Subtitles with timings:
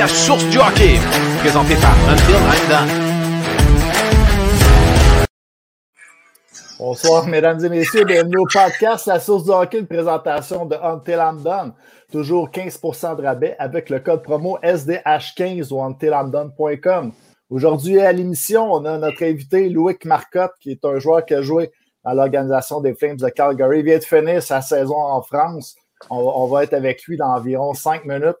[0.00, 0.96] podcast Source du hockey,
[1.40, 2.34] présenté par Until.
[6.78, 8.04] Bonsoir, mesdames et messieurs.
[8.06, 11.20] Bienvenue au podcast La Source du hockey, une présentation de Until.
[12.10, 17.12] Toujours 15% de rabais avec le code promo SDH15 ou untilamdone.com.
[17.50, 21.42] Aujourd'hui à l'émission, on a notre invité Louis Marcotte, qui est un joueur qui a
[21.42, 21.72] joué
[22.04, 23.80] dans l'organisation des Flames de Calgary.
[23.80, 25.74] Il vient de finir sa saison en France.
[26.08, 28.38] On, va être avec lui dans environ cinq minutes.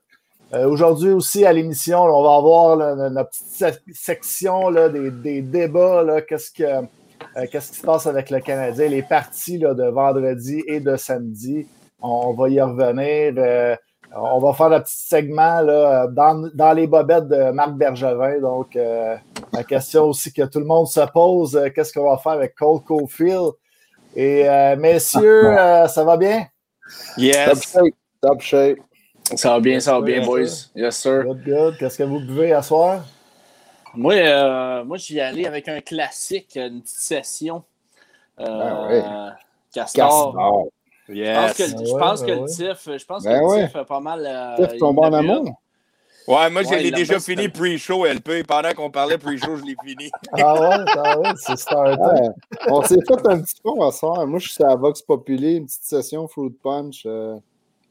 [0.52, 2.76] Euh, aujourd'hui aussi à l'émission, on va avoir
[3.10, 6.22] notre petite section là, des, débats.
[6.28, 8.88] Qu'est-ce, que, euh, qu'est-ce qui se passe avec le Canadien?
[8.88, 11.68] Les parties là, de vendredi et de samedi.
[12.02, 13.34] On, va y revenir.
[13.38, 13.76] Euh,
[14.16, 18.40] on va faire un petit segment là, dans, les bobettes de Marc Bergevin.
[18.40, 22.56] Donc, la question aussi que tout le monde se pose, qu'est-ce qu'on va faire avec
[22.56, 23.52] Cole Caulfield?
[24.16, 25.54] Et messieurs,
[25.86, 26.46] ça va bien?
[27.16, 27.78] Yes.
[28.20, 28.78] Top shape.
[29.36, 30.68] Ça va bien, ça va bien, boys.
[30.74, 31.24] Yes, sir.
[31.24, 31.78] Good, good.
[31.78, 33.04] Qu'est-ce que vous buvez à soir?
[33.94, 37.62] Moi, euh, moi j'y allé avec un classique, une petite session.
[38.38, 39.36] Euh, ben
[39.72, 40.68] Castor.
[41.08, 41.56] Yes.
[41.58, 44.24] Je pense que, le TIF, je pense que ben le TIF a pas mal.
[44.26, 45.60] Euh, TIF tombe en amour.
[46.28, 48.44] Ouais, moi, je l'ai déjà fini pre-show, LP.
[48.46, 50.10] Pendant qu'on parlait pre-show, je l'ai fini.
[50.32, 52.28] ah ouais, ah ouais, c'est starté.
[52.68, 54.26] On s'est fait un petit peu à soir.
[54.26, 57.02] Moi, je suis à Vox Populi, une petite session Fruit Punch.
[57.06, 57.36] Euh,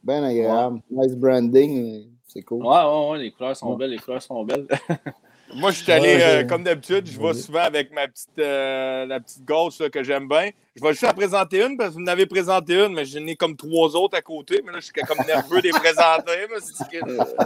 [0.04, 0.82] bien agréable.
[0.90, 2.08] Nice branding.
[2.28, 2.66] C'est cool.
[2.66, 4.68] Ouais, ouais, ouais, les couleurs sont belles, les couleurs sont belles.
[5.56, 9.20] Moi, je suis allé, euh, comme d'habitude, je vais souvent avec ma petite, euh, la
[9.20, 10.50] petite gauche que j'aime bien.
[10.80, 13.26] Je vais juste en présenter une parce que vous en avez présenté une, mais j'en
[13.28, 14.62] ai comme trois autres à côté.
[14.66, 16.48] Mais là, je suis comme nerveux de les présenter.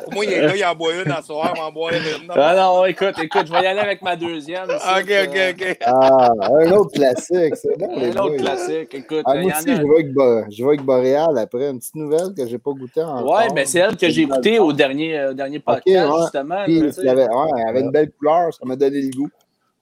[0.04, 2.28] pour moi, il, là, il en boit une en soir, il en boit une.
[2.28, 4.66] Non, ah non, écoute, écoute, je vais y aller avec ma deuxième.
[4.66, 5.78] ok, ok, ok.
[5.82, 7.98] Ah, un autre classique, c'est bon.
[7.98, 9.24] Un autre classique, écoute.
[9.26, 12.46] Ah, moi aussi, je, vais avec, je vais avec Boréal après, une petite nouvelle que
[12.46, 13.32] je n'ai pas goûtée encore.
[13.32, 16.66] Ouais, mais c'est elle que j'ai goûtée au dernier, euh, dernier podcast, justement.
[16.66, 19.30] Puis, elle avait, ouais, elle avait une belle couleur, ça m'a donné le goût.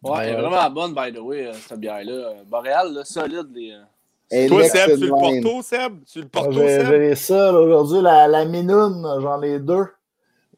[0.04, 2.34] Ouais, elle est vraiment bonne, by the way, euh, cette bière-là.
[2.50, 3.48] Boréal, là, solide.
[3.54, 3.76] Les,
[4.32, 5.94] et Toi, Seb, tu le Porto, Seb?
[6.06, 6.88] Tu le Porto, Seb?
[6.88, 9.88] J'ai ça aujourd'hui, la, la Minoune, j'en ai deux.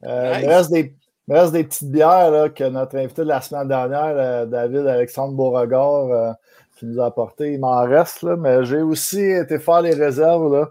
[0.03, 0.95] Euh, Il, me reste des,
[1.27, 5.33] reste des, petites bières là, que notre invité de la semaine dernière, euh, David Alexandre
[5.33, 6.31] Beauregard, euh,
[6.77, 7.53] qui nous a apporté.
[7.53, 10.53] Il m'en reste, là, mais j'ai aussi été faire les réserves.
[10.53, 10.67] Là.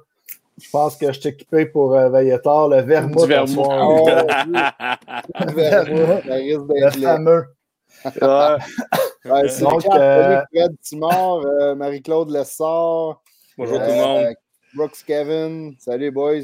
[0.60, 2.68] Je pense que je suis équipé pour euh, veiller tard.
[2.68, 3.22] Le vermouth.
[3.22, 3.66] Du vermouth.
[3.68, 4.06] Oh,
[5.40, 6.22] le vermouth.
[6.24, 7.46] Le fameux.
[8.04, 9.48] Ouais.
[9.48, 13.22] c'est donc, euh, Fred Timor, euh, Marie-Claude Lessard.
[13.56, 14.24] Bonjour tout le monde.
[14.24, 14.34] Euh,
[14.74, 15.76] Brooks Kevin.
[15.78, 16.42] Salut, boys.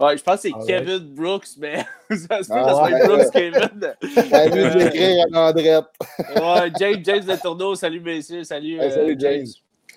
[0.00, 3.06] Ouais, je pense que c'est ah, Kevin Brooks, mais ça se peut ah, que ouais,
[3.06, 3.94] Brooks Kevin.
[4.30, 5.84] Salut d'écrire à Andrette.
[6.18, 7.74] ouais, James, James de Tourneau.
[7.74, 8.44] Salut, messieurs.
[8.44, 9.46] Salut, hey, salut James.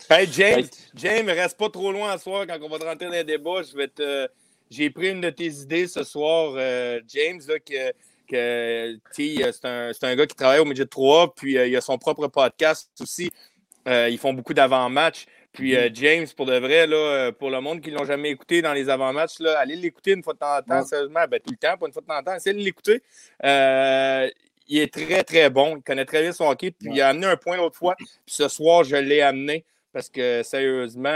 [0.09, 0.66] Hey, James,
[0.96, 3.62] James, reste pas trop loin ce soir quand on va te rentrer dans les débats.
[3.62, 4.28] Je vais te.
[4.69, 6.53] J'ai pris une de tes idées ce soir,
[7.08, 7.94] James, là, que
[8.31, 12.28] c'est un, un, gars qui travaille au Midget 3, puis euh, il a son propre
[12.28, 13.31] podcast aussi.
[13.88, 15.25] Euh, ils font beaucoup d'avant-matchs.
[15.52, 15.96] Puis euh, mm-hmm.
[15.96, 18.90] James, pour de vrai, là, pour le monde qui ne l'ont jamais écouté dans les
[18.90, 21.88] avant-matchs, allez l'écouter une fois de temps en temps, sérieusement, ben, tout le temps, pas
[21.88, 23.02] une fois de temps en temps, essayez de l'écouter.
[23.44, 25.78] il est très, très bon.
[25.78, 26.72] Il connaît très bien son hockey.
[26.72, 27.96] Puis il a amené un point l'autre fois.
[27.97, 31.09] Puis ce soir, je l'ai amené parce que sérieusement,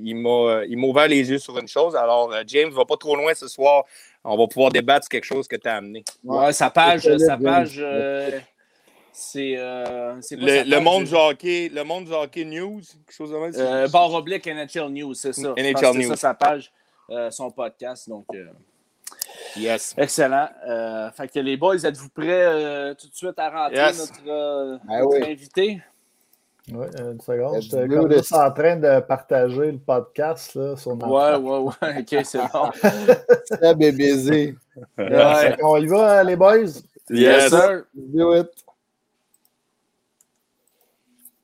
[0.00, 1.96] il m'a ouvert les yeux sur une chose.
[1.96, 3.84] Alors, James va pas trop loin ce soir
[4.26, 6.04] on va pouvoir débattre sur quelque chose que tu as amené.
[6.24, 8.38] Ouais, sa page, sa page euh,
[9.16, 9.54] c'est.
[9.56, 13.52] Euh, le, le, monde du hockey, le monde du hockey news, quelque chose de même.
[13.56, 15.54] Euh, barre oblique NHL News, c'est ça.
[15.56, 16.02] NHL News.
[16.02, 16.70] C'est ça sa page,
[17.08, 18.10] euh, son podcast.
[18.10, 18.44] Donc, euh,
[19.56, 19.94] yes.
[19.96, 20.48] Excellent.
[21.16, 24.22] fait que les boys, êtes-vous prêts tout de suite à rentrer notre,
[24.86, 25.80] ben notre invité?
[26.72, 27.62] Oui, une seconde.
[27.62, 32.00] J'étais comme juste en train de partager le podcast là, sur ma Ouais, ouais, ouais.
[32.00, 32.70] OK, c'est bon.
[33.44, 34.56] C'est bébé.
[34.98, 35.56] Ouais.
[35.62, 36.82] On y va, les boys?
[37.08, 37.84] Yes, sir.
[37.94, 38.48] Do it.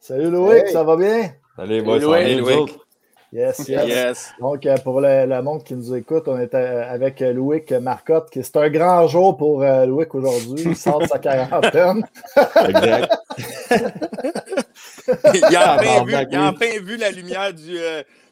[0.00, 1.32] Salut Loïc, ça va bien?
[1.55, 2.00] Salut, boys.
[2.00, 2.79] Salut, Loïc.
[3.32, 4.32] Yes, yes.
[4.41, 8.29] Donc, euh, pour le, le, monde qui nous écoute, on est euh, avec Louis Marcotte.
[8.32, 10.64] C'est un grand jour pour euh, Louis aujourd'hui.
[10.67, 12.05] Il sort de sa quarantaine.
[12.67, 13.17] exact.
[15.34, 17.76] il, a enfin vu, il a enfin vu la lumière du,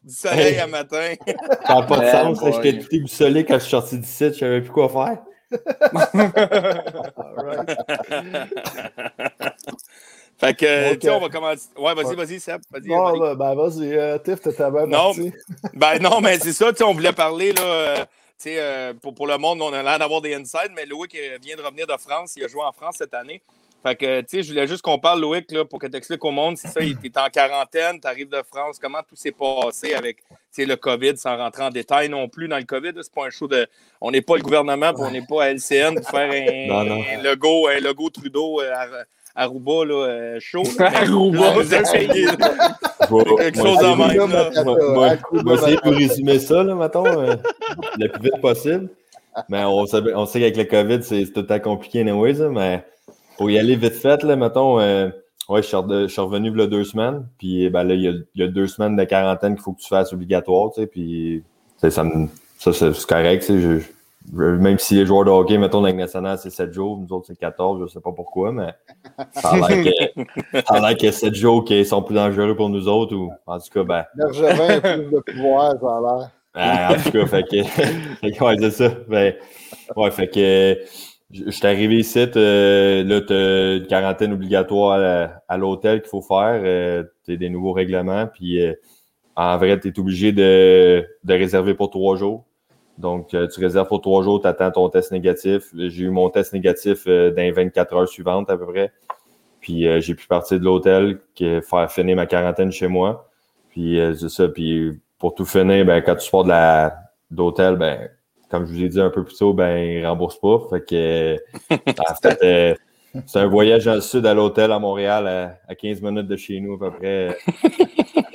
[0.04, 1.14] du soleil à matin.
[1.66, 2.40] Ça n'a pas de sens.
[2.44, 4.38] Je t'ai écouté du soleil quand je suis sorti du site.
[4.38, 5.18] Je ne savais plus quoi faire.
[10.40, 11.68] Fait que, tu sais, on va commencer.
[11.76, 12.62] Ouais, vas-y, vas-y, Seb.
[12.70, 15.12] Vas-y, non, ben, ben, vas-y, euh, Tiff, t'étais bien non,
[15.74, 18.04] ben non, mais c'est ça, tu on voulait parler, là, euh,
[18.46, 21.56] euh, pour, pour, le monde, on a l'air d'avoir des insides, mais Louis qui vient
[21.56, 23.42] de revenir de France, il a joué en France cette année.
[23.82, 26.24] Fait que, tu sais, je voulais juste qu'on parle, Loïc, là, pour que tu expliques
[26.24, 26.58] au monde.
[26.58, 28.78] C'est ça, tu es en quarantaine, tu arrives de France.
[28.78, 30.18] Comment tout s'est passé avec
[30.58, 32.92] le COVID, sans rentrer en détail non plus dans le COVID?
[32.96, 33.66] C'est pas un show de.
[34.00, 36.84] On n'est pas le gouvernement, puis on n'est pas à LCN pour faire un, Non,
[36.84, 37.02] non.
[37.02, 38.70] un logo, un logo Trudeau euh,
[39.34, 40.62] à Aruba, là, euh, chaud.
[40.78, 42.26] Aruba, Vous essayez
[43.38, 44.16] quelque chose en même.
[44.30, 44.62] là.
[44.64, 47.36] moi, moi, moi, essayer de vous résumer ça, là, mettons, euh,
[47.96, 48.90] le plus vite possible.
[49.48, 52.84] Mais on sait, on sait qu'avec le COVID, c'est tout temps compliqué, anyways, mais
[53.40, 55.08] pour y aller vite fait, là, mettons, euh,
[55.48, 57.94] ouais, je suis, re- je suis revenu il y a deux semaines, puis ben, là,
[57.94, 60.12] il y, a, il y a deux semaines de quarantaine qu'il faut que tu fasses
[60.12, 61.44] obligatoire, tu sais, puis tu
[61.78, 62.28] sais, ça, me-
[62.58, 63.78] ça c'est c'est correct, tu sais, je-
[64.36, 67.28] je- même si les joueurs de hockey, mettons, la nationale, c'est 7 jours, nous autres,
[67.28, 68.74] c'est 14, je sais pas pourquoi, mais
[69.32, 70.20] ça a l'air que,
[70.66, 73.58] ça a l'air que 7 jours qui sont plus dangereux pour nous autres, ou en
[73.58, 76.30] tout cas, ben, Bergevin a plus de pouvoir, ça a l'air.
[76.52, 77.62] ah, en tout cas, fait que,
[78.20, 78.94] fait que, ouais, c'est ça.
[79.08, 79.32] Ben,
[79.96, 80.76] ouais, fait que
[81.32, 86.22] je je suis arrivé ici, euh, là, une quarantaine obligatoire à, à l'hôtel qu'il faut
[86.22, 86.60] faire.
[86.64, 88.74] Euh, t'as des nouveaux règlements, puis euh,
[89.36, 92.44] en vrai, tu es obligé de, de réserver pour trois jours.
[92.98, 95.70] Donc, euh, tu réserves pour trois jours, tu attends ton test négatif.
[95.74, 98.92] J'ai eu mon test négatif euh, dans les 24 heures suivantes à peu près.
[99.60, 103.30] Puis euh, j'ai pu partir de l'hôtel, faire finir ma quarantaine chez moi.
[103.70, 104.48] Puis c'est ça.
[104.48, 106.98] Puis pour tout finir, ben, quand tu sors de la
[107.30, 108.10] d'hôtel, ben,
[108.50, 110.58] comme je vous ai dit un peu plus tôt, ben, ils remboursent pas.
[110.70, 111.36] Fait que
[111.70, 112.74] en fait, euh,
[113.26, 116.36] c'est un voyage dans le sud à l'hôtel à Montréal à, à 15 minutes de
[116.36, 117.38] chez nous à peu près.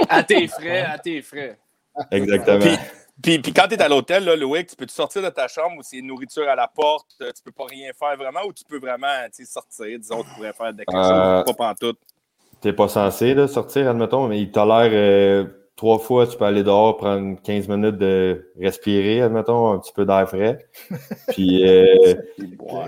[0.09, 1.57] À tes frais, à tes frais.
[2.11, 2.59] Exactement.
[2.59, 2.77] Puis,
[3.21, 5.47] puis, puis quand tu es à l'hôtel, là, Loïc, tu peux te sortir de ta
[5.47, 8.53] chambre où c'est nourriture à la porte, euh, tu peux pas rien faire vraiment, ou
[8.53, 11.99] tu peux vraiment tu sais, sortir, disons, tu pourrais faire quelque chose, Euh, pas pantoute?
[12.61, 15.45] T'es pas censé là, sortir, admettons, mais il tolère euh,
[15.75, 20.05] trois fois, tu peux aller dehors, prendre 15 minutes de respirer, admettons, un petit peu
[20.05, 20.65] d'air frais.
[21.29, 22.15] Puis, euh,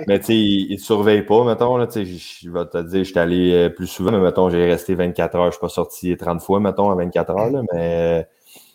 [0.07, 2.17] mais tu sais, il, il te surveille pas, mettons, là, tu sais, je
[2.47, 5.35] je vais te dire, je suis allé euh, plus souvent, mais mettons, j'ai resté 24
[5.35, 8.27] heures, je suis pas sorti 30 fois, mettons, à 24 heures, là, mais,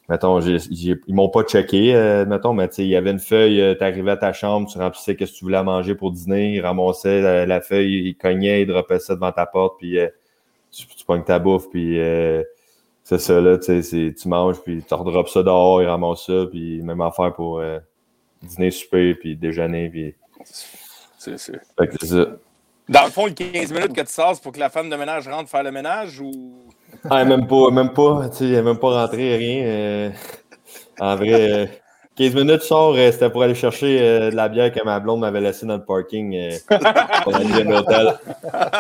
[0.09, 3.61] mettons, ils m'ont pas checké, euh, mettons, mais tu sais, il y avait une feuille,
[3.61, 6.61] euh, t'arrivais à ta chambre, tu remplissais qu'est-ce que tu voulais manger pour dîner, ils
[6.61, 10.09] ramassaient la, la feuille, ils cognaient, ils droppaient ça devant ta porte, puis euh,
[10.71, 12.43] tu, tu pognes ta bouffe, puis euh,
[13.19, 16.47] c'est ça, là, tu sais, tu manges, puis tu redroppes ça dehors, ils ramassent ça,
[16.51, 17.79] puis même affaire pour euh,
[18.43, 20.15] dîner, souper, puis déjeuner, puis...
[20.45, 21.37] C'est-
[21.79, 22.27] Fait que c'est ça.
[22.89, 24.97] Dans le fond, les 15 minutes que tu sors, c'est pour que la femme de
[24.97, 26.33] ménage rentre faire le ménage ou?
[27.09, 29.65] Ah, même pas, même pas, tu sais, même pas rentré, rien.
[29.65, 30.11] euh,
[30.99, 31.67] en vrai, euh,
[32.17, 35.01] 15 minutes, je sors, euh, c'était pour aller chercher euh, de la bière que ma
[35.01, 36.51] blonde m'avait laissée dans le parking euh,
[37.25, 38.19] pour aller l'hôtel.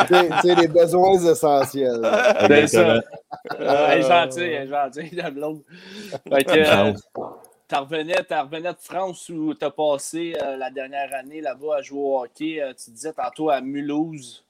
[0.07, 2.01] Tu sais- tu sais, les besoins essentiels.
[2.47, 2.81] C'est ça.
[3.61, 5.61] Euh, elle est gentille, elle est gentille, la blonde.
[6.31, 6.51] Fait que,
[6.89, 6.93] euh,
[7.69, 11.83] t'en revenais, t'en revenais de France où t'as passé euh, la dernière année là-bas à
[11.83, 12.61] jouer au hockey.
[12.61, 14.45] Euh, tu disais tantôt à Mulhouse.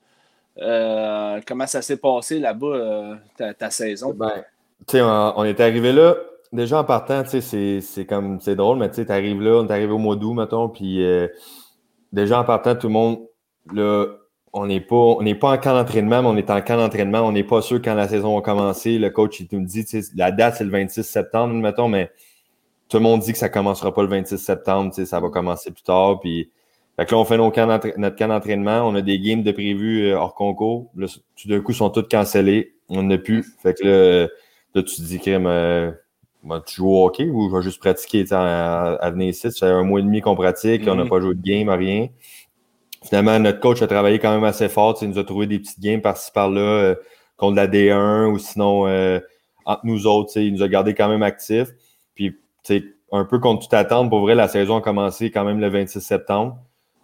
[0.60, 4.12] Euh, comment ça s'est passé là-bas, euh, ta, ta saison?
[4.12, 4.44] Ben,
[4.88, 6.14] tu sais, on, on est arrivé là.
[6.52, 9.92] Déjà en partant, c'est- comme c'est drôle, mais tu sais, t'arrives là, on est arrivé
[9.92, 11.28] au mois d'août, mettons, puis euh,
[12.12, 13.20] déjà en partant, tout le monde,
[13.72, 14.06] là,
[14.52, 17.20] on n'est pas, on n'est pas en camp d'entraînement, mais on est en camp d'entraînement.
[17.22, 18.98] On n'est pas sûr quand la saison va commencer.
[18.98, 22.10] Le coach, il nous dit, la date, c'est le 26 septembre, mettons, mais
[22.88, 25.82] tout le monde dit que ça commencera pas le 26 septembre, ça va commencer plus
[25.84, 26.20] tard.
[26.20, 26.50] Puis,
[26.98, 28.82] fait que là, on fait notre camp d'entraînement.
[28.88, 30.90] On a des games de prévus euh, hors concours.
[30.96, 31.06] Là,
[31.36, 32.74] tout d'un coup, ils sont tous cancellés.
[32.90, 33.44] On n'a plus.
[33.62, 34.28] Fait que là,
[34.74, 35.46] là tu te dis, crème,
[36.42, 39.50] ben, tu joues au hockey ou je vais juste pratiquer à, à venir ici?
[39.52, 41.08] Ça fait un mois et demi qu'on pratique, on n'a Mhm.
[41.10, 42.08] pas joué de game, rien.
[43.04, 44.96] Finalement, notre coach a travaillé quand même assez fort.
[45.02, 46.94] Il nous a trouvé des petites games par-ci par-là euh,
[47.36, 49.18] contre la D1 ou sinon euh,
[49.64, 50.36] entre nous autres.
[50.36, 51.68] Il nous a gardé quand même actifs.
[52.14, 52.36] Puis,
[53.10, 56.00] un peu contre toute attente, pour vrai, la saison a commencé quand même le 26
[56.00, 56.58] septembre.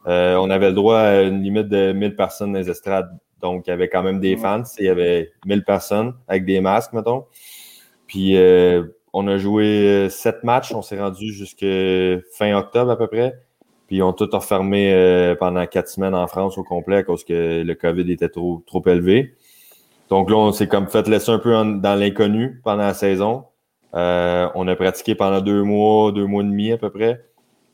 [0.06, 3.10] Euh, on avait le droit à une limite de 1000 personnes dans les estrades.
[3.42, 4.62] Donc, il y avait quand même des fans.
[4.78, 7.24] Il y avait 1000 personnes avec des masques, mettons.
[8.06, 8.36] Puis,
[9.12, 10.72] on a joué euh, sept matchs.
[10.74, 11.66] On s'est rendu jusqu'à
[12.32, 13.34] fin octobre à peu près.
[13.86, 17.24] Puis, ils ont tout refermé euh, pendant quatre semaines en France au complet à cause
[17.24, 19.34] que le COVID était trop, trop élevé.
[20.10, 23.44] Donc là, on s'est comme fait laisser un peu en- dans l'inconnu pendant la saison.
[23.94, 27.24] Euh, on a pratiqué pendant deux mois, deux mois et demi à peu près,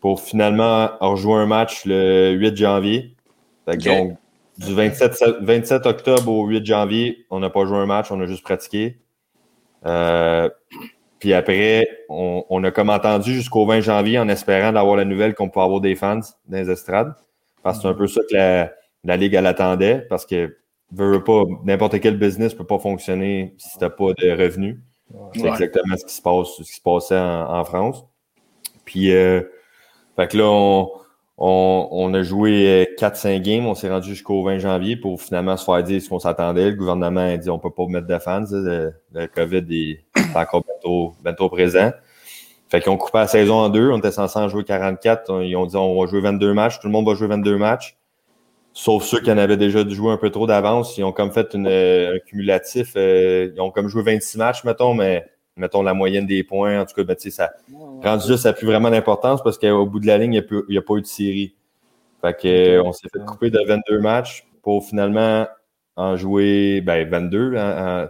[0.00, 3.16] pour finalement rejouer un match le 8 janvier.
[3.64, 3.96] Fait que Ok.
[4.08, 4.16] Donc,
[4.58, 8.20] du 27, se- 27 octobre au 8 janvier, on n'a pas joué un match, on
[8.20, 8.98] a juste pratiqué.
[9.84, 10.48] Euh,
[11.24, 15.32] puis après, on, on a comme entendu jusqu'au 20 janvier en espérant d'avoir la nouvelle
[15.34, 17.14] qu'on pouvait avoir des fans dans les estrades.
[17.62, 18.72] Parce que c'est un peu ça que la,
[19.04, 20.04] la Ligue elle attendait.
[20.10, 20.54] Parce que
[20.94, 24.80] pas, n'importe quel business ne peut pas fonctionner si tu n'as pas de revenus.
[25.32, 25.48] C'est Ouais.
[25.48, 28.04] exactement ce qui se passe, ce qui se passait en, en France.
[28.84, 29.40] Puis euh,
[30.16, 30.90] fait que là, on,
[31.38, 35.82] On, a joué 4-5 games, on s'est rendu jusqu'au 20 janvier pour finalement se faire
[35.82, 36.70] dire ce qu'on s'attendait.
[36.70, 38.44] Le gouvernement a dit on ne peut pas mettre de fans.
[38.52, 38.92] Le,
[39.34, 40.03] COVID est
[40.40, 40.64] encore
[41.22, 41.92] bientôt, présent.
[42.68, 43.90] Fait qu'ils ont coupé la saison en deux.
[43.90, 45.42] On était censé en jouer 44.
[45.42, 46.80] Ils ont dit on va jouer 22 matchs.
[46.80, 47.96] Tout le monde va jouer 22 matchs.
[48.72, 50.98] Sauf ceux qui en avaient déjà joué un peu trop d'avance.
[50.98, 52.94] Ils ont comme fait une, un cumulatif.
[52.96, 55.24] Euh, ils ont comme joué 26 matchs, mettons, mais
[55.56, 56.80] mettons la moyenne des points.
[56.80, 57.52] En tout cas, ben, ça,
[58.02, 60.78] rendu là, ça n'a plus vraiment d'importance parce qu'au bout de la ligne, il n'y
[60.78, 61.54] a, pas eu de série.
[62.20, 65.46] Fait que, on s'est fait couper de 22 matchs pour finalement
[65.96, 67.54] en jouer ben, 22,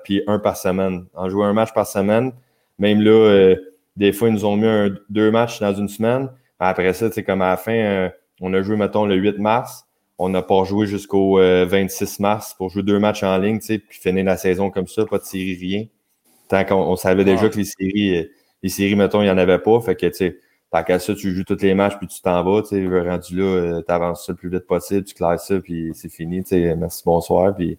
[0.04, 1.06] puis un par semaine.
[1.14, 2.32] En jouer un match par semaine.
[2.78, 3.56] Même là, euh,
[3.96, 6.30] des fois, ils nous ont mis deux matchs dans une semaine.
[6.58, 8.08] Après ça, c'est comme à la fin, euh,
[8.40, 9.86] on a joué, mettons, le 8 mars.
[10.18, 13.80] On n'a pas joué jusqu'au 26 euh, mars pour jouer deux matchs en ligne, puis
[13.90, 15.86] finir la saison comme ça, pas de série, rien.
[16.48, 18.24] Tant qu'on savait déjà que les séries, euh,
[18.62, 19.80] les séries, mettons, il n'y en avait pas.
[19.80, 20.38] Fait que, tu sais,
[20.74, 23.36] tant qu'à ça, tu joues tous les matchs, puis tu t'en vas, tu sais, rendu
[23.36, 26.42] là, euh, tu avances ça le plus vite possible, tu classes ça, puis c'est fini,
[26.42, 27.78] tu sais, merci, bonsoir, puis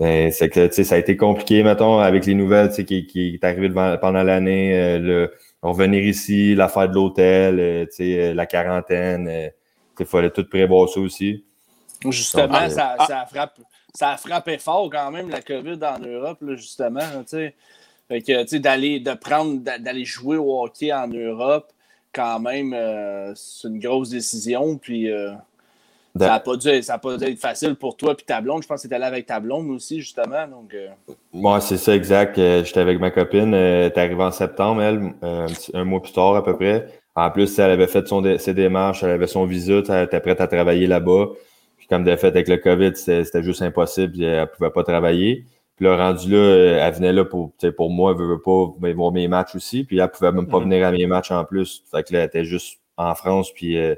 [0.00, 2.84] ben, c'est que, tu sais, ça a été compliqué, mettons, avec les nouvelles, tu sais,
[2.84, 8.34] qui, qui est arrivé pendant l'année, euh, le revenir ici, l'affaire de l'hôtel, tu sais,
[8.34, 9.52] la quarantaine,
[9.98, 11.44] il fallait tout prévoir ça aussi.
[12.10, 13.60] Justement, ça, ça frappe
[13.94, 16.98] ça a frappé fort quand même la COVID en Europe, justement.
[18.08, 21.72] Fait que, d'aller, de prendre, d'aller jouer au hockey en Europe,
[22.14, 24.76] quand même, euh, c'est une grosse décision.
[24.78, 25.32] Puis euh,
[26.18, 26.68] ça n'a pas, dû,
[27.02, 28.62] pas dû être facile pour toi puis ta blonde.
[28.62, 30.46] Je pense que tu allé avec ta blonde aussi, justement.
[30.48, 30.76] Donc,
[31.32, 31.60] Moi, euh.
[31.60, 32.36] c'est ça, exact.
[32.36, 33.54] J'étais avec ma copine.
[33.54, 35.14] Elle est arrivée en septembre, elle,
[35.74, 36.86] un mois plus tard à peu près.
[37.16, 40.40] En plus, elle avait fait son, ses démarches, elle avait son visa, elle était prête
[40.40, 41.28] à travailler là-bas
[41.88, 44.22] comme de fait, avec le COVID, c'était juste impossible.
[44.22, 45.44] Elle ne pouvait pas travailler.
[45.76, 49.26] Puis là, rendu là, elle venait là pour, pour moi, elle veut pas voir mes
[49.26, 49.84] matchs aussi.
[49.84, 50.64] Puis elle pouvait même pas mm.
[50.64, 51.82] venir à mes matchs en plus.
[51.90, 53.96] Fait que là, elle était juste en France, puis euh,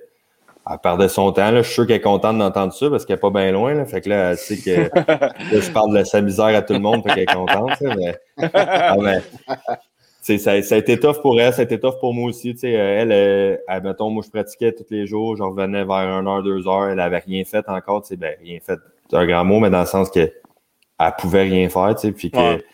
[0.68, 1.50] elle perdait son temps.
[1.50, 1.62] Là.
[1.62, 3.75] Je suis sûr qu'elle est contente d'entendre ça parce qu'elle n'est pas bien loin.
[3.75, 3.85] Là.
[3.85, 4.90] Fait que là, elle sait que
[5.52, 7.80] je parle de sa misère à tout le monde, fait qu'elle est contente.
[7.83, 8.18] mais,
[8.54, 8.97] ah,
[10.23, 12.56] ça, a été tough pour elle, ça a été tough pour moi aussi.
[12.62, 16.92] Elle, elle, elle, mettons, moi, je pratiquais tous les jours, je revenais vers 1h, 2h,
[16.92, 18.78] elle avait rien fait encore, ben, rien fait,
[19.09, 20.33] c'est un grand mot, mais dans le sens que
[20.99, 22.65] elle pouvait rien faire, tu sais, puis que, ouais.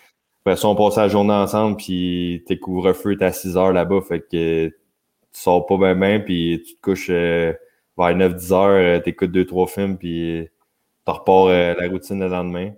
[0.44, 4.00] après ça, on passait la journée ensemble, puis tes couvre-feu, t'es à 6 h là-bas,
[4.02, 4.74] fait que tu
[5.32, 7.52] sors pas bien, bien, puis tu te couches euh,
[7.98, 10.48] vers 9-10 h euh, t'écoutes deux, trois films, puis
[11.04, 12.72] tu repars euh, la routine le lendemain.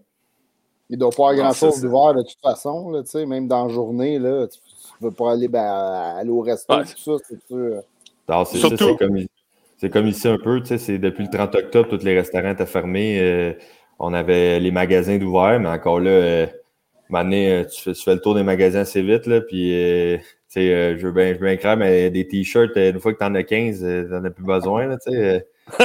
[0.91, 4.19] Il ne doit pas avoir grand-chose d'ouvert de toute façon, là, même dans la journée,
[4.19, 4.59] là, tu
[5.01, 7.83] ne veux pas aller, ben, aller au resto, tout ça, c'est sûr.
[8.47, 8.61] C'est
[8.99, 13.19] comme, comme, ici un peu, c'est depuis le 30 octobre, tous les restaurants étaient fermés.
[13.21, 13.53] Euh,
[13.99, 16.47] on avait les magasins d'ouvert, mais encore là, euh,
[17.13, 20.19] euh tu, fais, le tour des magasins assez vite, là, puis euh,
[20.57, 23.43] je veux bien, je veux bien mais des t-shirts, une fois que tu en as
[23.43, 25.47] 15, tu n'en as plus besoin, là, tu sais.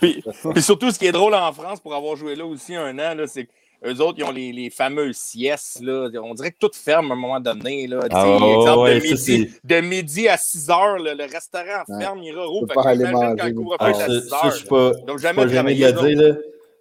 [0.00, 2.98] puis, puis, surtout, ce qui est drôle en France, pour avoir joué là aussi un
[2.98, 3.50] an, c'est que
[3.86, 5.80] eux autres, ils ont les, les fameuses siestes.
[5.82, 6.08] Là.
[6.22, 7.86] On dirait que tout ferme à un moment donné.
[7.86, 8.00] Là.
[8.10, 12.66] Ah, exemple, de, midi, de, midi, à 6 heures, le restaurant ferme, il roule.
[12.68, 13.36] Fait pas aller manger.
[13.38, 14.68] Quand le couvre-feu ah, à 6 heures.
[14.68, 16.34] Pas, Donc, jamais pas jamais dire, là.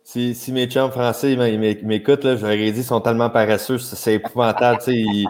[0.09, 1.35] Si, si, mes chums français
[1.83, 4.79] m'écoutent, je leur ai dit, ils sont tellement paresseux, c'est épouvantable.
[4.87, 5.27] Ils,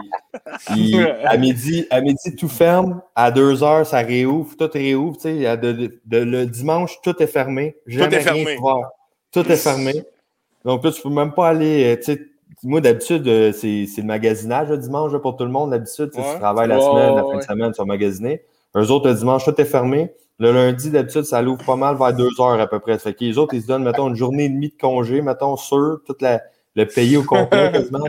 [0.76, 3.02] ils, à, midi, à midi, tout ferme.
[3.16, 4.56] À 2 heures, ça réouvre.
[4.56, 5.16] Tout réouvre.
[5.20, 7.74] De, de, de, le dimanche, tout est fermé.
[7.88, 8.58] Jamais tout est fermé.
[9.32, 10.04] Tout est fermé.
[10.64, 11.98] Donc là, tu peux même pas aller.
[12.08, 12.16] Euh,
[12.62, 15.70] moi, d'habitude, euh, c'est le magasinage le dimanche pour tout le monde.
[15.70, 18.42] D'habitude, tu travailles la semaine, la fin de semaine, tu vas magasiner.
[18.76, 20.12] Eux autres, le dimanche, tout est fermé.
[20.40, 22.96] Le lundi, d'habitude, ça l'ouvre pas mal vers deux heures à peu près.
[22.98, 25.56] Fait que les autres, ils se donnent, mettons, une journée et demie de congé, mettons,
[25.56, 26.42] sur tout la,
[26.76, 28.04] le pays au complet, quasiment.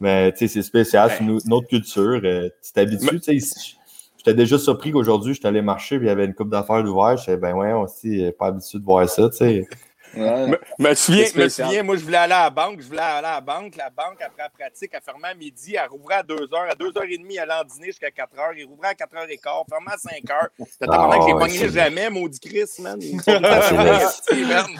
[0.00, 2.20] Mais tu sais, c'est spécial, c'est une, autre culture.
[2.22, 3.74] Euh, tu t'habitues, tu sais.
[4.16, 6.84] J'étais déjà surpris qu'aujourd'hui, je suis allé marcher et il y avait une coupe d'affaires
[6.84, 7.16] d'ouvert.
[7.16, 9.68] Je disais, ben ouais, on s'est pas habitué de voir ça, tu sais.
[10.14, 12.80] Me, me, souviens, me souviens, moi, je voulais aller à la banque.
[12.80, 13.76] Je voulais aller à la banque.
[13.76, 15.76] La banque, après la pratique, elle fermait à midi.
[15.76, 16.70] Elle rouvrait à 2 h.
[16.70, 18.54] À 2 h 30 elle allait en dîner jusqu'à 4 h.
[18.58, 20.48] Il rouvrait à 4 h 15 fermait à 5 h.
[20.58, 22.98] C'était tellement ah, que j'ai pogné jamais, maudit Chris, man.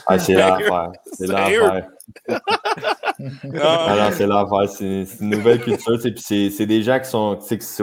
[0.06, 0.92] Ah, c'est l'enfer.
[1.12, 1.88] C'est l'enfer.
[3.52, 4.68] Alors, c'est l'enfer.
[4.68, 5.98] C'est une nouvelle culture.
[6.00, 7.38] Puis c'est des gens qui sont,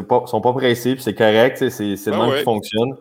[0.07, 0.95] pas, sont pas pressés.
[0.95, 1.69] Puis c'est correct.
[1.69, 2.95] C'est le ah même qui fonctionne.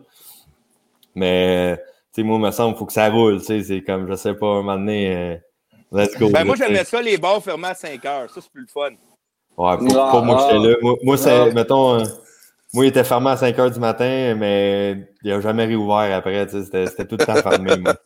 [1.15, 1.79] Mais
[2.15, 3.39] sais, moi, il me semble qu'il faut que ça roule.
[3.41, 5.35] C'est comme, je sais pas, un moment donné, euh,
[5.91, 6.29] let's go.
[6.29, 8.29] Ben, moi, j'aimais ça, les bars fermés à 5 heures.
[8.29, 8.91] Ça, c'est plus le fun.
[9.57, 10.75] Ouais, pour, ah, moi que j'étais là.
[10.81, 12.03] Moi, moi c'est, mettons, euh,
[12.73, 16.45] moi, il était fermé à 5 heures du matin, mais il n'a jamais réouvert après.
[16.49, 17.77] C'était tout le temps fermé.
[17.77, 17.93] Moi.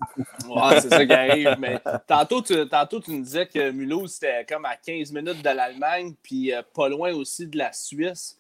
[0.49, 1.55] Ouais, c'est ça qui arrive.
[1.59, 5.49] Mais tantôt tu, tantôt, tu nous disais que Mulhouse, c'était comme à 15 minutes de
[5.49, 8.38] l'Allemagne, puis euh, pas loin aussi de la Suisse.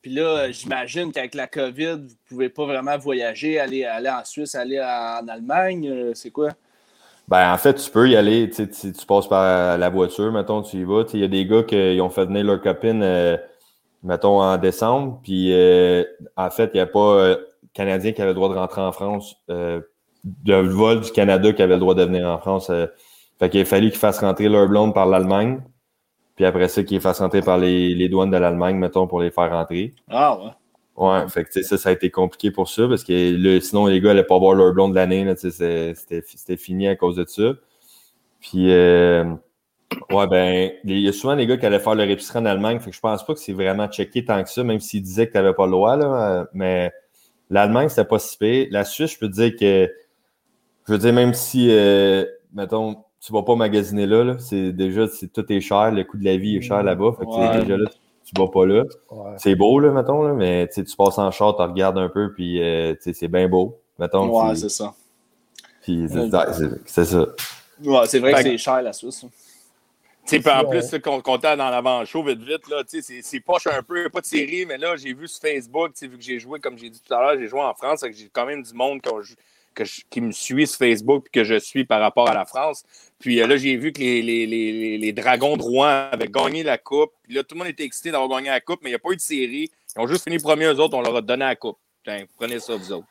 [0.00, 4.24] Puis là, j'imagine qu'avec la COVID, vous ne pouvez pas vraiment voyager, aller, aller en
[4.24, 5.88] Suisse, aller en Allemagne.
[5.88, 6.50] Euh, c'est quoi?
[7.26, 8.48] Ben, en fait, tu peux y aller.
[8.48, 11.04] Tu, tu passes par la voiture, mettons, tu y vas.
[11.12, 13.36] Il y a des gars qui ont fait venir leur copine, euh,
[14.04, 15.20] mettons, en décembre.
[15.22, 16.04] Puis, euh,
[16.36, 17.36] en fait, il n'y a pas
[17.74, 19.36] Canadien qui avait le droit de rentrer en France.
[19.48, 22.70] le vol du Canada qui avait le droit de venir en France.
[23.38, 25.60] fait qu'il a fallu qu'ils fassent rentrer leur blonde par l'Allemagne.
[26.38, 29.50] Puis après ça, qu'ils fassent rentrer par les, douanes de l'Allemagne, mettons, pour les faire
[29.50, 29.92] rentrer.
[30.08, 30.50] Ah ouais.
[30.96, 34.10] Ouais, fait que ça, ça a été compliqué pour ça parce que sinon, les gars
[34.10, 35.26] n'allaient pas voir leur blonde de l'année.
[35.36, 37.54] C'était fini à cause de ça.
[38.38, 39.24] Puis, euh,
[40.12, 42.78] ouais, ben, il y a souvent des gars qui allaient faire leur épicerie en Allemagne.
[42.78, 45.26] Fait que je pense pas que c'est vraiment checké tant que ça, même s'ils disaient
[45.26, 45.96] que tu n'avais pas le droit.
[45.96, 46.92] Là, mais
[47.50, 48.68] l'Allemagne, c'était pas si pire.
[48.70, 49.92] La Suisse, je peux te dire que,
[50.86, 54.36] je veux dire, même si, euh, mettons, tu vas pas magasiner là.
[54.38, 57.12] C'est déjà, tout est cher, le coût de la vie est cher là-bas.
[57.18, 57.90] Fait que déjà là,
[58.24, 58.84] tu, vas pas là.
[59.38, 62.62] C'est beau, là, mettons, là, mais tu passes en char, tu regardes un peu, puis
[62.62, 63.78] euh, c'est bien beau.
[63.98, 64.94] Mettons, ouais, c'est ça.
[65.82, 66.06] Puis
[66.86, 67.26] c'est ça.
[67.82, 69.24] Ouais, c'est vrai que, c'est cher la Suisse.
[70.26, 74.20] Puis en plus, qu'on comptait dans l'avant-show, vite, vite, là, c'est poche un peu, pas
[74.20, 77.00] de série, mais là, j'ai vu sur Facebook, vu que j'ai joué, comme j'ai dit
[77.00, 79.20] tout à l'heure, j'ai joué en France, j'ai quand même du monde qui ont,
[80.10, 82.84] qui me suit sur Facebook et que je suis par rapport à la France.
[83.18, 87.10] Puis euh, là, j'ai vu que les, les, Dragons de Rouen avaient gagné la Coupe.
[87.22, 89.00] Puis là, tout le monde était excité d'avoir gagné la Coupe, mais il n'y a
[89.00, 89.70] pas eu de série.
[89.96, 91.78] Ils ont juste fini premier, eux autres, on leur a donné la Coupe.
[92.36, 93.06] prenez ça, vous autres.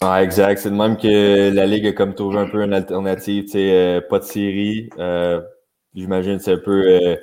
[0.00, 0.58] Ah, exact.
[0.58, 3.46] C'est de même que la Ligue a comme trouvé un peu une alternative.
[3.54, 4.88] Euh, pas de série.
[4.98, 5.40] Euh,
[5.94, 7.16] j'imagine que c'est un peu.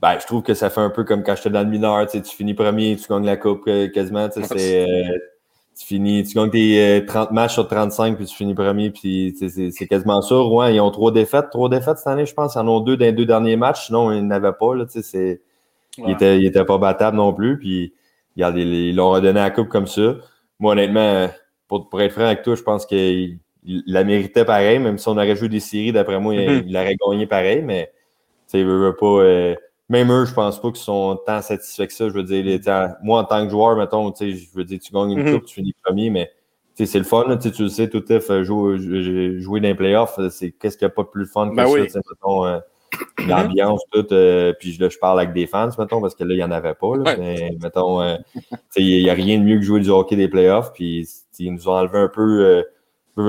[0.00, 2.06] ben, je trouve que ça fait un peu comme quand j'étais dans le mineur.
[2.06, 4.28] Tu finis premier, tu gagnes la Coupe quasiment.
[4.30, 4.86] C'est
[5.78, 9.34] tu finis, tu gagnes tes 30 euh, matchs sur 35, puis tu finis premier, puis
[9.36, 10.36] c'est quasiment ça.
[10.36, 12.54] Rouen, ils ont trois défaites, trois défaites cette année, je pense.
[12.54, 14.74] Ils en ont deux dans les deux derniers matchs, sinon ils n'avaient pas.
[14.74, 15.42] Là, c'est,
[15.98, 17.94] Ils n'étaient pas battables non plus, puis
[18.36, 20.16] ils l'ont redonné à la coupe comme ça.
[20.60, 21.28] Moi, honnêtement,
[21.66, 25.12] pour, pour être franc avec toi, je pense qu'il la méritait pareil, même si on
[25.12, 26.76] aurait joué des séries, d'après moi, il, mm-hmm.
[26.76, 27.90] aurait gagné pareil, mais
[28.52, 29.06] il veut, veut pas.
[29.06, 29.54] Euh,
[29.88, 32.08] même eux, je pense pas qu'ils sont tant satisfaits que ça.
[32.08, 32.60] Je veux dire,
[33.02, 35.34] moi, en tant que joueur, mettons, je veux dire, tu gagnes une mhm.
[35.34, 36.30] coupe, tu finis premier, mais
[36.74, 37.36] c'est le fun.
[37.36, 38.78] tu le sais, tout à jouer,
[39.40, 41.66] jouer dans les playoffs, c'est qu'est-ce qu'il n'y a pas de plus fun que ben
[41.88, 42.58] ça, mettons, euh,
[43.20, 43.28] mhm.
[43.28, 44.06] l'ambiance, tout.
[44.12, 46.50] Euh, puis là, je parle avec des fans, mettons, parce que là, il n'y en
[46.50, 46.96] avait pas.
[46.96, 48.16] Là, Mais mettons, euh,
[48.76, 50.72] il n'y a rien de mieux que jouer du hockey des playoffs.
[50.72, 51.06] Puis
[51.38, 52.64] ils nous ont enlevé un peu.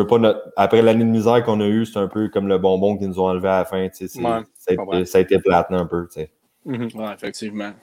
[0.05, 3.09] pas Après l'année de misère qu'on a eue, c'est un peu comme le bonbon qu'ils
[3.09, 3.87] nous ont enlevé à la fin.
[3.91, 6.07] Ça, a été, plate un peu.
[6.65, 6.89] Mhm.
[6.95, 7.73] Oui, effectivement.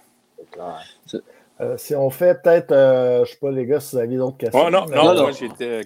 [1.63, 4.39] Euh, si on fait peut-être, euh, je sais pas, les gars, si vous aviez d'autres
[4.39, 4.65] questions.
[4.67, 5.85] Oh, non, non, non, moi j'étais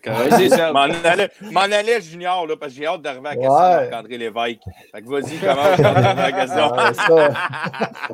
[1.52, 4.62] m'en allais, Junior, là, parce que j'ai hâte d'arriver à la question avec André Lévesque.
[4.92, 7.28] Fait que vas-y, commence à la question.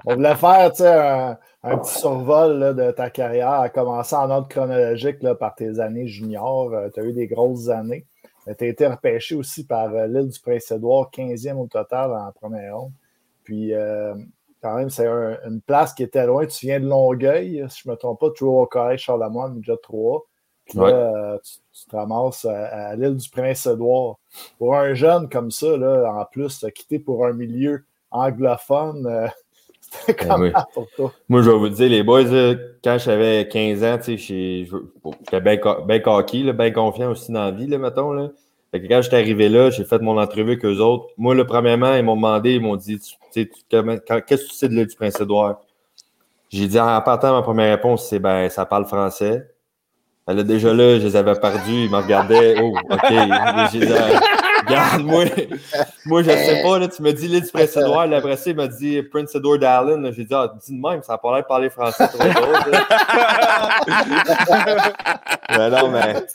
[0.07, 4.17] on voulait faire, tu sais, un, un, petit survol là, de ta carrière, à commencer
[4.17, 6.73] en ordre chronologique là, par tes années junior.
[6.73, 8.07] Euh, tu as eu des grosses années.
[8.59, 12.93] Tu as été repêché aussi par l'île du Prince-Édouard, 15e au total en première ronde.
[13.45, 13.73] Puis,
[14.63, 16.47] quand même, c'est une place qui était loin.
[16.47, 19.57] Tu viens de Longueuil, si je ne me trompe pas, tu joues au collège Charlemagne,
[19.57, 20.25] déjà 3.
[20.65, 24.19] Puis là, euh, tu, te ramasses à, l'île du Prince-Édouard.
[24.59, 29.27] Pour un jeune comme ça, là, en plus, quitté pour un milieu anglophone, euh,
[29.81, 31.13] c'était comme ça pour toi.
[31.29, 32.23] Moi, je vais vous dire, les boys,
[32.85, 37.79] quand j'avais 15 ans, j'étais bien, bien cocky, bien confiant aussi dans la vie, là,
[37.79, 38.13] mettons.
[38.13, 38.31] Là.
[38.73, 41.09] Fait que quand j'étais arrivé là, j'ai fait mon entrevue avec eux autres.
[41.19, 42.99] Moi, le premièrement, ils m'ont demandé, ils m'ont dit
[43.35, 45.61] Qu'est-ce que tu sais de l'île du Prince-Édouard?
[46.49, 49.47] J'ai dit en partant, ma première réponse, c'est ben, ça parle français.
[50.27, 52.57] Elle a déjà là, je les avais perdus, ils me regardaient.
[52.63, 53.01] Oh, OK.
[53.73, 53.85] Dit,
[54.69, 55.25] regarde, moi,
[56.07, 58.13] moi, je sais pas, là, tu me dis l'île du Prince-Édouard.
[58.13, 60.13] Après ça, il m'a dit Prince Edward Island.
[60.15, 62.63] J'ai dit, ah, dis de même, ça n'a pas l'air de parler français trop drôle.
[65.51, 66.27] mais non, mais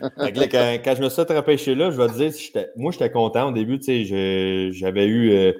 [0.00, 3.78] quand, je me suis repêché là, je vais te dire, moi, j'étais content au début.
[3.82, 5.52] J'avais eu, euh,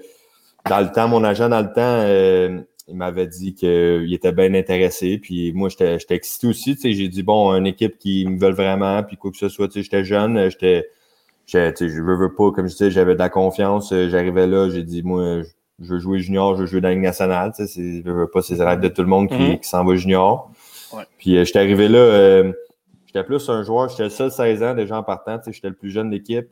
[0.68, 4.54] dans le temps, mon agent, dans le temps, euh, il m'avait dit qu'il était bien
[4.54, 5.18] intéressé.
[5.18, 6.76] Puis moi, j'étais excité aussi.
[6.80, 9.68] J'ai dit, bon, une équipe qui me veut vraiment, puis quoi que ce soit.
[9.74, 10.88] J'étais jeune, j'étais.
[11.46, 13.94] Je veux, veux pas, comme je disais, j'avais de la confiance.
[13.94, 15.42] J'arrivais là, j'ai dit, moi,
[15.80, 17.52] je veux jouer junior, je veux jouer dans la Ligue nationale.
[17.58, 19.62] Je veux pas, c'est le rêve de tout le monde qui, mm-hmm.
[19.62, 20.50] s'en va junior.
[21.18, 22.52] Puis euh, j'étais arrivé là.
[23.16, 25.88] J'étais plus un joueur, j'étais le seul 16 ans déjà en partant, j'étais le plus
[25.88, 26.48] jeune de l'équipe.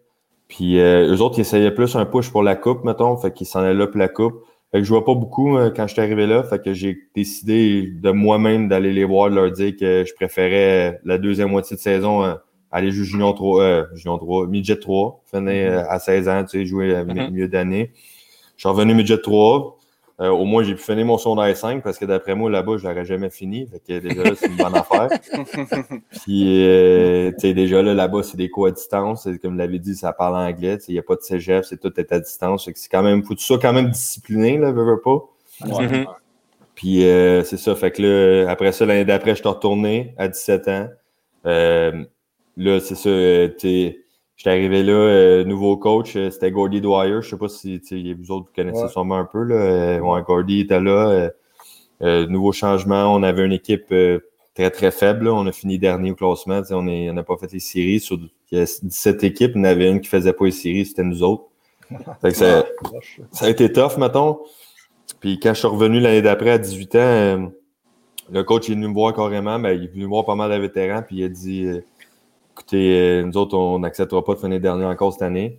[0.48, 3.46] Puis euh, eux autres, ils essayaient plus un push pour la coupe, mettons, fait qu'ils
[3.46, 4.42] s'en allaient là pour la coupe.
[4.72, 6.96] Fait que je vois pas beaucoup euh, quand je suis arrivé là, fait que j'ai
[7.14, 11.76] décidé de moi-même d'aller les voir, de leur dire que je préférais la deuxième moitié
[11.76, 12.34] de saison euh,
[12.70, 15.86] aller jouer Junior 3, Junior 3, Midget 3, finir mm-hmm.
[15.86, 17.30] à 16 ans, tu sais, jouer mm-hmm.
[17.30, 17.92] milieu d'année.
[18.56, 19.76] Je suis revenu Midget 3.
[20.20, 22.86] Euh, au moins, j'ai pu finir mon secondaire 5 parce que d'après moi, là-bas, je
[22.86, 23.66] l'aurais jamais fini.
[23.66, 25.08] Fait que déjà, là, c'est une bonne affaire.
[26.22, 29.28] Puis, euh, tu sais, déjà, là, là-bas, c'est des cours à distance.
[29.42, 30.78] Comme l'avait dit, ça parle anglais.
[30.86, 32.64] Il n'y a pas de cégep, c'est tout est à distance.
[32.64, 35.20] Fait que c'est quand même, faut tout ça quand même discipliné, là, veux, veux pas.
[35.66, 36.06] Ouais.
[36.76, 37.74] Puis, euh, c'est ça.
[37.74, 40.88] Fait que là, après ça, l'année d'après, je suis retourné à 17 ans.
[41.46, 42.04] Euh,
[42.56, 44.03] là, c'est ça, euh, tu sais,
[44.36, 47.22] J'étais arrivé là, euh, nouveau coach, euh, c'était Gordy Dwyer.
[47.22, 47.80] Je sais pas si
[48.14, 48.88] vous autres vous connaissez Ouais.
[48.88, 49.42] sûrement un peu.
[49.44, 49.54] Là.
[49.54, 51.30] Euh, ouais, Gordy était là.
[52.00, 53.14] nouveau changement.
[53.14, 53.94] On avait une équipe
[54.54, 55.26] très, très faible.
[55.26, 55.34] là.
[55.34, 56.60] On a fini dernier au classement.
[56.70, 58.00] On n'a pas fait les séries.
[58.00, 58.18] Sur
[58.50, 60.84] il y a 17 équipes, il y en avait une qui faisait pas les séries,
[60.86, 61.44] c'était nous autres.
[62.22, 62.64] Que ça,
[63.32, 64.38] ça a été tough, mettons.
[65.20, 67.52] Puis quand je suis revenu l'année d'après à 18 ans,
[68.32, 69.58] le coach est venu me voir carrément.
[69.58, 71.66] Ben, il est venu voir pas mal de vétérans, puis il a dit
[72.54, 75.58] écoutez, euh, nous autres, on n'acceptera pas de finir dernier encore cette année.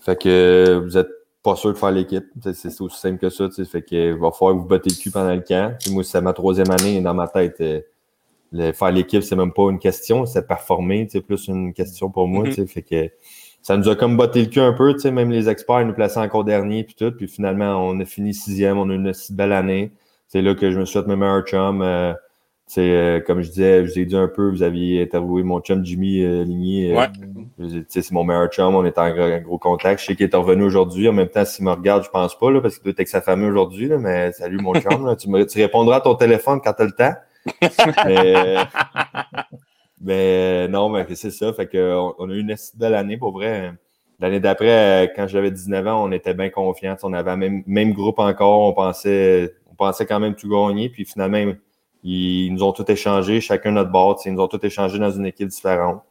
[0.00, 1.08] Fait que euh, vous êtes
[1.42, 2.24] pas sûr de faire l'équipe.
[2.52, 3.48] C'est aussi simple que ça.
[3.48, 3.64] tu sais.
[3.64, 5.76] Fait que euh, va falloir que vous battez le cul pendant le camp.
[5.80, 7.56] Puis moi, c'est ma troisième année et dans ma tête.
[8.52, 12.26] le- faire l'équipe, c'est même pas une question, c'est performer, c'est plus une question pour
[12.28, 12.44] moi.
[12.44, 12.52] Mhm.
[12.52, 12.66] sais.
[12.66, 13.10] Fait que
[13.62, 16.44] ça nous a comme botté le cul un peu, même les experts nous plaçaient encore
[16.44, 17.12] dernier puis tout.
[17.12, 19.92] Puis finalement, on a fini sixième, on a eu une si belle année.
[20.28, 21.82] C'est là que je me fait mes meilleurs chums.
[21.82, 22.12] euh,
[22.76, 25.84] euh, comme je disais, je vous ai dit un peu, vous aviez interviewé mon chum
[25.84, 26.90] Jimmy euh, Ligny.
[26.92, 27.84] euh, Ouais.
[27.88, 30.00] c'est mon meilleur chum, on est en gros, contact.
[30.00, 31.08] Je sais qu'il est revenu aujourd'hui.
[31.08, 33.08] En même temps, s'il me regarde, je pense pas, là, parce qu'il doit être avec
[33.08, 35.06] sa famille aujourd'hui, là, mais salut mon chum.
[35.06, 35.16] là.
[35.16, 37.14] tu, me, tu répondras à ton téléphone quand tu as le temps.
[38.04, 38.56] mais,
[40.00, 41.52] mais non, mais c'est ça.
[41.52, 43.72] Fait que on, a eu une belle année pour vrai.
[44.20, 46.96] L'année d'après, euh, quand j'avais 19 ans, on était bien confiants.
[47.04, 48.62] On avait le même, même groupe encore.
[48.62, 50.88] On pensait, on pensait quand même tout gagner.
[50.88, 51.52] Puis finalement,
[52.04, 54.20] ils nous ont tout échangé, chacun notre bord.
[54.24, 56.02] Ils nous ont tout échangé dans une équipe différente.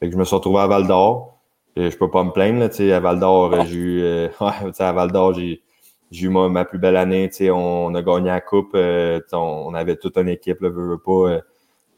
[0.00, 1.38] Fait que je me suis retrouvé à Val d'Or.
[1.76, 2.60] Et Je peux pas me plaindre.
[2.60, 4.02] Là, à Val d'Or, euh, j'ai eu.
[4.02, 4.28] euh,
[4.78, 5.62] à Val d'Or, j'ai.
[6.12, 9.96] Eu ma, plus belle année, on, on a gagné la coupe, euh, on, on avait
[9.96, 11.10] toute une équipe, là, veux, veux pas.
[11.12, 11.40] euh,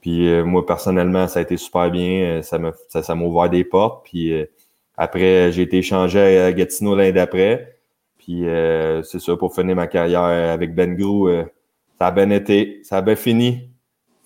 [0.00, 2.38] puis euh, moi, personnellement, ça a été super bien.
[2.38, 4.04] euh, ça m'a ça, ouvert des portes.
[4.06, 4.46] Puis euh,
[4.96, 7.78] après, j'ai été échangé à Gatineau l'année d'après.
[8.18, 11.44] Puis euh, c'est ça, pour finir ma carrière avec Ben Grou, euh,
[11.98, 12.80] ça a bien été.
[12.84, 13.70] Ça a bien fini.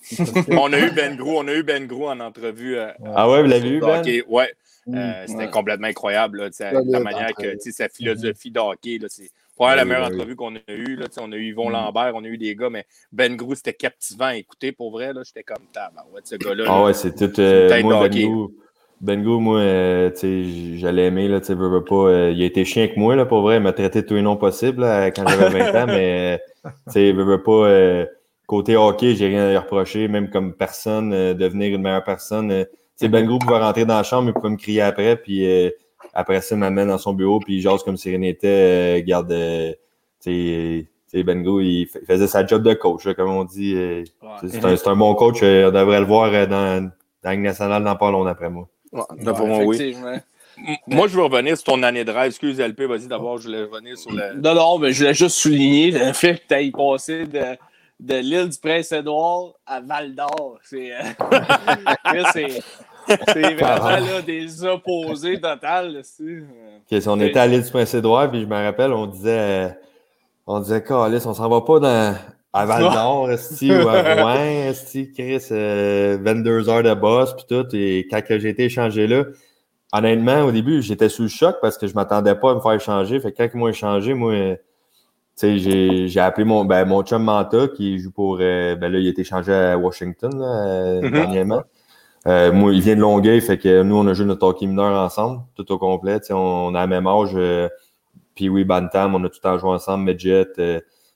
[0.50, 2.76] on a eu Ben Grou, on a eu Ben Grou en entrevue.
[2.76, 4.00] euh, Ah ouais, vous l'avez le Ben?
[4.00, 4.22] hockey.
[4.28, 4.52] Ouais,
[4.86, 4.96] Mm.
[4.96, 5.50] euh, c'était Ouais.
[5.50, 6.38] complètement incroyable.
[6.38, 6.48] Là,
[6.86, 10.06] la manière que, entre- tu sais, sa philosophie de hockey, là, c'est probablement la meilleure
[10.14, 10.96] entrevue qu'on a eue.
[10.96, 11.72] Là, on a eu Yvon Mm.
[11.72, 15.12] Lambert, on a eu des gars, mais Ben Grou, c'était captivant à écouter pour vrai.
[15.12, 16.64] là, J'étais comme tabarouette, ce gars-là.
[16.66, 16.84] Ah là.
[16.84, 17.38] ouais, c'est tout.
[17.40, 18.22] euh, moi, Ben.
[18.22, 18.54] Grou,
[19.00, 21.94] Ben Grou, moi, euh, tu sais, j- j'allais aimer, là, tu sais, veux, pas.
[21.94, 23.56] euh, il a été chien avec moi, là, pour vrai.
[23.56, 26.70] Il m'a traité de tous les noms possibles, là, quand j'avais 20 ans, mais, tu
[26.92, 27.50] sais, veux, pas.
[27.52, 28.06] euh,
[28.46, 32.50] côté hockey, j'ai rien à lui reprocher, même comme personne, euh, devenir une meilleure personne.
[32.50, 32.70] euh, tu
[33.06, 35.70] sais, Ben Grou pouvait rentrer dans la chambre, il pouvait me crier après, puis euh,
[36.12, 38.98] après ça, il m'amène dans son bureau, puis il jase comme si rien n'était.
[39.00, 39.72] euh, garde, euh,
[40.22, 43.74] tu sais, Ben Grou, il, faisait sa job de coach, là, comme on dit.
[43.76, 44.48] euh, Ouais.
[44.76, 45.42] c'est un, bon coach.
[45.42, 46.90] On devrait le voir dans, dans
[47.24, 48.68] la Ligue nationale dans pas long d'après moi.
[48.92, 49.76] Ouais, Ouais, d'après moi, oui.
[49.78, 52.26] je veux revenir sur ton année de rêve.
[52.26, 54.34] Excuse, LP, vas-y d'abord, je voulais revenir sur le.
[54.40, 57.56] Non, non, mais je voulais juste souligner le fait que tu aies passé de,
[58.00, 60.58] de l'île du Prince-Édouard à Val d'Or.
[60.64, 61.02] C'est euh,
[62.32, 62.60] c'est-
[63.32, 65.94] c'est vraiment là, des opposés total.
[65.94, 68.92] là, c'est, euh, Ok, si on était à l'île du Prince-Édouard, puis je me rappelle,
[68.92, 69.68] on disait, euh,
[70.46, 72.16] on disait, Calis, on s'en va pas dans,
[72.52, 73.28] à Val d'Or, ou
[73.88, 74.72] à Rouen,
[75.14, 77.66] Chris, euh, 22 heures de boss, puis tout.
[77.74, 79.24] Et quand j'ai été échangé là,
[79.92, 82.72] honnêtement, au début, j'étais sous le choc parce que je m'attendais pas à me faire
[82.72, 83.20] échanger.
[83.20, 84.56] Fait que quand ils m'ont échangé, moi, euh,
[85.38, 88.98] tu sais, j'ai, appelé mon, ben, mon chum Manta qui joue pour, euh, ben là,
[88.98, 91.10] il a été échangé à Washington, là, euh, Mhm.
[91.10, 91.62] dernièrement.
[92.26, 94.92] Euh, moi, il vient de Longueuil, fait que nous, on a joué notre hockey mineur
[95.02, 96.20] ensemble, tout au complet.
[96.20, 97.30] Tu sais, on, on a le même âge.
[97.34, 97.68] euh,
[98.34, 100.46] puis oui, Bantam, on a tout le temps joué ensemble, Medjet.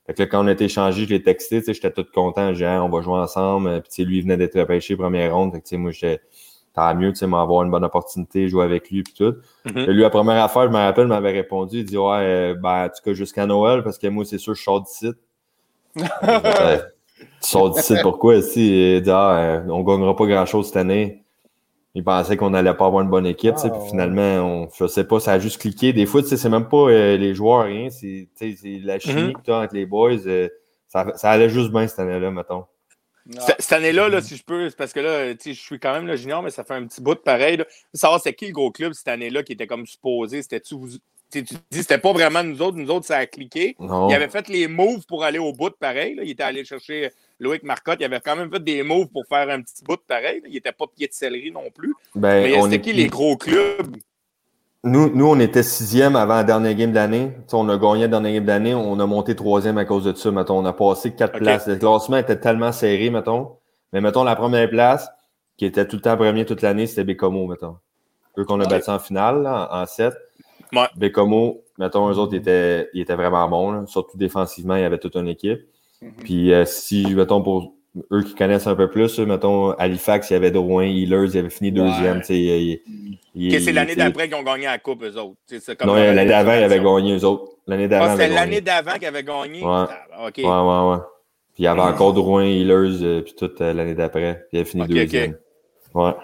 [0.06, 2.04] Fait que là, quand on a été échangé, je l'ai texté, tu sais, j'étais tout
[2.12, 2.52] content.
[2.52, 3.80] J'ai dit, on va jouer ensemble.
[3.80, 5.52] Puis tu sais, lui, il venait d'être repêché première ronde.
[5.52, 6.20] Fait que tu sais, moi, j'étais
[6.74, 9.34] tant mieux, tu sais, m'avoir une bonne opportunité, jouer avec lui, puis tout.
[9.64, 12.86] Et lui, la première affaire, je me rappelle, m'avait répondu, il dit, ouais, euh, ben,
[12.86, 15.12] en tout cas, jusqu'à Noël, parce que moi, c'est sûr, je sors d'ici.
[17.40, 18.42] Tu sors d'ici, pourquoi?
[18.42, 21.23] Si, il dit, ah, euh, on gagnera pas grand-chose cette année.
[21.96, 24.22] Il pensait qu'on allait pas avoir une bonne équipe, Ah, puis finalement,
[24.64, 25.92] on, je sais pas, ça a juste cliqué.
[25.92, 28.28] Des fois, c'est même pas euh, les joueurs, rien, c'est,
[28.82, 29.32] la chimie Mhm.
[29.34, 30.26] que tu as entre les boys.
[30.26, 30.48] euh,
[30.88, 32.64] ça, ça allait juste bien cette année-là, mettons.
[33.38, 36.06] Cette, cette année-là, là, si je peux, c'est parce que là, je suis quand même
[36.06, 37.56] le junior, mais ça fait un petit bout de pareil.
[37.56, 37.64] Là.
[37.94, 40.42] Savoir c'est qui le gros club cette année-là qui était comme supposé.
[40.42, 40.88] C'était-tu vous.
[41.32, 43.76] tu Tu dis c'était pas vraiment nous autres, nous autres, ça a cliqué.
[43.78, 44.08] Non.
[44.10, 46.16] Il avait fait les moves pour aller au bout de pareil.
[46.16, 46.22] là.
[46.24, 47.98] Il était allé chercher Loïc Marcotte.
[48.00, 50.42] Il avait quand même fait des moves pour faire un petit bout de pareil.
[50.48, 51.94] Il était pas pied de céleri non plus.
[52.14, 53.96] Ben, Mais c'était est- qui les gros clubs?
[54.84, 57.32] nous, nous, on était sixième avant la dernière game d'année.
[57.52, 60.30] On a gagné la dernière game d'année, on a monté troisième à cause de ça.
[60.30, 60.58] Mettons.
[60.58, 61.66] On a passé quatre places.
[61.66, 63.56] Le classement était tellement serré, mettons.
[63.92, 65.08] Mais mettons, la première place,
[65.56, 67.76] qui était tout le temps premier toute l'année, c'était Bécomo, mettons.
[68.36, 70.12] Eux qu'on a battu en finale, en 7.
[70.72, 70.88] Ouais.
[70.96, 73.86] Bécomo, mettons, eux autres, ils étaient, ils étaient vraiment bons.
[73.86, 75.60] Surtout défensivement, il y avait toute une équipe.
[76.02, 76.12] Mhm.
[76.22, 77.74] Puis euh, si, mettons, pour
[78.12, 81.50] eux qui connaissent un peu plus, mettons, Halifax, il y avait Drouin, Healers, il avait
[81.50, 82.18] fini deuxième.
[82.18, 82.24] Ouais.
[82.28, 82.80] Il,
[83.34, 85.36] il, c'est l'année d'après qu'ils ont gagné la Coupe, eux autres.
[85.78, 87.52] Comme non, l'année d'avant, ils avaient gagné, eux autres.
[87.66, 88.06] L'année d'avant.
[88.06, 89.62] Ah, c'était l'année d'avant qu'ils avaient gagné?
[89.62, 89.86] Ouais.
[90.12, 90.30] Ah.
[90.36, 91.02] Ouais, ouais, ouais.
[91.54, 94.34] Puis il y avait encore Drouin, Healers, euh, puis toute euh, l'année d'après.
[94.34, 95.30] Puis il avait fini okay, deuxième.
[95.30, 95.38] Okay.
[95.94, 96.14] Ouais.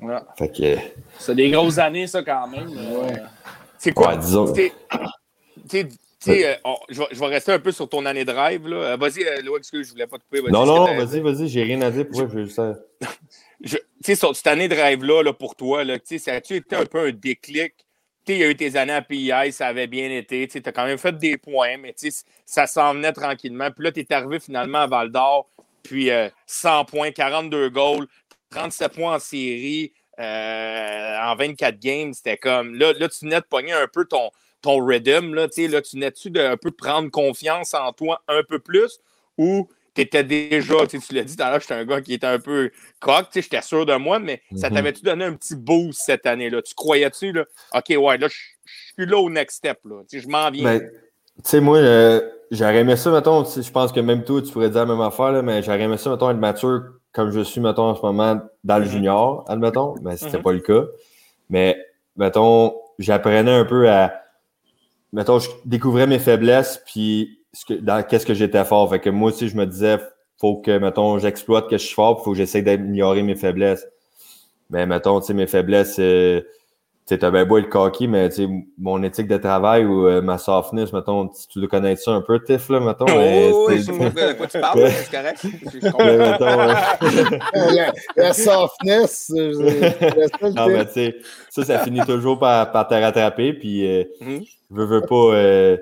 [0.00, 0.18] Ouais.
[0.38, 0.80] Fait que.
[1.18, 2.68] C'est des grosses années, ça, quand même.
[2.68, 3.20] Ouais.
[3.78, 4.10] C'est quoi?
[4.10, 4.52] Ouais, disons.
[6.28, 6.54] Euh,
[6.88, 8.66] je, vais, je, vais, rester un peu sur ton année de rêve.
[8.66, 8.96] Là.
[8.96, 10.50] Vas-y, euh, Louis, excuse, je voulais pas te couper.
[10.50, 12.06] Non, non, vas-y, vas-y, j'ai rien à dire.
[12.10, 12.28] Pourquoi
[13.62, 13.76] je.
[13.76, 16.84] Tu sais, sur cette année de rêve-là, là, pour toi, là, ça a-tu été un
[16.84, 17.74] peu un déclic?
[18.32, 20.48] il y a eu tes années à PI, ça avait bien été.
[20.48, 21.94] Tu as quand même fait des points, mais
[22.46, 23.70] ça s'en venait tranquillement.
[23.70, 25.50] Puis là, tu es arrivé finalement à Val d'Or,
[25.82, 28.06] puis euh, 100 points, 42 goals,
[28.50, 32.14] 37 points en série, euh, en 24 games.
[32.14, 32.74] C'était comme.
[32.74, 34.30] Là, là, tu venais de pogner un peu ton,
[34.64, 35.34] ton rhythm.
[35.34, 38.98] Là, là, tu venais-tu de un peu prendre confiance en toi un peu plus
[39.36, 42.26] ou tu étais déjà, tu l'as dit tout à l'heure, j'étais un gars qui était
[42.26, 46.26] un peu coq, j'étais sûr de moi, mais ça t'avait-tu donné un petit boost cette
[46.26, 46.62] année-là?
[46.62, 48.34] Tu croyais-tu, là, OK, ouais, là, je
[48.94, 50.64] suis là au next step, là, je m'en viens.
[50.64, 50.88] Ben, tu
[51.44, 54.80] sais, moi, euh, j'aurais aimé ça, mettons, je pense que même toi, tu pourrais dire
[54.84, 57.90] la même affaire, là, mais j'aurais aimé ça, mettons, être mature comme je suis, mettons,
[57.90, 60.42] en ce moment, dans le junior, admettons, mais c'était mm -hmm.
[60.42, 60.84] pas le cas.
[61.50, 61.78] Mais,
[62.16, 64.23] mettons, j'apprenais un peu à,
[65.14, 67.38] mettons, je découvrais mes faiblesses, puis
[68.08, 68.90] qu'est-ce que j'étais fort.
[68.90, 69.98] Fait que moi aussi, je me disais,
[70.40, 73.86] faut que, mettons, j'exploite que je suis fort, il faut que j'essaie d'améliorer mes faiblesses.
[74.70, 76.42] Mais, mettons, tu sais, mes faiblesses, euh,
[77.06, 80.22] tu sais, bien beau être cocky, mais, tu sais, mon éthique de travail ou euh,
[80.22, 83.04] ma softness, mettons, tu dois connaître ça un peu, Tiff, là, mettons.
[83.08, 85.44] Oh, mais, oui, c'est de quoi tu parles, c'est correct.
[85.98, 86.44] mais, mettons,
[87.74, 91.16] la, la, softness, Non, mais, tu sais,
[91.50, 94.48] ça, ça finit toujours par, par te rattraper, puis, euh, mm -hmm.
[94.70, 95.34] je veux, veux pas...
[95.34, 95.76] Euh,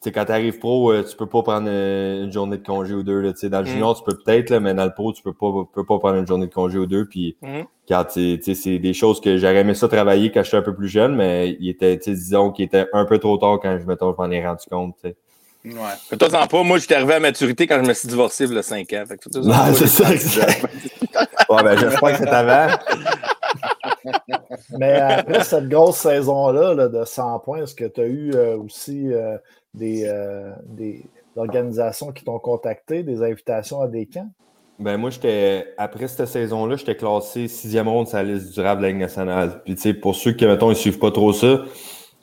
[0.00, 2.94] sais, quand tu arrives pro, euh, tu peux pas prendre euh, une journée de congé
[2.94, 3.20] ou deux.
[3.20, 5.84] Là, dans le junior, tu peux peut-être, mais dans le pro, tu peux pas, peux
[5.84, 7.06] pas prendre une journée de congé ou deux.
[7.06, 7.64] Puis, mm -hmm.
[8.08, 11.56] C'est des choses que j'aurais aimé ça travailler quand j'étais un peu plus jeune, mais
[11.60, 14.44] il était, disons qu'il était un peu trop tard quand je, mettons, je m'en ai
[14.44, 14.96] rendu compte.
[14.96, 15.16] T'sais.
[15.64, 15.72] Ouais.
[16.08, 16.62] Fais-toi pas.
[16.62, 19.04] Moi, j'étais arrivé à maturité quand je me suis divorcé il y a 5 ans.
[19.06, 20.62] Fait que non, c'est ça, exact.
[21.50, 22.76] ouais, ben, j'espère que c'est avant.
[24.78, 28.56] Mais après cette grosse saison-là là, de 100 points, est-ce que tu as eu euh,
[28.56, 29.36] aussi euh,
[29.74, 31.04] des, euh, des
[31.36, 34.30] organisations qui t'ont contacté, des invitations à des camps?
[34.78, 38.86] Ben moi, j'étais après cette saison-là, j'étais classé sixième ronde sur la liste durable de
[38.86, 39.60] la Ligue nationale.
[39.64, 41.64] Puis tu sais, pour ceux qui, mettons, ils suivent pas trop ça,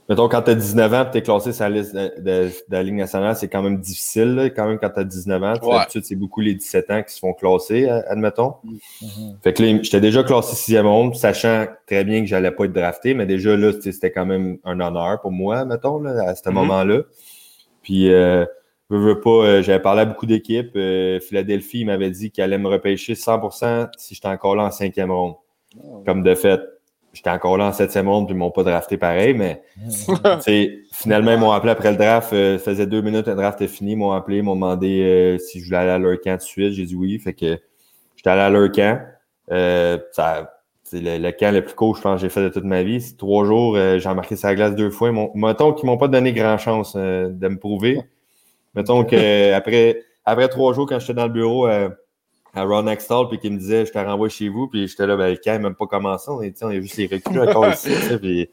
[0.07, 2.31] mettons, quand tu as 19 ans et tu es classé sur la liste de, de,
[2.47, 5.43] de la Ligue nationale, c'est quand même difficile, là, quand même, quand tu as 19
[5.43, 5.53] ans.
[5.63, 5.77] Ouais.
[5.79, 8.53] D'habitude, c'est beaucoup les 17 ans qui se font classer, admettons.
[8.63, 9.35] Mm -hmm.
[9.43, 12.73] Fait que là, j'étais déjà classé sixième ronde, sachant très bien que j'allais pas être
[12.73, 16.47] drafté, mais déjà là, c'était quand même un honneur pour moi, mettons, là, à ce
[16.47, 16.55] Mhm.
[16.55, 16.99] moment-là.
[17.81, 18.45] Puis, euh,
[18.89, 20.75] veux, veux pas, euh, j'avais parlé à beaucoup d'équipes.
[20.75, 24.71] Euh, Philadelphie il m'avait dit qu'il allait me repêcher 100% si j'étais encore là en
[24.71, 25.35] cinquième ronde.
[26.05, 26.61] Comme de fait,
[27.13, 29.61] j'étais encore là en septième ronde, puis ils m'ont pas drafté pareil, mais
[30.39, 32.31] t'sais, finalement, ils m'ont appelé après le draft.
[32.33, 33.93] Euh, ça faisait deux minutes, le draft est fini.
[33.93, 36.45] Ils m'ont appelé, ils m'ont demandé euh, si je voulais aller à leur camp tout
[36.45, 36.73] de suite.
[36.73, 37.19] J'ai dit oui.
[37.19, 37.57] Fait que
[38.15, 39.01] j'étais allé à leur camp.
[39.51, 40.51] Euh, ça,
[40.93, 43.01] le, le, camp le plus court, je pense, que j'ai fait de toute ma vie.
[43.01, 45.11] C'est trois jours, euh, j'ai embarqué sa glace deux fois.
[45.11, 48.01] Mon, mettons qu'ils m'ont pas donné grand chance euh, de me prouver.
[48.75, 51.89] Mettons que après, après trois jours, quand j'étais dans le bureau euh,
[52.55, 55.17] à Ron Extall, puis qu'il me disait, je te renvoie chez vous, puis j'étais là,
[55.17, 56.31] ben, le camp même pas commencé.
[56.31, 57.91] On est, on est juste les recrues encore ici.
[58.21, 58.49] Puis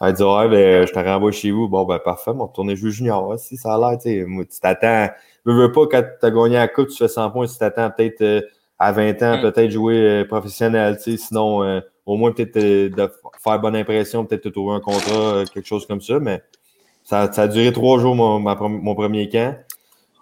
[0.00, 1.68] elle dit, ouais, ben, je te renvoie chez vous.
[1.68, 3.38] Bon, ben, parfait, on va retourner jouer junior.
[3.38, 5.08] Si ça a l'air, tu sais, tu t'attends.
[5.46, 7.90] Je veux pas, quand tu as gagné la coupe, tu fais 100 points, tu t'attends
[7.90, 8.42] peut-être euh,
[8.78, 13.10] à 20 ans, peut-être jouer euh, professionnel, tu sais, sinon, euh, au moins peut-être de
[13.42, 16.42] faire bonne impression, peut-être te trouver un contrat, quelque chose comme ça, mais
[17.10, 19.56] ça, ça a duré trois jours, mon, ma, mon premier camp,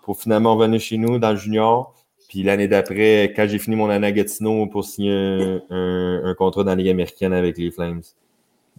[0.04, 1.94] pour finalement revenir chez nous dans le junior.
[2.30, 6.34] Puis l'année d'après, quand j'ai fini mon année à Gatineau pour signer un, un, un,
[6.34, 8.00] contrat dans la Ligue américaine avec les Flames.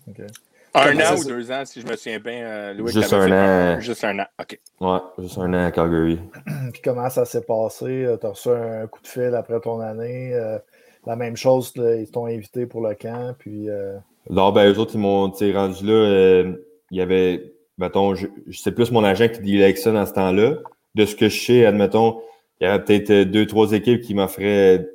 [0.09, 0.25] Okay.
[0.73, 2.91] Un an ou deux ans, si je me souviens bien, euh, Louis.
[2.91, 3.75] Juste un an.
[3.75, 4.59] Un, juste un an, OK.
[4.81, 6.19] Ouais, juste un an à Calgary.
[6.73, 8.07] Puis comment ça s'est passé?
[8.19, 10.33] Tu as reçu un coup de fil après ton année.
[10.33, 10.57] Euh,
[11.05, 13.35] la même chose, ils t'ont invité pour le camp.
[13.37, 13.97] Puis, euh...
[14.31, 15.93] Non, ben, eux autres, ils m'ont rendu là.
[15.93, 16.53] Euh,
[16.89, 20.13] il y avait, mettons, je, c'est plus mon agent qui dealait avec ça dans ce
[20.13, 20.57] temps-là.
[20.95, 22.19] De ce que je sais, admettons,
[22.59, 24.85] il y avait peut-être deux, trois équipes qui m'offraient,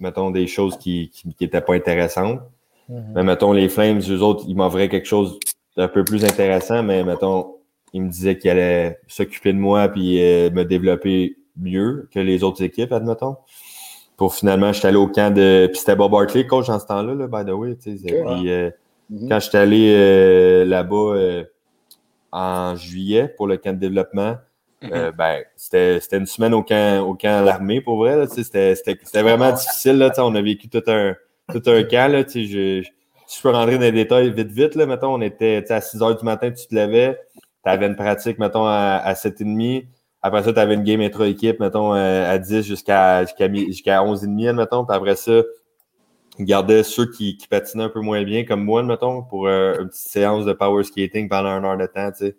[0.00, 1.10] mettons, des choses qui
[1.40, 2.40] n'étaient pas intéressantes.
[2.88, 3.12] Mhm.
[3.14, 5.38] Mais mettons, les Flames, eux autres, ils m'offraient quelque chose
[5.76, 7.54] d'un peu plus intéressant, mais mettons,
[7.92, 12.42] ils me disaient qu'ils allaient s'occuper de moi puis euh, me développer mieux que les
[12.42, 13.36] autres équipes, admettons.
[14.16, 15.66] Pour finalement, j'étais allé au camp de.
[15.70, 17.74] Puis c'était Bob Barkley, coach en ce temps-là, là, by the way.
[17.74, 18.00] Puis,
[18.50, 18.70] euh,
[19.10, 19.28] mhm.
[19.28, 21.44] quand j'étais allé euh, là-bas
[22.36, 24.36] en juillet pour le camp de développement,
[24.82, 25.12] mhm.
[25.16, 28.26] ben, c'était une semaine au camp, au camp l'armée, pour vrai.
[28.28, 28.74] C'était
[29.14, 29.96] vraiment difficile.
[29.96, 31.14] Là, on a vécu tout un,
[31.50, 32.12] tout un camp.
[32.12, 34.74] Là, je, je, je peux rentrer dans les détails vite, vite.
[34.74, 37.18] Là, mettons, on était à 6 h du matin, tu te levais,
[37.64, 39.86] tu avais une pratique, mettons, à, à 7h30.
[40.20, 44.52] Après ça, tu avais une game intra-équipe, mettons, euh, à 10 jusqu'à jusqu'à jusqu'à 11h30,
[44.52, 44.84] mettons.
[44.84, 45.42] Puis après ça,
[46.38, 49.80] ils gardaient ceux qui, qui patinaient un peu moins bien, comme moi, mettons, pour euh,
[49.80, 52.36] une petite séance de power skating pendant une heure de temps, tu sais.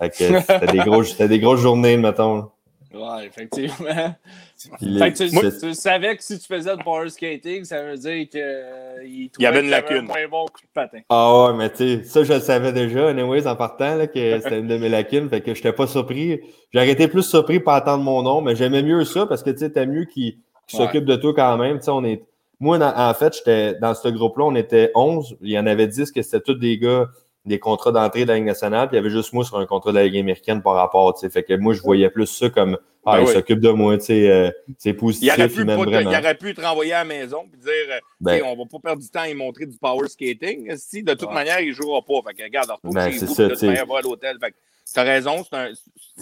[0.12, 2.50] C'était des, gros, des grosses journées, mettons.
[2.92, 3.86] Ouais, effectivement.
[3.86, 8.40] fait que tu, savais que si tu faisais de power skating, ça veut dire qu'il
[8.42, 10.10] euh, il y avait une lacune.
[10.10, 10.98] Un bon coup de patin.
[11.08, 14.40] Ah ouais, mais tu sais, ça, je le savais déjà, anyways, en partant, là, que
[14.40, 15.28] c'était une de mes lacunes.
[15.28, 16.40] Fait que j'étais pas surpris.
[16.72, 19.58] J'ai été plus surpris par attendre mon nom, mais j'aimais mieux ça parce que tu
[19.58, 21.78] sais, t'as mieux qui, s'occupe de toi quand même.
[21.78, 22.24] Tu sais, on est.
[22.60, 25.36] Moi, en fait, j'étais dans ce groupe-là, on était 11.
[25.40, 27.08] Il y en avait 10 que c'était tous des gars
[27.46, 29.66] des contrats d'entrée de la Ligue nationale, puis il y avait juste moi sur un
[29.66, 31.30] contrat de la Ligue américaine par rapport, tu sais.
[31.30, 34.04] Fait que moi, je voyais plus ça comme ah, ben il s'occupe de moi, tu
[34.04, 35.32] sais, euh, c'est positif.
[35.34, 38.42] Il aurait, pu il aurait pu te renvoyer à la maison et dire euh, ben,
[38.44, 40.70] on va pas perdre du temps et montrer du power skating.
[40.76, 42.20] Si de toute manière, il jouera pas.
[42.26, 44.36] Fait que regarde, retrouve ben, chez vous, ça, de va à l'hôtel.
[44.38, 44.56] Fait que
[44.94, 45.42] t'as raison,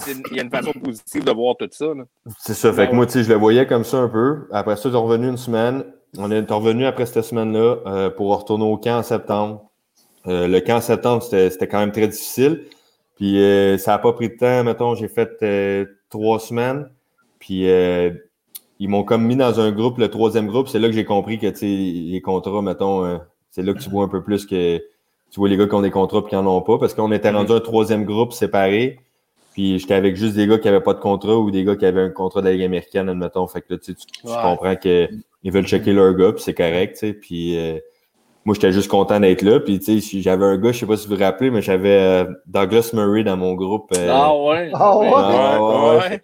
[0.07, 1.87] il y a une façon positive de voir tout ça.
[2.39, 2.73] C'est ça.
[2.73, 4.47] Fait que moi, tu sais, je le voyais comme ça un peu.
[4.53, 5.85] Après ça, j'ai revenu une semaine.
[6.17, 9.71] On est revenu après cette semaine-là euh, pour retourner au camp en septembre.
[10.27, 12.65] Euh, le camp en septembre, c'était quand même très difficile.
[13.17, 14.65] Puis euh, ça n'a pas pris de temps.
[14.65, 16.89] Mettons, j'ai fait trois semaines.
[17.39, 17.67] Puis
[18.81, 20.69] ils m'ont comme mis dans un groupe, le troisième groupe.
[20.69, 24.09] C'est là que j'ai compris que les contrats, mettons, c'est là que tu vois un
[24.09, 24.79] peu plus que
[25.31, 26.79] tu vois les gars qui ont des contrats et qui n'en ont pas.
[26.79, 28.99] Parce qu'on était rendu un troisième groupe séparé.
[29.53, 31.85] Puis j'étais avec juste des gars qui n'avaient pas de contrat ou des gars qui
[31.85, 33.47] avaient un contrat de la Ligue américaine, admettons.
[33.49, 34.77] Fait que là, tu, comprends
[35.43, 37.05] qu'ils veulent checker leur gars, puis c'est correct.
[37.21, 37.57] Puis
[38.49, 39.61] moi, j'étais juste content d'être là.
[39.61, 41.99] Puis, tu sais, j'avais un gars, je sais pas si vous vous rappelez, mais j'avais
[41.99, 43.93] euh, Douglas Murray dans mon groupe.
[43.95, 44.71] Euh, ah ouais?
[44.73, 45.11] Ah ouais?
[45.15, 46.23] Ah, ouais,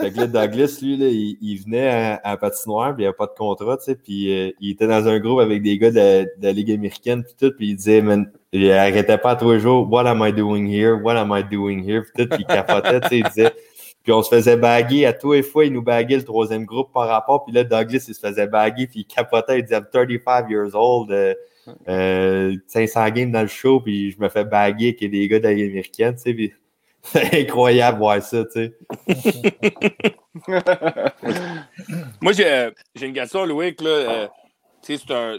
[0.00, 3.26] Fait que là, Douglas, lui, là, il, venait à, à, patinoire, puis il avait pas
[3.26, 6.28] de contrat, tu sais, puis euh, il était dans un groupe avec des gars de,
[6.40, 9.90] la Ligue américaine, puis tout, puis il disait, man, il arrêtait pas tous les jours,
[9.90, 13.00] what am I doing here, what am I doing here, puis tout, puis il capotait,
[13.00, 13.52] tu sais, il disait,
[14.04, 16.92] puis on se faisait baguer à tous les fois, il nous baguait le troisième groupe
[16.92, 19.86] par rapport, puis là, Douglas, il se faisait baguer, puis il capotait, il disait, I'm
[19.90, 21.10] 35 years old,
[21.88, 26.14] euh, 500 games dans le show, puis je me fais baguer avec des gars américaine,
[26.16, 26.52] tu sais,
[27.02, 28.74] c'est incroyable voir ça, tu sais.
[32.20, 34.28] Moi, j'ai une question, Louis, là, euh,
[34.82, 35.38] c'est un...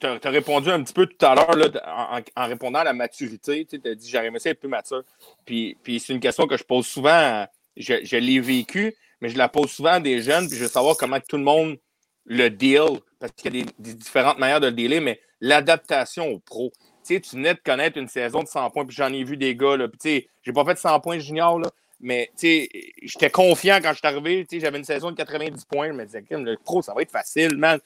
[0.00, 1.50] Tu as, répondu un petit peu tout à l'heure
[1.86, 3.66] en, en, répondant à la maturité.
[3.66, 5.02] Tu as dit j'aurais aimé ça être plus mature.
[5.44, 7.46] Puis, c'est une question que je pose souvent.
[7.76, 10.48] Je, l'ai vécu, mais je la pose souvent à des jeunes.
[10.48, 11.76] Puis je veux savoir comment tout le monde
[12.24, 16.38] le deal parce qu'il y a des, différentes manières de le dealer, mais l'adaptation au
[16.38, 16.72] pro.
[17.06, 19.56] Tu tu venais de connaître une saison de 100 points, puis j'en ai vu des
[19.56, 21.60] gars, là, puis j'ai pas fait 100 points junior,
[22.00, 26.04] mais j'étais confiant quand je suis arrivé, j'avais une saison de 90 points, je me
[26.04, 27.78] disais, le pro, ça va être facile, man.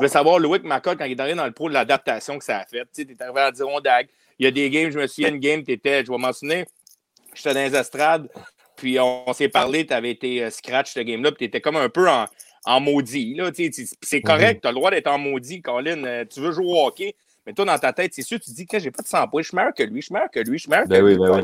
[0.00, 2.60] Je veux savoir, Louis Macotte, quand il est arrivé dans le pro, l'adaptation que ça
[2.60, 2.80] a fait.
[2.94, 4.08] Tu sais, t'es arrivé à Dirondac.
[4.38, 6.64] Il y a des games, je me souviens, une game, t'étais, je vais mentionner,
[7.34, 8.26] j'étais dans les estrades,
[8.76, 12.08] puis on, s'est parlé, t'avais été euh, scratch ce game-là, puis t'étais comme un peu
[12.08, 12.24] en,
[12.64, 13.38] en maudit.
[14.00, 14.60] C'est correct, mhm.
[14.62, 16.02] tu as le droit d'être en maudit, Colin.
[16.04, 18.56] Euh, tu veux jouer au hockey, mais toi, dans ta tête, c'est sûr, tu te
[18.56, 20.30] dis que j'ai pas de 100 points, je suis meilleur que lui, je suis meilleur
[20.30, 21.18] que lui, je suis meilleur ben que lui.
[21.18, 21.42] Ben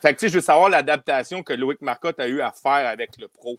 [0.00, 2.86] fait que, tu sais, je veux savoir l'adaptation que Loïc Marcotte a eu à faire
[2.88, 3.58] avec le pro.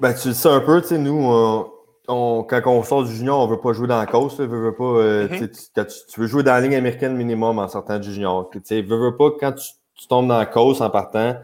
[0.00, 1.72] Ben, tu le sais un peu, tu sais, nous, on,
[2.10, 5.28] quand on sort du junior, on veut pas jouer dans la cause, veux, pas, euh,
[5.28, 5.48] mhm.
[5.48, 8.48] tu, veux jouer dans la ligne américaine minimum en sortant du junior.
[8.50, 11.36] Tu sais, veux, pas, quand tu, tu, tombes dans la cause en partant,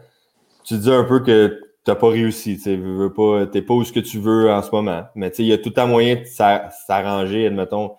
[0.63, 2.59] tu dis un peu que tu n'as pas réussi.
[2.61, 5.03] Tu n'es pas, pas où ce que tu veux en ce moment.
[5.15, 7.91] Mais il y a tout un moyen de s'arranger, admettons.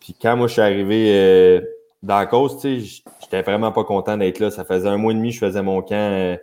[0.00, 1.60] Puis quand moi je suis arrivé euh,
[2.02, 4.50] dans la cause, j'étais vraiment pas content d'être là.
[4.50, 6.36] Ça faisait un mois et demi que je faisais mon camp euh,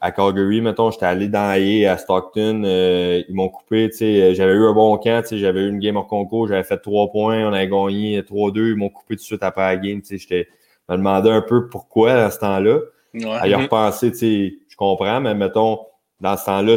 [0.00, 0.60] à Calgary.
[0.60, 2.62] Mettons, j'étais allé dans A, à Stockton.
[2.64, 3.90] Euh, ils m'ont coupé.
[3.92, 5.24] J'avais eu un bon camp.
[5.30, 6.48] J'avais eu une game hors concours.
[6.48, 7.48] J'avais fait trois points.
[7.48, 8.70] On avait gagné 3-2.
[8.70, 10.00] Ils m'ont coupé tout de suite après la game.
[10.08, 10.44] Je
[10.88, 12.80] me demandais un peu pourquoi à ce temps-là.
[13.14, 13.62] À y mm-hmm.
[13.62, 15.80] repenser, je comprends, mais mettons,
[16.20, 16.76] dans ce temps-là,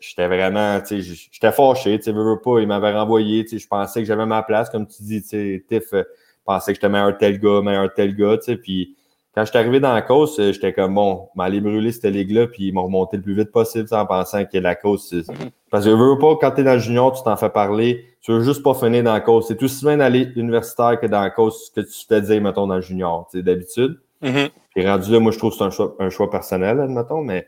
[0.00, 3.58] j'étais vraiment, tu sais, j'étais fâché, tu sais, veux, pas, il m'avait renvoyé, tu sais,
[3.58, 6.04] je pensais que j'avais ma place, comme tu dis, tu sais, Tiff euh,
[6.44, 8.96] pensait que j'étais meilleur tel gars, meilleur tel gars, tu sais, puis
[9.34, 12.68] quand j'étais arrivé dans la course, euh, j'étais comme, bon, m'aller brûler cette ligue-là, puis
[12.68, 15.50] ils m'ont remonté le plus vite possible, en pensant que la course, mm-hmm.
[15.70, 18.42] parce que veux pas, quand t'es dans le junior, tu t'en fais parler, tu veux
[18.42, 19.46] juste pas finir dans la cause.
[19.46, 22.66] C'est tout aussi bien d'aller universitaire que dans la cause que tu te dire, mettons,
[22.66, 24.00] dans le junior, d'habitude.
[24.22, 24.50] Mm-hmm.
[24.74, 27.46] Puis rendu là, moi, je trouve que c'est un choix, un choix personnel, admettons, mais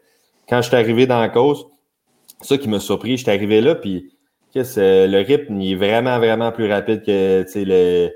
[0.49, 1.67] quand je suis arrivé dans la cause,
[2.41, 4.13] ça qui m'a surpris, je suis arrivé là, puis
[4.55, 8.11] le rythme, il est vraiment, vraiment plus rapide que le,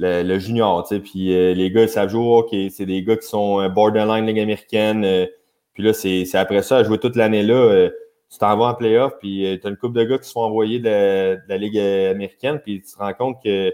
[0.00, 3.26] le, le, junior, puis euh, les gars, ils savent jouer OK, c'est des gars qui
[3.26, 5.26] sont euh, borderline Ligue américaine, euh,
[5.74, 7.88] puis là, c'est après ça, à jouer toute l'année là,
[8.30, 10.42] tu t'en vas en playoff, puis tu as une couple de gars qui se font
[10.42, 13.72] envoyer de, la Ligue américaine, puis tu te rends compte que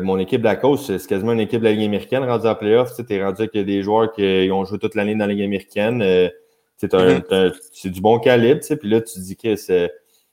[0.00, 2.54] mon équipe de la cause, c'est quasiment une équipe de la Ligue américaine rendue en
[2.54, 2.92] playoff.
[2.94, 6.02] Tu es rendu avec des joueurs qui ont joué toute l'année dans la Ligue américaine.
[6.82, 7.52] Mm-hmm.
[7.72, 9.90] c'est du bon calibre, puis là, tu te dis que c'est.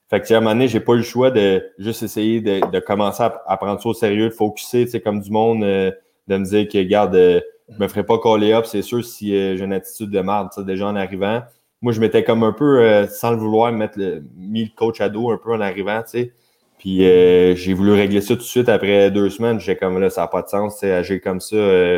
[0.10, 2.80] Fait que, à un moment donné, j'ai pas eu le choix de juste essayer de,
[2.80, 5.92] commencer à, prendre ça au sérieux, de focuser, comme du monde, euh,
[6.28, 9.36] de me dire que, regarde, euh, je me ferai pas coller up, c'est sûr, si
[9.36, 11.42] euh, j'ai une attitude de merde, déjà en arrivant.
[11.82, 15.10] Moi, je m'étais comme un peu, sans le vouloir, mettre le, mis le coach à
[15.10, 16.34] dos un peu en arrivant, tu sais.
[16.80, 19.60] Puis j'ai voulu régler ça tout de suite après deux semaines.
[19.60, 21.96] J'ai comme là, ça n'a pas de sens, tu agir comme ça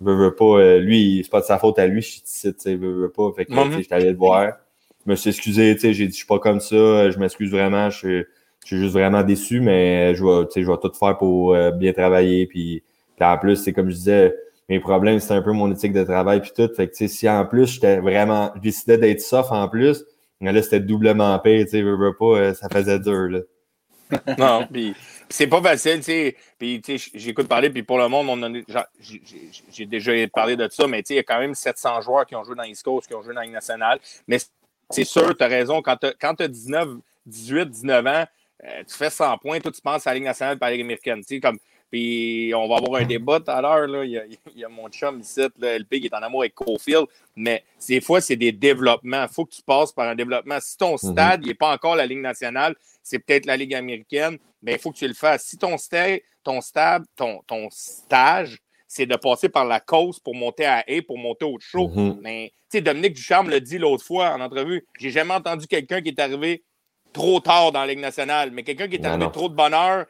[0.00, 2.54] veux, veux pas, euh, lui, c'est pas de sa faute à lui, je suis ici,
[2.54, 3.30] tu sais, veux, veux pas.
[3.36, 3.76] Fait que, -hmm.
[3.76, 4.52] j'étais allé le voir.
[5.06, 7.50] Je me suis excusé, tu sais, j'ai dit, je suis pas comme ça, je m'excuse
[7.50, 8.24] vraiment, je suis,
[8.62, 11.54] je suis juste vraiment déçu, mais je vais, tu sais, je vais tout faire pour
[11.54, 12.46] euh, bien travailler.
[12.46, 12.82] Puis,
[13.20, 14.34] en plus, c'est comme je disais,
[14.68, 16.72] mes problèmes, c'était un peu mon éthique de travail puis tout.
[16.74, 20.04] Fait que, tu sais, si en plus, j'étais vraiment, je décidais d'être soft en plus,
[20.40, 23.40] là, c'était doublement pire, tu sais, veux, veux pas, euh, ça faisait dur, là.
[24.38, 24.94] non, puis
[25.28, 26.36] c'est pas facile, tu sais.
[26.58, 28.62] Puis, tu sais, j'écoute parler, puis pour le monde,
[29.72, 32.26] j'ai déjà parlé de ça, mais tu sais, il y a quand même 700 joueurs
[32.26, 33.98] qui ont joué dans l'East Coast, qui ont joué dans la nationale.
[34.28, 34.38] Mais
[34.90, 36.88] c'est sûr, tu as raison, quand tu as, 19,
[37.26, 38.24] 18, 19 ans,
[38.64, 40.72] euh, tu fais 100 points, toi, tu penses à la Ligue nationale et à la
[40.72, 41.22] Ligue américaine.
[41.42, 41.58] Comme,
[41.90, 44.04] puis on va avoir un débat tout à l'heure.
[44.04, 47.06] Il, il, y a mon chum ici, là, LP, qui est en amour avec Cofield.
[47.36, 49.22] Mais des fois, c'est des développements.
[49.22, 50.58] Il faut que tu passes par un développement.
[50.60, 51.12] Si ton mhm.
[51.12, 54.90] stade n'est pas encore la Ligue nationale, c'est peut-être la Ligue américaine, mais il faut
[54.90, 55.44] que tu le fasses.
[55.44, 58.58] Si ton, stade, ton, stade, ton, ton stage,
[58.94, 61.88] c'est de passer par la cause pour monter à A, pour monter au show.
[61.88, 62.20] Mhm.
[62.22, 64.86] Mais, tu sais, Dominique Ducharme l'a dit l'autre fois en entrevue.
[65.00, 66.62] J'ai jamais entendu quelqu'un qui est arrivé
[67.12, 70.06] trop tard dans la Ligue nationale, mais quelqu'un qui est arrivé trop de bonheur,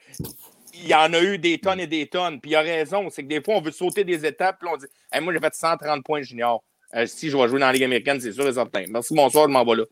[0.75, 2.43] il y en a eu des tonnes et des tonnes.
[2.43, 4.77] Puis il a raison, c'est que des fois, on veut sauter des étapes, puis on
[4.77, 4.87] dit
[5.23, 6.63] Moi, j'ai fait 130 points junior.
[6.95, 8.85] Euh, si je vais jouer dans la Ligue américaine, c'est sûr et certain.
[8.91, 9.85] Merci, bonsoir, je m'en vais là.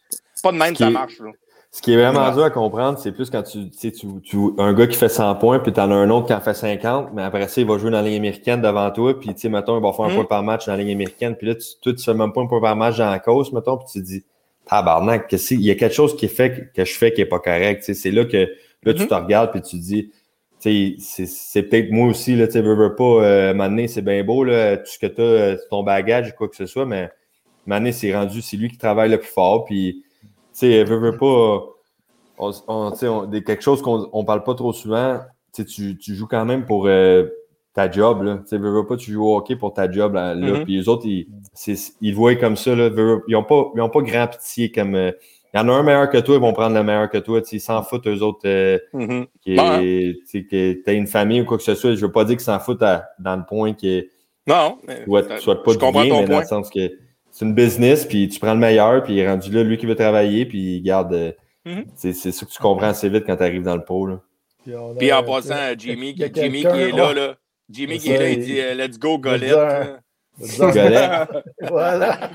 [0.42, 1.18] Pas de même, ça marche.
[1.18, 1.30] Là.
[1.74, 4.86] Ce qui est vraiment dur à comprendre, c'est plus quand tu, tu, tu, un gars
[4.86, 7.22] qui fait 100 points, puis tu en as un autre qui en fait 50, mais
[7.22, 9.78] après ça, il va jouer dans la Ligue américaine devant toi, puis tu sais, mettons,
[9.78, 10.14] il va faire un hmm.
[10.16, 12.42] point par match dans la Ligue américaine, puis là, tu, toi, tu fais même pas
[12.42, 14.22] un point par match dans la cause, mettons, puis tu te dis,
[14.66, 17.38] tabarnak, que il y a quelque chose qui fait que je fais qui est pas
[17.38, 17.82] correct.
[17.82, 18.48] C'est là que
[18.82, 19.08] là, tu hmm.
[19.08, 20.10] te regardes, puis tu te dis,
[20.98, 24.90] c'est peut-être moi aussi, là, tu veux, veux pas, euh, c'est bien beau, là, tout
[24.90, 27.10] ce que tu as, euh, ton bagage, quoi que ce soit, mais
[27.64, 30.04] Mané, c'est rendu, c'est lui qui travaille le plus fort, puis,
[30.52, 31.64] sais, veut, veut pas,
[32.38, 32.90] on, on,
[33.30, 35.20] quelque chose qu'on on parle pas trop souvent,
[35.52, 37.26] tu, tu joues quand même pour euh,
[37.74, 40.34] ta job, là, tu veux, veux pas, tu joues au hockey pour ta job, là,
[40.34, 40.64] mm-hmm.
[40.64, 41.26] puis les autres, ils,
[42.00, 42.90] ils voient comme ça, là,
[43.28, 45.12] ils ont pas, ils ont pas grand pitié comme, euh,
[45.54, 47.42] il y en a un meilleur que toi, ils vont prendre le meilleur que toi.
[47.52, 48.46] Ils s'en foutent, eux autres.
[48.46, 48.78] Euh,
[49.42, 51.94] qui que tu as une famille ou quoi que ce soit.
[51.94, 52.80] Je veux pas dire qu'ils s'en foutent
[53.18, 54.06] dans le point que.
[54.46, 54.78] Non.
[54.88, 55.04] Mais,
[55.40, 56.90] soit, pas du bien, mais dans le sens que
[57.32, 59.86] c'est une business, puis tu prends le meilleur, puis il est rendu là, lui qui
[59.86, 61.14] veut travailler, puis garde.
[61.14, 61.32] Euh,
[61.66, 61.86] mm-hmm.
[61.96, 64.20] C'est ça que tu comprends assez vite quand tu arrives dans le pôle.
[64.98, 67.34] Puis, en passant, Jimmy, Jimmy qui est là, là.
[67.68, 69.98] Jimmy qui est là, il dit euh, Let's go, Golette.
[71.68, 72.30] voilà.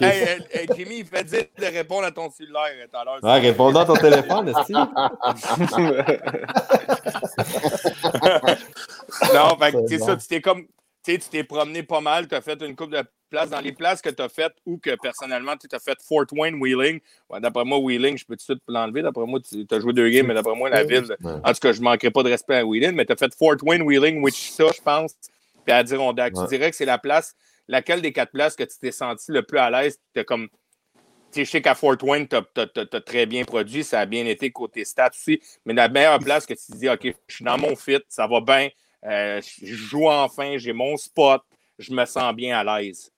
[0.00, 3.18] hey, Jimmy, il fait dire de répondre à ton cellulaire tout à l'heure.
[3.22, 4.72] Ouais, réponds à ton téléphone, aussi.
[9.34, 10.66] non, fait c'est ça, tu t'es comme.
[11.16, 14.02] Tu t'es promené pas mal, tu as fait une coupe de places dans les places
[14.02, 17.00] que tu as faites ou que personnellement tu as fait Fort Wayne, Wheeling.
[17.40, 19.02] d'après moi, Wheeling, je peux tout de suite l'enlever?
[19.02, 21.16] D'après moi, tu as joué deux games, mais d'après moi, la ville.
[21.24, 23.34] En tout cas, je ne manquerai pas de respect à Wheeling, mais tu as fait
[23.34, 25.14] Fort Wayne, Wheeling, Wichita, je pense
[25.68, 26.34] puis à Adirondack.
[26.34, 27.34] Tu dirais que c'est la place,
[27.68, 29.98] laquelle des quatre places que tu t'es senti le plus à l'aise?
[30.14, 30.48] Tu comme.
[31.30, 34.86] Tu sais, qu'à Fort Wayne, tu as, très bien produit, ça a bien été côté
[34.86, 37.76] stats aussi, mais la meilleure place que tu te dis, OK, je suis dans mon
[37.76, 38.70] fit, ça va bien,
[39.04, 41.42] euh, je joue enfin, j'ai mon spot,
[41.78, 43.10] je me sens bien à l'aise.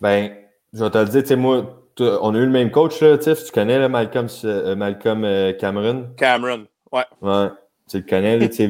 [0.00, 0.32] Ben,
[0.72, 3.18] je vais te le dire, tu sais, moi, on a eu le même coach, là,
[3.18, 6.08] tu connais là, Malcolm, euh, Malcolm euh, Cameron?
[6.16, 7.04] Cameron, ouais.
[7.20, 7.48] Ouais,
[7.88, 8.66] tu le connais, tu sais,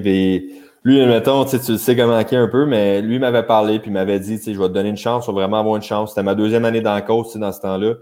[0.84, 4.58] lui, mettons, tu sais comment un peu, mais lui m'avait parlé puis m'avait dit, je
[4.58, 6.10] vais te donner une chance, je vais vraiment avoir une chance.
[6.10, 7.94] C'était ma deuxième année dans le coach dans ce temps-là.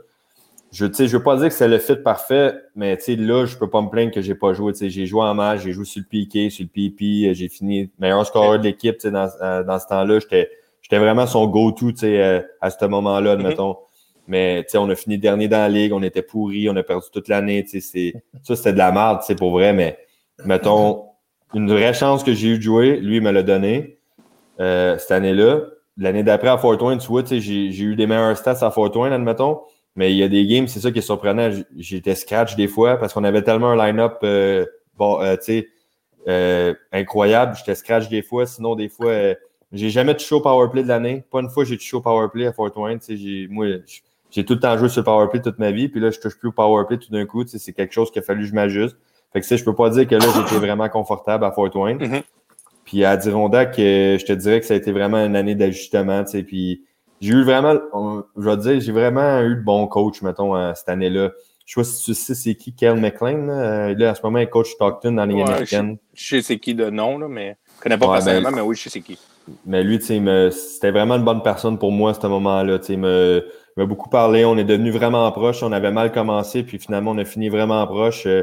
[0.73, 3.68] Je ne veux pas dire que c'est le fit parfait, mais là, je ne peux
[3.68, 4.73] pas me plaindre que je n'ai pas joué.
[4.81, 8.25] J'ai joué en match, j'ai joué sur le piqué, sur le pipi, j'ai fini meilleur
[8.25, 10.21] scoreur de l'équipe dans, euh, dans ce temps-là.
[10.21, 13.41] J'étais vraiment son go-to euh, à ce moment-là, mm-hmm.
[13.41, 13.77] admettons.
[14.29, 17.27] Mais on a fini dernier dans la ligue, on était pourri, on a perdu toute
[17.27, 17.66] l'année.
[17.66, 19.99] Ça, c'était de la merde, pour vrai, mais
[20.45, 21.07] mettons,
[21.53, 23.99] une vraie chance que j'ai eu de jouer, lui, il me l'a donné
[24.61, 25.62] euh, cette année-là.
[25.97, 29.12] L'année d'après, à Fort Wayne, tu vois, j'ai eu des meilleurs stats à Fort Wayne,
[29.12, 29.62] admettons.
[29.97, 31.51] Mais il y a des games, c'est ça qui est surprenant.
[31.76, 34.64] J'étais scratch des fois parce qu'on avait tellement un line-up euh,
[34.97, 35.36] bon, euh,
[36.28, 37.57] euh, incroyable.
[37.57, 38.47] J'étais scratch des fois.
[38.47, 39.12] Sinon, des fois,
[39.72, 41.24] j'ai jamais touché au powerplay de l'année.
[41.30, 43.01] Pas une fois j'ai touché au powerplay à Fort Wayne.
[43.51, 43.66] Moi,
[44.30, 45.88] j'ai tout le temps joué sur le powerplay toute ma vie.
[45.88, 47.45] Puis là, je touche plus au powerplay tout d'un coup.
[47.47, 48.97] C'est quelque chose qu'il a fallu que je m'ajuste.
[49.32, 51.99] Fait que je peux pas dire que là, j'étais vraiment confortable à Fort Wayne.
[51.99, 52.22] Mm-hmm.
[52.84, 56.24] Puis à Dirondac, je te dirais que ça a été vraiment une année d'ajustement.
[56.24, 56.84] Puis
[57.21, 57.75] j'ai eu vraiment,
[58.37, 61.31] je vais dire, j'ai vraiment eu de bons coachs, mettons, cette année-là.
[61.66, 63.47] Je sais pas si tu sais c'est qui, Kel McLean.
[63.47, 63.95] Là.
[63.95, 65.99] là, en ce moment, il coach Stockton dans les ouais, américaines.
[66.14, 68.62] Je, sais c'est qui de nom, là, mais je ne connais pas personnellement, ben, mais
[68.62, 69.18] oui, je sais c'est qui.
[69.66, 72.79] Mais lui, c'était vraiment une bonne personne pour moi à ce moment-là.
[72.89, 74.45] Il m'a beaucoup parlé.
[74.45, 75.62] On est devenus vraiment proches.
[75.62, 78.27] On avait mal commencé, puis finalement, on a fini vraiment proches.
[78.27, 78.43] Euh,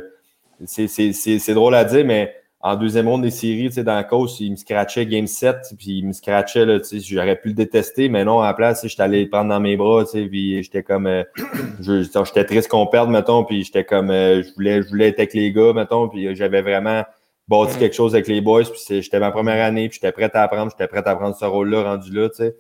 [0.66, 4.56] c'est drôle à dire, mais en deuxième ronde des séries, dans la course, il me
[4.56, 6.66] scratchait game 7, puis il me scratchait,
[7.08, 9.78] j'aurais pu le détester, mais non, à la place, j'étais allé le prendre dans mes
[9.78, 11.24] bras, puis j'étais comme, euh,
[11.80, 15.36] j'étais triste qu'on perde, mettons, puis j'étais comme, euh, je voulais, je voulais être avec
[15.36, 17.04] les gars, mettons, puis j'avais vraiment
[17.48, 20.42] bâti quelque chose avec les boys, puis j'étais ma première année, puis j'étais prêt à
[20.42, 22.56] apprendre, j'étais prêt à prendre ce rôle-là, rendu là, tu sais.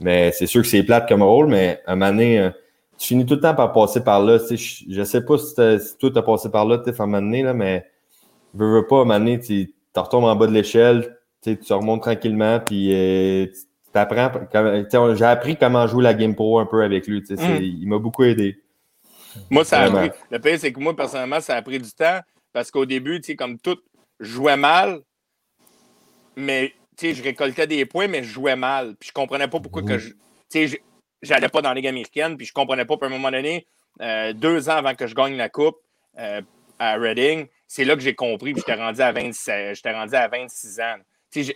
[0.00, 2.50] Mais c'est sûr que c'est plate comme rôle, mais à un moment donné, euh,
[2.96, 5.54] tu finis tout le temps par passer par là, tu sais, je, sais pas si,
[5.54, 7.84] si toi t'as passé par là, tu sais, à un moment donné, là, mais
[8.58, 12.02] veux, veux pas, à un moment donné, tu retombes en bas de l'échelle, tu remontes
[12.02, 13.46] tranquillement, puis euh,
[13.92, 14.30] tu apprends.
[15.14, 17.20] J'ai appris comment jouer la Game Pro un peu avec lui.
[17.20, 17.56] Mm.
[17.60, 18.60] Il m'a beaucoup aidé.
[19.50, 20.10] Moi, ça a pris.
[20.30, 22.20] Le pire, c'est que moi, personnellement, ça a pris du temps
[22.52, 23.78] parce qu'au début, comme tout,
[24.20, 25.00] je jouais mal,
[26.36, 28.96] mais je récoltais des points, mais je jouais mal.
[28.98, 30.12] Puis je comprenais pas pourquoi que je.
[31.20, 33.66] J'allais pas dans la Ligue américaine, puis je comprenais pas, à un moment donné,
[34.00, 35.78] euh, deux ans avant que je gagne la Coupe
[36.16, 36.40] euh,
[36.78, 40.26] à Reading, c'est là que j'ai compris, puis j'étais rendu à 26, j'étais rendu à
[40.26, 40.96] 26 ans.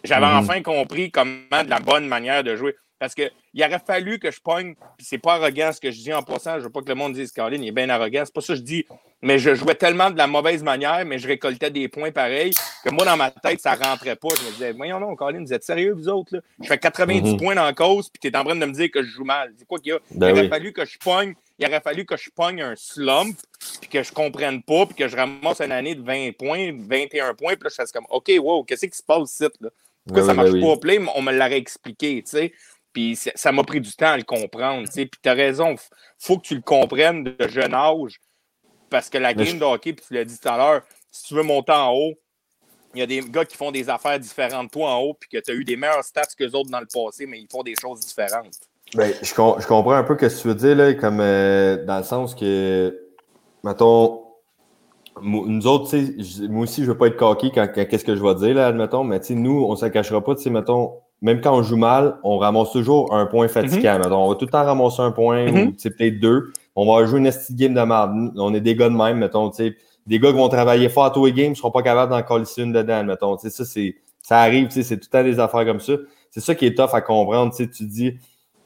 [0.04, 0.36] J'avais mhm.
[0.36, 2.76] enfin compris comment de la bonne manière de jouer.
[2.98, 6.12] Parce qu'il aurait fallu que je pogne, puis c'est pas arrogant ce que je dis
[6.12, 8.32] en passant, je veux pas que le monde dise Caroline, il est bien arrogant, c'est
[8.32, 8.86] pas ça que je dis,
[9.22, 12.52] mais je jouais tellement de la mauvaise manière, mais je récoltais des points pareils,
[12.84, 14.28] que moi, dans ma tête, ça rentrait pas.
[14.38, 16.36] Je me disais, voyons non, Caroline, vous êtes sérieux, vous autres?
[16.36, 16.42] Là?
[16.60, 17.38] Je fais 90 mhm.
[17.38, 19.24] points dans la cause, puis tu es en train de me dire que je joue
[19.24, 19.52] mal.
[19.58, 19.98] C'est quoi qu'il y a?
[20.12, 23.38] Ben il aurait fallu que je pogne il aurait fallu que je pogne un slump,
[23.80, 27.34] puis que je comprenne pas, puis que je ramasse une année de 20 points, 21
[27.34, 29.70] points, puis là, je fasse comme, OK, wow, qu'est-ce qui se passe ici, là?
[30.04, 31.00] Pourquoi ça marche pas au play?
[31.14, 32.52] On me l'aurait expliqué, tu sais.
[32.92, 35.06] Puis ça m'a pris du temps à le comprendre, tu sais.
[35.06, 35.76] Puis t'as raison,
[36.18, 38.20] faut que tu le comprennes de jeune âge,
[38.90, 41.34] parce que la game de hockey, puis tu l'as dit tout à l'heure, si tu
[41.34, 42.14] veux monter en haut,
[42.94, 45.28] il y a des gars qui font des affaires différentes de toi en haut, puis
[45.30, 47.48] que tu as eu des meilleurs stats que les autres dans le passé, mais ils
[47.50, 48.54] font des choses différentes.
[48.94, 51.98] Ben, je, je, comprends un peu ce que tu veux dire, là, comme euh, dans
[51.98, 52.94] le sens que,
[53.64, 54.20] mettons,
[55.22, 55.96] nous autres,
[56.48, 59.04] moi aussi, je veux pas être coquille quand, qu'est-ce que je vais dire, là, admettons,
[59.04, 62.72] mais nous, on ne se cachera pas, mettons, même quand on joue mal, on ramasse
[62.72, 63.98] toujours un point fatigant.
[63.98, 64.12] Mm-hmm.
[64.12, 65.96] On va tout le temps ramasser un point, ou mm-hmm.
[65.96, 66.52] peut-être deux.
[66.74, 68.32] On va jouer une petite game de merde.
[68.36, 69.50] On est des gars de même, mettons,
[70.06, 72.22] des gars qui vont travailler fort à tous les games, ne seront pas capables d'en
[72.22, 73.38] coller une dedans, mettons.
[73.38, 75.92] Ça, c'est, ça arrive, c'est tout le temps des affaires comme ça.
[76.30, 77.54] C'est ça qui est tough à comprendre.
[77.54, 78.14] Tu dis,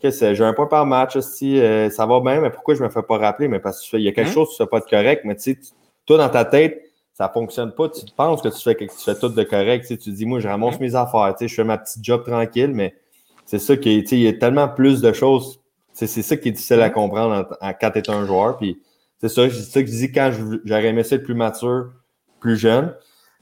[0.03, 3.03] j'ai un point par match aussi, euh, ça va bien, mais pourquoi je me fais
[3.03, 3.49] pas rappeler?
[3.49, 4.33] Mais parce qu'il y a quelque hein?
[4.33, 5.59] chose qui ne pas de correct, mais tu sais,
[6.05, 6.83] toi, dans ta tête,
[7.15, 7.89] ça fonctionne pas.
[7.89, 9.87] Tu penses que tu fais, tu fais tout de correct.
[9.87, 10.79] Tu, dis, moi, je ramasse hein?
[10.81, 12.95] mes affaires, je fais ma petite job tranquille, mais
[13.47, 15.61] c'est ça qui est, il y a tellement plus de choses.
[15.93, 16.91] C'est ça qui est difficile à hein?
[16.91, 17.49] comprendre
[17.81, 18.59] quand tu es un joueur.
[18.59, 18.79] Puis
[19.19, 20.31] c'est ça, ça que je dis quand
[20.65, 21.91] j'aurais aimé ça être plus mature,
[22.39, 22.95] plus jeune.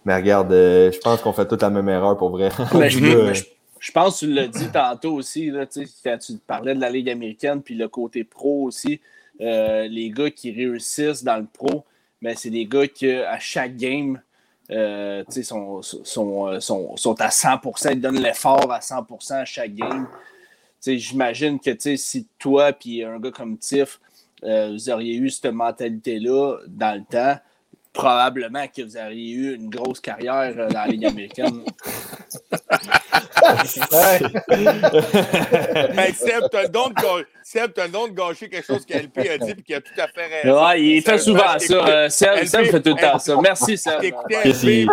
[0.04, 2.50] Mais regarde, euh, je pense qu'on fait toute la même erreur pour vrai.
[2.88, 3.42] Je
[3.92, 5.66] pense que tu l'as dit tantôt aussi, là,
[6.04, 9.00] quand tu parlais de la Ligue américaine, puis le côté pro aussi.
[9.40, 11.84] Euh, les gars qui réussissent dans le pro,
[12.22, 14.20] ben, c'est des gars qui, à chaque game,
[14.70, 19.74] euh, sont, sont, euh, sont, sont, à 100%, ils donnent l'effort à 100% à chaque
[19.74, 20.06] game.
[20.86, 24.00] J'imagine que si toi et un gars comme Tiff,
[24.42, 27.40] vous auriez eu cette mentalité-là dans le temps,
[27.94, 31.64] probablement que vous auriez eu une grosse carrière dans la Ligue américaine.
[35.94, 39.38] ben, Seb, t'as le don de, Seb, le don de gâcher quelque chose qu'LP a
[39.38, 40.66] dit et qui a tout à fait raison.
[40.66, 41.74] Ouais, il fait souvent ça.
[41.74, 43.36] Euh, Seb, Seb fait tout le temps ça.
[43.42, 44.00] Merci, Seb.
[44.00, 44.88] T'écoutais LP,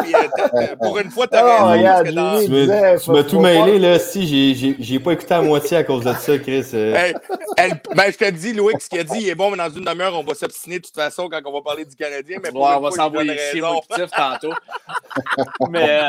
[0.54, 2.12] euh, pour une fois, t'as oh, raison.
[2.14, 2.98] Dans...
[3.00, 4.00] Tu m'as tout mêlé, là.
[4.00, 6.66] Si, j'ai pas écouté à moitié à cause de ça, Chris.
[6.74, 7.14] Euh.
[7.58, 9.86] ben, je te dis, Louis, ce qu'il a dit, il est bon, mais dans une
[9.86, 12.38] demi-heure, on va s'obstiner de toute façon quand on va parler du Canadien.
[12.44, 13.62] Mais on va s'envoyer chier
[14.16, 14.54] tantôt.
[15.70, 16.00] mais...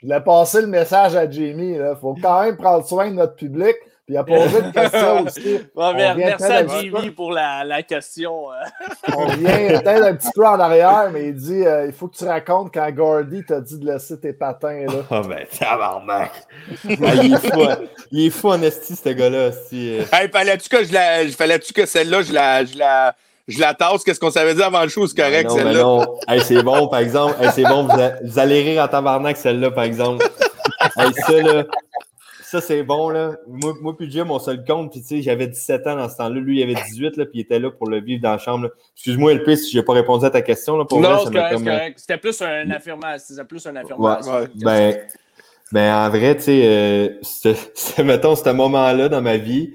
[0.00, 1.74] Je voulais passer le message à Jamie.
[1.74, 3.76] Il faut quand même prendre soin de notre public.
[4.06, 5.60] Puis il a posé une question aussi.
[5.76, 8.50] merci à JV pour la, la question.
[8.50, 8.54] Euh.
[9.14, 12.16] On revient peut-être un petit peu en arrière, mais il dit euh, il faut que
[12.16, 14.86] tu racontes quand Gordy t'a dit de laisser tes patins.
[14.86, 15.04] Là.
[15.10, 16.32] oh ben, tabarnak!
[16.86, 17.60] ah, il, est fou,
[18.10, 19.50] il est fou en esti, ce gars-là.
[19.72, 20.04] Euh.
[20.12, 21.28] Hey, fallait-tu que, je la...
[21.28, 22.64] fallait-tu que celle-là, je la.
[22.64, 23.14] Je la
[23.50, 24.04] je la tasse.
[24.04, 25.06] Qu'est-ce qu'on savait dire avant le show?
[25.06, 25.82] C'est correct, celle-là.
[25.82, 27.34] Non, hey, c'est bon, par exemple.
[27.42, 30.24] Hey, c'est bon, vous, allez rire en tabarnak, celle-là, par exemple.
[30.96, 31.64] hey, ça, là,
[32.50, 33.36] ça, c'est bon, là.
[33.46, 34.90] Moi, moi puis Jim, on se le compte.
[34.90, 36.40] Puis, tu sais, j'avais 17 ans dans ce temps-là.
[36.40, 38.70] Lui, il avait 18, là, puis il était là pour le vivre dans la chambre.
[38.96, 40.76] Excuse-moi, LP, si je n'ai pas répondu à ta question.
[40.76, 43.24] Là, pour non, c'est correct, euh, C'était plus un affirmation.
[43.28, 44.32] C'était plus un affirmation.
[44.32, 44.96] Ouais, ben,
[45.70, 47.54] ben, en vrai, tu sais, euh,
[48.04, 49.72] mettons, ce moment-là dans ma vie,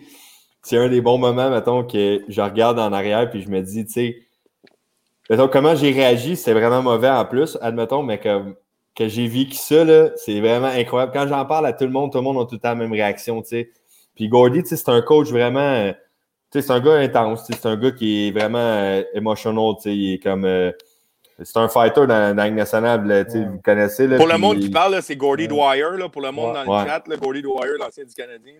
[0.65, 3.85] c'est un des bons moments, mettons, que je regarde en arrière, puis je me dis,
[3.85, 4.17] tu sais,
[5.29, 8.55] mettons, comment j'ai réagi, c'est vraiment mauvais en plus, admettons, mais comme
[8.95, 9.85] que j'ai vécu ça,
[10.15, 11.11] c'est vraiment incroyable.
[11.13, 12.75] Quand j'en parle à tout le monde, tout le monde a tout le temps la
[12.75, 13.69] même réaction, tu sais.
[14.15, 15.59] Puis Gordy, tu sais, c'est un coach vraiment...
[15.59, 15.91] Euh,
[16.51, 19.83] tu sais, c'est un gars intense, c'est un gars qui est vraiment euh, emotional, tu
[19.83, 20.45] sais, il est comme...
[20.45, 20.71] Euh,
[21.43, 24.07] c'est un fighter dans, dans la nationale, vous connaissez.
[24.07, 25.97] Là, pour le monde qui parle, c'est Gordy Dwyer.
[25.97, 28.53] Là, pour le monde dans le chat, là, Gordy Dwyer, l'ancien du Canadien.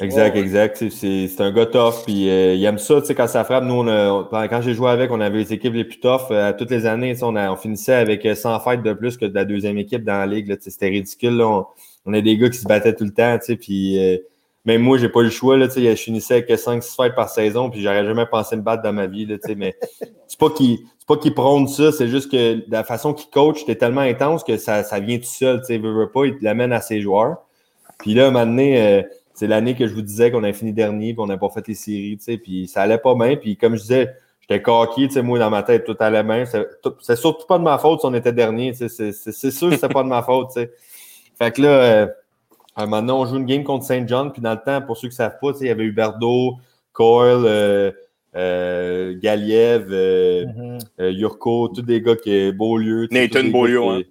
[0.00, 0.84] exact, exact.
[0.90, 2.02] C'est un gars tough.
[2.04, 3.62] Puis euh, il aime ça quand ça frappe.
[3.62, 6.32] Nous, on quand j'ai joué avec, on avait les équipes les plus tough.
[6.32, 9.44] Euh, toutes les années, on, on, finissait avec 100 fights de plus que de la
[9.44, 10.58] deuxième équipe dans la ligue.
[10.60, 11.36] C'était ridicule.
[11.36, 11.46] Là.
[11.46, 11.66] On,
[12.06, 13.38] on, a des gars qui se battaient tout le temps.
[13.60, 14.18] Puis euh,
[14.64, 15.56] même moi, j'ai pas eu le choix.
[15.56, 18.92] Là, je finissais avec 5-6 fights par saison, puis j'aurais jamais pensé me battre dans
[18.92, 19.26] ma vie.
[19.26, 19.76] Là, mais
[20.26, 20.80] c'est pas qu'il
[21.10, 24.56] pas qu'il prône ça, c'est juste que la façon qu'il coach, c'était tellement intense que
[24.56, 25.60] ça, ça vient tout seul.
[25.68, 27.38] Il veut, veut pas, il l'amène à ses joueurs.
[27.98, 29.02] Puis là, maintenant, euh,
[29.34, 31.66] c'est l'année que je vous disais qu'on a fini dernier, puis on n'a pas fait
[31.66, 33.34] les séries, puis ça allait pas bien.
[33.34, 36.44] Puis comme je disais, j'étais coquille, moi, dans ma tête, tout allait bien.
[37.00, 38.72] C'est surtout pas de ma faute si on était dernier.
[38.72, 38.90] C'est
[39.50, 40.52] sûr que c'est pas de ma faute.
[40.52, 40.70] sais.
[41.36, 42.06] Fait que là, euh,
[42.86, 45.16] Maintenant, on joue une game contre Saint John, puis dans le temps, pour ceux qui
[45.16, 46.54] savent pas, il y avait Huberdo,
[46.92, 47.90] Coyle, euh,
[48.36, 50.78] euh, Galiev, euh, mm-hmm.
[51.00, 53.08] euh, Yurko, tous des gars qui est Beaulieu.
[53.10, 54.02] Nathan Beaulieu, hein.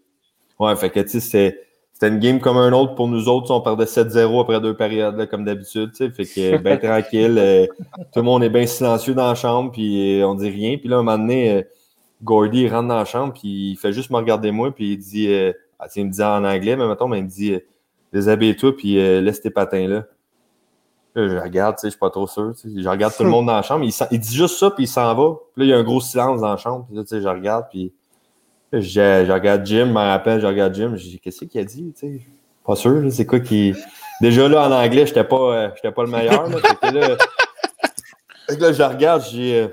[0.59, 1.57] Ouais, fait que tu sais,
[1.93, 3.51] c'était une game comme un autre pour nous autres.
[3.51, 5.91] On perdait 7-0 après deux périodes, là, comme d'habitude.
[5.95, 7.69] Fait que bien tranquille.
[8.11, 10.77] tout le monde est bien silencieux dans la chambre, puis on dit rien.
[10.77, 11.65] Puis là, un moment donné,
[12.21, 15.33] Gordy rentre dans la chambre, puis il fait juste me regarder moi, puis il dit,
[15.79, 17.57] ah, il me dit en anglais, mais mettons, mais il me dit
[18.13, 20.05] déshabille-toi, puis euh, laisse tes patins là.
[21.15, 22.53] Je regarde, tu sais, je suis pas trop sûr.
[22.63, 23.85] Je regarde tout le monde dans la chambre.
[24.11, 25.35] Il, dit juste ça, puis il s'en va.
[25.53, 26.85] Puis là, il y a un gros silence dans la chambre.
[26.87, 27.93] Puis là, tu sais, je regarde, puis
[28.71, 30.95] je, je, regarde Jim, je me rappelle, je regarde Jim.
[30.95, 32.21] Je dis, qu'est-ce qu'il a dit, tu sais?
[32.65, 33.73] Pas sûr, c'est quoi qui.
[34.21, 36.47] Déjà là, en anglais, j'étais pas, euh, pas le meilleur.
[36.49, 37.17] Là, que là,
[38.59, 39.61] là, je regarde, j'ai.
[39.61, 39.67] Euh,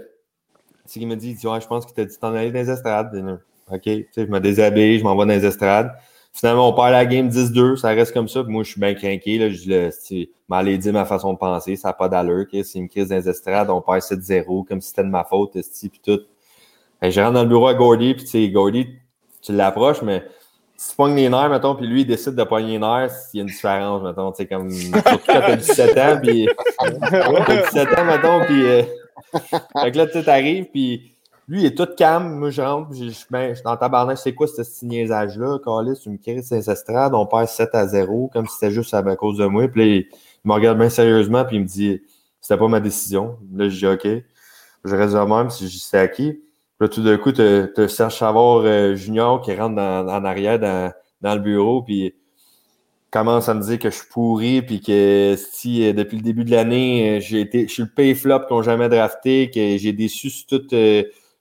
[0.87, 3.41] c'est qu'il me dit, ouais, je pense qu'il t'a dit t'en aller dans les estrades.
[3.71, 5.93] OK, tu sais, je me déshabille, je m'en vais dans les estrades.
[6.37, 8.43] Finalement, on perd la game 10-2, ça reste comme ça.
[8.43, 9.39] moi, je suis bien craqué.
[9.39, 12.45] Là, je m'allais dire ma façon de penser, ça n'a pas d'allure.
[12.53, 16.01] C'est une crise les estrades, on perd 7-0, comme si c'était de ma faute, puis
[16.05, 16.21] tout.
[17.01, 18.87] Et je rentre dans le bureau à Gordy, puis tu sais, Gordy,
[19.41, 20.25] tu l'approches, mais
[20.77, 23.39] si tu pognes les nerfs, mettons, puis lui, il décide de pogner les nerfs, il
[23.39, 26.49] y a une différence, mettons, tu sais, comme, surtout quand t'as 17 ans, puis,
[27.01, 28.83] t'as 17 ans, mettons, puis, euh,
[29.81, 31.16] fait que là, tu arrives, puis,
[31.49, 32.35] lui, il est tout calme.
[32.35, 32.91] Moi, je rentre,
[33.31, 34.19] ben, je suis dans tabarnak.
[34.19, 35.59] C'est quoi ce niaisage-là?
[35.65, 38.93] Carlis, tu me crise ses estrades, on perd 7 à 0, comme si c'était juste
[38.95, 39.69] à, cause de moi.
[39.69, 40.07] Puis là, il,
[40.45, 42.03] me regarde bien sérieusement, puis il me dit,
[42.41, 43.39] c'était pas ma décision.
[43.55, 44.25] Là, je dis, OK.
[44.85, 46.41] Je reste même, si je sais à qui.
[46.81, 50.59] Là, tout d'un coup, tu as Serge Savard euh, Junior qui rentre dans, en arrière
[50.59, 52.15] dans, dans le bureau, puis
[53.11, 56.45] commence à me dire que je suis pourri, puis que si euh, depuis le début
[56.45, 59.93] de l'année, euh, j'ai été, je suis le pay flop qu'on jamais drafté, que j'ai
[59.93, 60.75] déçu sur toute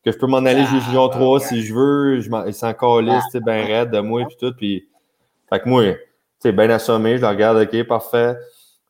[0.06, 2.20] que je peux m'en aller jouer Division 3 si je veux.
[2.22, 4.54] Je il s'en calisse, c'est bien raide de moi puis tout.
[4.56, 4.88] Puis,
[5.50, 5.84] fait que moi,
[6.40, 8.38] c'est bien assommé, je le regarde, ok, parfait.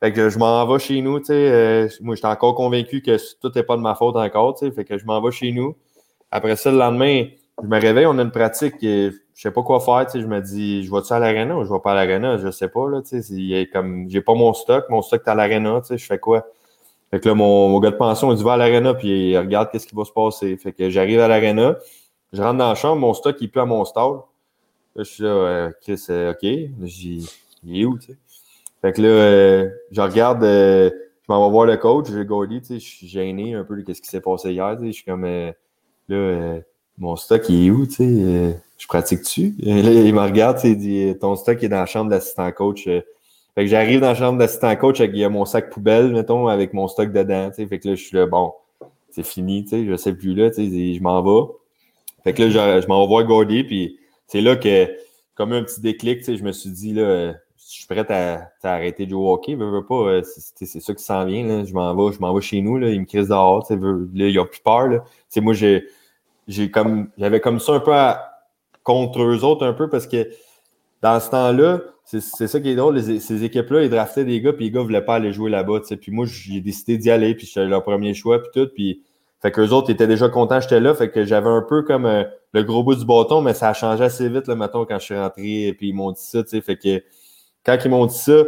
[0.01, 1.33] Fait que je m'en vais chez nous, tu sais.
[1.33, 4.71] Euh, moi, j'étais encore convaincu que tout n'est pas de ma faute encore, tu sais.
[4.73, 5.75] Fait que je m'en vais chez nous.
[6.31, 7.27] Après ça, le lendemain,
[7.63, 10.21] je me réveille, on a une pratique, je sais pas quoi faire, tu sais.
[10.21, 12.37] Je me dis, je vais-tu à l'arena ou je vais pas à l'arena?
[12.37, 13.69] Je sais pas, là, tu sais.
[13.71, 15.97] Comme, j'ai pas mon stock, mon stock est à l'arena, tu sais.
[15.97, 16.45] Je fais quoi?
[17.15, 19.69] Fait que là, mon, gars de pension, il dit va à l'arena, puis il regarde
[19.71, 20.57] qu'est-ce qui va se passer.
[20.57, 21.77] Fait que j'arrive à l'arena,
[22.33, 24.15] je rentre dans la chambre, mon stock, il plus à mon stall.
[24.97, 26.43] Là, je suis là, euh, c'est OK.
[26.43, 27.25] Il
[27.71, 28.17] est où, tu sais?
[28.81, 32.59] Fait que là, euh, je regarde, euh, je m'en vais voir le coach, j'ai Gordy,
[32.59, 34.87] tu sais, je suis gêné un peu de ce qui s'est passé hier, tu sais.
[34.87, 35.23] Je suis comme,
[36.09, 36.59] là,
[36.97, 38.59] mon stock, il est où, tu sais?
[38.77, 39.55] je pratique dessus.
[39.59, 42.51] Là, il me regarde, tu sais, il dit, ton stock est dans la chambre d'assistant
[42.51, 42.89] coach.
[43.55, 46.87] Fait que j'arrive dans la chambre d'assistant coach avec mon sac poubelle, mettons, avec mon
[46.87, 47.51] stock dedans.
[47.51, 48.53] Fait que là, je suis là, bon,
[49.09, 51.51] c'est fini, tu sais, je sais plus là, tu sais, je m'en vais.
[52.23, 53.97] Fait que là, je, je m'en vais voir puis
[54.27, 54.93] c'est là que,
[55.35, 57.33] comme un petit déclic, tu sais, je me suis dit, là,
[57.75, 59.55] suis prêt à, arrêter de jouer au hockey.
[59.55, 61.45] Veux, veux pas, c'est ça qui s'en vient.
[61.45, 61.65] Là.
[61.65, 62.77] Je m'en vais, je m'en vais chez nous.
[62.77, 62.89] Là.
[62.89, 63.65] Ils me crissent dehors.
[63.69, 64.87] Là, il a plus peur.
[64.87, 65.03] Là.
[65.37, 67.93] moi, j'ai, comme, j'avais comme ça un peu
[68.83, 70.29] contre eux autres, un peu, parce que
[71.01, 73.01] dans ce temps-là, c'est ça qui est drôle.
[73.01, 75.81] ces équipes-là, ils draftaient des gars, puis les gars ne voulaient pas aller jouer là-bas.
[75.99, 78.69] Puis moi, j'ai décidé d'y aller, puis j'étais leur premier choix, puis tout.
[78.73, 79.01] Puis,
[79.41, 80.93] fait qu'eux autres étaient déjà contents j'étais là.
[80.93, 83.73] Fait que j'avais un peu comme euh, le gros bout du bâton, mais ça a
[83.73, 86.43] changé assez vite, là, mettons, quand je suis rentré, puis ils m'ont dit ça.
[86.43, 87.03] Fait que
[87.65, 88.43] quand ils m'ont dit ça,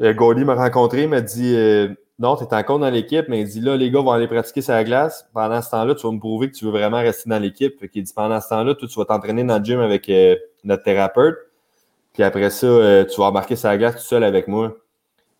[0.00, 3.60] euh, m'a rencontré, m'a dit euh, Non, tu es encore dans l'équipe, mais il dit
[3.60, 5.28] là, les gars vont aller pratiquer sur la glace.
[5.34, 7.78] Pendant ce temps-là, tu vas me prouver que tu veux vraiment rester dans l'équipe.
[7.78, 10.82] Fait qu'il dit Pendant ce temps-là, tu vas t'entraîner dans le gym avec euh, notre
[10.82, 11.36] thérapeute.
[12.20, 14.76] Puis après ça, euh, tu vas embarquer la glace tout seul avec moi.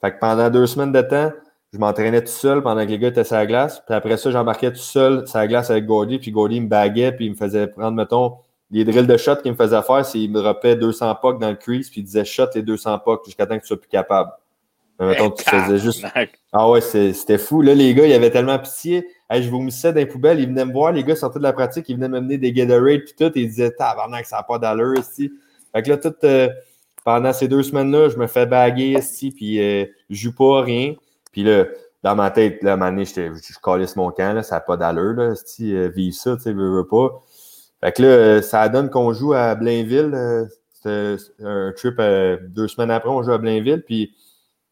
[0.00, 1.30] Fait que pendant deux semaines de temps,
[1.74, 3.82] je m'entraînais tout seul pendant que les gars étaient sur la glace.
[3.86, 6.18] Puis après ça, j'embarquais tout seul sur la glace avec Gordy.
[6.18, 8.36] Puis Gordy me baguait, puis il me faisait prendre, mettons,
[8.70, 11.50] les drills de shot qu'il me faisait faire, c'est qu'il me dropait 200 pucks dans
[11.50, 13.90] le crease, puis il disait shot les 200 pucks jusqu'à temps que tu sois plus
[13.90, 14.30] capable.
[14.98, 16.06] Mais mettons, tu faisais juste.
[16.50, 17.60] Ah ouais, c'était fou.
[17.60, 19.06] Là, les gars, ils avaient tellement pitié.
[19.28, 21.52] Hey, je vomissais dans les poubelles, ils venaient me voir, les gars sortaient de la
[21.52, 24.44] pratique, ils venaient me mener des Gatorade, puis tout, et ils disaient, tabarnak, ça n'a
[24.44, 25.30] pas d'allure ici.
[25.74, 26.14] Fait que là, tout.
[26.24, 26.48] Euh,
[27.04, 30.94] pendant ces deux semaines-là, je me fais baguer ici, puis euh, joue pas rien.
[31.32, 31.64] Puis là,
[32.02, 35.14] dans ma tête, là, à un je, je mon camp, là, ça n'a pas d'allure,
[35.14, 37.20] là, si, euh, vivre ça, tu sais, veux, veux pas.
[37.80, 40.12] Fait que là, euh, ça donne qu'on joue à Blainville.
[40.14, 42.00] Euh, c'était un trip
[42.48, 44.14] deux semaines après, on joue à Blainville, puis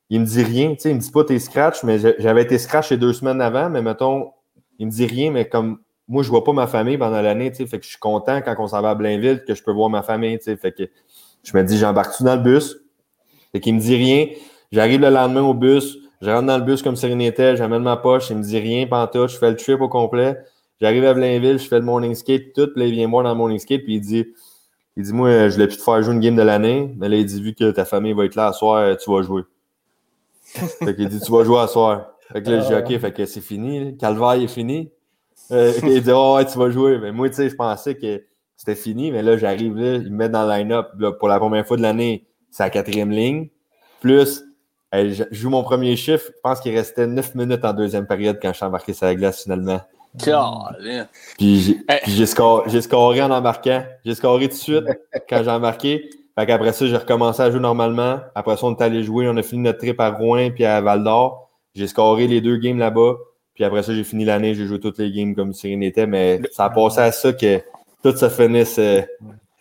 [0.08, 2.56] il me dit rien, tu sais, il me dit pas tes scratch, mais j'avais été
[2.56, 4.32] scratch les deux semaines avant, mais mettons,
[4.78, 7.58] il me dit rien, mais comme moi, je vois pas ma famille pendant l'année, tu
[7.58, 9.72] sais, fait que je suis content quand on s'en va à Blainville que je peux
[9.72, 10.84] voir ma famille, tu sais, fait que
[11.42, 12.76] je me dis, j'embarque-tu dans le bus?
[13.52, 14.28] Fait qu'il me dit rien.
[14.72, 17.82] J'arrive le lendemain au bus, je rentre dans le bus comme si rien n'était, j'amène
[17.82, 20.36] ma poche, il me dit rien, pantoute, je fais le trip au complet.
[20.80, 23.30] J'arrive à Blainville, je fais le morning skate, tout, puis là, il vient voir dans
[23.30, 24.26] le morning skate, puis il dit,
[24.96, 27.16] il dit, moi, je voulais plus te faire jouer une game de l'année, mais là,
[27.16, 29.42] il dit, vu que ta famille va être là à soir, tu vas jouer.
[30.54, 32.12] fait qu'il dit, tu vas jouer à soir.
[32.32, 34.90] Fait que là, je dis, OK, fait que c'est fini, calvaire est fini.
[35.50, 36.98] Euh, il dit, oh, ouais, tu vas jouer.
[36.98, 38.22] Mais moi, tu sais, je pensais que
[38.58, 40.88] c'était fini, mais là, j'arrive là, ils me mettent dans le line-up.
[41.20, 43.48] Pour la première fois de l'année, c'est la quatrième ligne.
[44.00, 44.42] Plus,
[44.92, 46.26] je joue mon premier chiffre.
[46.26, 49.14] Je pense qu'il restait neuf minutes en deuxième période quand je suis embarqué sur la
[49.14, 49.80] glace finalement.
[51.38, 51.78] Puis
[52.08, 53.84] j'ai scoré, en embarquant.
[54.04, 54.84] J'ai scoré tout de suite
[55.28, 56.10] quand j'ai embarqué.
[56.36, 58.18] Fait qu'après ça, j'ai recommencé à jouer normalement.
[58.34, 59.28] Après ça, on est allé jouer.
[59.28, 61.48] On a fini notre trip à Rouen puis à Val d'Or.
[61.76, 63.14] J'ai scoré les deux games là-bas.
[63.54, 64.56] Puis après ça, j'ai fini l'année.
[64.56, 66.08] J'ai joué toutes les games comme si rien n'était.
[66.08, 67.60] Mais ça a passé à ça que
[68.12, 68.74] tout se finisse.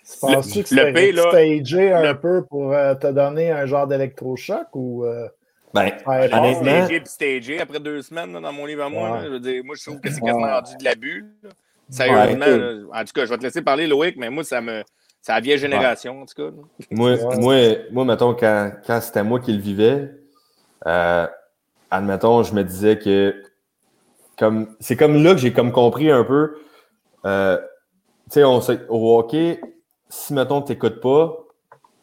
[0.09, 5.05] Tu penses que c'était stagé un peu pour euh, te donner un genre d'électrochoc ou.
[5.05, 5.27] Euh,
[5.73, 6.85] ben, honnêtement.
[6.85, 9.19] Stagé puis stagé après deux semaines dans mon livre à moi.
[9.23, 11.25] je veux dire, moi, je trouve que c'est quasiment rendu de l'abus.
[11.89, 12.89] Sérieusement.
[12.93, 14.83] en tout cas, je vais te laisser parler, Loïc, mais moi, ça me.
[15.21, 16.55] C'est la vieille génération, en tout cas.
[16.89, 17.55] Moi, moi,
[17.91, 20.09] moi, mettons, quand, quand c'était moi qui le vivais,
[20.85, 21.27] euh,
[21.91, 23.35] admettons, je me disais que
[24.37, 26.55] comme c'est comme là que j'ai comme compris un peu.
[27.25, 27.59] Euh,
[28.31, 29.59] tu sais, au hockey,
[30.09, 31.37] si, mettons, tu n'écoutes pas,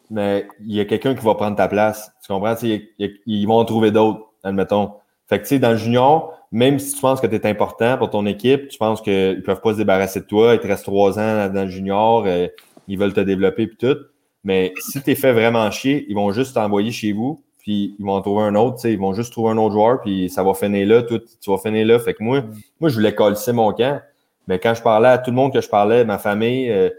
[0.09, 2.11] mais il y a quelqu'un qui va prendre ta place.
[2.21, 2.55] Tu comprends?
[2.61, 4.93] ils vont en trouver d'autres, admettons.
[5.27, 7.97] Fait que, tu sais, dans le junior, même si tu penses que tu es important
[7.97, 10.67] pour ton équipe, tu penses qu'ils ne peuvent pas se débarrasser de toi, il te
[10.67, 12.47] reste trois ans dans le junior, euh,
[12.87, 13.97] ils veulent te développer puis tout.
[14.43, 18.05] Mais si tu es fait vraiment chier, ils vont juste t'envoyer chez vous, puis ils
[18.05, 20.29] vont en trouver un autre, tu sais, ils vont juste trouver un autre joueur, puis
[20.29, 21.97] ça va finir là, tout, tu vas finir là.
[21.97, 22.43] Fait que moi,
[22.79, 23.99] moi je voulais coller mon camp.
[24.47, 26.89] Mais quand je parlais à tout le monde que je parlais, ma famille, euh,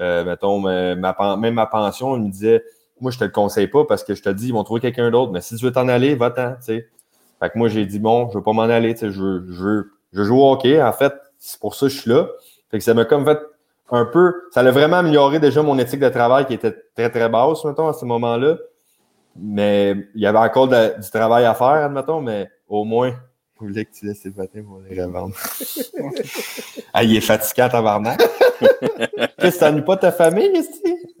[0.00, 2.62] euh, mettons, ma, même ma pension, ils me disaient
[3.00, 5.10] Moi, je te le conseille pas parce que je te dis, ils vont trouver quelqu'un
[5.10, 5.32] d'autre.
[5.32, 6.56] Mais si tu veux t'en aller, va-t'en.
[6.60, 6.88] Fait
[7.40, 8.94] que moi, j'ai dit Bon, je veux pas m'en aller.
[9.00, 9.82] Je, je,
[10.12, 10.82] je joue au hockey.
[10.82, 12.26] En fait, c'est pour ça que je suis là.
[12.70, 13.38] Fait que ça m'a comme fait
[13.90, 14.34] un peu.
[14.50, 17.88] Ça a vraiment amélioré déjà mon éthique de travail qui était très, très basse, mettons,
[17.88, 18.56] à ce moment-là.
[19.36, 23.14] Mais il y avait encore du travail à faire, admettons, mais au moins,
[23.58, 25.36] vous voulez que tu laisses les patins pour les revendre.
[26.92, 28.18] ah, il est fatiguant, tabarnak.
[29.38, 30.82] Qu'est-ce que t'ennuies pas ta famille, ici?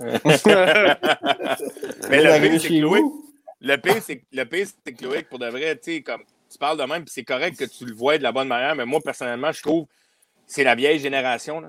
[2.10, 2.84] Mais le pire, c'est que
[3.60, 6.58] le pire, c'est le pire, c'est que Loïc, pour de vrai, tu sais, comme tu
[6.58, 8.84] parles de même, puis c'est correct que tu le vois de la bonne manière, mais
[8.84, 9.86] moi, personnellement, je trouve
[10.46, 11.60] c'est la vieille génération.
[11.60, 11.68] Là.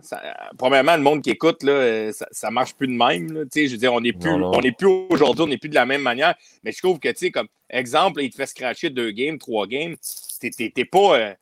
[0.57, 3.31] premièrement, le monde qui écoute, là, ça, ne marche plus de même.
[3.31, 3.43] Là.
[3.53, 5.85] Je veux dire, on n'est plus, on est plus aujourd'hui, on n'est plus de la
[5.85, 6.35] même manière.
[6.63, 9.67] Mais je trouve que, tu sais, comme exemple, il te fait scratcher deux games, trois
[9.67, 9.95] games.
[10.39, 11.33] T'es pas, euh,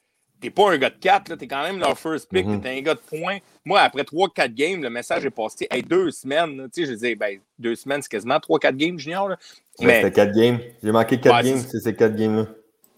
[0.49, 2.61] pas un gars de quatre, tu es quand même leur first pick, mm-hmm.
[2.61, 3.37] tu es un gars de points.
[3.65, 5.67] Moi, après trois, quatre games, le message est passé.
[5.71, 8.99] Hey, deux semaines, tu sais, je disais, ben, deux semaines, c'est quasiment trois, quatre games
[8.99, 9.29] junior.
[9.29, 9.37] Là.
[9.81, 10.59] Mais, c'était quatre games.
[10.83, 12.47] J'ai manqué quatre games, c'est ces quatre games-là.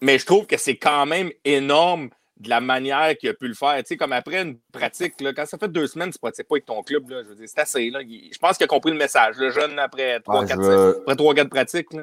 [0.00, 3.54] Mais je trouve que c'est quand même énorme de la manière qu'il a pu le
[3.54, 3.76] faire.
[3.78, 6.46] Tu sais, comme après une pratique, là, quand ça fait deux semaines, tu ne pratiques
[6.48, 7.90] pas avec ton club, là, je veux dire, c'est assez.
[7.90, 8.00] Là.
[8.02, 9.36] Je pense qu'il a compris le message.
[9.38, 11.02] Le jeune, après 3-4 veux...
[11.08, 11.92] après de pratique.
[11.94, 12.02] Là.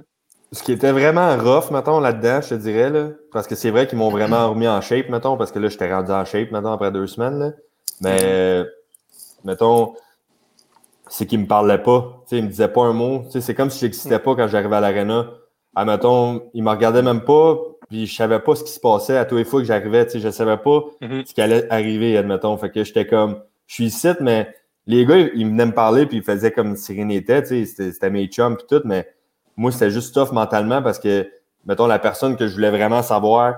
[0.51, 3.87] Ce qui était vraiment rough, mettons, là-dedans, je te dirais, là, parce que c'est vrai
[3.87, 6.71] qu'ils m'ont vraiment remis en shape, mettons, parce que là, j'étais rendu en shape, mettons,
[6.71, 7.39] après deux semaines.
[7.39, 7.51] Là.
[8.01, 8.63] Mais,
[9.43, 9.95] mettons,
[11.07, 12.23] c'est qu'ils me parlaient pas.
[12.23, 13.23] Tu sais, ils me disaient pas un mot.
[13.25, 15.31] Tu sais, c'est comme si j'existais pas quand j'arrivais à l'arena.
[15.75, 17.57] Ah, mettons, ils me regardaient même pas,
[17.93, 20.03] puis je savais pas ce qui se passait à tous les fois que j'arrivais.
[20.07, 21.27] Tu sais, je savais pas mm-hmm.
[21.27, 22.57] ce qui allait arriver, admettons.
[22.57, 24.51] Fait que j'étais comme, je suis ici, mais
[24.87, 27.43] les gars, ils venaient me parler, puis ils faisaient comme si rien n'était.
[27.43, 29.07] Tu sais, c'était mes chums, puis tout, mais
[29.57, 31.29] moi, c'était juste tough mentalement parce que,
[31.67, 33.57] mettons, la personne que je voulais vraiment savoir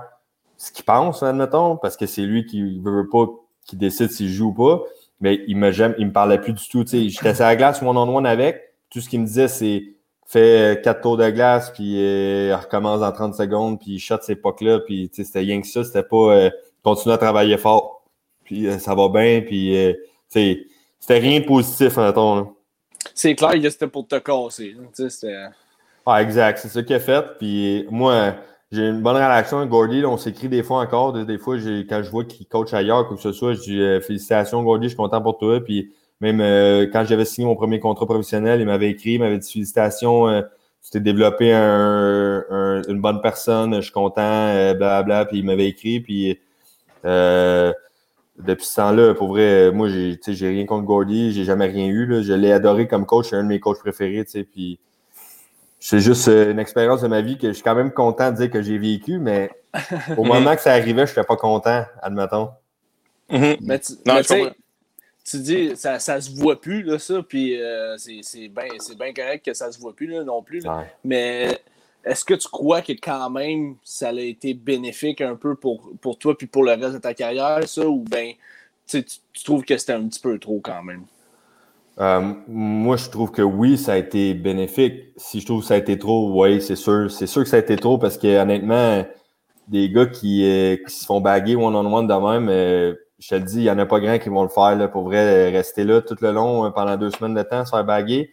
[0.58, 3.24] ce qu'il pense, admettons, parce que c'est lui qui veut pas,
[3.64, 4.82] qui décide s'il joue ou pas,
[5.22, 6.84] mais il me, il me parlait plus du tout.
[6.86, 8.74] J'étais sur la glace one-on-one avec.
[8.90, 9.95] Tout ce qu'il me disait, c'est
[10.26, 14.18] fais quatre tours de glace, puis euh, il recommence en 30 secondes, puis il shot
[14.22, 15.84] ces pocs-là, puis c'était rien que ça.
[15.84, 16.50] C'était pas euh,
[16.82, 18.04] continuer à travailler fort,
[18.44, 19.94] puis euh, ça va bien, puis
[20.28, 22.54] c'était rien de positif, mettons.
[23.14, 24.76] C'est clair que c'était pour te casser.
[26.04, 27.24] Ah, exact, c'est ça qu'il a fait.
[27.38, 28.34] Puis moi,
[28.72, 30.04] j'ai une bonne relation avec Gordy.
[30.04, 31.12] on s'écrit des fois encore.
[31.12, 34.00] Des, fois, quand je vois qu'il coach ailleurs, quoi que ce soit, je dis euh,
[34.00, 35.60] Félicitations, Gordy, je suis content pour toi.
[35.60, 39.38] Puis même euh, quand j'avais signé mon premier contrat professionnel, il m'avait écrit, il m'avait
[39.38, 40.42] dit Félicitations, euh,
[40.82, 45.02] tu t'es développé une bonne personne, je suis content, blablabla.
[45.02, 46.00] Bla, puis il m'avait écrit.
[46.00, 46.38] Puis
[47.04, 52.06] depuis ce temps-là, pour vrai, moi, j'ai, j'ai rien contre Gordy, j'ai jamais rien eu.
[52.06, 52.22] Là.
[52.22, 54.24] Je l'ai adoré comme coach, c'est un de mes coachs préférés.
[54.24, 54.78] Puis
[55.88, 58.36] c'est juste euh, une expérience de ma vie que je suis quand même content de
[58.36, 59.50] dire que j'ai vécu, mais
[60.16, 62.50] au moment que ça arrivait, je n'étais pas content, admettons.
[63.30, 63.58] Mm-hmm.
[63.60, 63.92] Mais, tu,
[65.28, 69.54] tu dis, ça, ça se voit plus, là, ça, puis euh, c'est bien correct que
[69.54, 70.62] ça se voit plus, là, non plus.
[71.04, 71.58] Mais
[72.04, 76.18] est-ce que tu crois que quand même, ça a été bénéfique un peu pour, pour
[76.18, 78.32] toi puis pour le reste de ta carrière, ça, ou bien
[78.86, 81.02] tu, tu trouves que c'était un petit peu trop quand même?
[81.98, 85.06] Euh, moi, je trouve que oui, ça a été bénéfique.
[85.16, 87.10] Si je trouve que ça a été trop, oui, c'est sûr.
[87.10, 89.04] C'est sûr que ça a été trop parce que honnêtement,
[89.66, 93.58] des gars qui, euh, qui se font baguer one-on-one de même, je te le dis,
[93.58, 96.00] il n'y en a pas grand qui vont le faire là, pour vrai, rester là
[96.00, 98.30] tout le long pendant deux semaines de temps, se faire baguer.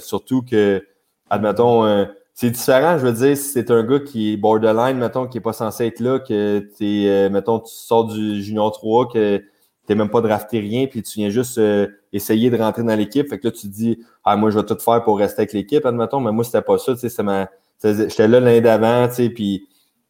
[0.00, 0.84] surtout que,
[1.30, 5.38] admettons, c'est différent, je veux dire, si c'est un gars qui est borderline, mettons, qui
[5.38, 9.42] n'est pas censé être là, que tu mettons, tu sors du Junior 3, que
[9.86, 13.28] t'es même pas drafté rien, puis tu viens juste euh, essayer de rentrer dans l'équipe.
[13.28, 15.52] Fait que là, tu te dis, ah, moi, je vais tout faire pour rester avec
[15.52, 17.48] l'équipe, admettons, mais moi, c'était pas ça, tu sais, ma...
[17.82, 19.66] j'étais là l'année d'avant, tu sais, puis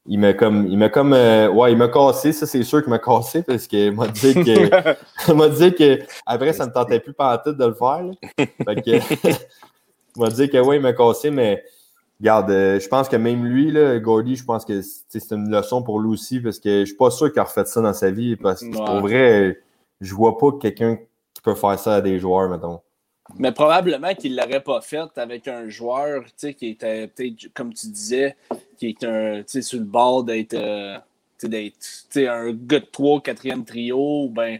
[0.06, 2.90] il m'a comme, il m'a comme, euh, ouais, il m'a cassé, ça, c'est sûr qu'il
[2.90, 7.12] m'a cassé, parce qu'il m'a dit que, m'a dit que, après, ça me tentait plus
[7.12, 8.12] pas tout de le faire, là.
[8.36, 8.90] Fait que,
[10.16, 11.62] il m'a dit que, ouais, il m'a cassé, mais,
[12.22, 15.82] Regarde, euh, je pense que même lui, là, Gordy, je pense que c'est une leçon
[15.82, 18.12] pour lui aussi parce que je suis pas sûr qu'il a refait ça dans sa
[18.12, 18.36] vie.
[18.36, 19.58] Parce que pour vrai,
[20.00, 20.98] je vois pas quelqu'un
[21.34, 22.80] qui peut faire ça à des joueurs, mettons.
[23.38, 27.86] Mais probablement qu'il ne l'aurait pas fait avec un joueur qui était peut-être, comme tu
[27.88, 28.36] disais,
[28.78, 30.98] qui est un, sur le bord d'être euh,
[31.46, 34.28] un gars de 3 4e trio.
[34.28, 34.58] Ben,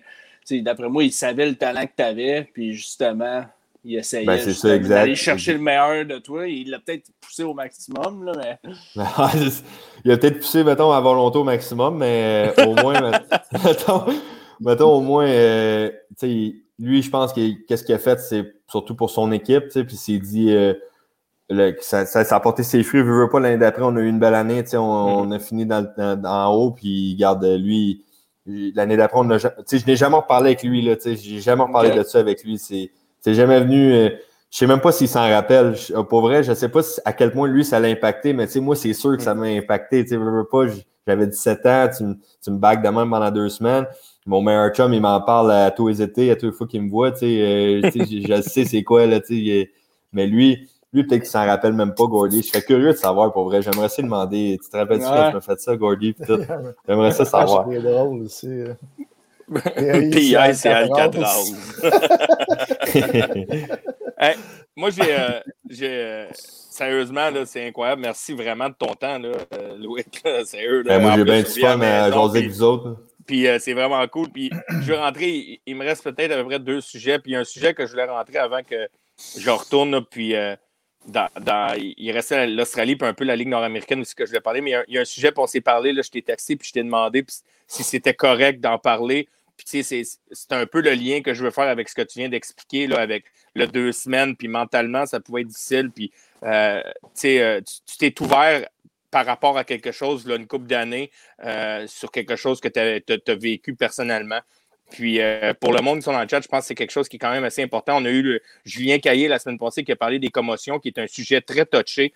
[0.51, 3.45] D'après moi, il savait le talent que tu avais, puis justement,
[3.85, 6.47] il essayait ben, d'aller chercher le meilleur de toi.
[6.47, 8.59] Il l'a peut-être poussé au maximum, là, mais...
[10.05, 13.13] il a peut-être poussé, mettons, à volonté au maximum, mais euh, au moins,
[13.65, 14.05] mettons,
[14.61, 15.91] mettons, au moins, euh,
[16.83, 19.97] lui, je pense que qu'est-ce qu'il a fait, c'est surtout pour son équipe, puis il
[19.97, 20.53] s'est dit...
[20.53, 20.75] Euh,
[21.81, 23.03] ça, ça, a porté ses fruits.
[23.03, 24.65] Veux, veux pas l'année d'après, on a eu une belle année.
[24.73, 25.87] On, on a fini dans,
[26.25, 28.05] en haut, puis garde lui.
[28.47, 30.83] L'année d'après, on a, je n'ai jamais reparlé avec lui.
[30.83, 32.57] Je n'ai jamais reparlé de ça avec lui.
[32.57, 32.91] C'est
[33.23, 33.95] c'est jamais venu.
[33.95, 34.11] Euh,
[34.51, 35.75] je sais même pas s'il s'en rappelle.
[35.93, 38.55] Euh, pour vrai, je sais pas à quel point lui ça l'a impacté, mais tu
[38.55, 40.05] sais, moi, c'est sûr que ça m'a impacté.
[40.05, 40.19] Tu sais,
[40.51, 40.67] pas,
[41.07, 42.05] j'avais 17 ans, tu,
[42.43, 43.87] tu me bagues de même pendant deux semaines.
[44.27, 46.83] Mon meilleur chum, il m'en parle à tous les étés, à tous les fois qu'il
[46.83, 49.71] me voit, tu sais, euh, je, sais c'est quoi, là, tu sais.
[50.13, 52.43] Mais lui, lui, peut-être qu'il s'en rappelle même pas, Gordy.
[52.43, 53.63] Je serais curieux de savoir, pour vrai.
[53.63, 56.15] J'aimerais ça demander, tu te rappelles-tu quand tu m'as fait ça, Gordy,
[56.89, 57.67] J'aimerais ça savoir.
[57.69, 58.65] C'est drôle aussi.
[60.13, 61.53] PI, c'est Alcatraz.
[64.77, 65.19] moi, j'ai.
[65.19, 65.41] Euh,
[65.83, 68.03] euh, sérieusement, c'est incroyable.
[68.03, 70.05] Merci vraiment de ton temps, là, euh, Louis.
[70.45, 72.97] Sérieux, ben, moi, j'ai bien du fun à jaser avec vous autres.
[73.27, 74.29] Puis c'est vraiment cool.
[74.31, 75.61] Puis je vais rentrer.
[75.67, 77.19] Il me reste peut-être à peu près deux sujets.
[77.19, 78.89] Puis un sujet que je voulais rentrer avant que
[79.39, 80.05] je retourne.
[80.05, 80.35] puis
[81.07, 81.29] dans,
[81.77, 84.61] il restait l'Australie puis un peu la Ligue nord-américaine aussi que je voulais parler.
[84.61, 85.93] Mais il y, a, un sujet, pour s'est parlé.
[85.93, 87.25] Là, je t'ai taxé puis je t'ai demandé
[87.67, 89.29] si c'était correct d'en parler
[89.65, 92.93] c'est un peu le lien que je veux faire avec ce que tu viens d'expliquer,
[92.95, 95.91] avec le deux semaines, puis mentalement, ça pouvait être difficile.
[95.91, 96.11] Puis,
[96.43, 96.83] euh,
[97.25, 98.67] euh, tu t'es ouvert
[99.13, 101.13] par rapport à quelque chose, là, une couple d'années,
[101.87, 102.81] sur quelque chose que tu
[103.31, 104.41] as, vécu personnellement.
[104.91, 105.21] Puis
[105.61, 107.17] pour le monde qui sont dans le chat, je pense que c'est quelque chose qui
[107.17, 107.99] est quand même assez important.
[107.99, 110.89] On a eu le, Julien Caillé la semaine passée qui a parlé des commotions, qui
[110.89, 112.13] est un sujet très touché.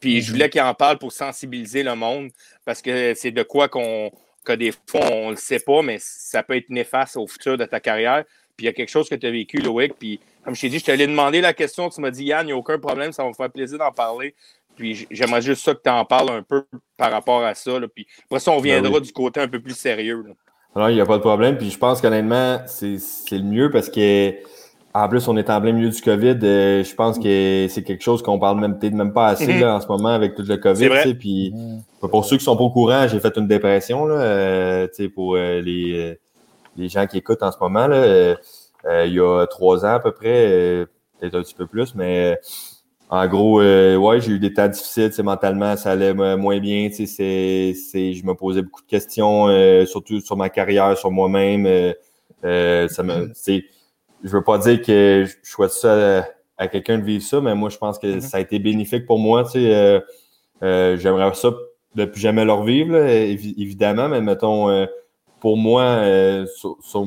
[0.00, 0.32] Puis je mm-hmm.
[0.32, 2.30] voulais qu'il en parle pour sensibiliser le monde
[2.64, 4.12] parce que c'est de quoi qu'on
[4.44, 7.56] que des fois on ne le sait pas, mais ça peut être néfaste au futur
[7.56, 8.24] de ta carrière.
[8.56, 9.94] Puis il y a quelque chose que tu as vécu, Loïc.
[9.98, 11.88] Puis comme je t'ai dit, je t'allais demander la question.
[11.88, 13.92] Tu m'as dit, Yann, il n'y a aucun problème, ça va me faire plaisir d'en
[13.92, 14.34] parler.
[14.76, 16.64] Puis j'aimerais juste ça que tu en parles un peu
[16.96, 17.72] par rapport à ça.
[17.94, 20.24] Puis après ça, on ben viendra du côté un peu plus sérieux.
[20.74, 21.56] Alors, il n'y a pas de problème.
[21.56, 22.98] Puis je pense qu'honnêtement, c'est
[23.32, 24.34] le mieux parce que
[24.96, 26.38] en plus, on est en plein milieu du COVID.
[26.44, 29.64] Euh, je pense que c'est quelque chose qu'on parle même peut-être même pas assez mhm.
[29.64, 31.16] en ce moment avec tout le COVID.
[31.18, 31.52] Puis
[32.00, 35.60] pour ceux qui sont pas au courant, j'ai fait une dépression là, euh, pour euh,
[35.60, 36.16] les,
[36.76, 37.88] les gens qui écoutent en ce moment.
[37.88, 38.36] Là,
[39.04, 40.86] il y a trois ans à peu près,
[41.18, 42.38] peut-être un petit peu plus, mais
[43.10, 45.12] en gros, ouais, j'ai eu des temps difficiles.
[45.22, 46.88] Mentalement, ça allait moins bien.
[46.90, 49.46] C'est, je me posais beaucoup de questions,
[49.86, 51.94] surtout sur ma carrière, sur moi-même.
[52.42, 53.32] ça me,
[54.24, 56.26] je veux pas dire que je souhaite ça
[56.56, 58.20] à, quelqu'un de vivre ça, mais moi, je pense que mm-hmm.
[58.20, 59.44] ça a été bénéfique pour moi.
[59.44, 60.00] Tu sais, euh,
[60.62, 61.50] euh, J'aimerais ça
[61.94, 64.86] de plus jamais le revivre, évidemment, mais mettons, euh,
[65.40, 66.02] pour moi,
[66.56, 67.06] sur,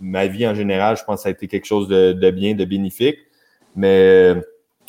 [0.00, 2.64] ma vie en général, je pense que ça a été quelque chose de, bien, de
[2.64, 3.16] bénéfique.
[3.76, 4.34] Mais,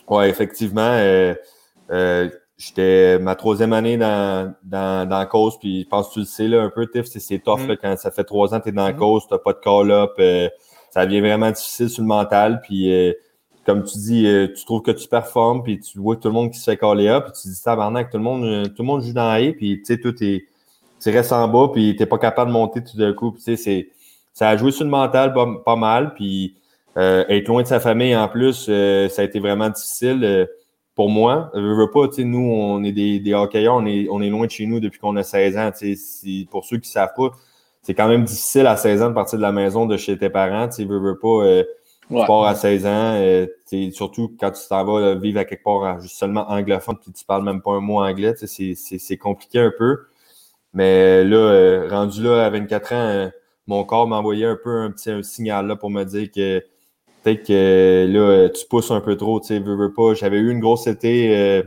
[0.08, 1.00] ouais, effectivement,
[2.58, 6.26] j'étais ma troisième année dans, dans, dans la cause, puis je pense que tu le
[6.26, 7.78] sais là, un peu, Tiff, c'est tough mm-hmm.
[7.82, 8.98] quand ça fait trois ans que tu es dans la mm-hmm.
[8.98, 10.12] cause, tu n'as pas de call-up
[10.92, 12.62] ça devient vraiment difficile sur le mental.
[12.62, 13.14] Puis, euh,
[13.66, 16.52] comme tu dis, euh, tu trouves que tu performes, puis tu vois tout le monde
[16.52, 18.86] qui se fait caller up, puis tu dis tabarnak, tout le monde, euh, tout le
[18.86, 20.46] monde joue dans la puis tu sais, tout est,
[21.02, 23.32] tu restes en bas, puis t'es pas capable de monter tout d'un coup.
[23.32, 23.90] Tu sais, c'est,
[24.34, 26.58] ça a joué sur le mental pas, mal, puis
[26.96, 30.48] être loin de sa famille en plus, ça a été vraiment difficile
[30.96, 31.50] pour moi.
[31.54, 34.30] Je veux pas, tu sais, nous, on est des, des hockeyeurs, on est, on est
[34.30, 35.72] loin de chez nous depuis qu'on a 16 ans.
[35.72, 37.32] Tu sais, pour ceux qui savent pas,
[37.82, 40.30] c'est quand même difficile à 16 ans de partir de la maison de chez tes
[40.30, 40.68] parents.
[40.68, 41.64] Tu veux, veux pas, euh,
[42.10, 43.48] tu pars à 16 ans, euh,
[43.92, 47.44] surtout quand tu t'en vas vivre à quelque part juste seulement anglophone puis tu parles
[47.44, 49.98] même pas un mot anglais, c'est compliqué un peu.
[50.74, 53.32] Mais là, euh, rendu là à 24 ans,
[53.68, 56.64] mon corps m'a envoyé un peu un petit signal là pour me dire que
[57.24, 60.14] peut-être que là, tu pousses un peu trop, tu sais, veux, veux pas.
[60.14, 61.64] J'avais eu une grosse été,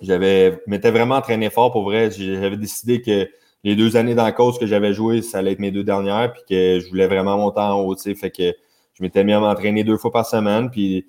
[0.00, 2.10] j'avais m'étais vraiment entraîné fort pour vrai.
[2.10, 3.28] J'avais décidé que
[3.64, 6.32] les deux années dans la cause que j'avais joué, ça allait être mes deux dernières,
[6.32, 8.14] puis que je voulais vraiment monter en haut, tu sais.
[8.14, 8.54] Fait que
[8.94, 11.06] je m'étais mis à m'entraîner deux fois par semaine, puis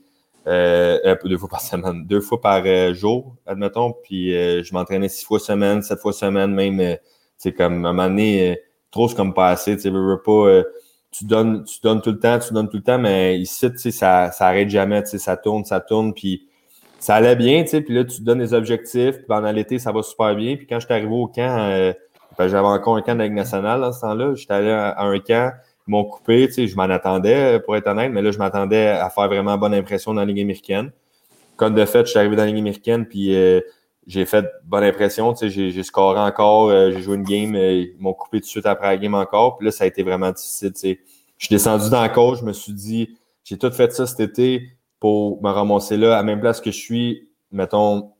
[0.47, 4.73] euh, euh deux fois par semaine, deux fois par euh, jour, admettons, puis euh, je
[4.73, 6.97] m'entraînais six fois semaine, sept fois semaine, même,
[7.37, 8.59] c'est comme à un moment donné,
[8.91, 10.63] trop c'est comme pas assez, tu sais, veux pas,
[11.11, 13.77] tu donnes, tu donnes tout le temps, tu donnes tout le temps, mais ici, tu
[13.77, 16.47] sais, ça, ça arrête jamais, tu sais, ça tourne, ça tourne, puis
[16.99, 19.91] ça allait bien, tu sais, puis là, tu donnes des objectifs, puis pendant l'été, ça
[19.91, 21.93] va super bien, puis quand je suis arrivé au camp,
[22.37, 24.33] j'avais encore un camp de Ligue nationale dans ce temps-là.
[24.35, 25.51] J'étais allé à, un camp,
[25.87, 28.87] ils m'ont coupé, tu sais, je m'en attendais, pour être honnête, mais là, je m'attendais
[28.87, 30.91] à faire vraiment bonne impression dans la Ligue américaine.
[31.55, 33.59] Comme de fait, je suis arrivé dans la Ligue américaine, puis euh,
[34.09, 38.13] j'ai fait bonne impression, j'ai scoré encore, euh, j'ai joué une game, euh, ils m'ont
[38.13, 40.73] coupé tout de suite après la game encore, puis là, ça a été vraiment difficile.
[41.37, 44.19] Je suis descendu dans la coach, je me suis dit, j'ai tout fait ça cet
[44.19, 48.11] été pour me ramasser là, à la même place que je suis, mettons,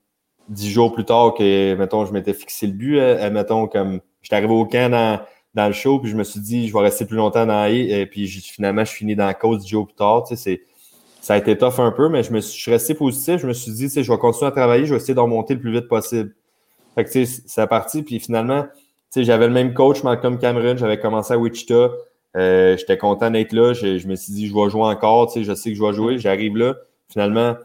[0.48, 3.00] dix jours plus tard que, mettons, je m'étais fixé le but,
[3.32, 5.22] mettons, comme J'étais arrivé au camp dans,
[5.54, 8.06] dans, le show, puis je me suis dit, je vais rester plus longtemps dans et
[8.06, 10.28] puis finalement, je finis dans la cause du jour plus tard.
[10.28, 10.62] Sais,
[11.22, 13.42] ça a été tough un peu, mais je, me suis, je suis resté positif.
[13.42, 15.60] Je me suis dit, je vais continuer à travailler, je vais essayer de remonter le
[15.60, 16.34] plus vite possible.
[16.96, 18.66] Fait que, sais, c'est parti, puis finalement,
[19.16, 21.92] j'avais le même coach, Malcolm Cameron, j'avais commencé à Wichita.
[22.38, 23.74] Euh, J'étais content d'être là.
[23.74, 26.20] Je, je, me suis dit, je vais jouer encore, je sais que je vais jouer.
[26.20, 26.76] J'arrive là.
[27.10, 27.56] Finalement,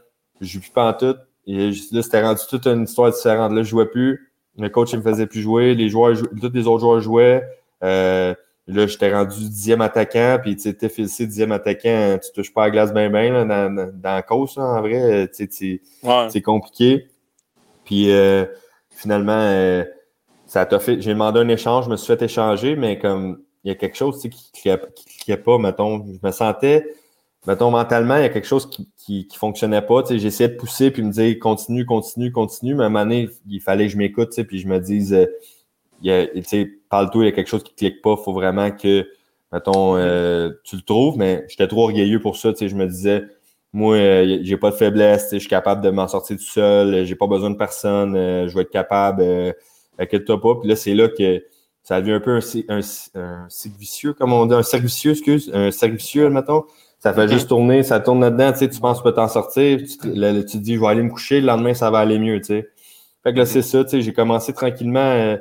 [0.41, 1.17] je ne plus en tout.
[1.47, 3.51] Et là, c'était rendu toute une histoire différente.
[3.51, 4.33] Là, je ne jouais plus.
[4.59, 5.75] Le coach, il me faisait plus jouer.
[5.75, 7.43] Les joueurs, tous les autres joueurs jouaient.
[7.83, 8.35] Euh,
[8.67, 10.39] là, j'étais rendu dixième attaquant.
[10.43, 10.89] Puis, tu sais, t'es
[11.27, 12.19] dixième attaquant.
[12.23, 15.31] Tu touches pas à la glace bien, bien, dans, dans, la course, en vrai.
[15.33, 17.09] C'est compliqué.
[17.85, 18.47] Puis, euh,
[18.91, 19.85] finalement, euh,
[20.47, 21.01] ça t'a fait.
[21.01, 21.87] J'ai demandé un échange.
[21.87, 24.29] Je me suis fait échanger, mais comme il y a quelque chose qui
[24.67, 26.05] ne qui, pas, mettons.
[26.07, 26.87] Je me sentais
[27.47, 30.03] mettons, mentalement, il y a quelque chose qui, qui, qui fonctionnait pas.
[30.03, 32.75] Tu sais, j'essayais de pousser puis me dire continue, continue, continue.
[32.75, 34.79] Mais à un moment donné, il fallait que je m'écoute, tu sais, puis je me
[34.79, 35.27] dise, euh,
[36.05, 38.17] tu sais, parle-toi, il y a quelque chose qui clique pas.
[38.19, 39.09] Il faut vraiment que,
[39.53, 41.19] mettons, euh, tu le trouves.
[41.19, 42.53] Mais j'étais trop orgueilleux pour ça.
[42.53, 43.25] Tu sais, je me disais,
[43.73, 47.05] moi, euh, j'ai pas de faiblesse, tu je suis capable de m'en sortir tout seul.
[47.05, 48.15] J'ai pas besoin de personne.
[48.15, 49.55] je vais être capable.
[49.99, 50.55] Inquiète-toi pas.
[50.57, 51.43] Puis là, c'est là que
[51.85, 52.41] ça devient un peu un,
[52.71, 52.81] un,
[53.15, 53.49] un,
[53.79, 56.65] vicieux, comme on dit, un cercle vicieux, excuse, un cercle vicieux, mettons.
[56.99, 59.29] Ça fait juste tourner, ça tourne là-dedans, tu sais, tu penses que tu peux t'en
[59.29, 62.39] sortir, tu te, dis, je vais aller me coucher, le lendemain, ça va aller mieux,
[62.39, 62.71] tu sais.
[63.23, 65.37] Fait que là, c'est ça, tu sais, j'ai commencé tranquillement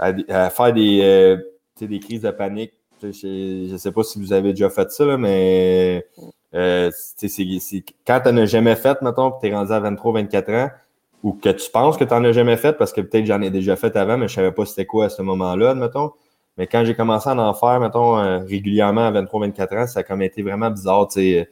[0.00, 1.36] euh, à, faire des, euh,
[1.80, 2.72] des crises de panique.
[3.02, 6.06] Je ne sais pas si vous avez déjà fait ça, là, mais
[6.54, 10.70] euh, c'est, quand tu as jamais fait, mettons, tu es rendu à 23-24 ans,
[11.22, 13.50] ou que tu penses que tu n'en as jamais fait, parce que peut-être j'en ai
[13.50, 16.12] déjà fait avant, mais je ne savais pas c'était quoi à ce moment-là, mettons.
[16.56, 20.02] Mais quand j'ai commencé à en faire, mettons, euh, régulièrement à 23-24 ans, ça a
[20.02, 21.48] comme été vraiment bizarre, tu sais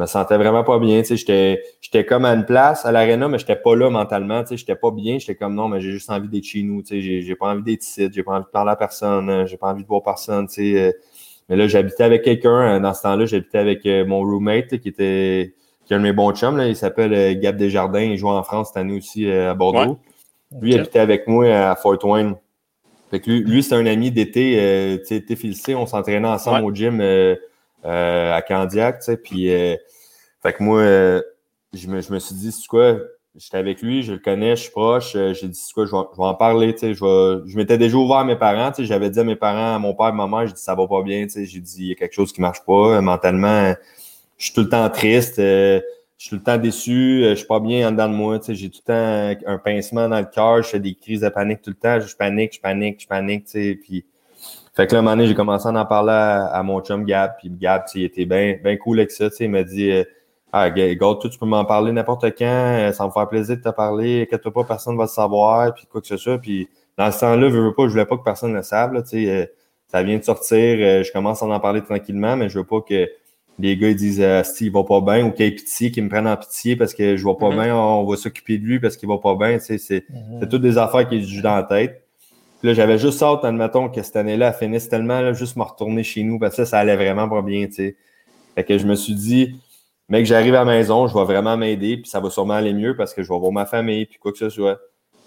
[0.00, 1.02] me sentais vraiment pas bien.
[1.02, 4.42] J'étais, j'étais comme à une place à l'aréna, mais j'étais pas là mentalement.
[4.48, 5.18] Je n'étais pas bien.
[5.18, 6.82] J'étais comme non, mais j'ai juste envie d'être chez nous.
[6.88, 8.08] J'ai, j'ai pas envie d'être ici.
[8.12, 9.28] J'ai pas envie de parler à personne.
[9.30, 10.48] Hein, j'ai pas envie de voir personne.
[10.48, 10.94] sais.
[11.48, 12.56] Mais là, j'habitais avec quelqu'un.
[12.56, 15.54] Hein, dans ce temps-là, j'habitais avec euh, mon roommate qui était
[15.90, 16.56] qui est un de mes bons chums.
[16.56, 16.68] Là.
[16.68, 18.00] Il s'appelle euh, Gab Desjardins.
[18.00, 19.98] Il joue en France cette année aussi euh, à Bordeaux.
[20.60, 22.36] Lui, il habitait avec moi à Fort Wayne.
[23.10, 24.56] Fait que lui, lui c'est un ami d'été.
[24.60, 25.74] Euh, été filcé.
[25.74, 27.00] On s'entraînait ensemble au gym
[27.84, 29.02] à Candiac.
[29.22, 29.50] Puis
[30.42, 31.22] fait que moi, euh,
[31.72, 32.96] je, me, je me suis dit, c'est quoi,
[33.34, 35.90] j'étais avec lui, je le connais, je suis proche, euh, j'ai dit, c'est quoi, je
[35.90, 39.10] vais, en parler, tu sais, je, m'étais déjà ouvert à mes parents, tu sais, j'avais
[39.10, 41.02] dit à mes parents, à mon père, à ma mère, j'ai dit, ça va pas
[41.02, 43.74] bien, tu sais, j'ai dit, il y a quelque chose qui marche pas, euh, mentalement,
[44.38, 45.82] je suis tout le temps triste, je
[46.16, 48.54] suis tout le temps déçu, je suis pas bien en dedans de moi, tu sais,
[48.54, 51.60] j'ai tout le temps un pincement dans le cœur, je fais des crises de panique
[51.60, 54.06] tout le temps, je panique, je panique, je panique, tu sais, puis...
[54.74, 57.32] Fait que là, un moment donné, j'ai commencé à en parler à, mon chum Gab,
[57.38, 59.92] puis Gab, il était bien ben cool avec ça, tu sais, il m'a dit
[60.52, 63.68] ah, toi, tu peux m'en parler n'importe quand, euh, ça me faire plaisir de te
[63.68, 66.38] parler, inquiète pas, personne ne va le savoir, puis quoi que ce soit.
[66.38, 66.68] Puis
[66.98, 69.46] dans ce temps-là, je veux pas, je voulais pas que personne le sache, là, euh,
[69.86, 72.80] ça vient de sortir, euh, je commence à en parler tranquillement, mais je veux pas
[72.80, 73.08] que
[73.58, 76.04] les gars ils disent euh, il va pas bien ou qu'il y ait pitié, qu'ils
[76.04, 77.62] me prennent en pitié parce que je vais pas mm-hmm.
[77.62, 79.58] bien, on va s'occuper de lui parce qu'il va pas bien.
[79.58, 80.48] C'est mm-hmm.
[80.48, 82.02] toutes des affaires qui jouent dans la tête.
[82.62, 86.02] Là, j'avais juste hâte, admettons, que cette année-là, elle finisse tellement, là, juste me retourner
[86.02, 87.66] chez nous parce que ça, ça allait vraiment pas bien.
[87.70, 87.96] sais.
[88.54, 89.60] Fait que je me suis dit,
[90.10, 92.96] que j'arrive à la maison, je vais vraiment m'aider, puis ça va sûrement aller mieux
[92.96, 94.78] parce que je vais voir ma famille, puis quoi que ce soit.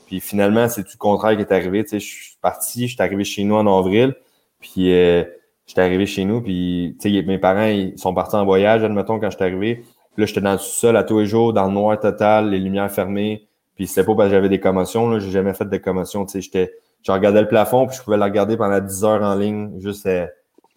[0.07, 1.83] Puis finalement, c'est tout le contraire qui est arrivé.
[1.83, 4.15] Tu sais, je suis parti, je suis arrivé chez nous en avril,
[4.59, 5.23] puis euh,
[5.65, 8.83] je suis arrivé chez nous, puis tu sais, mes parents ils sont partis en voyage,
[8.83, 9.83] admettons, quand je suis arrivé.
[10.17, 12.91] Là, j'étais dans le sol à tous les jours, dans le noir total, les lumières
[12.91, 13.47] fermées.
[13.75, 16.25] Puis c'était pas parce que j'avais des commotions, là, j'ai jamais fait de commotion.
[16.25, 16.71] Tu sais, j'étais,
[17.03, 20.05] je regardais le plafond, puis je pouvais le regarder pendant 10 heures en ligne, juste
[20.05, 20.25] euh,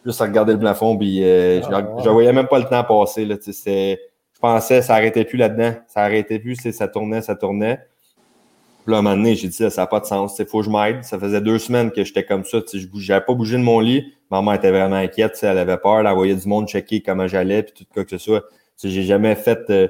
[0.04, 3.24] juste à regarder le plafond, puis euh, je, ne voyais même pas le temps passer.
[3.24, 5.74] Là, je pensais, ça n'arrêtait plus là-dedans.
[5.86, 7.80] Ça n'arrêtait plus, ça tournait, ça tournait.
[8.84, 10.38] Puis là, à un moment donné, j'ai dit, ça n'a pas de sens.
[10.38, 11.02] Il faut que je m'aide.
[11.02, 12.58] Ça faisait deux semaines que j'étais comme ça.
[12.72, 14.12] Je n'avais pas bougé de mon lit.
[14.30, 15.36] Maman était vraiment inquiète.
[15.42, 16.06] Elle avait peur.
[16.06, 18.44] Elle voyait du monde checker comment j'allais, puis tout quoi que ce soit.
[18.82, 19.58] J'ai jamais fait.
[19.70, 19.88] Euh,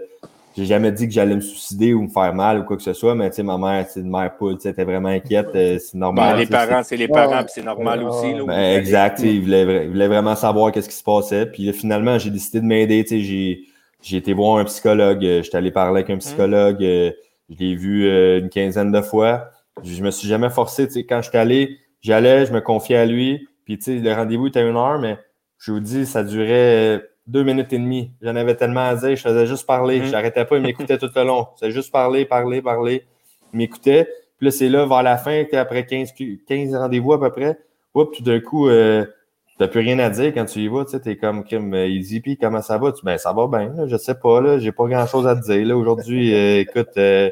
[0.56, 2.94] j'ai jamais dit que j'allais me suicider ou me faire mal ou quoi que ce
[2.94, 5.78] soit, mais tu sais, ma mère, c'est une mère poule, tu était vraiment inquiète, euh,
[5.78, 6.32] c'est normal.
[6.32, 8.32] Ben, les parents, c'est les parents, puis c'est normal aussi.
[8.46, 11.44] ben, exact, il voulait, voulait, vraiment savoir qu'est-ce qui se passait.
[11.44, 13.64] Puis finalement, j'ai décidé de m'aider, tu sais, j'ai,
[14.00, 17.10] j'ai été voir un psychologue, euh, j'étais allé parler avec un psychologue, euh,
[17.50, 19.50] je l'ai vu une quinzaine de fois.
[19.84, 23.04] Je me suis jamais forcé, tu sais, quand j'étais allé, j'allais, je me confiais à
[23.04, 25.18] lui, puis tu sais, le rendez-vous était une heure, mais
[25.58, 28.12] je vous dis, ça durait deux minutes et demie.
[28.22, 29.98] J'en avais tellement à dire, je faisais juste parler.
[29.98, 30.10] Je mhm.
[30.10, 31.48] J'arrêtais pas, il m'écoutait tout le long.
[31.56, 33.04] C'est juste parler, parler, parler.
[33.52, 34.08] Il m'écoutait.
[34.38, 36.12] Puis là, c'est là, vers la fin, après 15,
[36.46, 37.58] 15 rendez-vous à peu près,
[37.94, 39.06] oups, tout d'un coup, euh,
[39.58, 41.42] t'as plus rien à dire quand tu y vas, tu sais, t'es comme,
[41.74, 42.92] euh, Easy, puis comment ça va?
[42.92, 45.34] Tu, ben, ça va bien, là, je sais pas, là, j'ai pas grand chose à
[45.36, 47.30] te dire, là, aujourd'hui, euh, écoute, euh,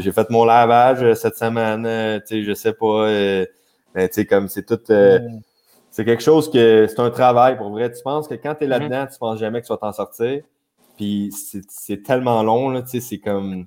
[0.00, 3.06] j'ai fait mon lavage cette semaine, tu sais, je sais pas,
[3.94, 5.42] ben, tu sais, comme c'est tout, mm
[5.98, 7.90] c'est quelque chose que c'est un travail pour vrai.
[7.90, 8.70] Tu penses que quand tu es mhm.
[8.70, 10.42] là-dedans, tu penses jamais que tu vas t'en sortir.
[10.96, 11.34] Puis
[11.68, 13.66] c'est tellement long, là, tu sais, c'est comme.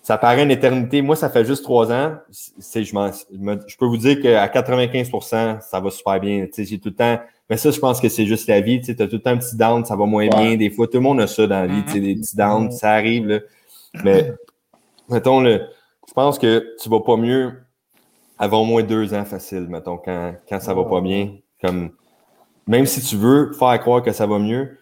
[0.00, 1.02] Ça paraît une éternité.
[1.02, 2.14] Moi, ça fait juste trois ans.
[2.30, 6.46] Je, je peux vous dire qu'à 95% ça va super bien.
[6.46, 7.20] Tu sais, j'ai tout le temps.
[7.50, 8.80] Mais ça, je pense que c'est juste la vie.
[8.80, 10.56] Tu sais, as tout le temps un petit down, ça va moins bien.
[10.56, 12.64] Des fois, tout le monde a ça dans la vie, tu sais, des petits downs,
[12.64, 12.70] mhm.
[12.70, 13.26] ça arrive.
[13.26, 13.40] Là.
[14.04, 14.32] Mais,
[15.10, 15.66] mettons, le,
[16.08, 17.52] je pense que tu vas pas mieux
[18.38, 21.36] avant au moins deux ans facile, mettons, quand, quand ça va pas bien.
[21.62, 21.90] Comme,
[22.66, 24.78] même si tu veux faire croire que ça va mieux,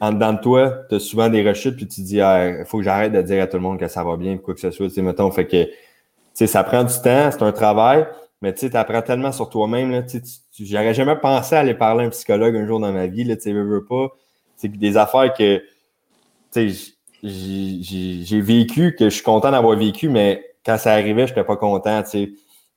[0.00, 2.78] en dedans de toi, tu as souvent des rechutes, puis tu te dis, il faut
[2.78, 4.70] que j'arrête de dire à tout le monde que ça va bien, quoi que ce
[4.70, 4.94] soit.
[4.98, 5.66] Mettons, fait que
[6.46, 8.06] ça prend du temps, c'est un travail,
[8.42, 10.04] mais tu apprends tellement sur toi-même.
[10.58, 13.52] J'aurais jamais pensé aller parler à un psychologue un jour dans ma vie, là, tu
[13.52, 14.08] veux, veux pas.
[14.56, 15.62] C'est des affaires que
[17.22, 21.56] j'ai vécu, que je suis content d'avoir vécu, mais quand ça arrivait, je n'étais pas
[21.56, 22.02] content.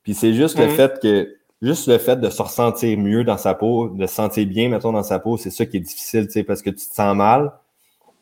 [0.03, 0.75] Puis c'est juste le mm-hmm.
[0.75, 1.35] fait que
[1.65, 4.91] juste le fait de se ressentir mieux dans sa peau, de se sentir bien, mettons,
[4.91, 7.15] dans sa peau, c'est ça qui est difficile, tu sais, parce que tu te sens
[7.15, 7.51] mal.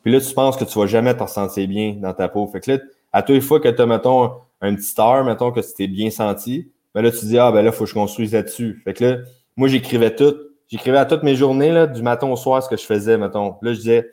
[0.04, 2.48] Puis là, tu penses que tu vas jamais te ressentir bien dans ta peau.
[2.48, 2.78] Fait que là,
[3.12, 5.88] à toutes les fois que tu as, mettons, un petit star, mettons, que tu t'es
[5.88, 8.82] bien senti, ben là, tu dis, ah, ben là, faut que je construise là-dessus.
[8.84, 9.18] Fait que là,
[9.56, 10.36] moi, j'écrivais tout.
[10.68, 13.56] J'écrivais à toutes mes journées, du matin au soir, ce que je faisais, mettons.
[13.62, 14.10] Là, je disais,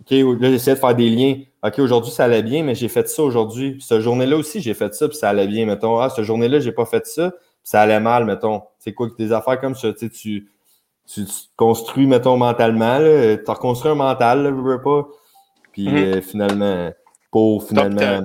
[0.00, 1.36] OK, là, j'essayais de faire des liens.
[1.62, 3.78] OK, aujourd'hui, ça allait bien, mais j'ai fait ça aujourd'hui.
[3.80, 5.66] Cette journée-là aussi, j'ai fait ça, puis ça allait bien.
[5.66, 7.32] Mettons, ah, cette journée-là, j'ai pas fait ça,
[7.66, 8.62] ça allait mal, mettons.
[8.78, 10.48] C'est quoi que des affaires comme ça, tu, tu,
[11.04, 12.98] tu te construis, mettons, mentalement.
[12.98, 15.08] Tu as reconstruit un mental, là, veux pas.
[15.72, 15.96] Puis Mhm.
[15.96, 16.92] euh, finalement,
[17.32, 18.24] pour finalement.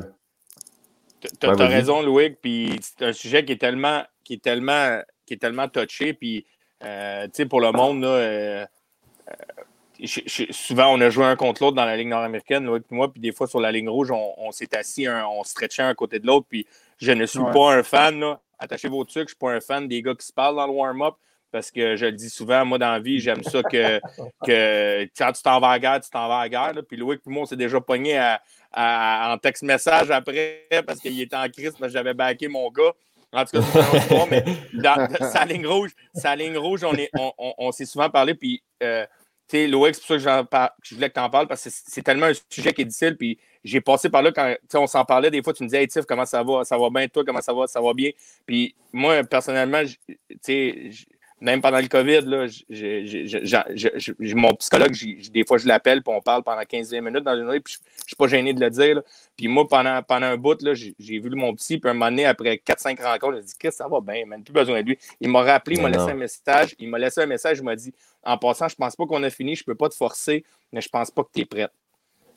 [1.22, 1.74] Tu as Ouais, vas-y.
[1.74, 5.68] raison, Louis, puis c'est un sujet qui est tellement, qui est tellement, qui est tellement
[5.68, 6.46] touché, puis
[6.84, 8.66] euh, tu sais, pour le monde, là, euh,
[9.28, 9.34] euh,
[10.00, 12.94] je- je- souvent on a joué un contre l'autre dans la ligne nord-américaine, Louis et
[12.96, 15.82] moi, puis des fois sur la ligne rouge, on, on s'est assis, un- on stretchait
[15.84, 16.68] un côté de l'autre, puis
[17.00, 17.52] je ne suis Ouais.
[17.52, 18.40] pas un fan, là.
[18.62, 20.68] Attachez vos trucs, je ne suis pas un fan des gars qui se parlent dans
[20.68, 21.16] le warm-up,
[21.52, 24.00] parce que je le dis souvent, moi dans la vie, j'aime ça que,
[24.46, 26.82] que quand tu t'en vas à la guerre, tu t'en vas à la guerre, là.
[26.84, 31.20] puis Louis et moi, on s'est déjà pogné à, à- en texte-message après parce qu'il
[31.20, 32.92] était en crise parce que j'avais backé mon gars.
[33.34, 34.44] En tout cas, c'est mais
[34.74, 38.34] dans sa ligne rouge, sa ligne rouge, on, est- on, on- on s'est souvent parlé,
[38.36, 39.06] puis euh,
[39.52, 42.02] sais, Loïc, c'est pour ça que, je voulais que tu en parles, parce que c'est
[42.02, 45.30] tellement un sujet qui est difficile, puis j'ai passé par là quand on s'en parlait,
[45.30, 46.64] des fois, tu me disais, hey, Tiff, comment ça va?
[46.64, 47.68] Ça va bien, toi, comment ça va?
[47.68, 48.12] Ça va bien?
[48.46, 50.90] Puis moi, personnellement, tu sais,
[51.42, 54.94] même pendant le COVID, là, j'ai- mon psychologue,
[55.32, 57.80] des fois, je l'appelle, puis on parle pendant 15-20 minutes dans une journée, puis je
[58.02, 58.96] je suis pas gêné de le dire.
[58.96, 59.02] là.
[59.38, 62.26] Puis moi, pendant, pendant un bout, là, j'ai vu mon psy, puis un moment donné,
[62.26, 65.00] après 4-5 rencontres, j'ai dit, que ça va bien, man, plus besoin de lui.
[65.22, 67.76] Il m'a rappelé, il m'a laissé un message, il m'a laissé un message, il m'a
[67.76, 67.94] dit,
[68.24, 70.90] en passant, je pense pas qu'on a fini, je peux pas te forcer, mais je
[70.90, 71.72] pense pas que tu es prête.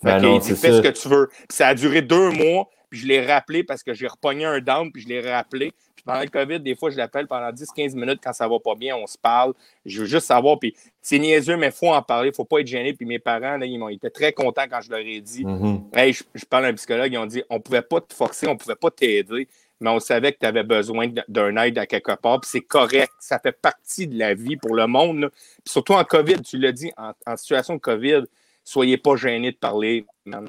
[0.05, 1.28] Fait Ben il dit, fais ce que tu veux.
[1.28, 4.60] Puis ça a duré deux mois, puis je l'ai rappelé parce que j'ai repogné un
[4.60, 5.72] down, puis je l'ai rappelé.
[5.97, 8.74] Puis pendant le COVID, des fois, je l'appelle pendant 10-15 minutes quand ça va pas
[8.74, 9.55] bien, on se parle.
[9.86, 12.59] Je veux juste savoir, puis c'est niaiseux, mais il faut en parler, il faut pas
[12.60, 12.93] être gêné.
[12.93, 15.44] Puis mes parents, là, ils, m'ont- ils étaient très contents quand je leur ai dit,
[15.44, 15.85] Mhm.
[15.94, 18.47] Hey, je, je parle à un psychologue, ils ont dit on pouvait pas te forcer,
[18.47, 19.48] on pouvait pas t'aider,
[19.81, 23.12] mais on savait que tu avais besoin d'un aide à quelque part, puis c'est correct,
[23.18, 25.20] ça fait partie de la vie pour le monde.
[25.20, 25.28] là.
[25.31, 28.24] Puis surtout en COVID, tu l'as dit, en, en situation de COVID,
[28.65, 30.07] soyez pas gênés de parler.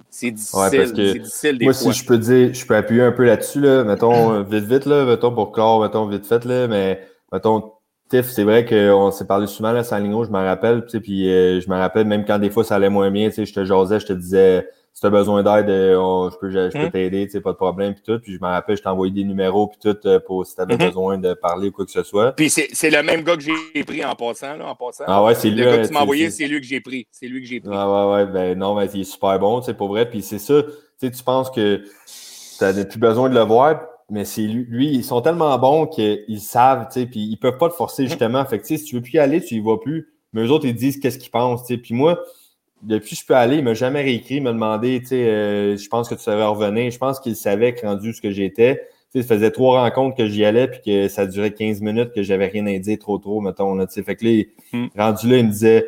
[0.10, 1.94] C'est difficile, Ouais, c'est difficile des Moi, fois.
[1.94, 5.06] si je peux dire, je peux appuyer un peu là-dessus, là, mettons, vite, vite, là,
[5.06, 7.02] mettons, pour clore, mettons, vite fait, là, mais,
[7.32, 7.74] mettons,
[8.10, 11.00] Tiff, c'est vrai qu'on s'est parlé souvent, là, sans ligne je me rappelle, tu sais,
[11.00, 13.46] puis euh, je me rappelle, même quand des fois ça allait moins bien, tu sais,
[13.46, 16.78] je te jasais, je te disais, si t'as besoin d'aide, euh, je peux, je, je
[16.78, 16.92] peux Mhm.
[16.92, 19.26] t'aider, tu pas de problème, puis tout, puis je me rappelle, je t'ai envoyé des
[19.26, 20.86] numéros, puis tout, euh, pour si t'avais Mhm.
[20.88, 22.32] besoin de parler ou quoi que ce soit.
[22.32, 25.04] Puis c'est c'est le même gars que j'ai pris en passant, là, en passant.
[25.06, 25.58] Ah ouais, c'est lui.
[25.60, 27.08] le gars euh, que tu m'as c'est- envoyé, c'est- c'est lui que j'ai pris.
[27.12, 27.70] C'est lui que j'ai pris.
[27.70, 28.26] Ouais, ouais, ouais.
[28.28, 30.10] Ben non, mais il est super bon, tu sais, pour vrai.
[30.10, 33.82] Puis c'est ça, tu sais, tu penses que tu n'as plus besoin de le voir,
[34.10, 37.58] mais c'est lui, lui, ils sont tellement bons qu'ils savent, tu sais, puis ils peuvent
[37.58, 38.46] pas te forcer, justement.
[38.46, 40.08] Fait que, tu sais, si tu veux plus y aller, tu y vas plus.
[40.32, 41.78] Mais eux autres, ils disent qu'est-ce qu'ils pensent, tu sais.
[41.82, 42.18] Puis moi,
[42.82, 45.88] depuis je peux aller, il m'a jamais réécrit, il m'a demandé, tu sais, euh, je
[45.90, 46.92] pense que tu savais revenir.
[46.92, 48.88] Je pense qu'il savait que rendu ce que j'étais.
[49.14, 52.12] Tu sais, ça faisait trois rencontres que j'y allais, puis que ça durait 15 minutes,
[52.14, 54.04] que j'avais rien à dire trop, trop, mettons, là, tu sais.
[54.04, 54.44] Fait que là,
[54.74, 54.88] Hmm.
[54.98, 55.88] rendu là, il me disait,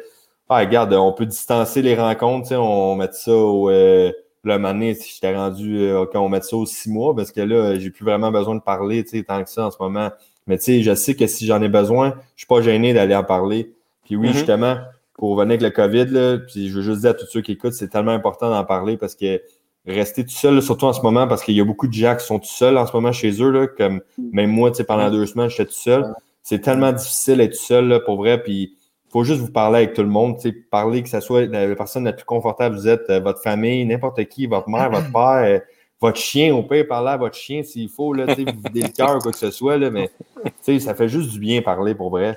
[0.50, 3.70] ah, regarde, on peut distancer les rencontres, tu sais, on met ça au.
[3.70, 4.12] Euh,
[4.50, 7.42] un moment si j'étais rendu, euh, OK, on met ça aux six mois, parce que
[7.42, 10.10] là, j'ai plus vraiment besoin de parler, tu sais, tant que ça en ce moment.
[10.48, 13.14] Mais tu sais, je sais que si j'en ai besoin, je suis pas gêné d'aller
[13.16, 13.74] en parler.
[14.06, 14.34] Puis oui, Mhm.
[14.36, 14.78] justement,
[15.18, 17.54] pour revenir avec le COVID, là, puis je veux juste dire à tous ceux qui
[17.54, 19.42] écoutent, c'est tellement important d'en parler parce que
[19.88, 22.26] rester tout seul, surtout en ce moment, parce qu'il y a beaucoup de gens qui
[22.26, 25.10] sont tout seuls en ce moment chez eux, là, comme même moi, tu sais, pendant
[25.10, 26.14] deux semaines, j'étais tout seul.
[26.44, 28.78] C'est tellement difficile d'être tout seul, là, pour vrai, puis
[29.10, 31.76] faut juste vous parler avec tout le monde, tu sais, parler que ce soit la
[31.76, 35.44] personne la plus confortable vous êtes, euh, votre famille, n'importe qui, votre mère, votre père,
[35.46, 35.60] euh,
[36.00, 38.82] votre chien, au pire, parler à votre chien s'il faut, là, tu sais, vous videz
[38.82, 40.12] le cœur ou quoi que ce soit, là, mais
[40.44, 42.36] tu sais, ça fait juste du bien parler pour vrai.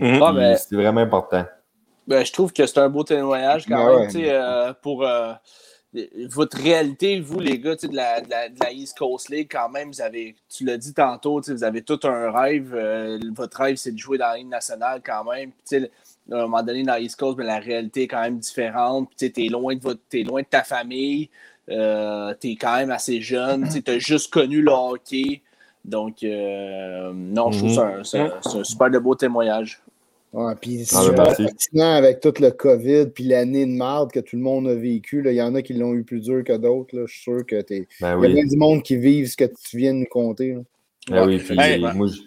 [0.00, 0.22] Mhm.
[0.22, 1.44] Ah, ben, C'est vraiment important.
[2.06, 4.06] Ben, je trouve que c'est un beau témoignage quand Ben même, ouais.
[4.06, 5.32] tu sais, euh, pour euh,
[6.28, 9.28] votre réalité, vous, les gars, tu sais, de la, de, la, de la East Coast
[9.30, 12.30] League, quand même, vous avez, tu l'as dit tantôt, tu sais, vous avez tout un
[12.30, 12.72] rêve.
[12.74, 15.50] euh, votre rêve, c'est de jouer dans la Ligue nationale quand même.
[15.50, 15.90] Puis, tu sais,
[16.30, 19.08] à un moment donné, dans la East Coast, ben, la réalité est quand même différente.
[19.16, 21.30] Puis, tu es loin, de votre- t'es loin de ta famille.
[21.70, 23.66] Euh, tu es quand même assez jeune.
[23.68, 25.42] Tu as juste connu le hockey.
[25.84, 27.74] Donc, euh, non, je trouve Mhm.
[27.74, 29.80] ça un, c'est un- c'est un super de beau témoignage.
[30.36, 31.10] Ouais, puis c'est Ah,
[31.72, 35.22] ben, avec tout le COVID puis l'année de marde que tout le monde a vécu.
[35.22, 35.32] là.
[35.32, 36.94] Il y en a qui l'ont eu plus dur que d'autres.
[36.94, 37.04] là.
[37.06, 37.88] Je suis sûr que t'es.
[38.02, 40.04] Ben Il y a bien du monde qui vivent ce que tu viens de nous
[40.10, 40.52] conter.
[40.52, 40.60] là.
[41.08, 42.20] Ben oui, puis Hey, moi, je-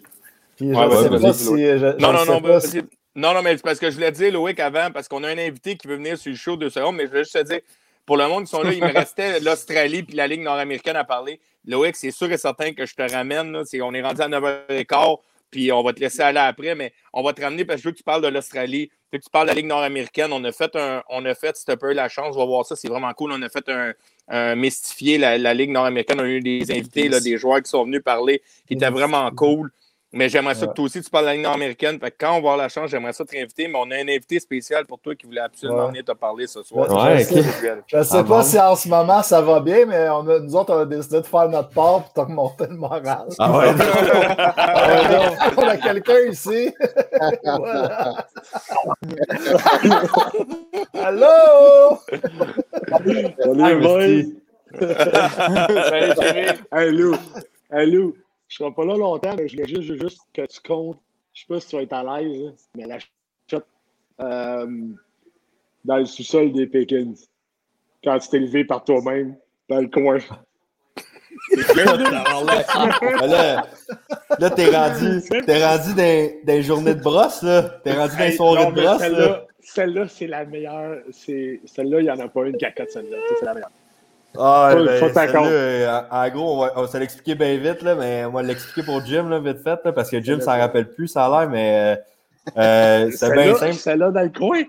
[0.57, 1.45] Puis je Ouais, ne ouais, sais vas-y, pas vas-y, si.
[1.45, 2.81] je- je Non, non, non, pas si-
[3.15, 5.37] non, non, mais c'est parce que je voulais dire, Loïc, avant, parce qu'on a un
[5.37, 7.59] invité qui veut venir sur le show deux secondes, mais je voulais juste te dire,
[8.07, 11.03] pour le monde qui sont là, il me restait l'Australie puis la Ligue nord-américaine à
[11.03, 11.39] parler.
[11.67, 13.51] Loïc, c'est sûr et certain que je te ramène.
[13.51, 13.61] là.
[13.83, 15.17] On est rendu à 9h15,
[15.51, 17.87] puis on va te laisser aller après, mais on va te ramener parce que je
[17.89, 20.31] veux que tu parles de l'Australie, je veux que tu parles de la Ligue nord-américaine.
[20.31, 22.65] On a fait un, on a fait, si tu peu la chance, on va voir
[22.65, 23.31] ça, c'est vraiment cool.
[23.31, 23.93] On a fait un,
[24.27, 26.19] un mystifier la, la Ligue nord-américaine.
[26.19, 29.29] On a eu des invités, là, des joueurs qui sont venus parler, qui étaient vraiment
[29.31, 29.71] cool.
[30.11, 30.69] Mais j'aimerais ça Ouais.
[30.69, 31.99] que toi aussi, tu parles de la ligne américaine.
[31.99, 33.67] Fait que quand on va avoir la chance, j'aimerais ça te réinviter.
[33.67, 35.87] Mais on a un invité spécial pour toi qui voulait absolument Ouais.
[35.89, 36.89] venir te parler ce soir.
[36.89, 37.43] Ouais, je, ok.
[37.43, 38.41] sais, je sais Ah pas bon?
[38.41, 41.21] si en ce moment ça va bien, mais on a- nous autres, on a décidé
[41.21, 43.27] de faire notre part pour te remonter le moral.
[43.37, 43.67] Ah ouais.
[43.67, 43.73] Ouais,
[45.13, 46.73] donc, on a quelqu'un ici.
[50.93, 51.99] Allô?
[56.71, 57.15] Salut, Lou!
[57.71, 58.15] Hey, Lou!
[58.49, 60.99] Je serai pas là longtemps, mais je voulais juste, que tu comptes.
[61.33, 63.61] Je sais pas si tu vas être à l'aise, là, mais la shot
[64.19, 64.87] euh,
[65.85, 67.29] dans le sous-sol des Pickens.
[68.03, 69.37] Quand tu t'es levé par toi-même,
[69.69, 70.17] dans le coin.
[73.21, 73.63] Là,
[74.39, 77.63] là t'es rendu, t'es rendu dans, dans les journées de brosse, là.
[77.83, 78.97] T'es rendu dans les soirées de brosse, là.
[78.99, 80.97] Celle-là, celle-là, c'est la meilleure.
[81.11, 83.17] Celle-là, il n'y en a pas une cacotte, celle-là.
[83.17, 83.71] Tu sais, C'est la meilleure.
[84.37, 88.25] Ah, ben, euh, en gros, on va, on va se l'expliquer bien vite, là, mais
[88.25, 90.89] on va l'expliquer pour Jim, là, vite fait, là, parce que Jim, ça ne rappelle
[90.93, 91.97] plus, ça a l'air, mais
[92.55, 93.73] euh, euh, c'est bien simple.
[93.73, 94.61] celle-là dans le coin?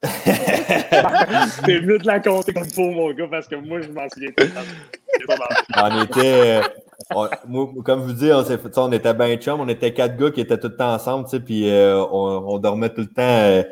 [1.64, 4.30] T'es mieux de la compter comme faut, mon gars, parce que moi, je m'en souviens
[4.32, 5.90] pas.
[5.90, 6.60] On était,
[7.14, 8.30] on- moi, comme je vous dis,
[8.76, 11.70] on, était bien chum, on était quatre gars qui étaient tout le temps ensemble, puis
[11.70, 13.62] euh, on, on dormait tout le temps, euh,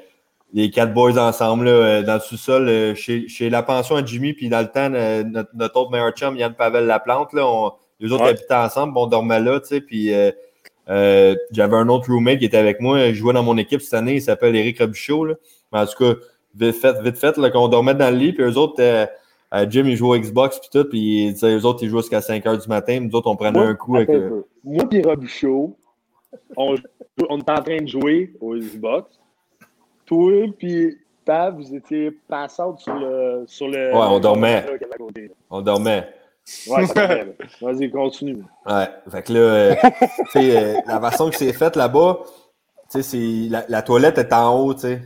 [0.56, 4.02] les quatre boys ensemble, là, euh, dans le sous-sol, euh, chez, chez la pension à
[4.04, 7.46] Jimmy, puis dans le temps, euh, notre, notre autre meilleur chum, Yann Pavel Laplante, là,
[7.46, 8.30] on, les autres Ouais.
[8.30, 10.30] habitaient ensemble, puis on dormait là, tu sais, puis euh,
[10.88, 13.92] euh, j'avais un autre roommate qui était avec moi, il jouait dans mon équipe cette
[13.92, 15.34] année, il s'appelle Eric Robichaud, là.
[15.74, 16.18] Mais en tout cas,
[16.54, 19.04] vite fait, vite fait, là, qu'on dormait dans le lit, puis eux autres, euh,
[19.68, 22.62] Jim, il jouait au Xbox, puis tout, puis eux autres, ils jouaient jusqu'à 5 h
[22.62, 24.08] du matin, nous autres, on prenait Moi, un coup avec.
[24.64, 25.76] Moi et Robichaud,
[26.56, 26.76] on,
[27.28, 29.20] on était en train de jouer au Xbox.
[30.06, 33.44] Toi puis Pav, vous étiez passant sur le.
[33.46, 34.64] Sur le Ouais, on dormait.
[34.96, 36.08] côté, on dormait.
[36.68, 36.84] Ouais.
[37.60, 38.44] Vas-y, continue.
[38.64, 39.74] Ouais, fait que là, euh,
[40.30, 42.20] tu sais, euh, la façon que c'est fait là-bas,
[42.88, 45.02] tu sais, c'est la, la toilette est en haut, tu sais.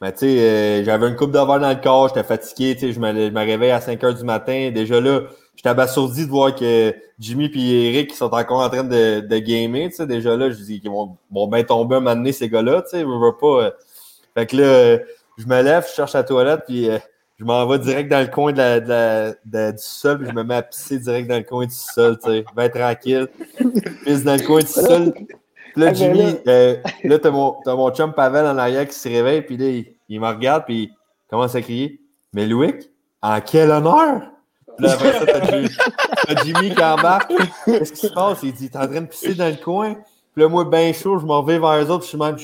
[0.00, 2.92] Mais tu sais, euh, j'avais une coupe verre dans le corps, j'étais fatigué, tu sais,
[2.92, 4.70] je me, je me réveille à 5 heures du matin.
[4.72, 5.22] Déjà là,
[5.56, 9.38] j'étais abasourdi de voir que Jimmy et Eric ils sont encore en train de, de
[9.38, 10.06] gamer, tu sais.
[10.06, 12.90] Déjà là, je dis qu'ils vont, vont bien tomber un moment donné, ces gars-là, tu
[12.90, 13.72] sais, je veux pas.
[14.34, 14.98] Fait que là, euh,
[15.38, 16.98] je me lève, je cherche la toilette, puis euh,
[17.38, 20.28] je m'en vais direct dans le coin de la, de la- de- du sol, puis
[20.28, 23.28] je me mets à pisser direct dans le coin du sol, tu sais, bien tranquille.
[24.04, 25.12] Pisse dans le coin du sol.
[25.14, 25.26] Puis
[25.82, 28.86] là, Ah, ben Jimmy, là- euh, là, t'as mon, t'as mon chum Pavel en arrière
[28.86, 30.90] qui se réveille, puis là, il, il me regarde, puis il
[31.30, 32.00] commence à crier
[32.32, 32.74] Mais Louis,
[33.22, 34.22] en quel honneur?
[34.76, 35.68] Puis là, après ça, t'as Jimmy,
[36.26, 37.32] t'as Jimmy qui embarque.
[37.66, 38.38] Qu'est-ce qui se passe?
[38.42, 39.94] Il dit T'es en train de pisser dans le coin.
[40.32, 42.38] Puis là, moi, bien chaud, je m'en vais vers eux autres, puis je suis même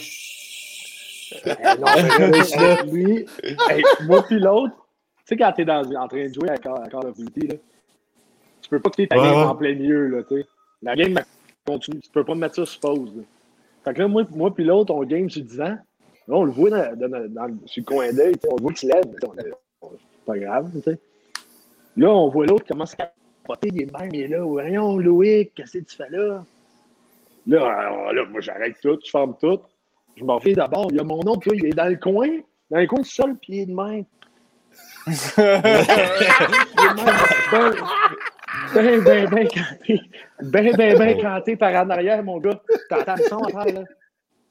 [1.78, 3.26] non, mais là, lui,
[3.70, 6.88] hey, moi puis l'autre, tu sais, quand t'es dans, en train de jouer à Call,
[7.06, 7.54] of Duty, là,
[8.62, 9.44] tu peux pas quitter ta Ouais, game ouais.
[9.44, 10.46] en plein milieu, là, tu sais.
[10.82, 11.18] La game
[11.66, 13.22] continue, tu peux pas mettre ça sur pause, là.
[13.84, 15.76] Fait que là, moi, moi puis l'autre, on game sur le divan.
[16.28, 18.88] Là, on le voit dans, dans- dans- sur le coin d'œil, on le voit qu'il
[18.88, 20.98] se lève, mais on- on- c'est pas grave, tu sais.
[21.96, 22.96] Là, on voit l'autre commence à
[23.44, 26.44] capoter, il est même, il est là, voyons, Louis, qu'est-ce que tu fais là?
[27.46, 29.60] Là, alors, là moi, j'arrête tout, je ferme tout.
[30.16, 30.88] Je m'en fais d'abord.
[30.90, 32.28] Il y a mon oncle, là, il est dans le coin,
[32.70, 34.04] dans le coin du sol, puis il est de même.
[38.74, 40.00] Même, ben, ben, ben canté.
[40.42, 42.60] Ben, ben, ben canté par en arrière, mon gars.
[42.88, 43.82] T'entends le son après, là.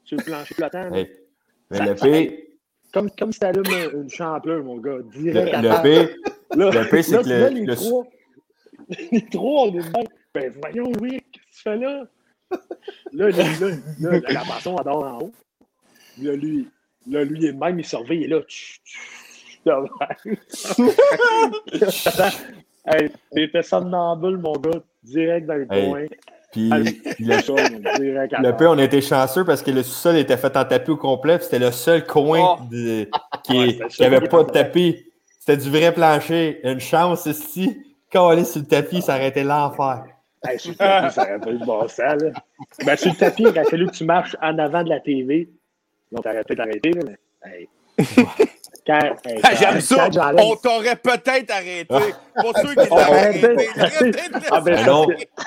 [0.04, 0.88] Sur le plancher flottant.
[0.90, 0.90] là.
[1.70, 2.32] Mais le pire,
[2.92, 4.96] Comme, comme si t'allumes une, une chanteuse, mon gars.
[4.98, 6.08] le, Direct à le pire,
[6.54, 8.04] Là, le pire, c'est que le- vois, les le- trois,
[9.10, 10.06] les trois, on est même.
[10.34, 12.04] Ben, voyons, Louis, qu'est-ce que tu fais là?
[13.12, 13.68] Là, là, là,
[14.00, 15.32] là, la façon adore en haut.
[16.22, 16.68] Là, lui,
[17.10, 18.40] là, lui, il est de même, il surveille, il est là.
[18.42, 18.96] Tch, tch,
[21.72, 22.36] tch.
[22.86, 26.04] hey, t'étais somnambule, mon gars, direct dans le Hey, coin.
[26.52, 30.92] puis le, Le peu, on était chanceux parce que le sous-sol était fait en tapis
[30.92, 31.38] au complet.
[31.40, 32.62] C'était le seul coin Oh.
[32.70, 33.08] de-
[33.44, 35.06] qui Ouais, c'était le qui seul avait qui pas de tapis.
[35.40, 36.60] C'était du vrai plancher.
[36.64, 37.82] Une chance ici.
[38.12, 40.04] Quand on allait sur le tapis, ça aurait été l'enfer.
[40.48, 42.30] Hey, sur le tapis, ça aurait pas eu de bon sens, là.
[42.84, 45.48] Ben, sur le tapis, il aurait fallu que tu marches en avant de la TV.
[46.12, 47.50] Donc, t'aurais peut-être arrêté, là, mais.
[47.50, 47.68] Hey.
[48.86, 50.08] Quand, hey, Ah, J'aime ça.
[50.38, 51.86] On t'aurait peut-être arrêté.
[51.90, 52.52] On
[52.96, 53.48] l'auraient aurait arrêté.
[53.48, 54.78] peut-être- Ah, ben,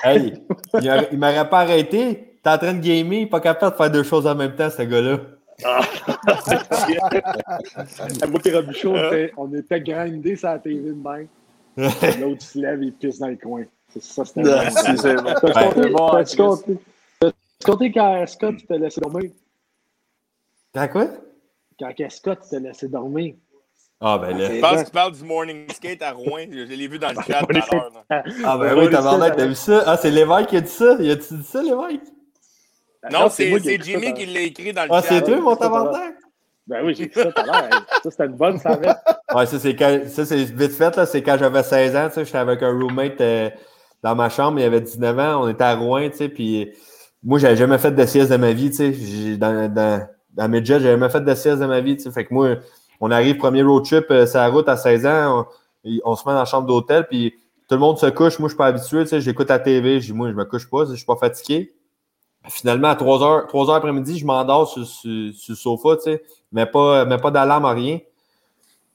[0.04, 0.34] hey,
[0.82, 2.36] il aurait- il m'aurait pas arrêté.
[2.44, 4.82] T'es en train de gamer, pas capable de faire deux choses en même temps, ce
[4.82, 5.20] gars-là.
[8.30, 11.28] Moi et Robichaud, on était- on grindés sur la TV de même.
[12.22, 13.64] L'autre se lève, il pisse dans le coin.
[13.94, 14.52] C'est ça, c'était bon.
[15.56, 16.14] Ah,
[17.20, 19.32] t'as-tu compté quand Scott t'a laissé dormir?
[20.72, 21.08] T'as quoi?
[21.80, 23.36] Quand Scott t'a laissé dormir?
[24.02, 24.50] Ah, ben là.
[24.50, 26.46] Je pense qu'il parle du morning skate à Rouen.
[26.50, 28.06] Je l'ai vu dans le chat tout à l'heure.
[28.46, 29.84] Ah, ben oui, tabarnak, t'as vu ça?
[29.86, 30.96] Ah, c'est l'évêque qui a dit ça?
[31.00, 32.02] Il a-tu dit ça, l'évêque?
[33.12, 35.10] Non, c'est Jimmy qui l'a écrit dans le Ah, chat.
[35.10, 36.16] c'est toi, mon tabarnak?
[36.68, 37.82] Ben oui, j'ai écrit ça tout à l'heure.
[38.04, 38.98] Ça, c'était une bonne savette.
[39.32, 41.06] Ouais, ça, c'est quand- ça, c'est vite fait, là.
[41.06, 43.52] C'est quand j'avais 16 ans, tu sais, j'étais avec un roommate euh,
[44.02, 46.72] dans ma chambre, il avait 19 ans, on était à Rouen, tu sais, puis
[47.22, 49.38] moi, j'avais jamais fait de sieste de ma vie, tu sais.
[49.38, 50.08] Dans, dans,
[50.38, 51.98] mes jets, j'avais jamais fait de sieste de ma vie.
[52.12, 52.56] Fait que moi,
[53.02, 55.48] on arrive, premier road trip, euh, sur la route à 16 ans,
[55.86, 57.34] on, on se met dans la chambre d'hôtel, puis
[57.68, 58.40] tout le monde se couche.
[58.40, 60.96] Moi, je suis pas habitué, j'écoute la TV, je moi, je me couche pas, je
[60.96, 61.74] suis pas fatigué.
[62.48, 65.90] Finalement, à 3 heures, 3 heures après-midi, je m'endors sur, sur- sur le sofa,
[66.52, 68.00] mais pas, mais pas d'alarme, rien.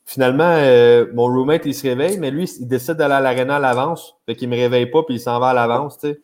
[0.07, 3.59] Finalement, euh, mon roommate, il se réveille, mais lui, il décide d'aller à l'aréna à
[3.59, 4.17] l'avance.
[4.27, 5.99] Fait qu'il me réveille pas, puis il s'en va à l'avance.
[6.01, 6.19] Fait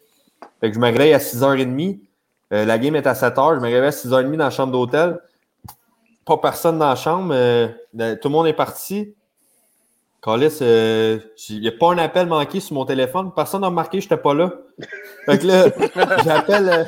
[0.60, 2.00] que je me réveille à 6h30.
[2.52, 3.56] Euh, la game est à 7h.
[3.56, 5.18] Je me réveille à 6h30 dans la chambre d'hôtel.
[6.24, 7.32] Pas personne dans la chambre.
[7.34, 9.14] euh, tout le monde est parti.
[10.22, 11.18] Calis, euh,
[11.48, 13.30] il n'y a pas un appel manqué sur mon téléphone.
[13.34, 14.52] Personne n'a remarqué que je n'étais pas là.
[15.24, 15.66] Fait que là,
[16.24, 16.84] j'appelle, euh,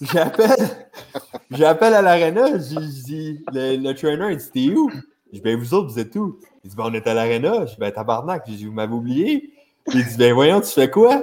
[0.00, 0.68] j'appelle,
[1.50, 2.48] j'appelle à l'aréna.
[2.48, 4.90] Le trainer, il dit, t'es où?
[4.90, 6.38] Je dis, ben, vous autres, vous êtes où?
[6.64, 7.66] Il dit, ben, on est à l'aréna.
[7.66, 8.44] Je dis, ben, tabarnak.
[8.46, 9.50] Je dis, vous m'avez oublié?
[9.92, 11.22] Il dit, ben, voyons, tu fais quoi?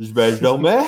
[0.00, 0.80] Je dis, ben, je dormais.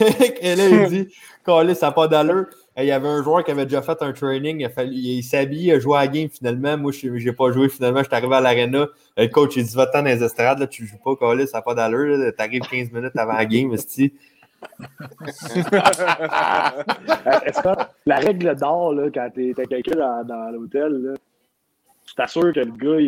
[0.00, 1.08] Et là, il dit,
[1.46, 2.46] Calis, ça n'a pas d'allure.
[2.76, 4.60] Hey, Il y avait un joueur qui avait déjà fait un training.
[4.60, 6.76] Il, fallu- il s'habille, il a joué à la game finalement.
[6.76, 8.00] Moi, je n'ai pas joué finalement.
[8.00, 8.86] Je suis arrivé à l'aréna.
[9.16, 11.62] Le coach, il dit Va-t'en dans les estrades, là, tu joues pas, Calis, ça n'a
[11.62, 12.32] pas d'allure.
[12.36, 14.12] Tu arrives 15 minutes avant la game, esti.
[15.70, 17.68] Euh, Est-ce que
[18.06, 21.14] la règle d'or, là, quand t'es t'as quelqu'un dans, dans l'hôtel, là,
[22.08, 23.06] tu t'assures que le gars il,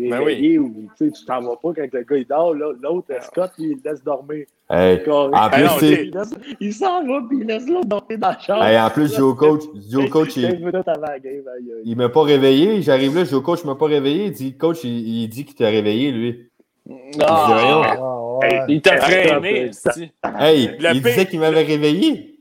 [0.00, 2.26] il est Ben réveillé ou tu sais, tu t'en vas pas quand le gars il
[2.26, 2.54] dort.
[2.54, 2.72] là.
[2.82, 4.46] L'autre, Scott, lui, il laisse dormir.
[4.70, 8.28] Hey, en plus, non, il, laisse- il s'en va puis il laisse l'autre dormir dans
[8.28, 8.62] la chambre.
[8.64, 12.80] hey, en plus, je au coach, je au coach, 15 il, il m'a pas réveillé.
[12.82, 14.26] J'arrive là, je dis au coach, il m'a pas réveillé.
[14.26, 16.46] Il dit, coach, il, il dit qu'il t'a réveillé, lui.
[17.20, 17.96] Ah.
[18.00, 18.60] Ah, ouais.
[18.68, 19.70] il t'a Hey, freiné.
[20.38, 22.38] Hey, Le il disait qu'il m'avait réveillé.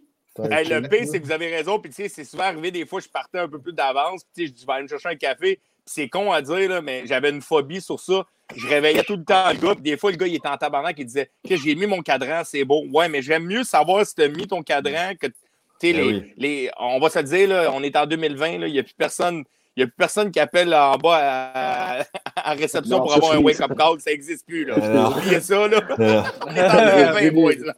[0.50, 1.80] Hey, le pire, c'est que vous avez raison.
[1.80, 4.24] Puis, tu sais, c'est souvent arrivé des fois, je partais un peu plus d'avance.
[4.24, 5.60] Puis, tu sais, je dis, je vais aller me chercher un café.
[5.92, 8.24] C'est con à dire, là, mais j'avais une phobie sur ça.
[8.56, 9.74] Je réveillais tout le temps le gars.
[9.74, 10.96] Puis, des fois, le gars, il était en tabarnak.
[11.00, 12.84] Il disait, que j'ai mis mon cadran, c'est beau.
[12.94, 15.26] Ouais, mais j'aime mieux savoir si tu as mis ton cadran que.
[15.28, 15.34] Tu
[15.82, 16.34] sais, Ben les, oui.
[16.38, 18.60] les, on va se le dire, là, on est en 2020.
[18.60, 19.44] là, Il n'y a plus personne.
[19.76, 22.04] Il n'y a plus personne qui appelle en bas à,
[22.36, 24.00] à réception Non, pour avoir un wake-up call.
[24.00, 24.66] Ça n'existe plus.
[24.66, 24.76] Là.
[24.82, 25.10] Euh.
[25.10, 25.68] Oubliez ça.
[25.68, 25.80] Là.
[26.00, 27.54] Euh, On est en 2020, boys.
[27.66, 27.74] Là.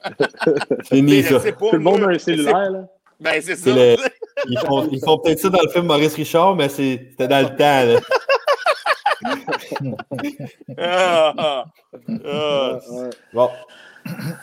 [0.90, 1.40] Fini, ça.
[1.40, 2.72] Tout le monde a un cellulaire.
[2.72, 2.88] Là.
[3.22, 3.70] Ben, c'est ça.
[3.74, 3.96] le-
[4.50, 7.42] Ils font, ils font peut-être ça dans le film Maurice Richard, mais c'est- c'était dans
[7.42, 7.84] le temps.
[7.86, 8.00] là.
[10.78, 11.66] Ah, ah,
[12.26, 12.80] ah.
[13.34, 13.50] Bon,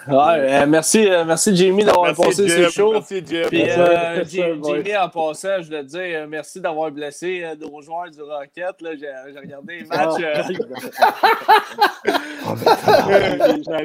[0.09, 2.93] Ouais, euh, merci, euh, merci Jamie d'avoir passé ce show.
[2.93, 3.49] Merci, Jeff.
[3.49, 4.77] Puis, euh, merci, J- boys.
[4.77, 8.23] Jamie, en passant, je voulais te dire euh, merci d'avoir blessé euh, nos joueurs du
[8.23, 8.81] Rocket.
[8.81, 8.91] là.
[8.97, 10.23] J'ai regardé les matchs.
[10.23, 10.43] euh,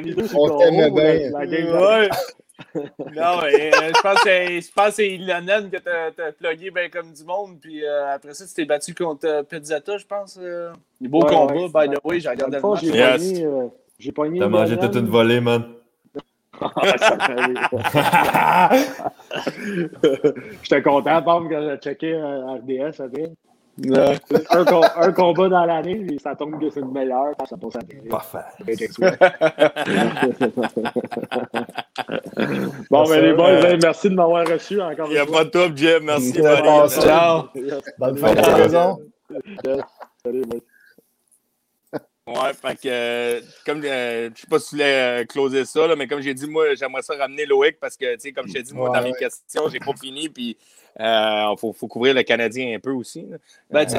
[0.00, 1.80] vidéo sur On le t'aimait bien.
[1.80, 2.08] ouais.
[3.14, 4.00] non, mais euh, je
[4.70, 7.58] pense que c'est Ilonen que t'as plugué bien comme du monde.
[7.60, 10.38] Puis euh, après ça, tu t'es battu contre Pizzata, je pense.
[10.40, 10.72] euh.
[11.00, 11.88] Beau Ouais, combat, ouais.
[11.88, 12.20] by the way.
[12.20, 12.82] J'ai regardé le match.
[14.04, 14.38] J'ai pogné.
[14.38, 15.64] t'as mangé toute une volée, man.
[20.62, 23.32] J'étais content, Pam, quand j'ai checké euh, RDS après.
[24.50, 27.74] Un, com- un combat dans l'année, et ça tombe que c'est le meilleur, ça passe
[27.74, 27.80] à.
[28.08, 28.38] Parfait.
[32.90, 35.38] Bon, mais les boys, Euh, merci de m'avoir reçu encore Il n'y a une fois.
[35.38, 36.00] pas de top, Jeff.
[36.02, 36.32] Merci.
[36.32, 37.44] Ciao.
[37.98, 38.98] Bonne fin de saison.
[40.24, 40.44] Salut.
[42.26, 45.86] Ouais, fait que, euh, comme, euh, je sais pas si tu voulais euh, closer ça,
[45.86, 48.48] là, mais comme j'ai dit, moi, j'aimerais ça ramener Loïc parce que, tu sais, comme
[48.48, 49.18] je t'ai dit, moi, Ouais, dans mes ouais.
[49.18, 50.56] questions, j'ai pas fini, puis
[50.98, 53.26] il faut, faut couvrir le Canadien un peu aussi.
[53.28, 53.36] là.
[53.70, 53.98] Ben, tu sais,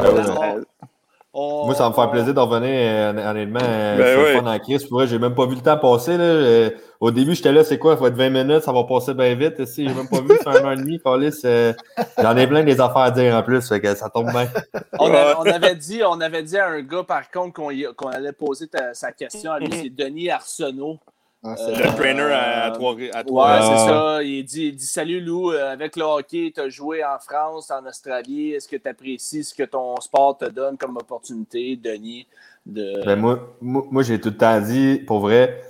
[1.35, 3.59] on- on- Moi, ça va me faire on- plaisir d'en revenir, euh, honnêtement.
[3.61, 4.39] euh, Ben c'est oui.
[4.43, 4.83] fun en crise.
[4.85, 6.17] Pour vrai, j'ai même pas vu le temps passer.
[6.17, 6.23] Là.
[6.23, 7.95] Euh, au début, j'étais là, c'est quoi?
[7.95, 9.65] Ça va être 20 minutes, ça va passer bien vite.
[9.65, 10.99] Si, j'ai même pas vu, c'est un an et demi,
[11.45, 11.73] euh,
[12.21, 14.47] J'en ai plein des affaires à dire en plus, fait que ça tombe bien.
[14.99, 18.31] On, a- on avait dit, on avait dit à un gars, par contre, qu'on allait
[18.31, 20.99] poser ta- sa question à lui, c'est Denis Arsenault.
[21.47, 22.93] Ah, Euh, Le trainer à, à trois.
[22.93, 23.61] À Ouais, trois Ah.
[23.61, 24.23] c'est ça.
[24.23, 27.69] Il dit, il dit Salut Lou, euh, avec le hockey, tu as joué en France,
[27.69, 28.51] en Australie.
[28.53, 32.25] Est-ce que tu apprécies ce que ton sport te donne comme opportunité, Denis?
[32.65, 33.05] De...
[33.05, 35.61] Ben, moi, moi, moi, j'ai tout le temps dit, pour vrai,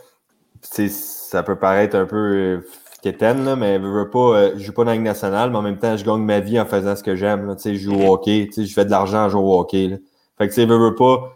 [0.61, 2.67] c'est- ça peut paraître un peu euh,
[3.01, 5.57] quétaine, là, mais je veux pas, euh, je joue pas dans la Ligue nationale, mais
[5.57, 7.47] en même temps, je gagne ma vie en faisant ce que j'aime.
[7.47, 7.55] là.
[7.55, 9.59] Tu sais, Je joue au hockey, tu sais, je fais de l'argent en jouant au
[9.59, 9.87] hockey.
[9.89, 9.97] là.
[10.37, 11.33] Fait que, tu sais, veux, veux pas,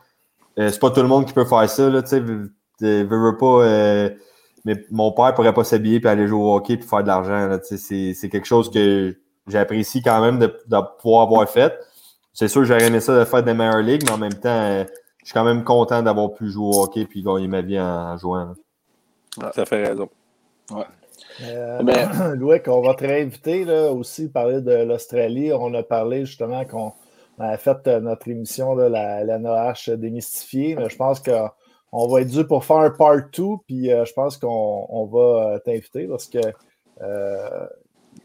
[0.59, 1.89] euh, c'est pas tout le monde qui peut faire ça.
[1.89, 2.49] Là, tu sais, veux,
[2.81, 4.09] veux, veux pas, euh,
[4.65, 7.57] mais mon père pourrait pas s'habiller puis aller jouer au hockey puis faire de l'argent.
[7.63, 9.15] C'est c'est quelque chose que
[9.47, 11.77] j'apprécie quand même de, de pouvoir avoir fait.
[12.33, 14.49] C'est sûr que j'aurais aimé ça de faire des meilleures ligues, mais en même temps,
[14.49, 14.85] euh,
[15.19, 18.13] je suis quand même content d'avoir pu jouer au hockey puis gagner ma vie en,
[18.13, 18.53] en jouant.
[19.53, 20.09] Ça fait raison.
[21.43, 21.81] Euh,
[22.35, 25.51] Louis, on va te réinviter là, aussi, parler de l'Australie.
[25.53, 26.93] On a parlé justement qu'on
[27.39, 31.19] avait fait notre émission, là, la, la NOH démystifiée, mais je pense
[31.91, 36.07] qu'on va être dû pour faire un part 2, puis je pense qu'on va t'inviter
[36.07, 36.39] parce que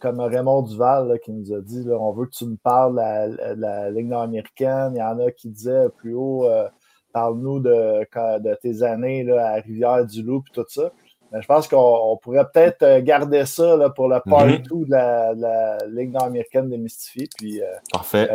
[0.00, 3.90] comme Raymond Duval qui nous a dit on veut que tu me parles de la,
[3.90, 4.92] Ligue nord-américaine.
[4.94, 6.68] Il y en a qui disaient plus haut euh,
[7.12, 8.00] parle-nous de,
[8.40, 10.90] de, tes années là, à Rivière-du-Loup et tout ça.
[11.32, 14.90] Mais je pense qu'on pourrait peut-être euh, garder ça là, pour le part mm de,
[14.90, 17.28] la, Ligue nord-américaine démystifiée.
[17.36, 18.28] Puis, euh, Parfait.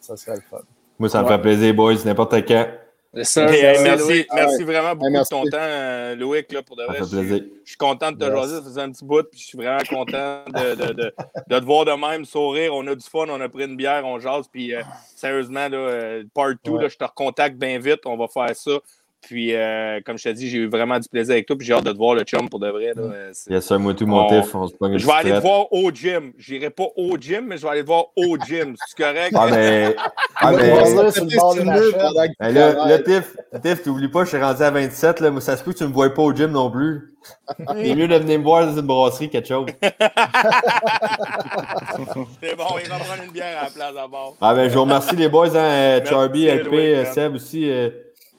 [0.00, 0.58] ça serait le fun.
[0.98, 2.66] Moi, ça me fait plaisir, boys, n'importe quand
[3.16, 6.98] merci, merci vraiment beaucoup de ton temps, euh, Loïc, là, pour de vrai.
[7.00, 9.82] Je, suis content de te jaser, ça faisait un petit bout, puis je suis vraiment
[9.88, 11.14] content de, de, de,
[11.48, 12.74] de, te voir de même sourire.
[12.74, 14.82] On a du fun, on a pris une bière, on jase, puis euh,
[15.14, 18.78] sérieusement, là, euh, part 2, je te recontacte bien vite, on va faire ça.
[19.26, 21.58] Puis, euh, comme je t'ai dit, j'ai eu vraiment du plaisir avec toi.
[21.58, 22.92] Puis, j'ai hâte de te voir le chum pour de vrai.
[22.94, 23.32] Là.
[23.50, 24.52] Yes, ça, moi, tout mon tif.
[24.52, 26.32] je vais aller te voir au gym.
[26.38, 28.76] Je n'irai pas au gym, mais je vais aller te voir au gym.
[28.86, 29.34] C'est correct?
[29.34, 29.96] Ah, mais.
[30.38, 30.70] Ah, mais.
[32.40, 35.20] mais là, le tif, tif, t'oublies pas, je suis rendu à 27.
[35.20, 37.14] Là, mais ça se peut que tu ne me vois pas au gym non plus.
[37.58, 39.66] C'est mieux de venir me voir dans une brasserie, quelque chose.
[42.42, 44.36] C'est bon, il va prendre une bière à la place d'abord.
[44.42, 47.70] Ah, ben, je vous remercie les boys, hein, Charby, LP, Seb aussi.
[47.70, 47.88] Euh,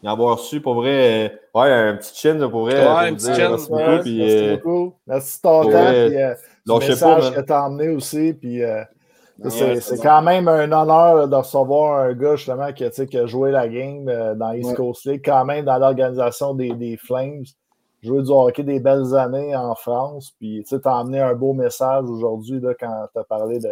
[0.08, 1.28] avoir reçu pour vrai.
[1.28, 2.76] Euh, ouais, un petit chin pour vrai.
[2.76, 3.50] Ouais, un petit chin.
[3.50, 3.84] Merci beaucoup.
[3.84, 4.94] Ouais, puis, merci euh, beaucoup.
[5.06, 5.70] Merci de ton temps.
[5.70, 6.34] Puis, euh,
[6.66, 8.34] le message que tu as emmené aussi.
[8.34, 8.84] Puis, euh,
[9.50, 13.68] c'est quand même un honneur de recevoir un gars justement qui, qui a joué la
[13.68, 14.06] game
[14.36, 17.44] dans East Coast League, quand même dans l'organisation des, des Flames.
[18.04, 20.34] Joué du hockey des belles années en France.
[20.40, 23.72] Puis tu as emmené un beau message aujourd'hui quand tu as parlé de,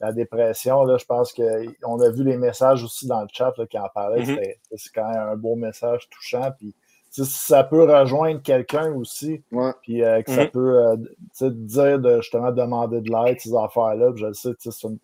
[0.00, 3.78] la dépression, là, je pense qu'on a vu les messages aussi dans le chat qui
[3.78, 4.22] en parlaient.
[4.22, 4.54] Mm-hmm.
[4.76, 6.50] C'est quand même un beau message touchant.
[6.56, 6.74] Puis,
[7.10, 9.42] si ça peut rejoindre quelqu'un aussi,
[9.82, 10.50] puis euh, que ça mm-hmm.
[10.50, 14.12] peut euh, dire de justement demander de l'aide, ces affaires-là.
[14.14, 14.50] Je le sais,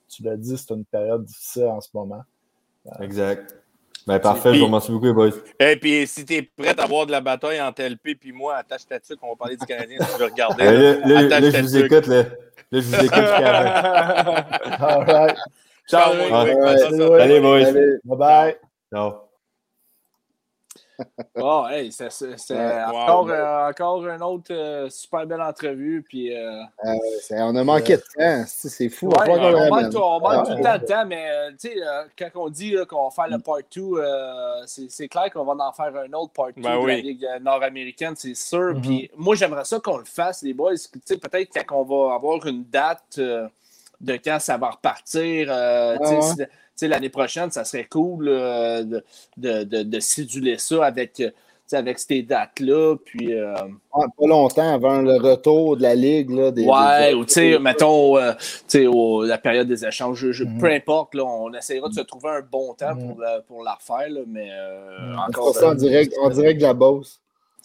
[0.08, 2.22] tu l'as dit, c'est une période difficile en ce moment.
[3.00, 3.63] Exact.
[4.06, 5.30] Ben, parfait, je vous remercie beaucoup, les boys.
[5.58, 8.56] Et puis, si tu es prêt à voir de la bataille entre LP puis moi,
[8.56, 10.64] attache ta tuque, on va parler du Canadien si tu veux regarder.
[10.64, 12.22] là, là, je vous écoute, là.
[12.22, 12.26] Là,
[12.72, 13.18] je vous écoute
[14.80, 15.36] All right.
[15.88, 17.72] Ciao, Ciao Allez, boys.
[18.04, 18.56] Bye bye.
[18.92, 19.23] Ciao.
[21.36, 26.04] Oh, hey, c'est encore, euh, encore une autre euh, super belle entrevue.
[26.08, 26.92] Puis, euh, ah
[27.46, 28.44] on a manqué de temps.
[28.46, 29.08] C'est fou.
[29.08, 31.28] on, manque, tout, on manque tout le temps de temps, mais
[32.16, 35.92] quand on dit qu'on va faire le part 2, c'est clair qu'on va en faire
[35.96, 38.74] un autre part 2 ben de la Ligue nord-américaine, c'est sûr.
[38.74, 38.80] Mm-hmm.
[38.80, 40.74] Puis moi, j'aimerais ça qu'on le fasse, les boys.
[41.06, 45.48] Peut-être qu'on va avoir une date de quand ça va repartir
[46.82, 49.04] l'année prochaine, ça serait cool de,
[49.36, 51.22] de, de, de, siduler ça avec,
[51.72, 52.96] avec ces dates-là.
[53.04, 53.54] Puis, euh,
[53.92, 56.30] pas longtemps avant le retour de la Ligue.
[56.30, 58.32] Là, des, ouais, ou tu sais, mettons, euh,
[59.26, 60.58] la période des échanges, mhm.
[60.58, 63.42] peu importe, là, on essaiera de se trouver un bon temps pour, mhm.
[63.46, 65.18] pour la refaire, là, mais euh, mhm.
[65.28, 65.54] encore.
[65.54, 67.20] Ça, en, direct, en direct de la Beauce.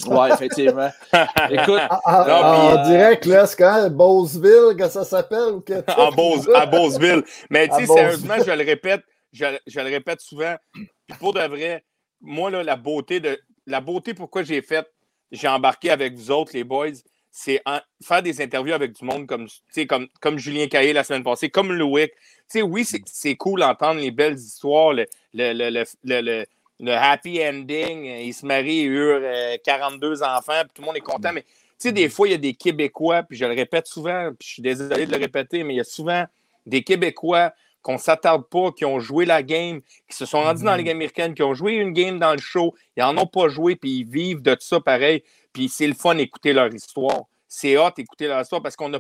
[0.08, 0.90] Oui, effectivement.
[1.50, 1.82] Écoute.
[1.90, 6.12] Ah, ah, en, direct, là, c'est quand même Beauceville que ça s'appelle ou que en
[6.12, 7.24] Beauce, À Beauceville.
[7.50, 9.02] Mais tu sais, sérieusement, je le répète,
[9.34, 10.56] je, je, le répète souvent.
[11.20, 11.84] Pour de vrai,
[12.22, 13.40] moi, là, la beauté de.
[13.66, 14.88] La beauté pourquoi j'ai fait,
[15.32, 16.88] j'ai embarqué avec vous autres, les boys,
[17.32, 17.62] c'est
[18.04, 19.48] faire des interviews avec du monde comme,
[19.88, 22.12] comme, comme Julien Caillé la semaine passée, comme Loïc.
[22.48, 26.46] sais, oui, c'est cool d'entendre les belles histoires, le, le, le,
[26.80, 28.08] le happy ending.
[28.08, 31.32] Euh, il se marie, il eurent 42 enfants, puis tout le monde est content.
[31.34, 34.32] Mais tu sais, des fois, il y a des Québécois, puis je le répète souvent,
[34.38, 36.26] puis je suis désolé de le répéter, mais il y a souvent
[36.66, 40.64] des Québécois qu'on ne s'attarde pas, qui ont joué la game, qui se sont rendus
[40.64, 43.28] dans la Ligue américaine, qui ont joué une game dans le show, ils n'en ont
[43.28, 45.24] pas joué, puis ils vivent de ça pareil.
[45.54, 47.22] Puis c'est le fun d'écouter leur histoire.
[47.48, 49.00] C'est hot d'écouter leur histoire parce qu'on a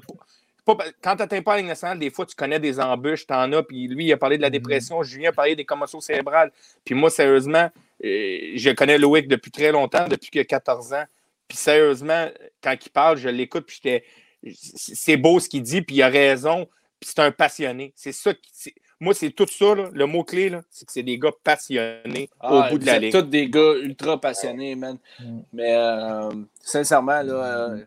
[1.01, 3.51] quand tu n'atteins pas la Ligue nationale, des fois, tu connais des embûches, tu en
[3.53, 3.63] as.
[3.63, 4.51] Puis lui, il a parlé de la mm-hmm.
[4.51, 5.03] dépression.
[5.03, 6.51] Julien a parlé des commotions cérébrales.
[6.85, 7.69] Puis moi, sérieusement,
[8.03, 11.05] euh, je connais Loïc depuis très longtemps, depuis qu'il a 14 ans.
[11.47, 12.27] Puis sérieusement,
[12.61, 13.65] quand il parle, je l'écoute.
[13.65, 14.05] Puis j'étais.
[14.53, 16.67] C'est beau ce qu'il dit, puis il a raison.
[16.99, 17.93] Puis c'est un passionné.
[17.95, 18.73] C'est ça qui.
[19.01, 22.77] Moi, c'est tout ça, le mot-clé, c'est que c'est des gars passionnés au ah, bout
[22.77, 23.11] de la ligne.
[23.13, 24.97] tous des gars ultra passionnés, man.
[25.21, 25.39] Mm.
[25.53, 26.29] Mais euh,
[26.59, 27.77] sincèrement, là, euh,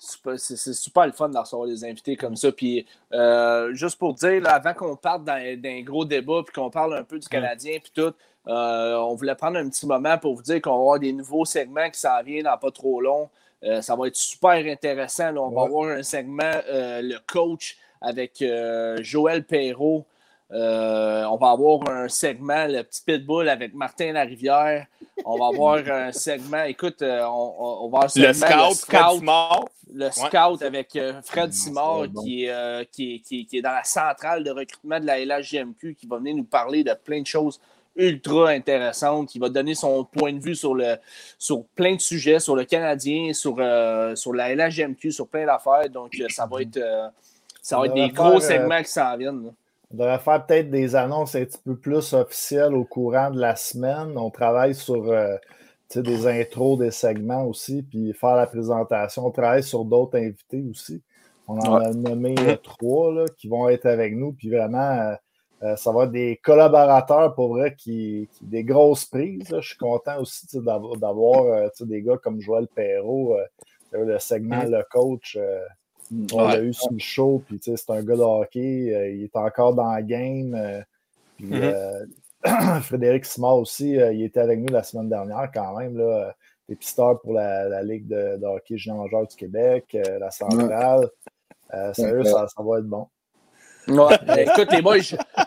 [0.00, 2.50] c'est super le fun de recevoir des invités comme ça.
[2.50, 7.04] Puis, euh, juste pour dire, avant qu'on parte d'un gros débat, puis qu'on parle un
[7.04, 8.12] peu du Canadien, puis tout,
[8.48, 11.44] euh, on voulait prendre un petit moment pour vous dire qu'on va avoir des nouveaux
[11.44, 13.28] segments qui s'en viennent dans pas trop long.
[13.62, 15.36] Euh, ça va être super intéressant.
[15.36, 18.42] On va avoir un segment, le coach, avec
[19.02, 20.06] Joël Perrault.
[20.52, 24.86] Euh, on va avoir un segment, le petit pitbull avec Martin Larivière.
[25.24, 29.24] On va avoir un segment, écoute, euh, on, va avoir le scout, scout,
[29.92, 34.98] le scout avec Fred Simard qui, est, qui, qui, est dans la centrale de recrutement
[34.98, 37.60] de la LHGMQ qui va venir nous parler de plein de choses
[37.96, 40.96] ultra intéressantes, qui va donner son point de vue sur, le,
[41.38, 43.56] sur plein de sujets, sur le Canadien, sur,
[44.14, 45.88] sur la LHGMQ, sur plein d'affaires.
[45.90, 46.80] Donc, ça va être,
[47.60, 49.52] ça va être des gros segments qui s'en viennent.
[49.92, 53.56] On devrait faire peut-être des annonces un petit peu plus officielles au courant de la
[53.56, 54.16] semaine.
[54.16, 55.36] On travaille sur euh,
[55.96, 59.26] des intros, des segments aussi, puis faire la présentation.
[59.26, 61.02] On travaille sur d'autres invités aussi.
[61.48, 65.16] On en a nommé trois là, qui vont être avec nous, puis vraiment,
[65.64, 69.48] euh, ça va être des collaborateurs pour vrai qui, qui des grosses prises.
[69.50, 73.36] Je suis content aussi d'avoir euh, des gars comme Joël Perrault,
[73.90, 75.36] le segment Le Coach.
[76.32, 79.36] On l'a eu sur le show, puis c'est un gars de hockey, euh, il est
[79.36, 80.54] encore dans la game.
[80.54, 80.80] Euh,
[81.40, 82.06] mm-hmm.
[82.46, 86.34] euh, Frédéric Simard aussi, il était avec nous la semaine dernière quand même, là,
[86.68, 91.08] dépisteur pour la, Ligue de, hockey junior majeur du Québec, la centrale.
[91.92, 93.06] sérieux, ça, ça, va être bon.
[93.86, 94.96] Écoute, les boys,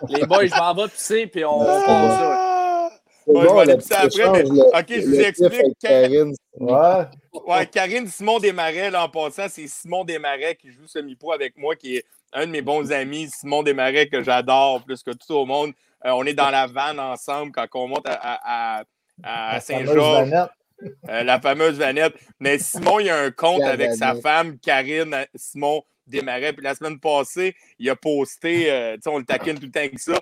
[0.10, 2.53] les boys, je m'en vais pisser, puis on, on
[3.28, 5.78] je vais aller pisser après, mais OK, je vous explique.
[5.80, 6.34] Karine.
[6.60, 7.06] Ouais.
[7.48, 11.76] ouais, Karine Simon Desmarais, là, en passant, c'est Simon Desmarais qui joue semi-pro avec moi,
[11.76, 15.46] qui est un de mes bons amis, Simon Desmarais, que j'adore plus que tout au
[15.46, 15.74] monde.
[16.06, 18.84] Euh, on est dans la vanne ensemble quand on monte à,
[19.24, 20.32] à, Saint-Georges.
[21.10, 22.16] Euh, la fameuse Vanette.
[22.40, 26.54] Mais Simon, il a un compte avec sa femme, Karine Simon Desmarais.
[26.54, 29.72] Puis la semaine passée, il a posté, euh, tu sais, on le taquine tout le
[29.72, 30.20] temps avec ça.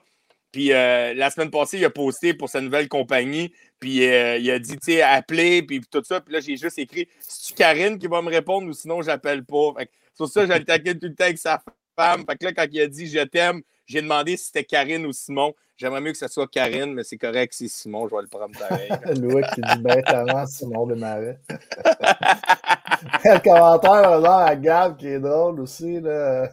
[0.51, 3.53] Puis euh, la semaine passée, il a posté pour sa nouvelle compagnie.
[3.79, 6.21] Puis euh, il a dit, tu sais, appeler, puis tout ça.
[6.21, 9.73] Puis là, j'ai juste écrit, c'est-tu Karine qui va me répondre ou sinon, j'appelle pas?
[9.77, 11.61] Fait que, sur ça, j'ai attaqué tout le temps avec sa
[11.95, 12.25] femme.
[12.27, 15.13] Fait que là, quand il a dit, je t'aime, j'ai demandé si c'était Karine ou
[15.13, 15.53] Simon.
[15.77, 18.55] J'aimerais mieux que ce soit Karine, mais c'est correct, c'est Simon, je vais le prendre
[18.57, 18.89] pareil.
[19.19, 21.39] Louis qui dit bêtement Simon de Marais.
[23.25, 26.47] le commentaire là, à Gab qui est drôle aussi, là.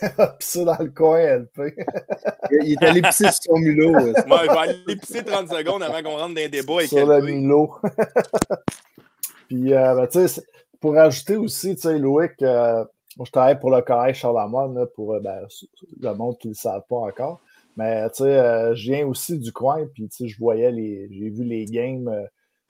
[0.38, 1.74] pisser dans le coin, LP.
[2.62, 3.92] il est allé pisser sur son mulot.
[3.92, 7.06] Ouais, il va aller pisser 30 secondes avant qu'on rentre dans un débat avec Sur
[7.06, 7.72] le mulot.
[9.48, 10.42] Puis, euh, ben, tu sais,
[10.80, 12.84] pour ajouter aussi, tu sais, Louis, euh,
[13.22, 15.46] je travaille pour le collège Charlemagne, pour euh, ben,
[16.00, 17.40] le monde qui ne le savent pas encore.
[17.76, 21.08] Mais tu sais, euh, je viens aussi du coin, puis tu sais, je voyais les.
[21.10, 22.28] J'ai vu les games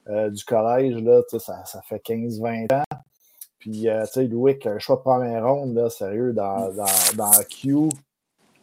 [0.08, 2.84] euh, du collège, là, tu sais, ça, ça fait 15-20 ans.
[3.64, 7.88] Puis, tu sais, Louis, un choix de première ronde, là, sérieux, dans, dans, dans Q,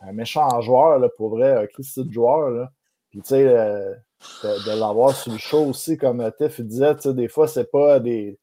[0.03, 2.71] un méchant joueur, là, pour vrai, un Christy de joueur, là.
[3.09, 7.13] Puis, tu sais, de, de l'avoir sur le show aussi, comme Tiff disait, tu sais,
[7.15, 8.37] des fois, c'est pas des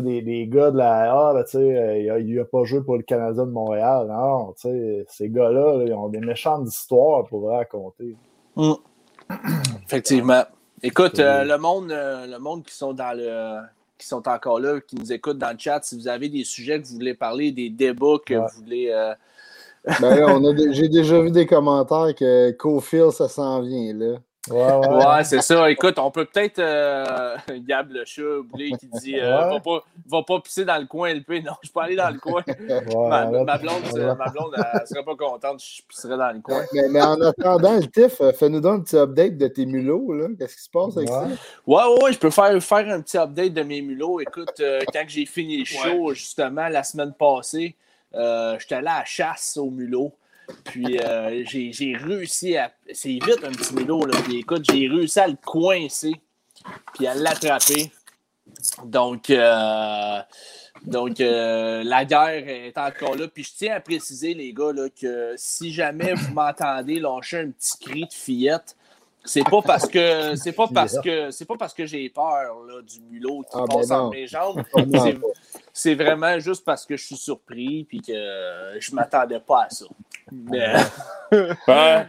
[0.00, 3.50] des, des, gars de la A, euh, il n'a pas joué pour le Canadien de
[3.50, 4.06] Montréal.
[4.08, 8.16] Non, ces gars-là, ils ont des méchantes histoires pour raconter.
[8.56, 8.72] Mm.
[9.84, 10.44] Effectivement.
[10.82, 13.60] Écoute, euh, le monde, euh, le monde qui sont dans le
[14.02, 16.80] qui sont encore là, qui nous écoutent dans le chat, si vous avez des sujets
[16.80, 18.90] que vous voulez parler, des débats que vous voulez.
[20.00, 24.18] ben, j'ai déjà vu des commentaires que Cofield, ça s'en vient là.
[24.50, 25.24] Ouais, ouais.
[25.24, 25.70] c'est ça.
[25.70, 26.58] Écoute, on peut peut-être.
[26.58, 30.86] Euh, Gab le chat, Boulé, qui dit euh, va, pas, va pas pisser dans le
[30.86, 31.44] coin, LP.
[31.44, 32.42] Non, je peux aller dans le coin.
[32.48, 36.62] ma, ma, blonde, ma blonde, elle serait pas contente, je pisserais dans le coin.
[36.90, 40.12] Mais, en attendant, le TIF, euh, fais-nous donc un petit update de tes mulots.
[40.36, 41.28] Qu'est-ce qui se passe avec ça?
[41.64, 44.18] Ouais, ouais, je peux faire, faire un petit update de mes mulots.
[44.18, 47.76] Écoute, euh, quand j'ai fini le show, justement, la semaine passée,
[48.12, 50.12] j'étais allé à la chasse aux mulots.
[50.64, 52.72] Puis euh, j'ai réussi à.
[52.92, 54.18] C'est vite un petit milo, là.
[54.24, 56.14] Puis écoute, j'ai réussi à le coincer,
[56.94, 57.90] puis à l'attraper.
[58.84, 60.20] Donc, euh,
[60.84, 63.28] donc euh, la guerre est encore là.
[63.28, 67.50] Puis je tiens à préciser, les gars, là, que si jamais vous m'entendez lâcher un
[67.50, 68.76] petit cri de fillette,
[69.24, 72.82] c'est pas parce que c'est pas parce que c'est pas parce que j'ai peur là,
[72.82, 74.62] du mulot qui ah, passe ben mes jambes.
[75.72, 78.12] C'est vraiment juste parce que je suis surpris puis que
[78.78, 79.86] je m'attendais pas à ça.
[80.30, 80.74] Mais...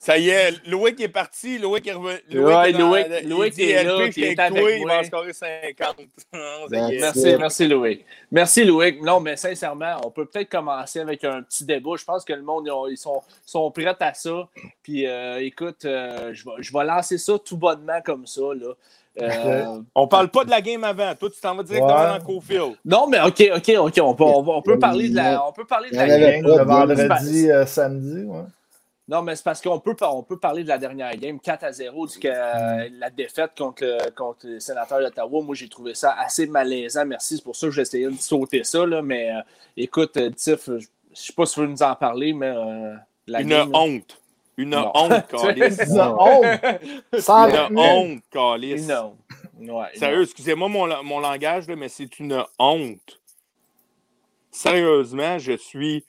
[0.00, 2.20] Ça y est, Loïc est parti, Loïc est revenu.
[2.30, 5.96] Loïc, est, là, il est avec toi, il va en scorer 50.
[6.70, 8.04] merci, merci Loïc.
[8.30, 9.02] Merci Loïc.
[9.02, 11.90] Non, mais sincèrement, on peut peut-être commencer avec un petit débat.
[11.98, 14.48] Je pense que le monde, ils sont, sont prêts à ça.
[14.84, 18.54] Puis euh, écoute, euh, je, vais, je vais lancer ça tout bonnement comme ça.
[18.54, 18.74] Là.
[19.20, 21.14] Euh, on parle pas de la game avant.
[21.14, 22.76] Toi, tu t'en vas directement dans Cofield.
[22.84, 23.98] Non, mais OK, OK, OK.
[24.00, 26.42] On peut, on, peut parler de la, on peut parler de la game.
[26.44, 28.44] Le vendredi, samedi, ouais.
[29.08, 31.72] Non, mais c'est parce qu'on peut, on peut parler de la dernière game, 4 à
[31.72, 35.42] 0, du que, euh, la défaite contre, contre les sénateurs d'Ottawa.
[35.42, 37.06] Moi, j'ai trouvé ça assez malaisant.
[37.06, 38.84] Merci, c'est pour ça que j'ai essayé de sauter ça.
[38.84, 39.40] Là, mais euh,
[39.78, 40.80] écoute, euh, Tiff, je ne
[41.14, 42.54] sais pas si tu veux nous en parler, mais
[43.26, 44.20] la Une honte.
[44.58, 44.90] Une Non.
[44.94, 45.78] honte, Calice.
[45.88, 46.60] Une honte.
[47.20, 48.86] Sans Une honte, Calice.
[48.86, 49.16] Non.
[49.60, 53.20] Ouais, Sérieux, excusez-moi mon, mon langage, là, mais c'est une honte.
[54.50, 56.04] Sérieusement, je suis.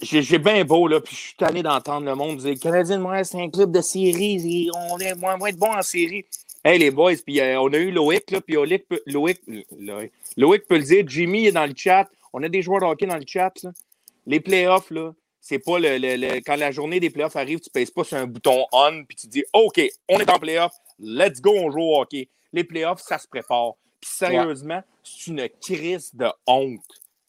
[0.00, 3.02] J'ai j'ai bien beau, là, puis je suis tanné d'entendre le monde dire Canadien de
[3.02, 6.24] Montréal, c'est un club de série, et on est moins, moins de bons en série.
[6.64, 9.42] Hey, les boys, puis euh, on a eu Loïc, là, puis Loïc, peut- Loïc,
[9.78, 12.86] Loïc, Loïc peut le dire, Jimmy est dans le chat, on a des joueurs de
[12.86, 13.72] hockey dans le chat, là.
[14.26, 15.12] Les playoffs, là,
[15.46, 18.16] c'est pas le, le- le- Quand la journée des playoffs arrive, tu pèses pas sur
[18.16, 21.80] un bouton on, puis tu dis OK, on est en playoff, let's go, on joue
[21.82, 22.30] au hockey.
[22.54, 23.72] Les playoffs, ça se prépare.
[24.00, 26.80] Puis sérieusement, c'est une crise de honte.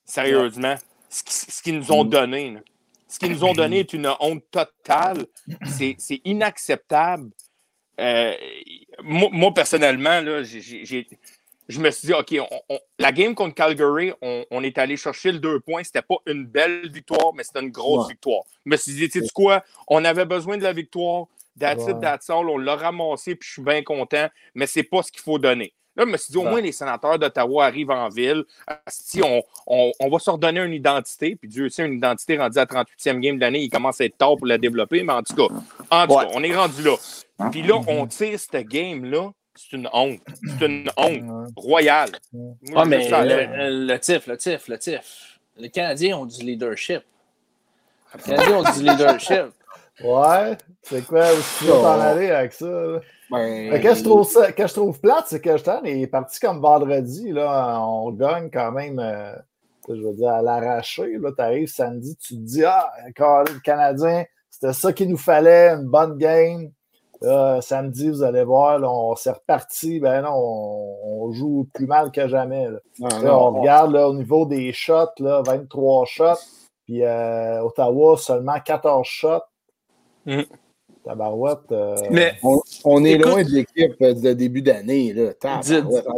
[0.06, 0.76] Sérieusement,
[1.10, 2.60] ce qui- ce qu'ils nous ont donné, là.
[3.10, 5.26] ce qu'ils nous ont donné est une honte totale.
[5.66, 7.32] C'est c'est inacceptable.
[8.00, 8.34] Euh,
[9.04, 11.08] moi, moi, personnellement, là, j'ai-
[11.68, 14.98] je me suis dit, OK, on- on- la game contre Calgary, on, on est allé
[14.98, 15.84] chercher le deux points.
[15.84, 18.14] C'était pas une belle victoire, mais c'était une grosse Ouais.
[18.14, 18.44] victoire.
[18.66, 21.26] Je me suis dit, tu sais quoi, on avait besoin de la victoire.
[21.60, 21.92] That's Ouais.
[21.94, 22.50] it, that's all.
[22.50, 25.74] On l'a ramassé, puis je suis bien content, mais c'est pas ce qu'il faut donner.
[25.98, 26.50] Là, je me suis dit, au Ouais.
[26.50, 28.44] moins, les sénateurs d'Ottawa arrivent en ville.
[28.90, 32.58] Si on, on, on va se redonner une identité, puis Dieu sait, une identité rendue
[32.60, 35.24] à 38e game de l'année, il commence à être tard pour la développer, mais en
[35.24, 35.44] tout cas,
[35.92, 36.26] en tout Ouais.
[36.26, 36.96] cas, on est rendu là.
[37.50, 40.20] Puis là, on tire cette game-là, c'est une honte.
[40.60, 42.10] C'est une honte royale.
[42.34, 45.40] Moi, Ah, je mais le, le tif, le tif, le tif.
[45.58, 47.02] Les Canadiens ont du leadership.
[48.16, 49.46] Les Canadiens ont du leadership.
[50.04, 52.66] Ouais, c'est quoi, où tu veux t'en aller avec ça?
[52.66, 53.00] là?
[53.32, 55.84] Ben, Mais Qu'est-ce que je trouve ça- qu'est-ce que je trouve plate, c'est que Justin
[55.86, 59.34] est parti comme vendredi, là, on gagne quand même, euh,
[59.88, 61.18] je veux dire, à l'arraché.
[61.18, 65.18] Là, tu arrives samedi, tu te dis, ah, encore le Canadien, c'était ça qu'il nous
[65.18, 66.70] fallait, une bonne game.
[67.22, 70.00] Là, samedi, vous allez voir, là, on s'est reparti.
[70.00, 70.96] Ben non, on,
[71.28, 72.70] on joue plus mal que jamais.
[72.70, 72.80] là.
[73.00, 76.24] non, Là, non, on regarde là, au niveau des shots, là, 23 shots,
[76.86, 79.42] puis euh, Ottawa, seulement 14 shots.
[80.26, 80.42] Mm.
[81.04, 81.72] Tabarouette.
[81.72, 85.14] euh, Mais on, on est Écoute- loin de l'équipe euh, de début d'année.
[85.44, 85.60] En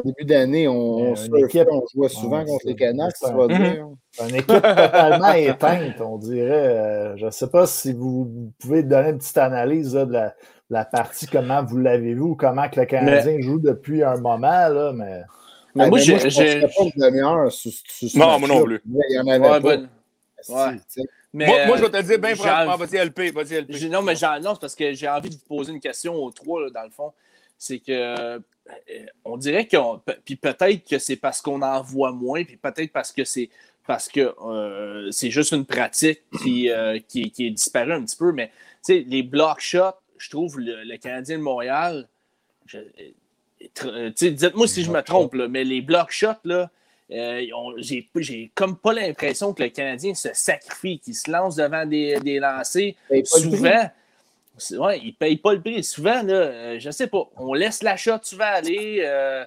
[0.06, 3.88] début d'année, on, on, équipe- on jouait souvent contre les Canucks, un- dire.
[4.22, 6.78] une équipe totalement éteinte, on dirait.
[6.78, 10.34] Euh, je ne sais pas si vous, pouvez donner une petite analyse là, de, la,
[10.70, 14.68] la partie, comment vous l'avez vu ou comment que le Canadien joue depuis un moment,
[14.68, 15.22] là, mais
[15.76, 18.82] Mais Ben, moi, ben, j'ai- pas une demi-heure sur, sur ce Non, moi non plus.
[18.86, 19.78] Il y en avait Ouais, pas.
[20.88, 21.04] sais.
[21.34, 22.78] Mais, moi, moi, euh, je vais te le dire bien franchement.
[22.78, 23.90] Vas-y, LP, vas-y, LP.
[23.90, 26.32] Non, mais j'en- non, c'est parce que j'ai envie de vous poser une question aux
[26.32, 27.14] trois, là, dans le fond.
[27.60, 28.40] C'est que euh,
[29.26, 30.00] on dirait qu'on.
[30.00, 33.50] pe- Puis peut-être que c'est parce qu'on en voit moins, puis peut-être parce que c'est
[33.86, 38.18] parce que euh, c'est juste une pratique qui, euh, qui, qui est disparue un petit
[38.18, 38.32] peu.
[38.32, 38.48] Mais
[38.86, 42.08] tu sais, les block shots, je trouve le, le Canadien de Montréal.
[43.86, 46.70] euh, sais, Dites-moi si je me trompe, là, mais les block shots, là.
[47.12, 47.46] euh,
[47.78, 52.40] j'ai, comme pas l'impression que le Canadien se sacrifie, qu'il se lance devant des, des
[52.40, 53.90] lancers Paye souvent,
[54.72, 55.84] ouais, ils ne payent pas le prix.
[55.84, 59.02] Souvent, là, euh, je sais pas, on laisse l'achat souvent aller.
[59.06, 59.46] euh,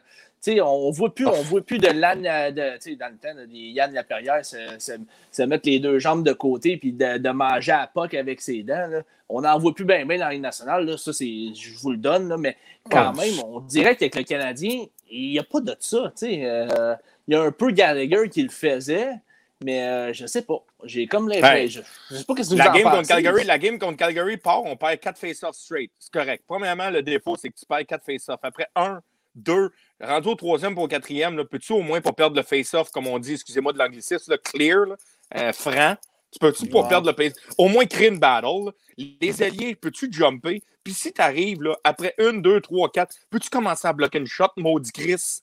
[0.48, 3.34] on ne voit plus, on voit plus de l'âne, de, tu sais, dans le temps,
[3.36, 4.92] là, des Yann Laperrière se, se,
[5.30, 8.62] se mettre les deux jambes de côté puis de, de manger à POC avec ses
[8.62, 8.86] dents.
[8.88, 9.02] là.
[9.28, 10.86] On n'en voit plus bien bien dans la Ligue nationale.
[10.86, 10.96] Là.
[10.96, 12.56] Ça, c'est, je vous le donne, là, mais
[12.90, 13.30] quand Ouais.
[13.30, 16.12] même, on dirait qu'avec le Canadien, il n'y a pas de ça.
[16.22, 16.94] euh,
[17.28, 19.10] il y a un peu Gallagher qui le faisait,
[19.62, 20.64] mais euh, je sais pas.
[20.84, 21.30] J'ai comme.
[21.30, 21.68] Hey.
[21.68, 21.80] je,
[22.10, 23.08] je sais pas qu'est-ce que La vous en game, contre.
[23.08, 25.92] Calgary, la game contre Calgary part, on perd 4 face-offs straight.
[25.98, 26.42] C'est correct.
[26.48, 28.40] Premièrement, le défaut, c'est que tu perds 4 face-offs.
[28.42, 29.00] Après 1,
[29.36, 29.70] 2,
[30.00, 33.18] rendu au troisième pour le quatrième, peux-tu au moins pas perdre le face-off, comme on
[33.18, 34.96] dit, excusez-moi de l'anglicisme, le clear, là,
[35.36, 35.96] euh, franc?
[36.32, 38.66] Tu peux-tu pas perdre le face Au moins créer une battle.
[38.66, 38.72] là.
[39.20, 40.62] Les alliés, peux-tu jumper?
[40.84, 44.46] Puis si tu arrives, après 1, 2, 3, 4, peux-tu commencer à bloquer une shot,
[44.56, 45.40] maudit Chris?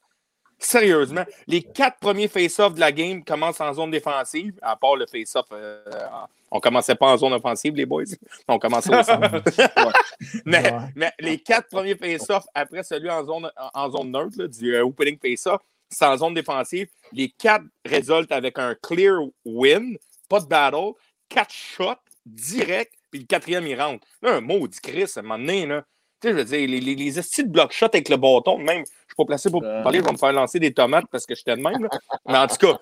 [0.59, 5.05] Sérieusement, les quatre premiers face-offs de la game commencent en zone défensive, à part le
[5.05, 5.45] face-off.
[5.51, 5.83] euh,
[6.49, 8.03] on commençait pas en zone offensive, les boys.
[8.47, 9.41] On commençait au centre.
[10.45, 10.79] mais, Ouais.
[10.95, 14.73] mais les quatre premiers face-offs après celui en zone, en, en zone neutre, là, du
[14.75, 16.87] euh, opening face-off, c'est en zone défensive.
[17.11, 19.97] Les quatre résultent avec un clear win,
[20.29, 20.93] pas de battle,
[21.29, 24.05] quatre shots direct, puis le quatrième, il rentre.
[24.21, 25.83] Là, un maudit Chris, à un moment donné, là.
[26.21, 28.57] Tu sais, je veux dire, les, les, les estis de block shot avec le bâton,
[28.57, 29.83] même, je suis pas placé pour Euh.
[29.83, 31.83] parler, je vais me faire lancer des tomates parce que j'étais de même.
[31.83, 31.89] là.
[32.27, 32.77] Mais en tout cas,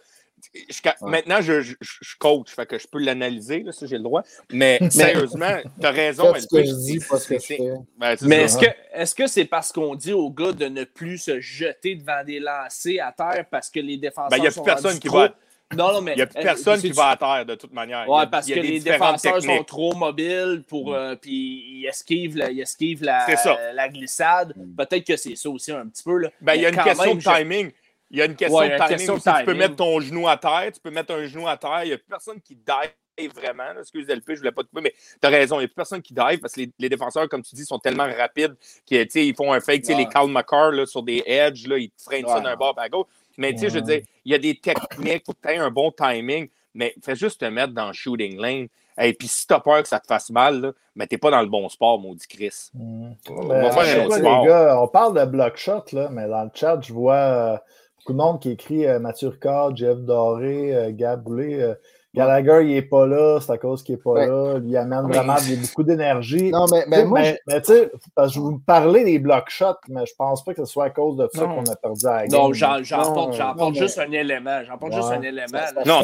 [0.69, 4.03] je- maintenant, je, je, je coach, fait que je peux l'analyser, là, ça, j'ai le
[4.03, 4.23] droit.
[4.53, 6.33] Mais sérieusement, tu as raison.
[6.33, 7.71] Faites ce que je dis, pas ce que je c'est- fais.
[7.97, 10.85] ben, c'est Mais est-ce que est-ce que c'est parce qu'on dit aux gars de ne
[10.85, 14.47] plus se jeter devant des lancers à terre parce que les défenseurs Ben, il y
[14.47, 15.35] a sont plus personne qui va-
[15.73, 18.07] Non, non, mais Il n'y a plus personne qui va à terre, de toute manière.
[18.07, 24.53] Ouais, parce que les défenseurs sont trop mobiles pour euh, puis ils esquivent la, glissade.
[24.77, 26.29] Peut-être que c'est ça aussi un petit peu là.
[26.41, 27.71] Ben, il y a une question de timing.
[28.11, 29.39] Il y a une question de timing.
[29.39, 31.83] Tu peux mettre ton genou à terre, tu peux mettre un genou à terre.
[31.83, 33.79] Il n'y a plus personne qui dive vraiment.
[33.79, 35.55] Excuse LP, je voulais pas te couper, mais tu as raison.
[35.55, 37.79] Il n'y a plus personne qui dive parce que les, défenseurs, comme tu dis, sont
[37.79, 38.55] tellement rapides
[38.85, 39.87] qu'ils font un fake.
[39.87, 43.07] Les Carl McCarr sur des edges, là, ils freinent ça d'un bord à gauche.
[43.37, 45.57] Mais tu sais, je veux dire, il y a des techniques, faut que tu aies
[45.57, 48.67] un bon timing, mais fais juste te mettre dans le shooting lane.
[48.97, 51.29] Et puis si tu as peur que ça te fasse mal, là, mais t'es pas
[51.29, 52.69] dans le bon sport, maudit Chris.
[52.73, 53.11] Mmh.
[53.29, 57.57] on, on parle de block shot, là, mais dans le chat, je vois euh,
[57.97, 61.75] beaucoup de monde qui écrit euh, Mathieu Ricard, Jeff Doré, euh, Gab Boulay.
[62.15, 64.59] Gallagher, il n'est pas là, c'est à cause qu'il n'est pas là.
[64.65, 66.49] Il amène vraiment beaucoup d'énergie.
[66.49, 67.19] Non, mais, mais moi.
[67.47, 67.91] Mais, tu sais,
[68.27, 71.17] je vous parlais des block shots, mais je pense pas que ce soit à cause
[71.17, 72.41] de ça qu'on a perdu la game.
[72.41, 72.81] Non, j'en
[73.73, 74.63] juste un élément.
[74.65, 75.59] J'en porte juste un élément.
[75.85, 76.01] non,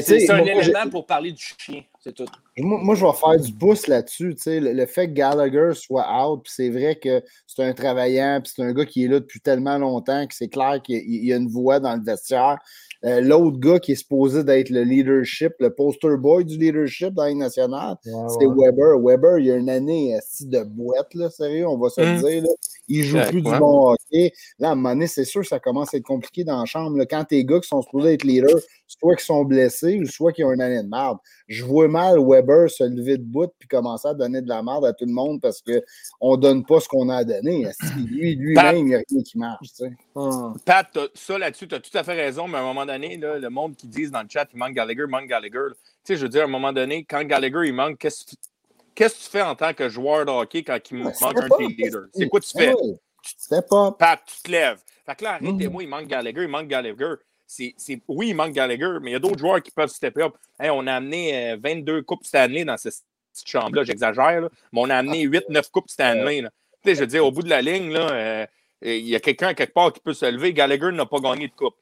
[0.00, 2.26] c'est un élément pour parler du chien, c'est tout.
[2.58, 4.34] Moi, je vais faire du pouce là-dessus.
[4.46, 8.62] Le, le, fait que Gallagher soit out, c'est vrai que c'est un travaillant, puis c'est
[8.62, 11.48] un gars qui est là depuis tellement longtemps que c'est clair qu'il y a une
[11.48, 12.58] voix dans le vestiaire.
[13.06, 17.26] Euh, l'autre gars qui est supposé d'être le leadership, le poster boy du leadership dans
[17.26, 18.98] les nationales, c'est Weber.
[18.98, 22.22] Weber, il y a une année de boîte, là, sérieux, on va se le hum.
[22.22, 22.42] dire.
[22.42, 22.48] Là.
[22.88, 24.32] Il joue plus du bon hockey.
[24.58, 26.64] Là, à un moment donné, c'est sûr que ça commence à être compliqué dans la
[26.64, 26.96] chambre.
[26.96, 27.06] Là.
[27.06, 28.60] Quand tes gars qui sont supposés être leaders,
[28.98, 31.18] soit qu'ils sont blessés ou soit qu'ils ont une année de merde.
[31.48, 34.86] Je vois mal Weber se lever de bout puis commencer à donner de la merde
[34.86, 37.68] à tout le monde parce qu'on ne donne pas ce qu'on a donné.
[38.06, 39.68] Lui, lui-même, il n'y a rien qui marche.
[39.68, 39.92] Tu sais?
[40.14, 40.56] Hum.
[40.64, 43.38] Pat, ça là-dessus, tu as tout à fait raison, mais à un moment donné, là,
[43.38, 45.68] le monde qui dit dans le chat, il manque Gallagher, manque Gallagher.
[46.04, 49.04] Tu sais, je veux dire, à un moment donné, quand Gallagher, il manque, qu'est-ce que
[49.04, 49.42] tu fais?
[49.42, 52.06] En tant que joueur de hockey quand il manque un de tes leaders?
[52.14, 52.74] C'est quoi tu fais?
[53.22, 53.92] Tu pas.
[53.92, 54.78] Pat, tu te lèves.
[55.04, 57.14] Fait que là, arrêtez-moi, il manque Gallagher, il manque Gallagher.
[57.46, 57.74] C'est,
[58.08, 60.34] oui, il manque Gallagher, mais il y a d'autres joueurs qui peuvent step up.
[60.60, 62.94] on a amené 22 euh, coupes Stanley dans cette
[63.32, 66.40] petite chambre-là, j'exagère, mais on a amené 8-9 coupes Stanley.
[66.40, 66.50] Là.
[66.84, 68.46] Je veux dire, au bout de la ligne, là, euh,
[68.82, 70.52] il y a quelqu'un quelque part qui peut se lever.
[70.52, 71.76] Gallagher n'a pas gagné de coupe.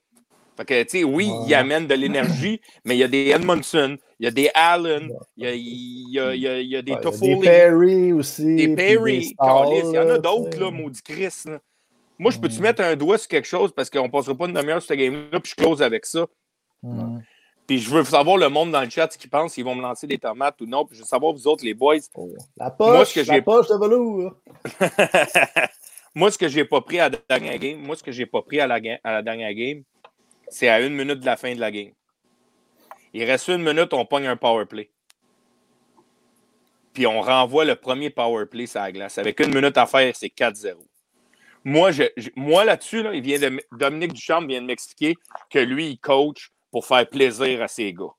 [0.57, 3.97] Fait que, tu sais, oui, il amène de l'énergie, mais il y a des Edmondson,
[4.20, 6.69] il y a des Allen, il y a, il y a, il y a, il
[6.69, 7.41] y a des Toffoli.
[7.41, 8.55] Des Perry aussi.
[8.55, 11.35] Des Perry, Il y en a d'autres, là, maudit Chris.
[11.47, 11.59] Là.
[12.19, 14.53] Moi, je peux-tu mettre un doigt sur quelque chose parce qu'on ne passera pas une
[14.53, 16.27] demi-heure sur ce game-là, puis je close avec ça.
[17.66, 19.82] Puis je veux savoir le monde dans le chat ce qu'ils pensent, s'ils vont me
[19.82, 20.85] lancer des tomates ou non.
[20.85, 21.97] Puis je veux savoir, vous autres, les boys.
[22.15, 22.31] Oh.
[22.57, 24.35] La poche, la poche de velours.
[26.15, 28.43] moi, ce que j'ai pas pris à la dernière game, moi, ce que j'ai pas
[28.43, 29.82] pris à la, à la dernière game,
[30.49, 31.93] c'est à une minute de la fin de la game.
[33.15, 34.91] Il reste une minute, on pogne un power play.
[36.93, 39.19] Puis on renvoie le premier power play sur la glace.
[39.19, 40.74] Avec une minute à faire, c'est 4-0.
[41.65, 41.91] Moi,
[42.36, 45.16] moi là-dessus, là, il vient de, Dominique Duchamp vient de m'expliquer
[45.51, 48.15] que lui, il coach pour faire plaisir à ses gars.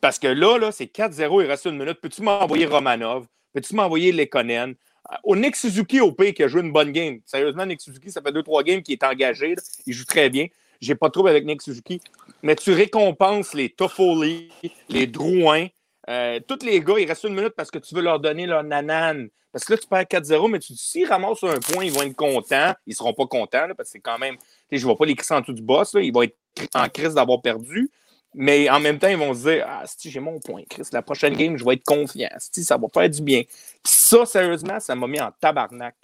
[0.00, 2.00] Parce que là, là c'est 4-0, il reste une minute.
[2.00, 3.26] Peux-tu m'envoyer Romanov?
[3.52, 4.74] Peux-tu m'envoyer Lekonen?
[5.10, 7.20] Euh, au Nick Suzuki au pays qui a joué une bonne game.
[7.24, 9.54] Sérieusement, Nick Suzuki, ça fait 2-3 games qu'il est engagé.
[9.86, 10.46] Il joue très bien.
[10.80, 12.00] J'ai pas de trouble avec Nick Suzuki.
[12.42, 14.50] Mais tu récompenses les Toffoli,
[14.88, 15.68] les Drouin,
[16.08, 18.62] euh, tous les gars, il reste une minute parce que tu veux leur donner leur
[18.62, 19.28] nanane.
[19.52, 22.02] Parce que là, tu perds 4-0, mais tu dis, s'ils ramassent un point, ils vont
[22.02, 22.72] être contents.
[22.86, 24.36] Ils ne seront pas contents, parce que c'est quand même.
[24.70, 25.94] Je ne vois pas les cris en dessous du boss.
[25.94, 26.36] Là, ils vont être
[26.74, 27.90] en crise d'avoir perdu.
[28.34, 31.02] Mais en même temps, ils vont se dire Ah, si j'ai mon point, Chris, la
[31.02, 32.30] prochaine game, je vais être confiant.
[32.38, 33.42] Si ça va faire du bien.
[33.84, 35.94] ça, sérieusement, ça m'a mis en tabarnak.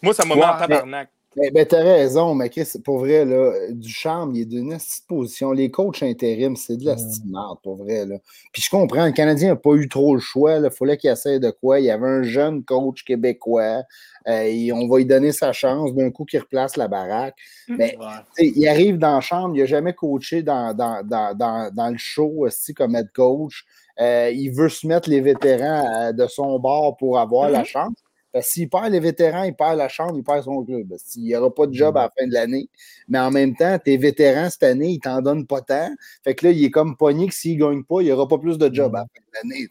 [0.00, 1.10] Moi, ça m'a mis en tabarnak.
[1.36, 4.76] Ben, ben t'as raison, mais Chris, pour vrai, là, du charme, il est d'une
[5.06, 5.52] position.
[5.52, 7.56] Les coachs intérim, c'est de la mmh.
[7.62, 8.04] pour vrai.
[8.04, 8.16] Là.
[8.52, 10.56] Puis je comprends, le Canadien n'a pas eu trop le choix.
[10.56, 11.78] Il fallait qu'il essaie de quoi?
[11.78, 13.84] Il y avait un jeune coach québécois.
[14.28, 17.36] Euh, et on va lui donner sa chance d'un coup qu'il replace la baraque.
[17.68, 17.76] Mmh.
[17.78, 17.96] Mais
[18.38, 22.32] il arrive dans la chambre, il n'a jamais coaché dans, dans, dans, dans, le show
[22.38, 23.64] aussi comme head coach.
[24.00, 27.66] Euh, il veut se mettre les vétérans euh, de son bord pour avoir la mmh.
[27.66, 27.94] chance.
[28.32, 30.94] Parce s'il perd les vétérans, il perd la chambre, il perd son club.
[31.16, 32.68] Il n'y aura pas de job à la fin de l'année.
[33.08, 35.90] Mais en même temps, tes vétérans cette année, ils t'en donnent pas tant.
[36.22, 38.28] Fait que là, il est comme pogné que s'il ne gagne pas, il n'y aura
[38.28, 39.68] pas plus de job à la fin de l'année.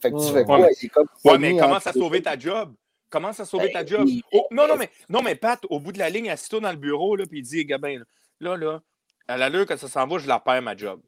[0.00, 0.68] Fait que tu fais quoi?
[0.80, 2.74] Il est comme ouais, mais commence à sauver ta job?
[3.10, 4.08] Commence à sauver ta job?
[4.32, 6.76] Oh, non, non, mais, non, mais Pat, au bout de la ligne, assis-toi dans le
[6.76, 8.02] bureau, là, puis il dit, Gabin,
[8.40, 8.82] là, là,
[9.28, 11.00] à l'allure que ça s'en va, je la perds ma job.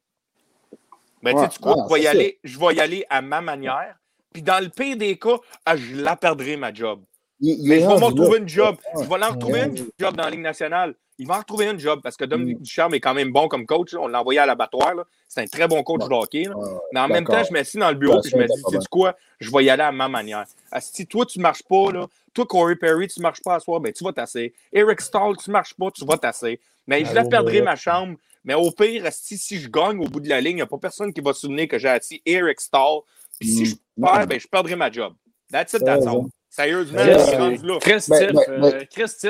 [1.22, 3.40] Mais ben, tu sais, quoi, je, vais y aller, je vais y aller à ma
[3.40, 3.97] manière?
[4.32, 7.00] Puis dans le pire des cas, ah, je la perdrai ma job.
[7.40, 8.76] mais je vais m'en retrouver une job.
[8.94, 10.94] Je vais en retrouver une job dans la Ligue nationale.
[11.20, 13.66] Il va en retrouver une job parce que Dominique Ducharme est quand même bon comme
[13.66, 13.92] coach.
[13.94, 14.94] On l'a envoyé à l'abattoir.
[15.26, 16.44] C'est un très bon coach de hockey.
[16.92, 18.86] Mais en même temps, je m'assis dans le bureau et je me dis, tu sais
[18.88, 20.44] quoi, je vais y aller à ma manière.
[20.70, 23.56] Ah, si toi, tu ne marches pas, là, toi, Corey Perry, tu ne marches pas
[23.56, 24.54] à soir, ben, tu vas tasser.
[24.72, 26.60] Eric Stahl, tu ne marches pas, tu vas tasser.
[26.86, 28.16] Mais je la perdrai ma chambre.
[28.44, 30.66] Mais au pire, si, si je gagne au bout de la ligne, il n'y a
[30.66, 33.00] pas personne qui va se souvenir que j'ai assis Eric Stahl
[33.38, 34.04] puis si je mm.
[34.04, 35.14] perds, ben, je perdrai ma job.
[35.50, 36.26] That's it, that's all.
[36.50, 37.78] Sérieusement, je suis rendu là.
[37.80, 38.84] Christophe, ben, ben, euh,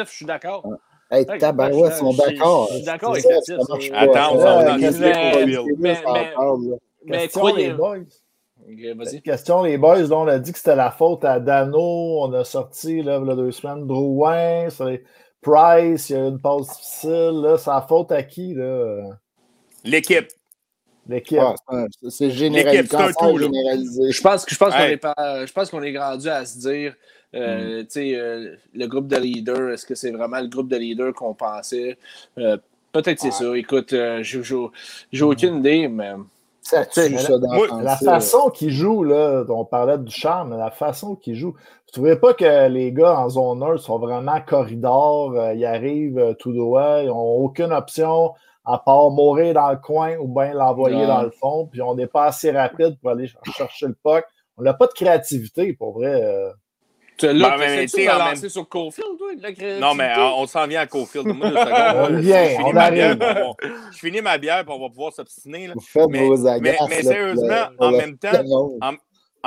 [0.05, 0.67] je suis d'accord.
[1.11, 2.69] Hey, tabarouette, ils sont d'accord.
[2.71, 3.99] Je suis d'accord avec pas.
[3.99, 5.79] Attends, on va dans la le question, sujet, c'est
[7.07, 7.69] mais- croyez.
[7.69, 7.99] les boys?
[8.69, 9.23] Ok, Vas-y.
[9.23, 10.03] Question, les boys.
[10.03, 11.81] Là, on a dit que c'était la faute à Dano.
[12.23, 15.03] On a sorti là, il y a deux semaines Drouin, c'est
[15.41, 17.41] Price, il y a eu une pause difficile.
[17.43, 19.17] Là, c'est la faute à qui, là?
[19.85, 20.29] L'équipe.
[21.09, 21.39] L'équipe.
[21.69, 24.13] Ah, c'est généralisé.
[24.13, 25.01] Je pense, que- je pense qu'on est
[25.47, 26.95] je pense qu'on est rendu à se dire,
[27.35, 30.77] euh, tu sais, euh, le groupe de leaders, est-ce que c'est vraiment le groupe de
[30.77, 31.97] leaders qu'on pensait?
[32.39, 32.57] Euh,
[32.91, 33.57] Peut-être c'est ça.
[33.57, 36.13] Écoute, euh, j'ai aucune idée, mais
[36.63, 40.11] Ça tue Mais ça dans moi, le La façon qu'il joue, là, on parlait du
[40.11, 43.99] charme, la façon qu'il joue, vous trouvez pas que les gars en zone 1 sont
[43.99, 48.33] vraiment corridors, euh, ils arrivent euh, tout droit, ils n'ont aucune option
[48.71, 52.07] à part mourir dans le coin ou bien l'envoyer dans le fond, puis on n'est
[52.07, 54.25] pas assez rapide pour aller ch- chercher le puck.
[54.57, 56.21] On n'a pas de créativité, pour vrai.
[56.23, 56.51] euh.
[57.17, 57.87] tu là, Ben,
[58.19, 59.81] lancer même- sur Cofield, toi, de la créativité?
[59.81, 61.27] Non, mais on, on s'en vient à Cofield.
[61.29, 62.95] On vient, Je finis on ma arrive.
[62.95, 65.69] bière, puis on va- Je finis ma bière, puis on va pouvoir s'obstiner.
[66.61, 68.29] Mais- mais- sérieusement, en le- même temps.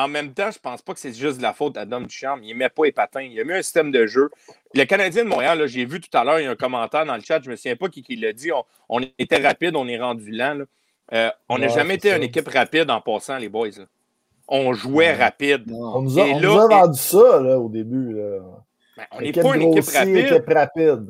[0.03, 2.43] En même temps, je pense pas que c'est juste de la faute à Dom Ducharme.
[2.43, 3.21] Il met pas les patins.
[3.21, 4.29] Il a mis un système de jeu.
[4.73, 7.05] Le Canadien de Montréal, là, j'ai vu tout à l'heure, il y a un commentaire
[7.05, 8.51] dans le chat, je me souviens pas qui, qui l'a dit.
[8.51, 10.55] On, on était rapide, on est rendu lent.
[10.55, 10.65] là.
[11.13, 12.17] Euh, on n'a Ouais, jamais été ça.
[12.17, 13.67] une équipe rapide en passant, les boys.
[13.77, 13.83] là.
[14.47, 15.69] On jouait rapide.
[15.69, 15.97] Non.
[15.97, 18.13] On nous a, Et on là, nous a et- vendu ça là, au début.
[18.13, 18.39] Là.
[18.97, 20.17] Ben, on n'est Équipe pas une équipe rapide.
[20.17, 21.05] équipe rapide.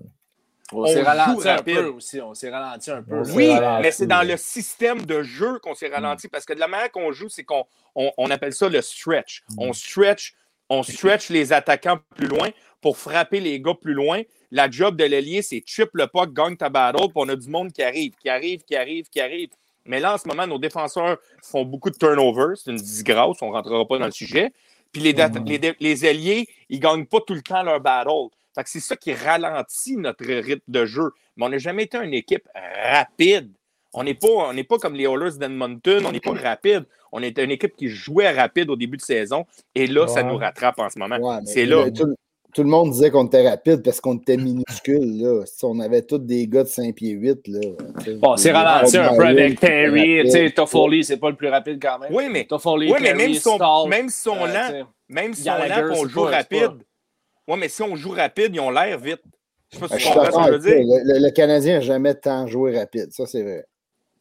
[0.74, 2.22] On s'est ralenti un peu aussi.
[2.22, 3.16] On s'est ralenti un peu.
[3.16, 3.26] On là.
[3.26, 6.54] s'est Oui, ralenti, mais c'est dans le système de jeu qu'on s'est ralenti parce que
[6.54, 7.66] de la manière qu'on joue, c'est qu'on
[7.96, 9.44] on, on appelle ça le stretch.
[9.58, 10.34] On stretch,
[10.70, 12.50] on stretch les attaquants plus loin
[12.82, 14.22] pour frapper les gars plus loin.
[14.50, 17.48] La job de l'ailier, c'est chip le puck, gagne ta battle, puis on a du
[17.50, 19.50] monde qui arrive, qui arrive, qui arrive, qui arrive.
[19.86, 22.58] Mais là, en ce moment, nos défenseurs font beaucoup de turnovers.
[22.58, 24.52] C'est une disgrâce, on ne rentrera pas dans le sujet.
[24.92, 28.28] Puis les, dat- les, les ailiers, ils ne gagnent pas tout le temps leur battle.
[28.56, 31.12] Fait que c'est ça qui ralentit notre rythme de jeu.
[31.38, 32.48] Mais on n'a jamais été une équipe
[32.92, 33.52] rapide.
[33.94, 36.86] On n'est pas, on n'est pas comme les Oilers d'Edmonton, on n'est pas rapide.
[37.12, 39.46] On était une équipe qui jouait rapide au début de saison.
[39.76, 41.18] Et là, ça nous rattrape en ce moment.
[41.18, 41.86] Ouais, c'est là.
[41.86, 42.16] le- Tout,
[42.54, 45.22] tout le monde disait qu'on était rapide parce qu'on était minuscule.
[45.22, 45.46] Là.
[45.46, 47.48] Si on avait tous des gars de 5 pieds 8.
[47.48, 47.60] Là.
[48.22, 50.22] Bon, c'est ralenti un peu avec Perry.
[50.24, 50.54] Tu sais, Rapide.
[50.56, 52.14] Toffoli, c'est pas le plus rapide quand même.
[52.14, 54.88] Oui, mais, Toffoli, oui, mais Perry, même si on, Stahl, même si on euh, lent,
[55.10, 56.72] même si on lent, qu'on c'est joue rapide.
[57.48, 59.22] Oui, mais si on joue rapide, ils ont l'air vite.
[59.72, 60.86] Je sais pas si Je tu comprends ce que je veux dire.
[60.86, 63.12] Le, le- le Canadien n'a jamais tant joué rapide.
[63.12, 63.66] Ça, c'est vrai.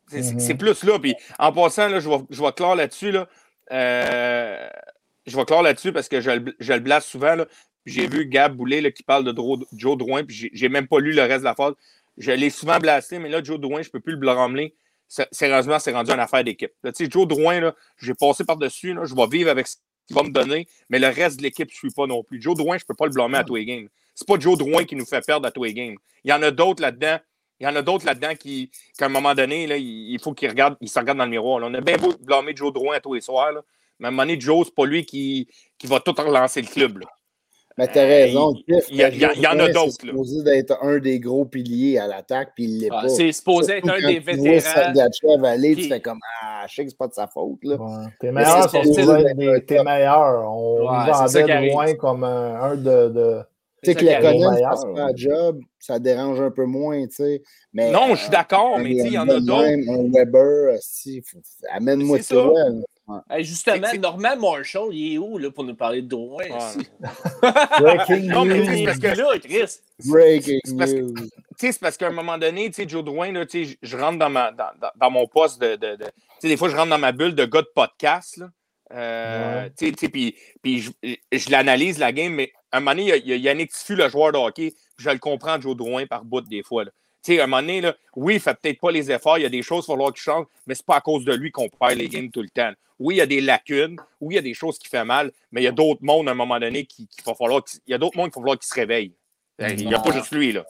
[0.08, 0.58] C'est- Mhm.
[0.58, 0.98] plus là.
[0.98, 3.10] Puis en passant, là, je, vais, je vais clore là-dessus.
[3.12, 3.28] Là.
[3.72, 4.68] Euh,
[5.26, 7.36] je vais clore là-dessus parce que je, le- je le blasse souvent.
[7.86, 10.98] J'ai vu Gab Boulet là, qui parle de Dro- Joe Drouin, puis j'ai- même pas
[11.00, 11.74] lu le reste de la phrase.
[12.18, 14.74] Je l'ai souvent blasté, mais là, Joe Drouin, je ne peux plus le blâmer.
[15.32, 16.72] Sérieusement, c'est rendu une affaire d'équipe.
[16.84, 18.92] Là, tu sais, Joe Drouin, là, j'ai passé par-dessus.
[18.94, 19.66] là, Je vais vivre avec
[20.10, 22.40] ce qu'il va me donner, mais le reste de l'équipe ne suit pas non plus.
[22.42, 23.88] Joe Drouin, je ne peux pas le blâmer à tous les games.
[24.14, 25.96] C'est pas Joe Drouin qui nous fait perdre à tous les games.
[26.24, 27.18] Il y en a d'autres là-dedans.
[27.60, 30.32] Il y en a d'autres là-dedans qui, qu'à un moment donné, là, il il faut
[30.32, 31.60] qu'ils regardent, ils se regardent dans le miroir.
[31.60, 31.66] là.
[31.68, 33.62] On a bien beau blâmer Joe Drouin à tous les soirs, là,
[33.98, 35.46] mais à un moment donné, Joe, c'est pas lui qui,
[35.78, 36.98] qui va tout relancer le club.
[36.98, 37.06] là.
[37.80, 38.54] Mais t'as Euh, raison.
[38.68, 38.96] il-
[39.40, 40.12] y en a d'autres, C'est là.
[40.12, 43.08] supposé d'être un des gros piliers à l'attaque, puis il l'est Ah, pas.
[43.08, 45.44] C'est supposé être un des tu vois vétérans.
[45.44, 47.58] Aller, tu fais comme Ah, je sais que c'est pas de sa faute.
[47.62, 47.76] Là.
[47.76, 48.04] Ouais.
[48.20, 48.82] Tes meilleurs c'est
[49.66, 50.44] tes meilleurs.
[50.52, 51.72] On vendait arrive.
[51.72, 53.40] loin comme un, de, de-
[53.82, 54.76] Tu sais que meilleur.
[54.78, 57.42] se fait un job, ça dérange un peu moins, tu sais.
[57.72, 59.62] Mais, Non, je suis d'accord, un mais tu sais, il y en a d'autres.
[59.62, 60.76] même, Un Weber,
[61.24, 61.38] faut-
[61.72, 62.34] amène-moi ça.
[63.30, 66.44] Hey, justement, Norman Marshall, il est où là, pour nous parler de Drouin?
[67.80, 68.84] Breaking Non, mais news.
[68.84, 69.78] parce que- là, Chris.
[70.06, 71.14] Breaking C'est parce news.
[71.58, 74.30] C'est qu'à un moment donné, tu sais, Joe Drouin, là, tu sais, je rentre dans,
[74.30, 75.76] ma, dans, dans- dans mon poste de.
[75.76, 76.10] de- de- tu
[76.42, 78.36] sais, des fois, je rentre dans ma bulle de gars de podcast.
[78.38, 78.48] Là.
[78.92, 80.90] Euh, tu sais, tu sais, Puis puis je,
[81.32, 83.36] je l'analyse, la game, mais à un moment donné, il y a- il y, a
[83.36, 86.62] Yannick Tiffu, le joueur de hockey, puis je le comprends, Joe Drouin, par bout des
[86.62, 86.84] fois.
[86.84, 86.90] Là.
[87.22, 89.42] Tu sais, à un moment donné, là, oui, il fait peut-être pas les efforts, il
[89.42, 91.34] y a des choses qu'il va falloir qu'il change, mais c'est pas à cause de
[91.34, 92.72] lui qu'on perd les games tout le temps.
[92.98, 95.30] Oui, il y a des lacunes, oui, il y a des choses qui font mal,
[95.52, 97.62] mais il y a d'autres mondes à un moment donné qui, qui va falloir.
[97.64, 99.14] qu'il- Il y a d'autres mondes qu'il va falloir qu'ils se réveillent.
[99.58, 100.64] Il n'y a pas juste lui, là.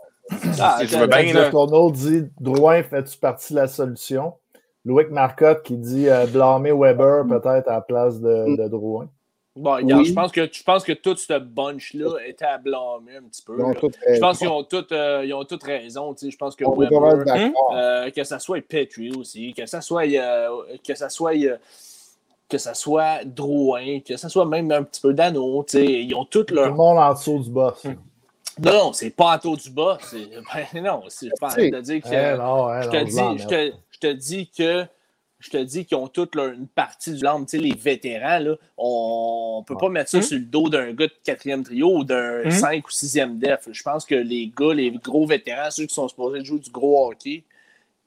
[0.61, 1.51] Ah, Si je veux bien, Jeff là.
[1.51, 4.35] Tourneau dit Drouin, fais-tu partie de la solution?
[4.85, 9.09] Loïc Marcotte qui dit euh, blâmer Weber peut-être à la place de, de Drouin.
[9.57, 10.09] Bon, regarde, Oui.
[10.09, 13.59] je pense que je pense que tout ce bunch-là était à blâmer un petit peu.
[14.09, 16.15] Je pense qu'ils ont toutes euh, ils ont toutes raison.
[16.21, 17.25] Je pense que Weber,
[17.75, 20.49] euh, que ça soit Petrie aussi, que ça soit euh,
[20.87, 21.57] que ça soit euh,
[22.49, 26.49] que ça soit Drouin, que ça soit même un petit peu Dano, ils ont toutes
[26.49, 27.85] Tout le leur monde en dessous du boss.
[28.63, 29.99] Non, non, c'est pas en taux du bas.
[30.73, 31.61] Ben, non, c'est pas que.
[31.63, 33.43] Eh eh te dis,
[33.91, 34.87] je te dis que
[35.41, 37.49] je te dis qu'ils ont toute leur, une partie du lampe.
[37.53, 40.23] les vétérans, là, on ne peut pas mettre ça Hum.
[40.23, 42.43] sur le dos d'un gars de quatrième trio ou d'un.
[42.51, 43.69] 5 ou 6e def.
[43.73, 47.09] Je pense que les gars, les gros vétérans, ceux qui sont supposés jouer du gros
[47.11, 47.43] hockey,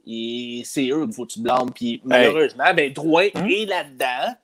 [0.06, 1.72] et c'est eux qu'il faut que tu blâmes.
[1.74, 3.48] Puis malheureusement, ben, Drouin Hum.
[3.50, 4.36] est là-dedans.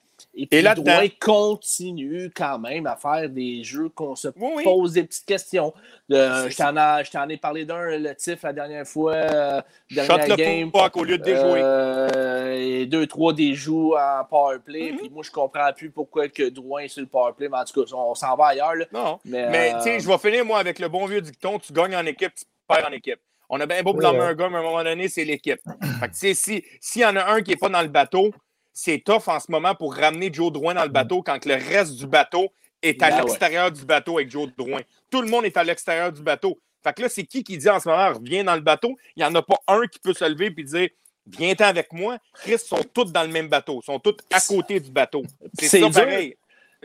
[0.41, 0.73] Et puis Et.
[0.75, 4.63] Drouin continue quand même à faire des jeux qu'on se Oui, oui.
[4.63, 5.73] pose des petites questions.
[6.11, 9.13] Euh, je t'en ai- parlé d'un, le TIF, la dernière fois.
[9.15, 9.61] euh,
[9.91, 10.71] dernière Shot game.
[10.73, 11.59] le au lieu de déjouer.
[11.61, 14.91] Euh, et deux, trois des joues en powerplay.
[14.93, 14.97] Mhm.
[14.97, 17.49] Puis moi, je comprends plus pourquoi que Drouin est sur le powerplay.
[17.49, 18.75] Mais en tout cas, on, s'en va ailleurs.
[18.75, 18.85] là.
[18.93, 19.19] Non.
[19.25, 21.73] Mais, Mais euh, tu sais, je vais finir, moi, avec le bon vieux dicton tu
[21.73, 23.19] gagnes en équipe, tu perds en équipe.
[23.49, 24.25] On a bien beau blâmer Ouais.
[24.25, 25.59] un gars, mais à un moment donné, c'est l'équipe.
[25.99, 27.87] Fait que, tu sais, si- s'il y en a un qui n'est pas dans le
[27.87, 28.31] bateau,
[28.81, 31.95] c'est tough en ce moment pour ramener Joe Drouin dans le bateau quand le reste
[31.97, 32.47] du bateau
[32.81, 33.23] est à Ben ouais.
[33.25, 34.79] l'extérieur du bateau avec Joe Drouin.
[35.11, 36.57] Tout le monde est à l'extérieur du bateau.
[36.81, 38.97] Fait que là, c'est qui qui dit en ce moment, reviens dans le bateau?
[39.17, 40.89] Il n'y en a pas un qui peut se lever et dire,
[41.27, 42.17] viens-t'en avec moi.
[42.35, 43.81] Chris, ils sont tous dans le même bateau.
[43.83, 45.23] Ils sont tous à côté du bateau.
[45.59, 45.91] C'est ça dur.
[45.91, 46.37] pareil.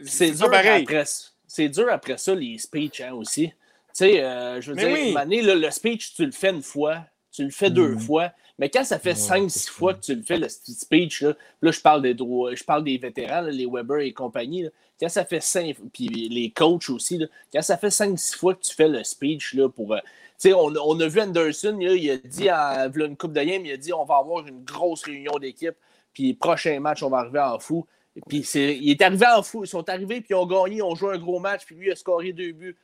[0.03, 0.83] c'est dur, pareil.
[0.83, 1.05] après,
[1.47, 3.49] c'est dur après ça, les speeches hein, aussi.
[3.51, 3.55] Tu
[3.93, 5.43] sais, euh, je veux Mais dire, oui.
[5.43, 8.01] là, le speech, tu le fais une fois, tu le fais deux Mhm.
[8.01, 9.73] fois, mais quand ça fait Ouais, cinq, c'est six ça.
[9.73, 12.85] fois que tu le fais, le speech, là, là je parle des droits, je parle
[12.85, 14.71] des vétérans, là, les Weber et compagnie, là,
[15.01, 18.55] quand ça fait cinq, puis les coachs aussi, là, quand ça fait cinq, six fois
[18.55, 19.95] que tu fais le speech là, pour.
[19.95, 19.99] euh,
[20.41, 23.33] tu sais, on, a- on a vu Anderson, là, il a dit, à, une coupe
[23.33, 25.75] de game, il a dit on va avoir une grosse réunion d'équipe,
[26.13, 27.87] puis prochain match, on va arriver en fou.
[28.17, 29.65] Et Puis c'est- il est arrivé en fou.
[29.65, 31.91] Ils sont arrivés, puis ils ont gagné, ils ont joué un gros match, puis lui
[31.91, 32.77] a scoré deux buts.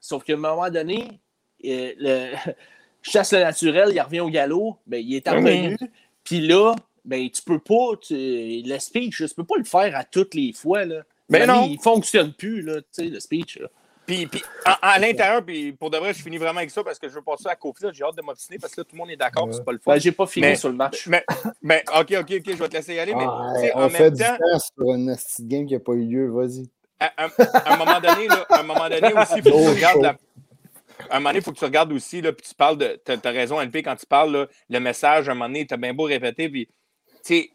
[0.00, 1.20] Sauf qu'à un moment donné,
[1.66, 2.34] euh, le,
[3.02, 5.76] chasse le naturel, il revient au galop, ben, il est revenu.
[6.24, 6.74] Puis là,
[7.04, 10.52] ben, tu peux pas, tu- le speech, tu peux pas le faire à toutes les
[10.52, 10.84] fois.
[10.84, 11.02] Là.
[11.28, 11.66] Ben non.
[11.68, 13.58] Il fonctionne plus, là, tu sais, le speech.
[13.58, 13.68] là.
[14.06, 16.98] Puis, puis à, à l'intérieur, puis pour de vrai, je finis vraiment avec ça parce
[16.98, 17.84] que je veux passer à Kofi.
[17.92, 19.70] J'ai hâte de m'obstiner parce que là, tout le monde est d'accord, puis c'est pas
[19.72, 19.92] le fun.
[19.92, 21.06] Ben, j'ai pas fini Mais- sur le match.
[21.06, 21.24] Mais,
[21.62, 23.14] mais OK, OK, OK, je vais te laisser y aller.
[23.14, 25.80] Mais Ah, on en fait même du temps, temps sur une petite game qui n'a
[25.80, 26.28] pas eu lieu.
[26.28, 26.68] Vas-y.
[26.98, 27.28] à, à-
[27.64, 30.02] à un moment donné, là, à un moment donné aussi, il faut que tu regardes
[30.02, 30.16] la-
[31.10, 33.00] un moment donné, il faut que tu regardes aussi, là, puis tu parles de.
[33.04, 35.74] Tu as, raison, LP, quand tu parles, là, le message, à un moment donné, tu
[35.74, 36.72] as bien beau répéter, puis, tu
[37.22, 37.50] sais,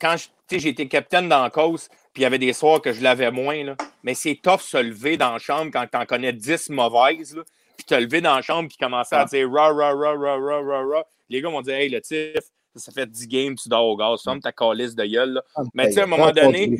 [0.00, 0.16] quand,
[0.50, 3.30] j'ai été capitaine dans la cause, puis il y avait des soirs que je l'avais
[3.30, 6.70] moins, là, mais c'est tough se lever dans la chambre quand tu en connais 10
[6.70, 7.42] mauvaises, là,
[7.76, 10.60] puis te lever dans la chambre, puis commencer à dire ra, ra, ra, ra, ra,
[10.60, 11.04] ra, ra.
[11.28, 12.42] Les gars vont dire, hey, le tif,
[12.74, 15.42] ça fait 10 games, tu dors au gaz, ferme ta calice de gueule, là.
[15.74, 16.78] Mais tu sais, à un moment donné,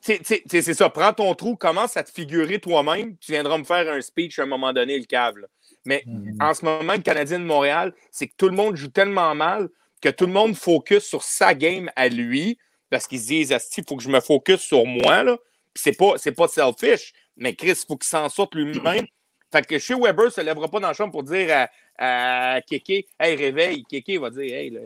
[0.00, 4.00] c'est ça, prends ton trou, commence à te figurer toi-même, tu viendras me faire un
[4.00, 5.36] speech à un moment donné, le cave.
[5.36, 5.46] là.
[5.84, 6.04] Mais
[6.40, 9.68] en ce moment, le Canadien de Montréal, c'est que tout le monde joue tellement mal
[10.00, 12.58] que tout le monde focus sur sa game à lui
[12.90, 15.22] parce qu'ils se disent, il faut que je me focus sur moi.
[15.22, 15.36] Là.
[15.72, 19.06] Puis c'est pas, c'est pas selfish, mais Chris, il faut qu'il s'en sorte lui-même.
[19.52, 21.68] Fait que chez Weber, ne se lèvera pas dans la chambre pour dire
[21.98, 23.84] à, à Kéké, hey, réveille.
[23.84, 24.80] Kéké va dire, hey, là,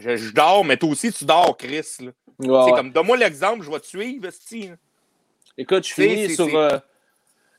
[0.00, 1.82] je, je dors, mais toi aussi, tu dors, Chris.
[2.00, 2.06] là.
[2.06, 2.72] Ouais, C'est ouais.
[2.72, 4.74] comme, donne-moi l'exemple, je vais te suivre, là.
[5.58, 6.78] Écoute, je finis sur, euh,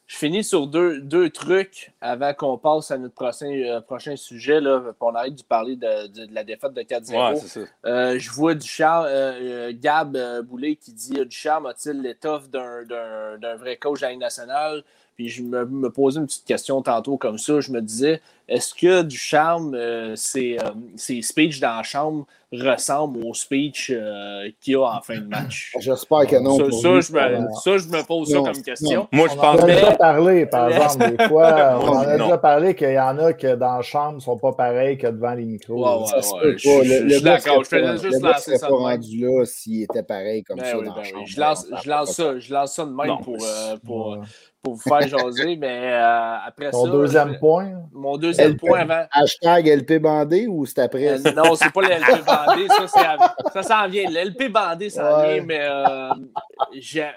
[0.07, 4.59] je finis sur deux, deux trucs avant qu'on passe à notre prochain, euh, prochain sujet.
[4.59, 7.15] Là, puis on arrête de parler de, de- de la défaite de 4-0.
[7.33, 7.59] Ouais, c'est ça.
[7.85, 12.83] Euh, je vois Ducharme, euh, euh, Gab Boulet qui dit euh, Ducharme a-t-il l'étoffe d'un-
[12.83, 14.83] d'un d'un vrai coach de la nationale?
[15.15, 17.61] Puis je me, me posais une petite question tantôt comme ça.
[17.61, 18.21] Je me disais
[18.51, 24.49] est-ce que Ducharme, euh, ses, euh, ses speeches dans la chambre ressemblent aux speeches euh,
[24.59, 26.57] qu'il y a en fin de match J'espère que non.
[26.57, 27.01] ça, pour ça, lui.
[27.01, 28.99] je me, ça, je me pose Non, ça comme question.
[29.01, 29.07] non.
[29.13, 31.79] Moi, je On en pense a déjà parlé, par exemple, des fois.
[31.81, 34.37] On en a déjà parlé qu'il y en a que dans la chambre ne sont
[34.37, 35.75] pas pareils que devant les micros.
[36.03, 36.69] Ouais, je- je-
[37.03, 37.63] Le- je suis d'accord.
[37.63, 40.81] Je faisais pas- juste lancer ça rendu là s'il était pareil comme Ben ça dans
[40.81, 41.09] ben la oui.
[41.09, 41.23] chambre.
[41.27, 44.17] Je lance, Ça je lance ça, je lance ça de même pour, euh, pour, Ouais.
[44.61, 46.91] pour vous faire jaser, mais euh, après Ton ça.
[46.91, 47.71] deuxième je- point?
[47.93, 48.59] Mon deuxième LP.
[48.59, 49.05] point avant.
[49.11, 51.07] Hashtag LP bandé ou c'est après?
[51.07, 52.40] Euh, non, c'est pas le LP bandé,
[52.87, 53.17] ça,
[53.53, 54.09] ça s'en vient.
[54.09, 55.35] Le LP bandé s'en Ouais.
[55.35, 56.09] vient, mais euh,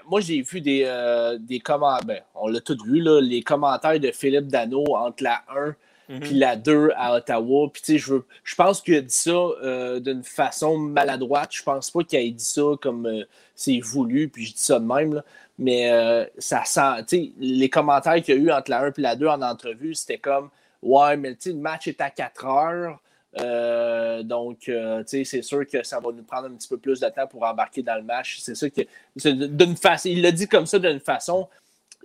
[0.06, 2.04] moi, j'ai vu des, euh, des commentaires.
[2.06, 5.74] Ben, on l'a tous vu, là, les commentaires de Philippe Dano entre la 1
[6.06, 6.20] Mhm.
[6.20, 7.68] puis la 2 à Ottawa.
[7.72, 11.48] Puis, tu sais, je, veux- je pense qu'il a dit ça euh, d'une façon maladroite.
[11.52, 13.24] Je pense pas qu'il ait dit ça comme euh,
[13.54, 15.14] c'est voulu, puis je dis ça de même.
[15.14, 15.24] là.
[15.58, 18.88] Mais euh, ça sent, tu sais, les commentaires qu'il y a eu entre la 1
[18.88, 20.50] et la 2 en entrevue, c'était comme
[20.82, 22.98] Ouais, mais tu sais, le match est à 4 heures.
[23.40, 26.76] Euh, donc, euh, tu sais, c'est sûr que ça va nous prendre un petit peu
[26.76, 28.38] plus de temps pour embarquer dans le match.
[28.40, 28.82] C'est ça que.
[29.24, 30.08] d'une façon.
[30.08, 31.48] Il l'a dit comme ça d'une façon.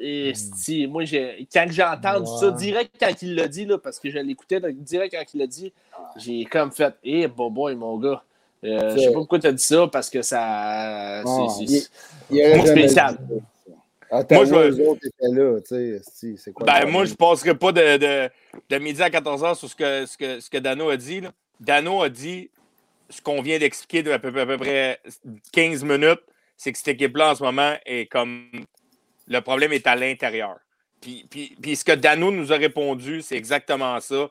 [0.01, 3.99] Et si, moi, j'ai, quand j'ai entendu ça, direct quand il l'a dit, là, parce
[3.99, 5.73] que je l'écoutais, direct quand il l'a dit,
[6.15, 8.23] j'ai comme fait Eh, boy, mon gars.
[8.63, 11.21] Euh, je sais pas pourquoi tu as dit ça, parce que ça.
[11.49, 11.89] C'est,
[12.67, 13.17] spécial.
[13.19, 13.39] dit.
[14.11, 16.35] Ottawa, Moi, je autres étaient là, tu sais.
[16.37, 18.29] C'est quoi Ben, moi, je ne passerai pas de, de,
[18.69, 21.21] de midi à 14h sur ce que, ce, que, ce que Dano a dit.
[21.21, 21.31] là.
[21.59, 22.49] Dano a dit
[23.09, 24.99] ce qu'on vient d'expliquer depuis à peu, près
[25.53, 26.21] 15 minutes,
[26.57, 28.49] c'est que cette équipe-là, en ce moment, est comme.
[29.27, 30.57] Le problème est à l'intérieur.
[31.01, 34.29] Puis, puis, ce que Dano nous a répondu, c'est exactement ça.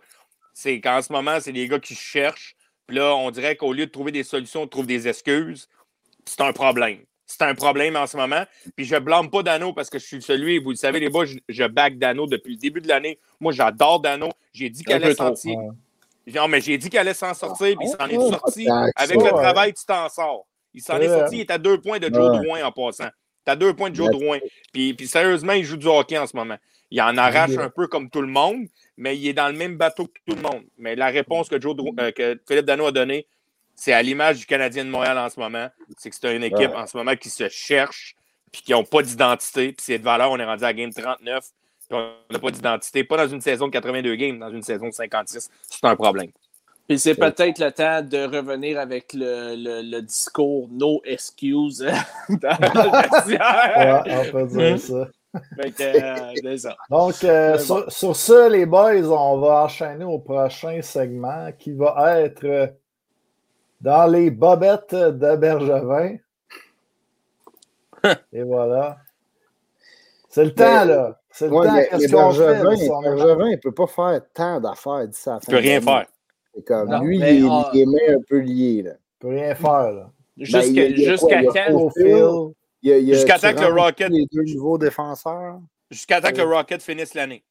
[0.52, 2.56] C'est qu'en ce moment, c'est des gars qui cherchent.
[2.86, 5.68] Puis là, on dirait qu'au lieu de trouver des solutions, on trouve des excuses.
[6.24, 6.98] C'est un problème.
[7.30, 8.42] C'est un problème en ce moment.
[8.74, 11.24] Puis je blâme pas Dano parce que je suis celui, vous le savez, les gars,
[11.46, 13.18] je, back Dano depuis le début de l'année.
[13.38, 14.30] Moi, j'adore Dano.
[14.54, 15.58] J'ai dit qu'elle allait sortir.
[16.34, 18.66] Non, mais j'ai dit qu'elle allait s'en sortir, puis il s'en est sorti.
[18.96, 20.46] Avec le travail, tu t'en sors.
[20.72, 23.08] Il s'en est sorti, il est à deux points de Joe Drouin en passant.
[23.44, 24.38] Tu as deux points de Joe Drouin.
[24.72, 26.56] Puis, puis sérieusement, il joue du hockey en ce moment.
[26.90, 29.76] Il en arrache un peu comme tout le monde, mais il est dans le même
[29.76, 30.64] bateau que tout le monde.
[30.78, 33.26] Mais la réponse que, Joe euh, que Philippe Dano a donnée,
[33.78, 35.68] c'est à l'image du Canadien de Montréal en ce moment.
[35.96, 38.16] C'est que c'est une équipe en ce moment qui se cherche,
[38.50, 39.68] puis qui n'ont pas d'identité.
[39.68, 41.44] Puis c'est de valeur, on est rendu à game 39,
[41.88, 43.04] puis on n'a pas d'identité.
[43.04, 45.48] Pas dans une saison de 82 games, dans une saison de 56.
[45.70, 46.32] C'est un problème.
[46.88, 51.78] Puis c'est peut-être le temps de revenir avec le, le, discours no excuse
[52.28, 52.58] dans
[54.08, 55.08] on peut dire ça.
[55.80, 56.56] Euh,
[56.90, 62.22] Donc, euh, sur, sur, ça, les boys, on va enchaîner au prochain segment qui va
[62.22, 62.66] être euh,
[63.80, 66.16] dans les bobettes de Bergevin.
[68.32, 68.98] Et voilà.
[70.28, 71.20] C'est le temps, là.
[71.30, 71.74] C'est le temps.
[71.98, 72.62] Qu'est-ce qu'on fait?
[73.02, 76.06] Bergevin, il ne peut pas faire tant d'affaires d'ici à Il ne peut rien faire.
[76.66, 78.82] Comme, lui, il, ah, est, il, un peu lié.
[78.82, 78.90] Là.
[79.22, 79.92] Il ne peut rien faire.
[79.92, 80.10] Là.
[80.36, 81.92] Jusqu'à quand?
[82.82, 84.10] Jusqu'à temps que le Rocket.
[84.10, 85.60] Les deux nouveaux défenseurs.
[85.90, 87.44] Jusqu'à temps que le Rocket finisse l'année.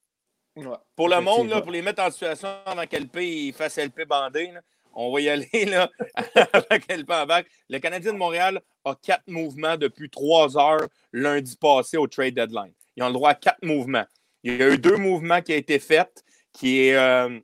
[0.96, 4.52] Pour le monde, là, pour les mettre en situation avant qu'LP fasse LP bandé,
[4.98, 5.90] on va y aller là,
[6.70, 7.46] avec bac.
[7.70, 12.74] Le Canadien de Montréal a quatre mouvements depuis trois heures lundi passé au trade deadline.
[12.96, 14.06] Ils ont le droit à quatre mouvements.
[14.44, 17.40] Il y a eu deux mouvements qui ont été faits, qui est euh,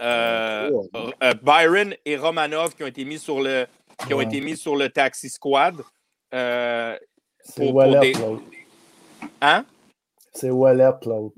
[0.00, 0.70] euh,
[1.22, 3.66] euh, Byron et Romanov qui ont été mis sur le,
[4.06, 5.76] qui ont été mis sur le taxi squad.
[6.34, 6.96] Euh,
[7.40, 8.42] c'est Wallet, l'autre.
[9.40, 9.64] Hein?
[10.32, 11.34] C'est Wallet, l'autre.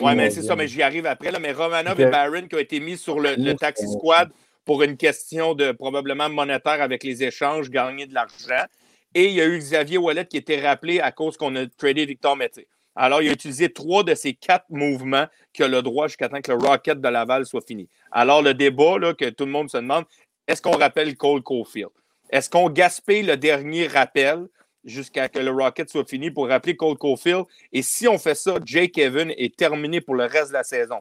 [0.00, 1.30] Oui, mais c'est ça, mais j'y arrive après.
[1.30, 4.30] Là, mais Romanov et Byron qui ont été mis sur le, taxi squad
[4.66, 8.66] pour une question de probablement monétaire avec les échanges, gagner de l'argent.
[9.14, 12.04] Et il y a eu Xavier Wallet qui était rappelé à cause qu'on a tradé
[12.04, 12.68] Victor Mété.
[12.96, 16.40] Alors, il a utilisé trois de ces quatre mouvements qui a le droit jusqu'à temps
[16.40, 17.88] que le Rocket de Laval soit fini.
[18.10, 20.04] Alors, le débat que tout le monde se demande,
[20.48, 21.90] est-ce qu'on rappelle Cole Caulfield?
[22.30, 24.46] Est-ce qu'on gaspille le dernier rappel
[24.84, 27.44] jusqu'à que le Rocket soit fini pour rappeler Cole Caulfield?
[27.72, 31.00] Et si on fait ça, Jake Evan est terminé pour le reste de la saison.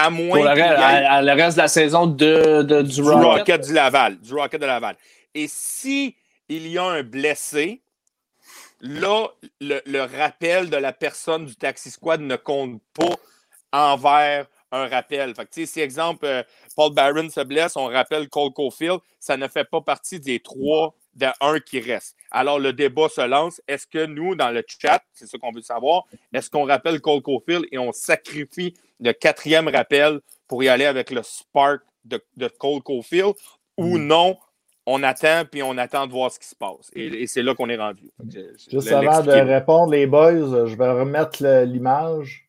[0.00, 3.66] À moins pour le, reste de la saison de, du, Rocket.
[3.66, 4.18] du Laval.
[4.20, 4.96] Du Rocket de Laval.
[5.34, 6.14] Et si
[6.48, 7.82] il y a un blessé,
[8.80, 9.28] là,
[9.60, 13.16] le, le, rappel de la personne du Taxi Squad ne compte pas
[13.72, 15.34] envers un rappel.
[15.34, 16.42] Fait que, si, exemple, euh,
[16.76, 20.94] Paul Barron se blesse, on rappelle Cole Caulfield, ça ne fait pas partie des trois
[21.18, 22.16] d'un qui reste.
[22.30, 23.60] Alors, le débat se lance.
[23.68, 27.22] Est-ce que nous, dans le chat, c'est ce qu'on veut savoir, est-ce qu'on rappelle Cole
[27.22, 32.48] Caulfield et on sacrifie le quatrième rappel pour y aller avec le spark de, de
[32.48, 33.34] Cole Caulfield
[33.76, 34.06] ou mm.
[34.06, 34.36] non,
[34.86, 36.90] on attend puis on attend de voir ce qui se passe.
[36.94, 38.10] Et, c'est là qu'on est rendu.
[38.70, 42.48] Juste avant de répondre, les boys, je vais remettre l'image.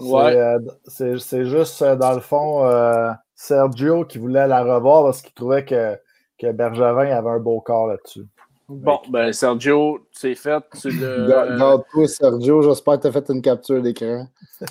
[0.00, 5.32] Euh, c'est juste, euh, dans le fond, euh, Sergio qui voulait la revoir parce qu'il
[5.32, 5.98] trouvait que,
[6.38, 8.26] que Bergevin avait un beau corps là-dessus.
[8.68, 10.62] Bon, ben Sergio, c'est fait.
[10.84, 12.60] Garde-toi, Sergio.
[12.62, 14.26] J'espère que tu as fait une capture d'écran.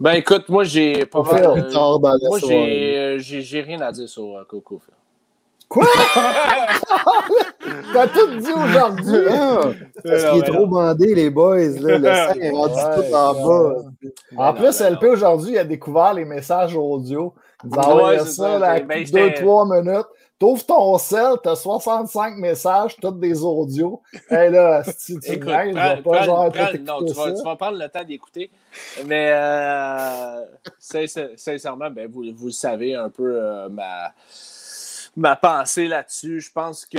[0.00, 1.68] ben écoute, moi, j'ai pas mal.
[1.72, 4.80] moi, j'ai rien à dire sur Coco.
[5.68, 5.84] Quoi?
[7.92, 9.28] T'as tout dit aujourd'hui.
[9.30, 9.74] Hein?
[10.02, 11.78] Parce qu'il est trop bandé, les boys.
[11.78, 11.98] Là.
[11.98, 13.74] Le sang est rendu tout en bas.
[14.38, 17.34] En plus, LP aujourd'hui, a découvert les messages audio.
[17.62, 20.06] Il nous a envoyé ça, là, 2-3 minutes.
[20.38, 24.00] T'ouvres ton sel, t'as 65 messages, tous des audios.
[24.30, 26.44] Et là, si tu Écoute, je vais pas genre
[26.80, 28.50] non, tu vas, tu vas, prendre le temps d'écouter.
[29.06, 30.44] Mais euh,
[30.78, 34.12] sincèrement, ben, vous, vous le savez un peu, euh, ma
[35.16, 36.40] ma pensée là-dessus.
[36.40, 36.98] Je pense que.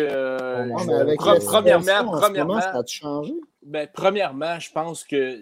[1.46, 3.34] premièrement, premièrement, ça a changé?
[3.64, 5.42] Ben, premièrement, je pense que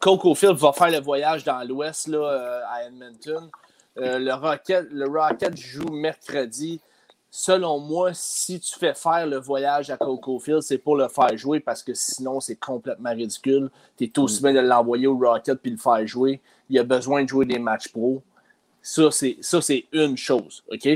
[0.00, 3.50] Coco Field va faire le voyage dans l'Ouest euh, à Edmonton.
[3.98, 6.80] Euh, le, Rocket, le Rocket joue mercredi.
[7.30, 11.36] Selon moi, si tu fais faire le voyage à Coco Field, c'est pour le faire
[11.36, 13.70] jouer parce que sinon, c'est complètement ridicule.
[13.96, 14.52] Tu es aussi mm.
[14.52, 16.40] bien de l'envoyer au Rocket puis le faire jouer.
[16.70, 18.22] Il a besoin de jouer des matchs pro.
[18.82, 20.62] Ça, c'est une chose.
[20.70, 20.88] OK?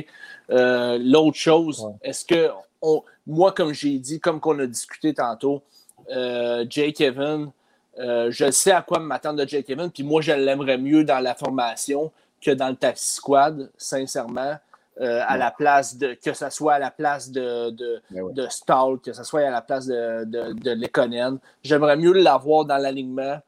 [0.50, 2.50] Euh, l'autre chose, est-ce que
[2.82, 5.62] on, moi, comme j'ai dit, comme qu'on a discuté tantôt,
[6.10, 7.50] euh, Jake Evan,
[7.98, 11.18] euh, je sais à quoi m'attendre de Jake Evan, puis moi, je l'aimerais mieux dans
[11.18, 14.56] la formation que dans le taxi squad, sincèrement.
[15.00, 18.32] euh, à la place de, que ce soit à la place de, de, Ben ouais.
[18.32, 21.38] de Stahl, que ce soit à la place de, de, de Lekonen.
[21.62, 23.40] J'aimerais mieux l'avoir dans l'alignement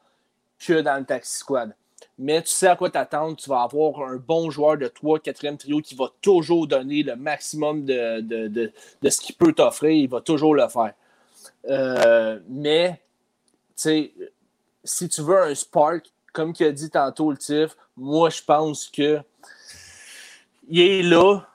[0.65, 1.75] que dans le taxi squad.
[2.19, 3.35] Mais tu sais à quoi t'attendre.
[3.37, 7.17] Tu vas avoir un bon joueur de 3 4e trio qui va toujours donner le
[7.17, 8.73] maximum de, de, de,
[9.03, 9.91] de ce qu'il peut t'offrir.
[9.91, 10.93] Il va toujours le faire.
[11.69, 13.01] Euh, mais,
[13.75, 14.13] tu sais,
[14.85, 18.87] si tu veux un spark, comme tu as dit tantôt le Tiff, moi je pense
[18.89, 19.21] que
[20.69, 21.47] il est là.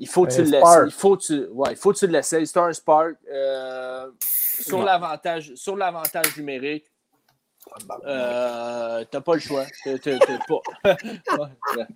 [0.00, 0.62] Il faut que tu Un le laisses.
[0.86, 2.28] Il faut que tu, ouais, il faut que tu le laisses.
[2.28, 3.16] C'est un spark.
[3.32, 4.08] euh,
[4.60, 6.84] sur l'avantage sur l'avantage numérique,
[8.06, 9.64] euh, t'as pas le choix.
[9.84, 10.60] T'as- t'as- t'as pas.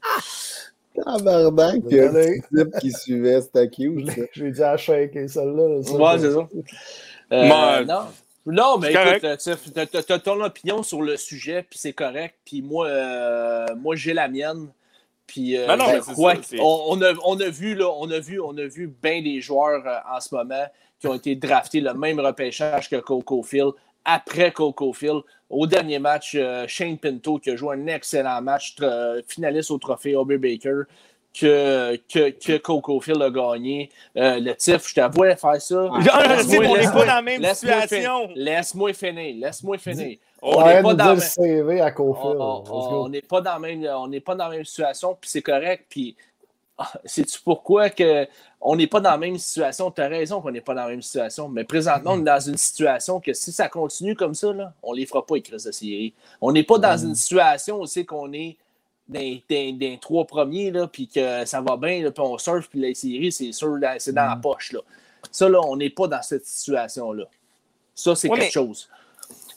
[0.95, 4.11] Tabarnak, il y a un type qui suivait, c'était cute.
[4.33, 5.81] J'ai dit à shaker celle-là.
[5.91, 6.49] Ouais, c'est ça.
[7.33, 8.09] Euh, non.
[8.47, 12.35] Non, mais euh, tu as, ton opinion sur le sujet, puis c'est correct.
[12.45, 14.69] Puis moi, euh, moi j'ai la mienne.
[15.27, 16.13] Puis euh, Ben non, ça,
[16.59, 19.41] qu'on- on, a, on a vu là, on a vu, on a vu bien des
[19.41, 20.67] joueurs euh, en ce moment
[20.99, 23.71] qui ont été draftés le même repêchage que Coco Phil.
[24.05, 26.37] Après Coco Phil, au dernier match,
[26.67, 28.75] Shane Pinto qui a joué un excellent match,
[29.29, 30.83] finaliste au trophée Aubrey Baker,
[31.39, 33.91] que, que, que Coco Phil a gagné.
[34.17, 35.91] Euh, le TIF, je t'avoue faire ça.
[36.13, 38.29] Ah, je sais, mais on n'est pas dans la même situation.
[38.35, 39.37] Laisse-moi finir.
[39.41, 40.19] Laisse-moi finir.
[40.43, 41.21] On n'est pas dans la même-
[42.71, 45.41] on- n'est pas dans la même on n'est pas dans la même situation puis c'est
[45.43, 46.17] correct puis
[46.77, 48.27] ah, sais-tu pourquoi que
[48.61, 49.91] on n'est pas dans la même situation?
[49.93, 52.41] Tu as raison qu'on n'est pas dans la même situation mais présentement on est dans
[52.41, 55.65] une situation que si ça continue comme ça là, on les fera pas les crises
[55.65, 58.57] de série on n'est pas dans une situation aussi qu'on est
[59.09, 62.39] dans, dans- dans les trois premiers là puis que ça va bien là, puis on
[62.39, 64.81] surfe puis les séries c'est sûr c'est dans la poche là
[65.31, 67.25] ça là on n'est pas dans cette situation là
[67.95, 68.89] ça c'est Ouais, quelque mais- chose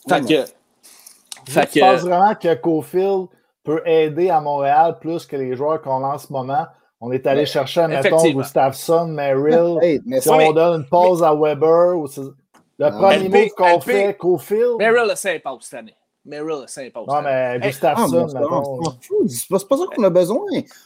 [0.08, 3.28] fait Ouais, que fait penses que vraiment que Cofield
[3.64, 6.66] peut aider à Montréal plus que les joueurs qu'on a en ce moment?
[7.02, 8.24] On est allé Ouais, chercher, mettons.
[8.32, 9.78] Gustafsson, Merrill.
[9.82, 12.92] Hey, mais Si on donne une pause à Weber, ou le Non.
[12.98, 14.78] premier LP, move qu'on fait, Cofield.
[14.78, 15.96] Merrill a 5 passes cette année.
[16.26, 17.08] Merrill a 5 passes.
[17.08, 18.80] Non, mais Ah, Gustafsson, c'est mettons.
[18.82, 18.98] pas-
[19.28, 20.44] c'est pas- ça qu'on a besoin.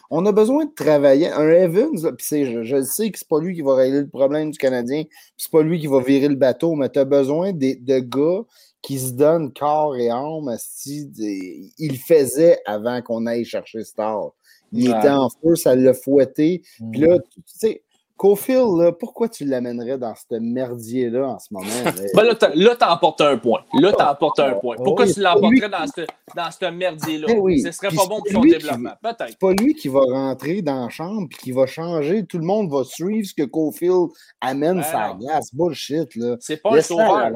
[0.09, 1.29] On a besoin de travailler.
[1.31, 4.01] Un Evans, là, pis c'est- je, je sais que c'est pas lui qui va régler
[4.01, 6.99] le problème du Canadien, pis c'est pas lui qui va virer le bateau, mais tu
[6.99, 8.43] as besoin des- de gars
[8.81, 10.55] qui se donnent corps et âme.
[10.85, 14.31] des- Il faisait avant qu'on aille chercher Star.
[14.71, 14.97] Il Ouais.
[14.99, 16.61] était en feu, ça l'a fouetté.
[16.79, 16.91] Mm.
[16.91, 17.81] Puis là, tu tu sais,
[18.19, 21.65] Cofield, là, pourquoi tu l'amènerais dans ce merdier-là en ce moment?
[21.85, 21.91] là?
[22.13, 22.23] Ben
[22.53, 23.61] là, emporté un point.
[23.73, 24.75] Là, un point.
[24.75, 26.01] Pourquoi Oui, tu l'emporterais dans ce,
[26.35, 27.27] dans ce merdier-là?
[27.29, 27.61] Eh oui.
[27.61, 28.91] Ce serait Puis pas bon pour son développement.
[29.01, 29.29] Peut-être.
[29.29, 32.25] c'est pas lui qui va rentrer dans la chambre et qui va changer.
[32.25, 34.09] Tout le monde va suivre ce que Cofield
[34.41, 35.55] amène Ben sa glace.
[35.55, 36.35] Bullshit, là.
[36.41, 37.31] C'est pas un Laisse-le à sauveur.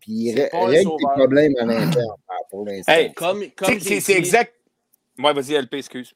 [0.00, 2.16] Puis il un règle tes problèmes à l'interne
[2.50, 2.90] pour l'instant.
[2.90, 4.54] Hey, Comme, comme C'est- exact.
[5.18, 6.14] Ouais, vas-y, LP, excuse.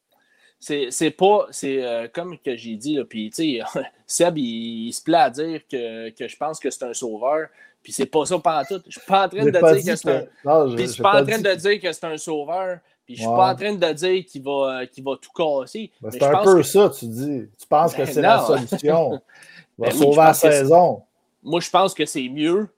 [0.61, 1.47] C'est pas.
[1.51, 5.17] C'est euh, comme que j'ai dit, là, puis tu sais, Seb, il, il se plaît
[5.19, 7.49] à dire que, que je pense que c'est un sauveur.
[7.83, 8.83] Puis c'est pas ça pendant tout.
[8.87, 10.25] Je suis pas en train de dire que c'est un.
[10.45, 12.79] non, je- Puis je j'ai suis pas en train de dire que c'est un sauveur.
[13.07, 13.37] Puis je suis Ouais.
[13.37, 15.91] pas en train de dire qu'il va, qu'il va tout casser.
[16.03, 17.49] Ben, C'est un peu que- ça, tu dis.
[17.59, 19.13] Tu penses que Ben c'est la solution.
[19.79, 21.03] Il va Ben sauver la saison.
[21.43, 22.69] Moi, je pense que c'est mieux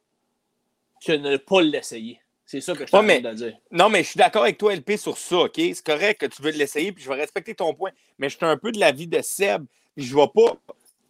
[1.04, 2.19] que ne pas l'essayer.
[2.50, 3.56] C'est ça que je suis Ouais, en train mais- de dire.
[3.70, 5.52] Non, mais je suis d'accord avec toi, LP, sur ça, OK?
[5.54, 7.92] C'est correct que tu veux l'essayer, puis je vais respecter ton point.
[8.18, 9.64] Mais je suis un peu de l'avis de Seb,
[9.96, 10.56] je vais pas.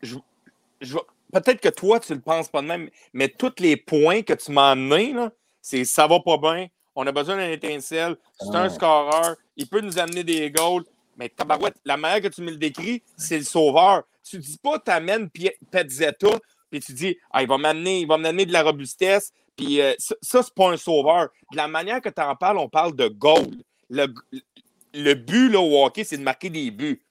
[0.02, 0.16] Je,
[0.82, 1.00] je vais-
[1.32, 4.52] Peut-être que toi, tu le penses pas de même, mais tous les points que tu
[4.52, 8.68] m'as amenés, là, c'est ça va pas bien, on a besoin d'un étincelle, c'est un
[8.68, 10.84] scoreur, il peut nous amener des goals.
[11.16, 14.02] Mais tabarouette, la manière que tu me le décris, c'est le sauveur.
[14.22, 15.30] Tu dis pas, tu amènes
[15.70, 16.28] Petzetta,
[16.70, 19.92] puis tu dis, ah, il va m'amener, il va m'amener de la robustesse, puis euh,
[19.98, 21.28] ça, c'est pas un sauveur.
[21.52, 23.46] De la manière que tu en parles, on parle de goal.
[23.90, 24.06] Le,
[24.94, 27.02] le but là, au hockey, c'est de marquer des buts.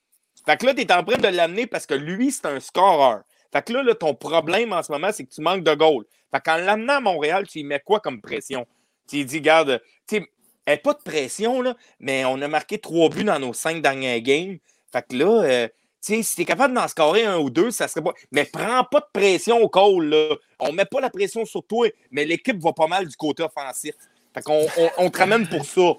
[0.46, 3.22] Fait que là, tu es en train de l'amener parce que lui, c'est un scoreur.
[3.54, 6.06] Fait que là, là, ton problème en ce moment, c'est que tu manques de goal.
[6.34, 8.66] Fait qu'en l'amenant à Montréal, tu y mets quoi comme pression?
[9.08, 10.28] Tu dis, garde, tu
[10.68, 14.22] sais, pas de pression, là, mais on a marqué trois buts dans nos cinq dernières
[14.22, 14.58] games.
[14.92, 15.68] Fait que là, euh,
[16.02, 18.14] sais, si t'es capable d'en scorer un ou deux, ça serait pas.
[18.32, 20.36] Mais prends pas de pression au call, là.
[20.60, 23.96] On met pas la pression sur toi, mais l'équipe va pas mal du côté offensif.
[24.34, 25.94] Fait qu'on on, on te ramène pour ça.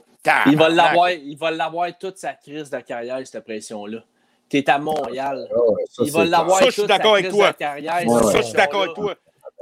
[0.46, 4.04] Il va l'avoir, il va l'avoir toute sa crise de carrière, cette pression-là.
[4.50, 5.48] Tu es à Montréal.
[5.50, 5.56] Ah
[5.88, 7.52] ça, il va l'avoir Ça, je toute sa crise toi.
[7.52, 7.94] de carrière.
[7.94, 8.32] Ouais, cette ouais.
[8.32, 9.14] Ça, je suis d'accord avec toi.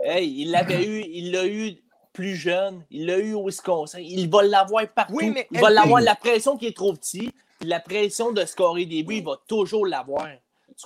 [0.02, 1.76] Hey, il l'avait eu, il l'a eu
[2.12, 4.00] plus jeune, il l'a eu au Wisconsin.
[4.00, 5.14] Il va l'avoir partout.
[5.14, 7.32] Oui, mais il va l'avoir la pression qui est trop petit,
[7.62, 10.28] la pression de scorer des buts, il va toujours l'avoir.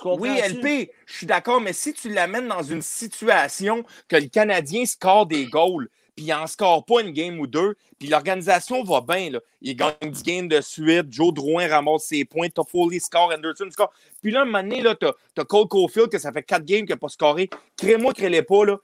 [0.05, 4.85] Oui, LP, je suis d'accord, mais si tu l'amènes dans une situation que le Canadien
[4.85, 9.01] score des goals, puis il en score pas une game ou deux, puis l'organisation va
[9.01, 9.31] bien.
[9.31, 9.39] Là.
[9.61, 13.91] Il gagne 10 games de suite, Joe Drouin ramasse ses points, Toffoli score, Anderson score.
[14.21, 16.89] Puis là, un moment donné, tu as, Cole Caulfield que ça fait quatre games qu'il
[16.89, 17.49] n'a pas scoré.
[17.77, 18.77] Crée-moi, crée-les pas, là.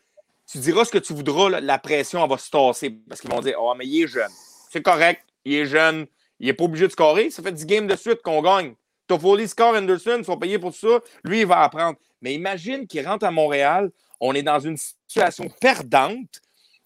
[0.52, 3.56] Tu diras ce que tu voudras, la pression, va se tasser parce qu'ils vont dire
[3.60, 4.32] Oh, mais il est jeune.
[4.72, 6.08] C'est correct, il est jeune,
[6.40, 7.30] il n'est pas obligé de scorer.
[7.30, 8.74] Ça fait 10 games de suite qu'on gagne.
[9.08, 11.00] Toffoli score, Anderson, ils sont payés pour ça.
[11.24, 11.98] Lui, il va apprendre.
[12.22, 16.42] Mais imagine qu'il rentre à Montréal, on est dans une situation perdante.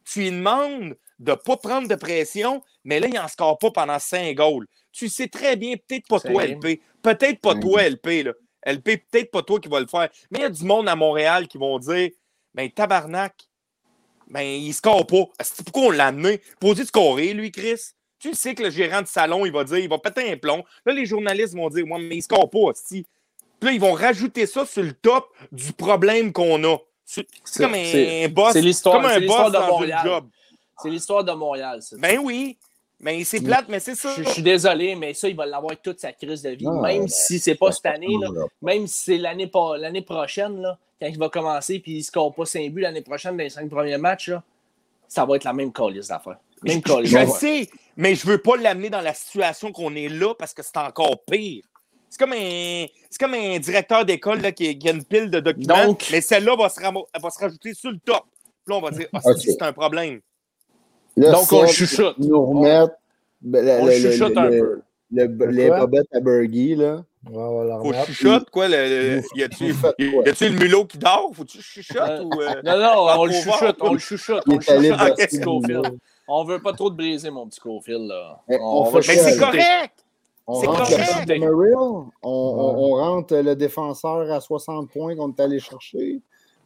[0.05, 3.71] Tu lui demandes de ne pas prendre de pression, mais là, il n'en score pas
[3.71, 4.67] pendant 5 goals.
[4.91, 6.81] Tu sais très bien, peut-être pas toi, LP.
[7.01, 8.23] Peut-être pas toi, LP.
[8.23, 8.33] Là.
[8.65, 10.09] LP, peut-être pas toi qui va le faire.
[10.31, 12.09] Mais il y a du monde à Montréal qui vont dire
[12.53, 13.35] Ben, tabarnak,
[14.27, 15.25] ben, il ne score pas.
[15.63, 16.41] Pourquoi on l'a amené?
[16.59, 17.93] Pour dire de scorer, lui, Chris?
[18.23, 20.63] Tu sais que le gérant de salon, il va dire, il va péter un plomb.
[20.85, 23.05] Là, les journalistes vont dire, moi, mais il ne score pas, si.
[23.59, 26.77] Puis là, ils vont rajouter ça sur le top du problème qu'on a.
[27.03, 27.27] C'est
[27.57, 28.53] comme un boss.
[28.53, 30.01] C'est l'histoire de Montréal.
[30.05, 30.25] job.
[30.81, 31.97] C'est l'histoire de Montréal, ça.
[31.99, 32.57] Ben oui.
[33.01, 34.13] Mais c'est plate, mais c'est ça.
[34.17, 36.65] Je, suis désolé, mais ça, il va l'avoir toute sa crise de vie.
[36.65, 38.29] même ben, si c'est pas cette année, là,
[38.61, 42.45] même si c'est l'année prochaine, là, quand il va commencer puis il ne score pas
[42.45, 44.41] 5 buts l'année prochaine dans les 5 premiers matchs, là,
[45.09, 46.37] ça va être la même calice d'affaires.
[46.63, 50.33] Même je, je sais, mais je veux pas l'amener dans la situation qu'on est là
[50.35, 51.63] parce que c'est encore pire.
[52.09, 55.97] C'est comme un, c'est comme un directeur d'école qui, qui, a une pile de documents,
[56.11, 58.23] mais celle-là va se, va se rajouter sur le top.
[58.65, 60.19] Puis là, on va dire, ah, c'est un problème.
[61.17, 62.17] Donc, on chuchote.
[62.19, 62.93] Nous remettre
[63.43, 64.81] on, chuchote un peu.
[65.11, 67.03] les bobettes à Burgie, là.
[67.25, 68.67] Faut chuchote, quoi?
[68.67, 71.31] Le, y a-tu le mulot qui dort?
[71.33, 72.09] Faut-tu chuchote?
[72.09, 74.43] Euh, ou, euh, non, non, on le chuchote, on le chuchote.
[74.47, 75.95] On le chuchote.
[76.27, 78.41] On veut pas trop te briser, mon petit Cofield, là.
[78.47, 78.57] Mais
[79.01, 80.05] c'est correct!
[80.59, 81.43] C'est correct!
[81.75, 86.21] On, on, rentre le défenseur à 60 points qu'on est allé chercher.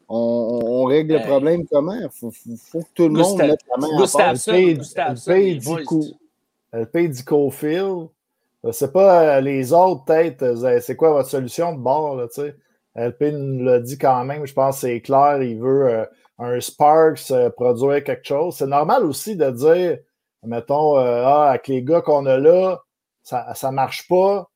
[0.10, 1.94] On, on, règle le problème comment?
[1.94, 4.34] Il faut, faut, que tout le monde mette la main à part.
[6.72, 8.10] Elle paye du Cofield.
[8.72, 12.42] C'est pas euh, les autres, peut-être, euh, c'est quoi votre solution de bord, là, tu
[12.42, 12.56] sais?
[12.96, 16.06] LP nous l'a dit quand même, je pense que c'est clair, il veut euh,
[16.40, 18.56] un Sparks produire quelque chose.
[18.58, 19.98] C'est normal aussi de dire,
[20.44, 22.80] mettons, ah, avec les gars qu'on a là,
[23.24, 24.50] ça ne marche pas.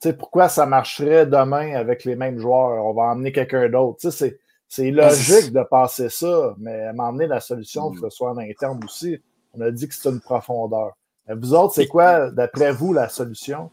[0.00, 2.84] Tu sais, pourquoi ça marcherait demain avec les mêmes joueurs?
[2.84, 3.98] On va emmener quelqu'un d'autre.
[4.00, 4.38] Tu sais,
[4.68, 9.18] c'est logique de passer ça, mais m'emmener la solution, que ce soit en interne aussi.
[9.54, 10.92] On a dit que c'est une profondeur.
[11.28, 13.70] Vous autres, c'est quoi, d'après vous, la solution?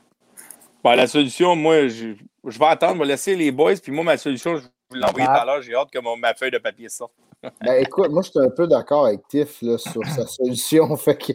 [0.83, 2.15] Ben, la solution, moi, je,
[2.45, 4.63] je, vais attendre, je vais laisser les boys, puis moi, ma solution, je
[4.93, 5.61] vous l'envoie tout à l'heure.
[5.61, 7.13] J'ai hâte que ma feuille de papier sorte.
[7.61, 10.95] ben, écoute, moi, je suis un peu d'accord avec Tiff là, sur sa solution.
[10.97, 11.33] Fait que,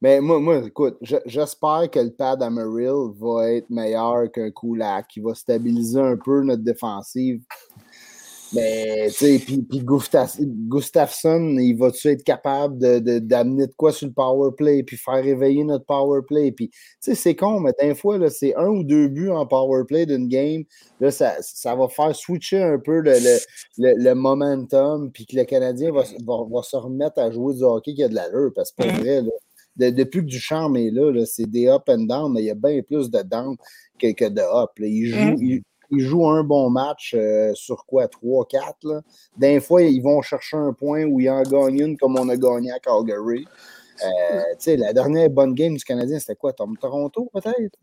[0.00, 5.20] mais moi, moi écoute, j'espère que le pad Amarillo va être meilleur qu'un Kulak, qui
[5.20, 7.42] va stabiliser un peu notre défensive.
[8.54, 14.06] Mais, tu sais, puis, puis Gustafsson, il va-tu être capable d'amener de, de, quoi sur
[14.06, 16.52] le power play, puis faire réveiller notre power play?
[16.52, 19.84] Puis, tu sais, c'est con, mais des fois, c'est un ou deux buts en power
[19.86, 20.64] play d'une game.
[21.00, 23.12] Là, ça, ça, va faire switcher un peu le,
[23.76, 27.94] le, le, momentum, puis que le Canadien va, va, se remettre à jouer du hockey
[27.94, 29.90] qui a de l'allure, parce que c'est pas vrai, là.
[29.90, 32.54] depuis que Duchamp est là, là c'est des up and down, mais il y a
[32.54, 33.56] bien plus de down
[33.98, 34.70] que, que de up.
[34.78, 39.02] Il joue, mm ils jouent un bon match euh, sur quoi, 3-4.
[39.36, 42.36] D'un fois, ils vont chercher un point où ils en gagnent une comme on a
[42.36, 43.46] gagné à Calgary.
[44.04, 46.52] Euh, la dernière bonne game du Canadien, c'était quoi?
[46.52, 47.78] Toronto, peut-être?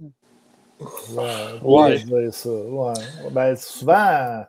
[0.80, 2.50] Ouais, ouais, je ça.
[2.50, 2.94] Ouais.
[3.32, 4.44] Ben, souvent,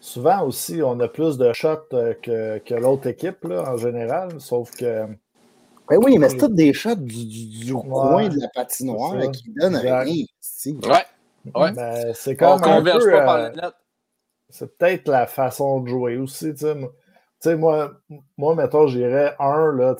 [0.00, 4.40] souvent aussi, on a plus de shots euh, que, que l'autre équipe, là, en général,
[4.40, 5.06] sauf que.
[5.88, 9.76] Ben oui, mais c'est tous des shots du, du, coin de la patinoire qui donnent
[9.76, 10.04] rien.
[10.04, 11.06] Ouais.
[11.54, 11.72] Ouais.
[11.72, 13.50] Ben, c'est comme un peu, euh,
[14.48, 16.54] C'est peut-être la façon de jouer aussi.
[16.54, 16.66] Tu
[17.40, 17.92] sais, moi,
[18.36, 19.96] moi, mettons, j'irais un, là,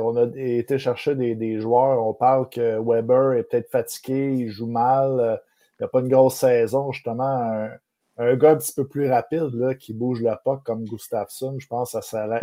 [0.00, 2.04] on a été chercher des, des, joueurs.
[2.04, 5.36] On parle que Weber est peut-être fatigué, il joue mal, euh,
[5.78, 6.90] il n'a pas une grosse saison.
[6.92, 7.70] Justement, un,
[8.18, 11.66] un, gars un petit peu plus rapide là, qui bouge le puck comme Gustafsson, je
[11.66, 12.40] pense que ça serait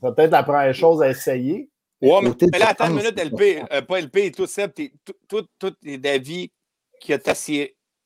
[0.00, 1.68] peut-être la première chose à essayer.
[2.02, 4.72] Ouais, mais, là, attends une minute, LP, euh, pas LP, tout Seb,
[5.28, 6.50] tout, tout, est d'avis
[7.00, 7.18] qui a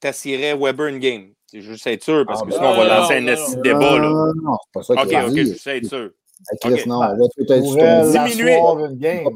[0.00, 1.30] t'assierais Weber une game.
[1.46, 3.98] C'est juste être sûr, parce que ah, sinon, on va ben, lancer un débat.
[3.98, 4.08] Là.
[4.08, 6.10] Non, non, c'est pas ça Ok, ok, juste être sûr.
[6.60, 7.00] Chris, non,
[7.38, 8.58] Diminuer.
[8.58, 9.26] une game.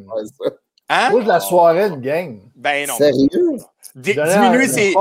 [0.88, 1.10] Hein?
[1.12, 2.40] Moi, de la soirée, une game.
[2.56, 2.94] Ben non.
[2.94, 3.56] Sérieux?
[3.94, 4.94] diminuer ses.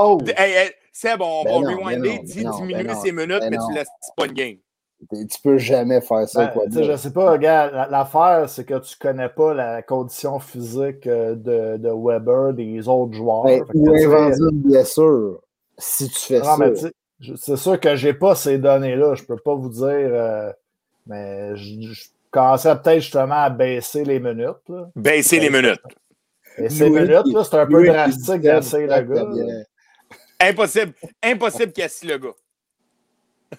[0.92, 2.20] C'est bon, on va rewinder.
[2.22, 4.56] Diminuer ses minutes, mais tu laisses pas une game.
[5.10, 6.46] Tu peux jamais faire ça.
[6.46, 11.06] Ben, quoi, je sais pas, regarde, l'affaire, c'est que tu connais pas la condition physique
[11.06, 13.44] euh, de, de Weber, des autres joueurs.
[13.44, 15.40] Ben, ou inventer une blessure,
[15.80, 16.56] si tu fais ça.
[17.36, 19.14] C'est sûr que j'ai pas ces données-là.
[19.14, 20.50] Je peux pas vous dire, euh,
[21.06, 21.52] mais
[22.30, 24.62] commencerait peut-être justement à baisser les minutes.
[24.68, 24.88] Là.
[24.96, 25.82] Baisser les minutes.
[26.56, 29.64] Baisser les minutes, là, c'est un peu drastique d'essayer le gars.
[30.40, 30.92] Impossible,
[31.22, 32.28] impossible qu'il assis le gars.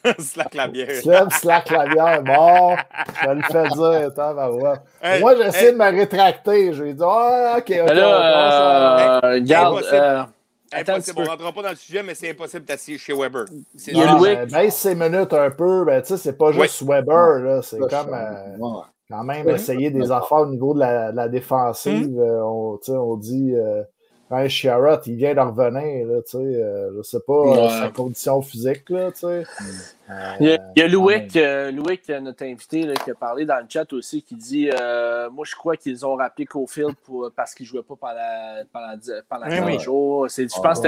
[0.20, 0.90] slack la bière.
[1.32, 2.24] slack la bière.
[2.24, 2.76] Bon,
[3.24, 4.08] je le fais dire.
[4.08, 4.78] Attends, va voir.
[5.20, 5.74] Moi, j'essaie hey.
[5.74, 6.74] de me rétracter.
[6.74, 7.94] Je lui ai dit, ah, ok, ok.
[7.94, 10.30] Là, euh, regarde.
[10.74, 11.20] Euh, impossible.
[11.20, 13.46] On ne rentrera pas dans le sujet, mais c'est impossible d'assis chez Weber.
[13.88, 15.86] Y a ben, baisse ses minutes un peu.
[15.86, 16.88] Ben, tu sais, c'est pas juste oui.
[16.88, 17.40] Weber.
[17.40, 17.62] là.
[17.62, 18.14] C'est comme.
[18.14, 18.58] Euh,
[19.10, 22.12] quand même essayer des affaires au niveau de la, de la défensive.
[22.12, 22.80] Mm -hmm.
[22.90, 23.54] on, on dit.
[24.34, 27.58] Hein, Sherrod, il vient de revenir, là, tu sais, euh, je sais pas, ouais.
[27.58, 29.44] euh, sa condition physique, là, tu sais.
[30.10, 33.16] Euh, il y a, il y a Louis, euh, Louis, notre invité, là, qui a
[33.16, 36.96] parlé dans le chat aussi, qui dit euh, Moi, je crois qu'ils ont rappelé Cofield
[37.04, 40.30] pour, parce qu'il ne jouait pas pendant, pendant, pendant 15 oui, jours.
[40.30, 40.80] Je pense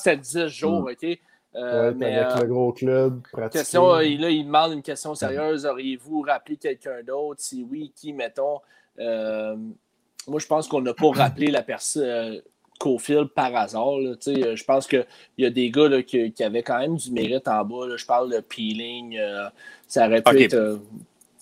[0.00, 1.18] que c'était 10 jours, OK?
[1.54, 3.20] Euh, ouais, mais, avec euh, le gros club.
[3.52, 5.66] Question, là, il demande une question sérieuse.
[5.66, 7.40] Auriez-vous rappelé quelqu'un d'autre?
[7.40, 8.60] Si oui, qui, mettons?
[8.98, 12.42] moi, je pense qu'on n'a pas rappelé la personne
[12.82, 13.98] Cofield par hasard.
[14.00, 15.06] Là, je pense qu'il
[15.38, 17.86] y a des gars là, qui, qui, avaient quand même du mérite en bas.
[17.86, 17.96] Là.
[17.96, 19.16] Je parle de Peeling.
[19.16, 19.48] Euh,
[19.86, 20.44] ça aurait pu okay.
[20.46, 20.54] être.
[20.54, 20.78] Euh,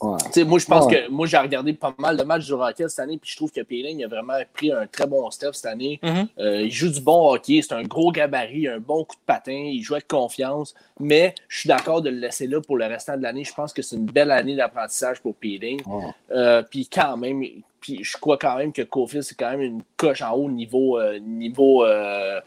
[0.03, 0.45] ouais.
[0.45, 1.07] Moi, je pense ouais.
[1.07, 3.51] que moi, j'ai regardé pas mal de matchs du Rocket cette année, puis je trouve
[3.51, 5.99] que Peeling a vraiment pris un très bon step cette année.
[6.03, 6.27] Mm -hmm.
[6.41, 9.63] euh, il joue du bon hockey, c'est un gros gabarit, un bon coup de patin,
[9.77, 13.17] il joue avec confiance, mais je suis d'accord de le laisser là pour le restant
[13.17, 13.45] de l'année.
[13.45, 15.81] Je pense que c'est une belle année d'apprentissage pour Peeling.
[15.87, 16.63] Ouais.
[16.71, 17.43] puis quand même,
[17.81, 20.99] puis je crois quand même que Cofield, c'est quand même une coche en haut niveau,
[20.99, 22.41] euh, niveau, euh,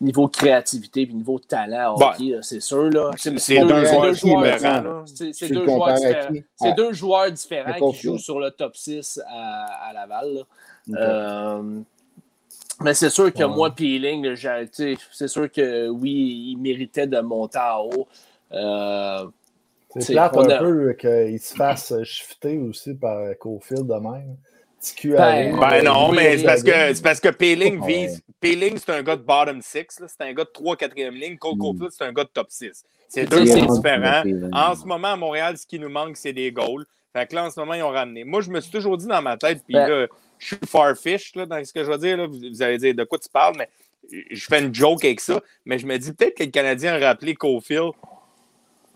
[0.00, 2.90] niveau créativité puis niveau talent hockey, bon, c'est sûr.
[3.16, 5.04] C'est deux, deux, joueurs différents.
[5.06, 6.74] C'est deux, ouais.
[6.74, 10.44] deux, joueurs différents qui jouent sur le top 6 à, à Laval.
[10.88, 10.98] Okay.
[10.98, 11.80] Euh,
[12.82, 13.48] mais c'est sûr que ouais.
[13.48, 18.08] moi, Peeling, c'est sûr que oui, il méritait de monter en haut.
[19.98, 20.58] c'est plate un a...
[20.58, 24.36] peu qu'il se fasse shifter aussi par Cofield de même.
[25.04, 28.22] Ben, ben, non, mais c'est parce que c'est parce que Peeling vise.
[28.40, 31.38] Peeling, c'est un gars de bottom 6, c'est un gars de 3-4e ligne.
[31.38, 32.84] Cole Caulfield, c'est un gars de top 6.
[33.08, 34.22] C'est deux c'est différents.
[34.52, 36.84] En ce moment, à Montréal, ce qui nous manque, c'est des goals.
[37.12, 38.24] Fait que là, en ce moment, ils ont ramené.
[38.24, 40.06] Moi, je me suis toujours dit dans ma tête, puis là,
[40.38, 42.16] je suis farfish là, dans ce que je veux dire.
[42.16, 42.26] Là.
[42.26, 43.68] Vous allez dire de quoi tu parles, mais
[44.30, 45.40] je fais une joke avec ça.
[45.64, 47.92] Mais je me dis peut-être que le Canadien a rappelé Caulfield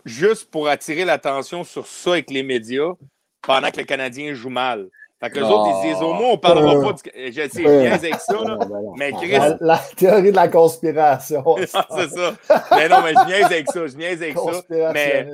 [0.05, 2.93] juste pour attirer l'attention sur ça avec les médias
[3.41, 4.89] pendant que le Canadien joue mal.
[5.21, 5.49] Fait que les oh.
[5.49, 6.99] autres, ils disent au moins, on ne parlera pas de.
[7.27, 8.57] Je sais, je niaise avec ça, là.
[8.97, 9.29] Mais Chris.
[9.29, 11.43] La, la, théorie de la conspiration.
[11.59, 11.67] c'est
[12.09, 12.33] ça.
[12.75, 13.85] mais non, mais je niaise avec ça.
[13.85, 14.91] Je niaise avec ça.
[14.93, 15.27] Mais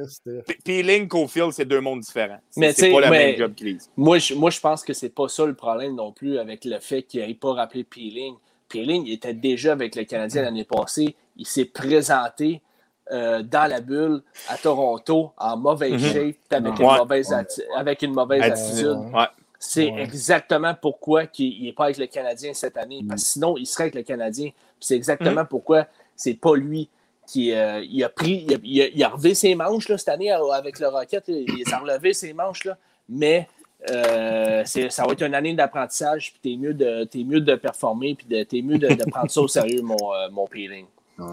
[0.65, 2.39] Peeling, Cofield, c'est deux mondes différents.
[2.49, 3.89] C'est pas la même job crise.
[3.95, 6.79] Moi, je, moi, je pense que c'est pas ça le problème non plus avec le
[6.81, 8.35] fait qu'il n'ait pas rappelé Peeling.
[8.67, 11.15] Peeling, il était déjà avec le Canadien l'année passée.
[11.37, 12.61] Il s'est présenté
[13.13, 16.13] euh, dans la bulle à Toronto en mauvaise mm -hmm.
[16.13, 16.85] shape avec, ouais.
[16.85, 17.33] une mauvaise
[17.77, 18.97] avec une mauvaise attitude.
[19.13, 19.27] Ouais.
[19.59, 20.03] C'est ouais.
[20.03, 23.03] exactement pourquoi il n'est pas avec le Canadien cette année.
[23.07, 24.51] Parce que sinon, il serait avec le Canadien.
[24.79, 25.47] C'est exactement mmh.
[25.47, 26.89] pourquoi c'est pas lui
[27.25, 28.45] qui euh, il a pris.
[28.47, 31.25] Il a, il, a, il a, relevé ses manches là, cette année avec le Rocket.
[31.27, 32.77] Il a relevé ses manches, là,
[33.09, 33.47] mais
[33.91, 36.33] euh, ça va être une année d'apprentissage.
[36.33, 38.15] Puis t'es mieux, de, es mieux de performer.
[38.15, 40.85] Puis t'es mieux de, de, prendre ça au sérieux, mon, euh, mon peeling.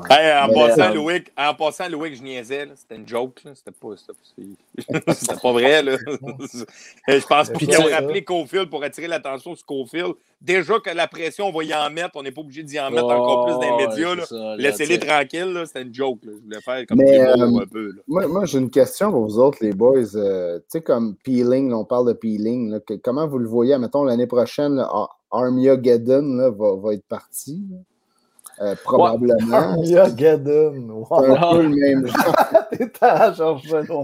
[0.09, 2.69] Hey, en, passant, euh, Louis, en passant, Louis, je niaisais.
[2.75, 3.43] C'était une joke.
[3.55, 5.83] C'était pas, c'était pas vrai.
[5.83, 5.99] Là.
[7.09, 10.15] je pense qu'ils ont rappelé Cofield pour attirer l'attention sur Cofield.
[10.41, 12.13] Déjà que la pression, on va y en mettre.
[12.15, 14.57] On n'est pas obligé d'y en mettre oh, encore plus dans les médias.
[14.57, 15.63] Laissez-les tranquilles.
[15.67, 16.21] C'était une joke.
[16.25, 16.33] Là.
[16.35, 17.89] Je voulais faire comme Mais, euh, un peu.
[17.89, 18.03] Là.
[18.09, 20.17] Moi, moi j'ai une question pour vous autres, les boys.
[20.17, 22.71] Euh, tu sais, comme peeling, là, on parle de peeling.
[22.71, 23.77] Là, que, comment vous le voyez?
[23.77, 24.83] Mettons, l'année prochaine,
[25.31, 27.63] Armia Geddon va, va être parti.
[28.61, 29.83] Euh, probablement.
[29.85, 32.69] C'est un peu le même genre.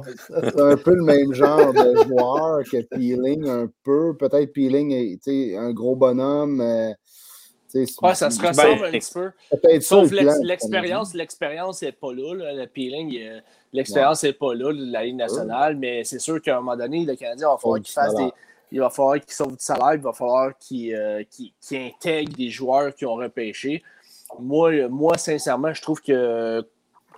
[0.07, 4.17] C'est un peu le même genre de joueur que Peeling, un peu.
[4.17, 6.61] Peut-être Peeling est un gros bonhomme.
[6.61, 6.93] Euh,
[7.75, 9.31] ouais, ça se ressemble un petit peu.
[9.81, 12.35] Sauf l'expérience, l'expérience n'est pas là.
[12.35, 12.53] là.
[12.53, 13.17] Le peeling,
[13.73, 17.05] l'expérience n'est pas là de la Ligue nationale, mais c'est sûr qu'à un moment donné,
[17.05, 18.31] le Canadien va falloir qu'il fasse des.
[18.73, 22.37] Il va falloir qu'il sauve du salaire, il va falloir qu'il euh, qu qu intègre
[22.37, 23.83] des joueurs qui ont repêché
[24.39, 26.67] moi, moi, sincèrement, je trouve que,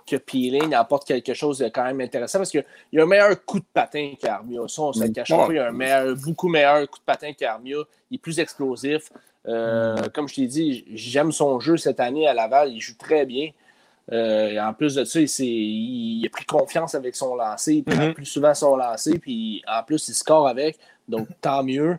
[0.05, 3.43] que Peeling apporte quelque chose de quand même intéressant parce qu'il y a un meilleur
[3.45, 4.61] coup de patin qu'Armia.
[4.67, 5.47] Ça, on ne se cache pas.
[5.49, 7.77] Il y a un meilleur, beaucoup meilleur coup de patin qu'Armia.
[8.11, 9.11] Il est plus explosif.
[9.47, 10.09] Euh, mm.
[10.13, 12.71] Comme je t'ai dit, j'aime son jeu cette année à Laval.
[12.71, 13.49] Il joue très bien.
[14.11, 17.75] Euh, en plus de ça, il, il, a pris confiance avec son lancer.
[17.75, 18.13] Il prend mm -hmm.
[18.13, 19.17] plus souvent son lancer.
[19.19, 20.77] Puis en plus, il score avec.
[21.07, 21.97] Donc, tant mieux.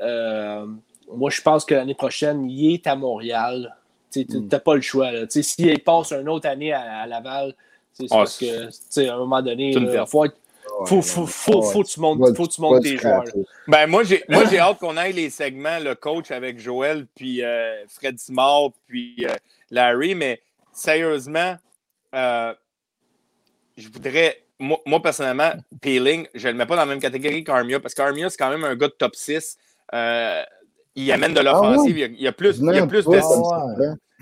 [0.00, 0.66] Euh,
[1.12, 3.76] moi, je pense que l'année prochaine, il est à Montréal.
[4.10, 4.60] Tu n'as mm.
[4.60, 5.10] pas le choix.
[5.28, 7.54] S'il passe une autre année à, à Laval,
[7.92, 10.04] c'est oh, parce que à un moment donné, il
[10.86, 13.24] faut, faut, faut, faut, que tu montes, faut tu montes tes joueurs.
[13.66, 17.42] Ben, moi, j'ai, moi, j'ai hâte qu'on aille les segments, le coach avec Joël, puis
[17.42, 19.34] euh, Fred Simard, puis euh,
[19.70, 20.40] Larry, mais
[20.72, 21.56] sérieusement,
[22.14, 22.54] euh,
[23.76, 27.44] je voudrais, moi, moi, personnellement, Peeling, je ne le mets pas dans la même catégorie
[27.44, 29.58] qu'Armia, parce qu'Armia, c'est quand même un gars de top 6.
[30.94, 33.20] Il amène de l'offensive, il, il, y a plus, il y a plus de...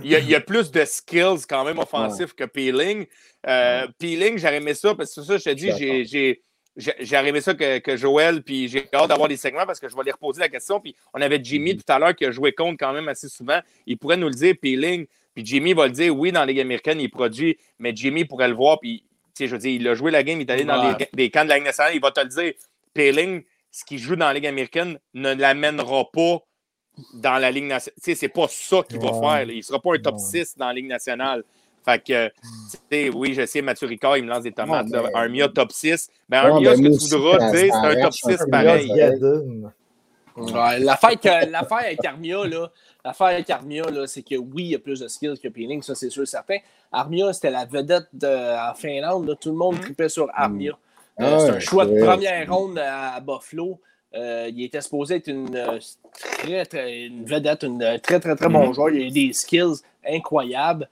[0.05, 3.05] Il y, a, plus de skills quand même offensifs que Peeling.
[3.49, 5.73] Euh, Peeling, j'aurais aimé ça parce que ça, je te dis,
[6.07, 6.43] j'ai.
[6.77, 9.97] J'ai aimé ça que, que Joël, puis j'ai hâte d'avoir des segments parce que je
[9.97, 10.78] vais lui reposer la question.
[10.78, 11.78] Puis on avait Jimmy mm-hmm.
[11.78, 13.59] tout à l'heure qui a joué contre quand même assez souvent.
[13.85, 15.09] Il pourrait nous le dire, Peeling.
[15.35, 18.47] Puis Jimmy va le dire, oui, dans la Ligue américaine, il produit, mais Jimmy pourrait
[18.47, 18.78] le voir.
[18.78, 19.03] Puis,
[19.35, 21.09] tu sais, je veux dire, il a joué la game, il est allé dans les,
[21.12, 22.53] des camps de la Ligue nationale, il va te le dire.
[22.95, 23.43] Peeling,
[23.73, 26.45] ce qu'il joue dans la Ligue américaine ne l'amènera pas
[27.14, 27.94] dans la Ligue nationale.
[28.02, 29.50] Tu sais, c'est pas ça qu'il va faire.
[29.50, 31.44] Il sera pas un top 6 dans la Ligue nationale.
[31.84, 34.88] Fait que, tu sais, oui, je sais, Mathieu Ricard, il me lance des tomates.
[34.88, 36.10] Ouais, Armia top 6.
[36.28, 38.92] Mais Armia, ce que tu voudras, c'est un top 6 pareil.
[40.36, 41.10] Ouais, l'affaire
[41.72, 42.70] avec Armia, là,
[43.04, 45.94] l'affaire avec Armia, c'est que oui, il y a plus de skills que Peeling, ça
[45.94, 46.58] c'est sûr certain.
[46.92, 49.28] Armia, c'était la vedette de, en Finlande.
[49.28, 50.78] Là, tout le monde tripait sur Armia.
[51.20, 53.80] Euh, c'est un choix de première ronde à Buffalo.
[54.19, 55.78] Euh, il était supposé être une, euh,
[56.12, 58.74] très, très, une vedette, un euh, très, très, très bon mm-hmm.
[58.74, 58.90] joueur.
[58.90, 59.77] Il a des skills
[60.07, 60.89] incroyables,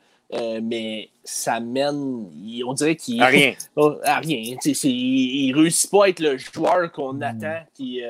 [0.62, 2.28] mais ça mène,
[2.64, 3.22] on dirait qu'il.
[3.22, 3.54] À rien.
[4.04, 4.56] à rien.
[4.64, 7.22] Il ne réussit pas à être le joueur qu'on mm.
[7.22, 7.58] attend.
[7.74, 8.02] Qui,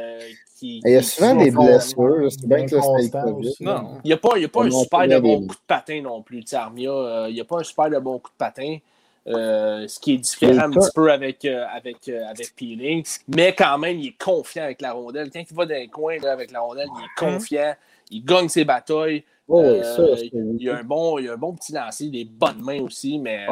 [0.58, 2.28] qui, il y a souvent des blessures.
[2.30, 3.98] C'est bien que Non.
[4.04, 6.22] Il n'y a pas, il a pas un super de bon coup de patin non
[6.22, 6.44] plus.
[6.52, 8.78] Armia, il n'y a pas un super de bon coup de patin.
[9.28, 13.04] Euh, ce qui est différent un petit peu avec, euh, avec, euh, avec Peeling.
[13.26, 15.30] Mais quand même, il est confiant avec la rondelle.
[15.32, 17.74] Quand il va dans les coins avec la rondelle, il est confiant.
[18.10, 19.24] Il gagne ses batailles.
[19.48, 22.80] Oh, il, y a un bon, il a un bon petit lancer, des bonnes mains
[22.80, 23.46] aussi, mais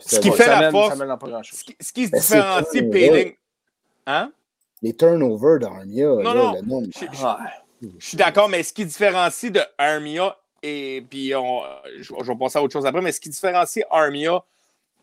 [0.00, 3.34] ce qui fait la force, ce qui, se ben, différencie Peeling.
[4.06, 4.32] Hein?
[4.80, 6.06] Les turnovers d'Armia.
[6.06, 6.82] Non, non.
[7.82, 11.62] Je, suis d'accord, mais ce qui différencie de Armia, et puis on,
[11.98, 14.44] je, je, vais passer à autre chose après, mais ce qui différencie Armia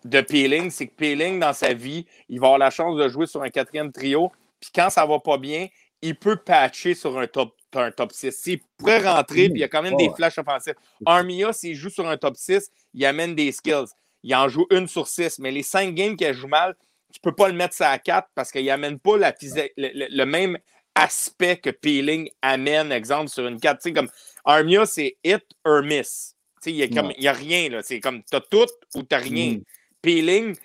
[0.04, 3.28] de Peeling, c'est que Peeling, dans sa vie, il va avoir la chance de jouer
[3.28, 4.32] sur un quatrième trio.
[4.60, 5.68] Puis quand ça va pas bien,
[6.02, 8.42] il peut patcher sur un top, un top 6.
[8.48, 10.76] Il pourrait rentrer, puis il y a quand même des flashs offensifs.
[11.06, 13.88] Armia, s'il joue sur un top 6, il amène des skills.
[14.24, 15.40] Il en joue une sur six.
[15.40, 16.76] Mais les cinq games qu'il joue mal,
[17.12, 19.34] tu peux pas le mettre à 4 parce qu'il n'amène pas la
[19.78, 20.58] le, même
[20.96, 23.90] aspect que Peeling amène, exemple, sur une 4.
[23.92, 24.10] comme
[24.46, 26.36] Armia, c'est hit or miss.
[26.66, 27.80] Il n'y a, a, rien.
[27.82, 29.54] C'est comme tu as tout ou tu rien.
[29.54, 29.64] Mm.
[30.02, 30.56] Peeling,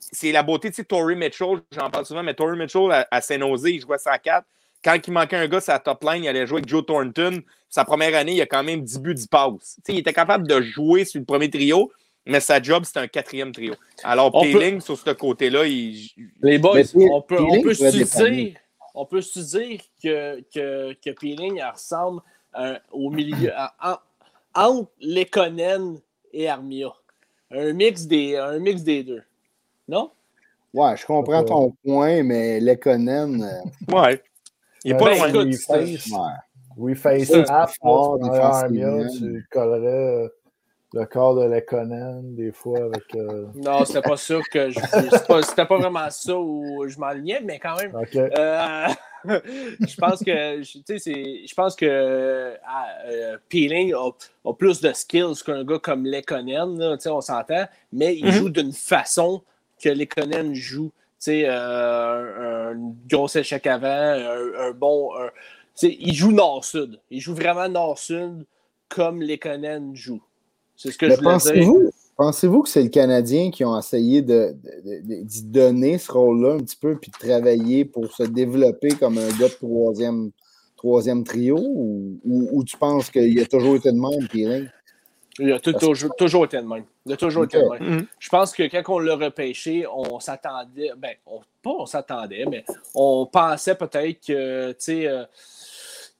[0.00, 1.60] c'est la beauté de Tory Mitchell.
[1.72, 4.46] J'en parle souvent, mais Tory Mitchell à, à Saint-Nosé, il jouait 104.
[4.82, 7.42] Quand il manquait un gars sur la top line, il allait jouer avec Joe Thornton.
[7.68, 9.80] Sa première année, il a quand même 10 buts, 10 passes.
[9.88, 11.90] il était capable de jouer sur le premier trio,
[12.24, 13.74] mais sa job, c'était un quatrième trio.
[14.04, 16.08] Alors, Peeling, sur ce côté-là, il.
[16.40, 18.56] Les boys, on peut, on peut se dire,
[18.94, 22.20] on peut se dire que, que, que Peeling ressemble
[22.58, 23.52] euh, au milieu,
[24.54, 26.00] entre Lekonen
[26.32, 26.92] et Armia.
[27.50, 29.22] Un mix des, un mix des deux.
[29.88, 30.10] Non?
[30.74, 33.42] Ouais, je comprends ton point, mais Lekonen.
[33.42, 34.22] Euh, ouais.
[34.84, 35.44] Il n'est pas loin.
[35.44, 36.10] de face.
[36.76, 40.28] Oui, face app, Armia, tu collerais euh,
[40.96, 43.14] le corps de Lekonen des fois avec.
[43.14, 43.46] Euh...
[43.54, 44.80] Non, c'était pas ça que je.
[45.42, 47.94] C'était pas, vraiment ça où je m'alignais, mais quand même.
[48.14, 48.88] Euh,
[49.80, 56.06] je pense que je pense que euh, Peeling a, plus de skills qu'un gars comme
[56.06, 58.32] Lekonen, on s'entend, mais il mhm.
[58.32, 59.42] joue d'une façon
[59.82, 60.90] que Lekonen joue.
[61.28, 65.10] Euh, un, gros échec avant, un, bon.
[65.82, 67.00] il joue nord-sud.
[67.10, 68.46] Il joue vraiment nord-sud
[68.88, 70.22] comme Lekonen joue.
[70.76, 71.90] C'est ce que je voulais dire.
[72.16, 74.56] Pensez-vous que c'est le Canadien qui ont essayé de,
[75.02, 79.28] d'y donner ce rôle-là un petit peu, puis de travailler pour se développer comme un
[79.38, 80.30] gars de troisième,
[80.78, 84.66] troisième trio, ou, tu penses qu'il a toujours été de même, Peeling?
[85.38, 86.84] Il a toujours, toujours été de même.
[87.04, 87.98] Il a toujours été de même.
[87.98, 88.06] Mm-hmm.
[88.18, 91.14] Je pense que quand on l'a repêché, on s'attendait, ben,
[91.62, 92.64] pas on s'attendait, mais
[92.94, 95.24] on pensait peut-être que, tu sais, euh,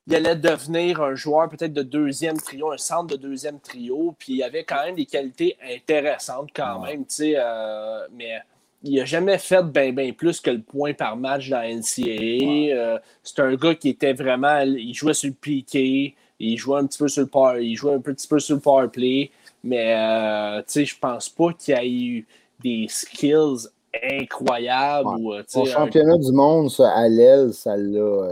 [0.07, 4.35] il allait devenir un joueur peut-être de deuxième trio, un centre de deuxième trio, puis
[4.35, 8.39] il avait quand même des qualités intéressantes quand même, tu sais, euh, mais
[8.85, 12.75] il n'a jamais fait bien ben plus que le point par match dans la NCAA.
[12.75, 16.87] Euh, c'est un gars qui était vraiment, il jouait sur le piqué, il jouait un
[16.87, 19.31] petit peu sur le power, il jouait un petit peu sur le power play,
[19.65, 22.27] mais euh, tu sais, je pense pas qu'il y ait eu
[22.61, 23.69] des skills
[24.03, 25.09] incroyable.
[25.19, 27.75] Ou, euh, Au championnat du monde, ça, à l'aile, ça,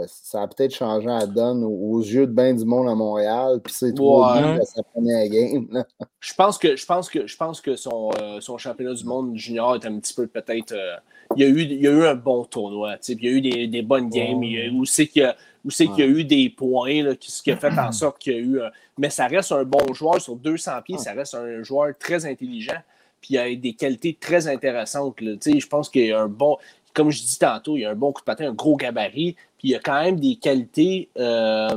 [0.07, 3.59] ça a peut-être changé la donne aux, yeux de bien du monde à Montréal.
[3.63, 5.83] Puis c'est trop bien ça prenait la game.
[6.19, 9.35] Je pense que, je pense que, je pense que son, euh, son championnat du monde
[9.35, 10.73] junior est un petit peu peut-être.
[10.73, 10.95] Euh,
[11.35, 12.95] il, y a eu, il y a eu un bon tournoi.
[13.07, 14.41] Il y a eu des, des bonnes games.
[14.75, 17.41] où c'est qu'il y a où c'est qu'il y a eu des points, là, ce
[17.41, 18.59] qui a fait en sorte qu'il y a eu.
[18.99, 22.77] mais ça reste un bon joueur sur 200 pieds, ça reste un joueur très intelligent
[23.25, 25.15] puis il a des qualités très intéressantes.
[25.19, 26.57] Je pense qu'il y a un bon,
[26.93, 29.35] comme je dis tantôt, il y a un bon coup de patin, un gros gabarit,
[29.57, 31.09] puis il y a quand même des qualités.
[31.17, 31.75] Euh,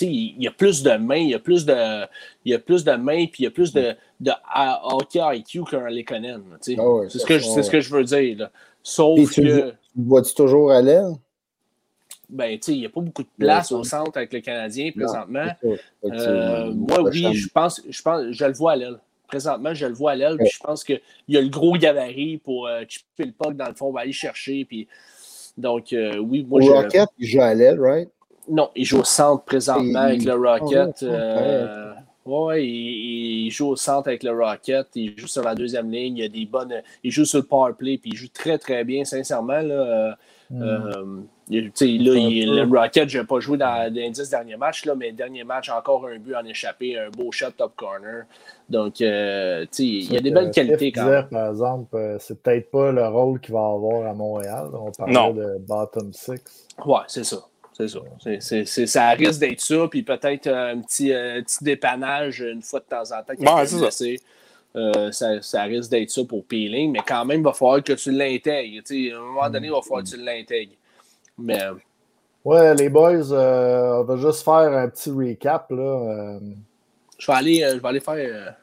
[0.00, 2.04] il y a plus de mains, il y a plus de,
[2.44, 4.32] il y a plus de mains, puis il y a plus de, de
[4.84, 6.42] hockey IQ qu'un Lekonen.
[6.52, 6.74] Ah c'est
[7.18, 8.48] ce, que je, ce que je veux dire.
[8.82, 9.74] Sauf tu, que.
[9.94, 11.12] Vois-tu toujours à l'aile?
[12.28, 15.46] Ben, il n'y a pas beaucoup de place au centre avec le Canadien présentement.
[16.04, 18.98] Euh, moi, oui, je pense, je pense, je le vois à l'aile
[19.34, 20.38] présentement, je le vois à l'aile.
[20.40, 23.74] Je pense qu'il y a le gros gabarit pour euh, chipper le puck dans le
[23.74, 24.64] fond, on va aller chercher.
[24.64, 24.86] Puis...
[25.56, 26.70] Donc, euh, oui, moi, je.
[26.70, 28.10] Rocket, il joue à l'aile, right?
[28.48, 30.96] Non, il joue au centre présentement avec le Rocket.
[31.02, 31.92] Oui, euh,
[32.26, 34.88] ouais, il, joue au centre avec le Rocket.
[34.94, 36.18] Il joue sur la deuxième ligne.
[36.18, 36.82] Il a des bonnes.
[37.02, 37.98] Il joue sur le power play.
[37.98, 39.60] Puis il joue très, très bien, sincèrement.
[39.60, 40.18] Là,
[41.50, 45.44] Là, le Rocket, je n'ai pas joué dans les dix derniers matchs, là, mais dernier
[45.44, 48.24] match, encore un but en échappé, un beau shot top corner.
[48.68, 51.28] Donc, euh, il y a des belles qualités quand même.
[51.28, 54.70] Par exemple, euh, c'est peut-être pas le rôle qu'il va avoir à Montréal.
[54.72, 56.66] On parlait de bottom six.
[56.84, 57.44] Ouais, c'est ça.
[57.72, 58.86] C'est ça.
[58.86, 63.22] Ça risque d'être ça, puis peut-être un petit, petit dépannage une fois de temps en
[63.22, 63.56] temps.
[63.56, 64.06] Ouais, c'est ça.
[64.76, 67.92] Euh, ça, ça, risque d'être ça pour Peeling, mais quand même, il va falloir que
[67.92, 68.82] tu l'intègres.
[68.90, 70.72] À un moment donné, il va falloir que tu l'intègres.
[71.38, 71.58] Mais.
[72.44, 75.70] Ouais, les boys, euh, on va juste faire un petit recap.
[75.70, 75.82] Là.
[75.82, 76.40] Euh.
[77.18, 78.56] Je, vais aller, euh, je vais aller faire.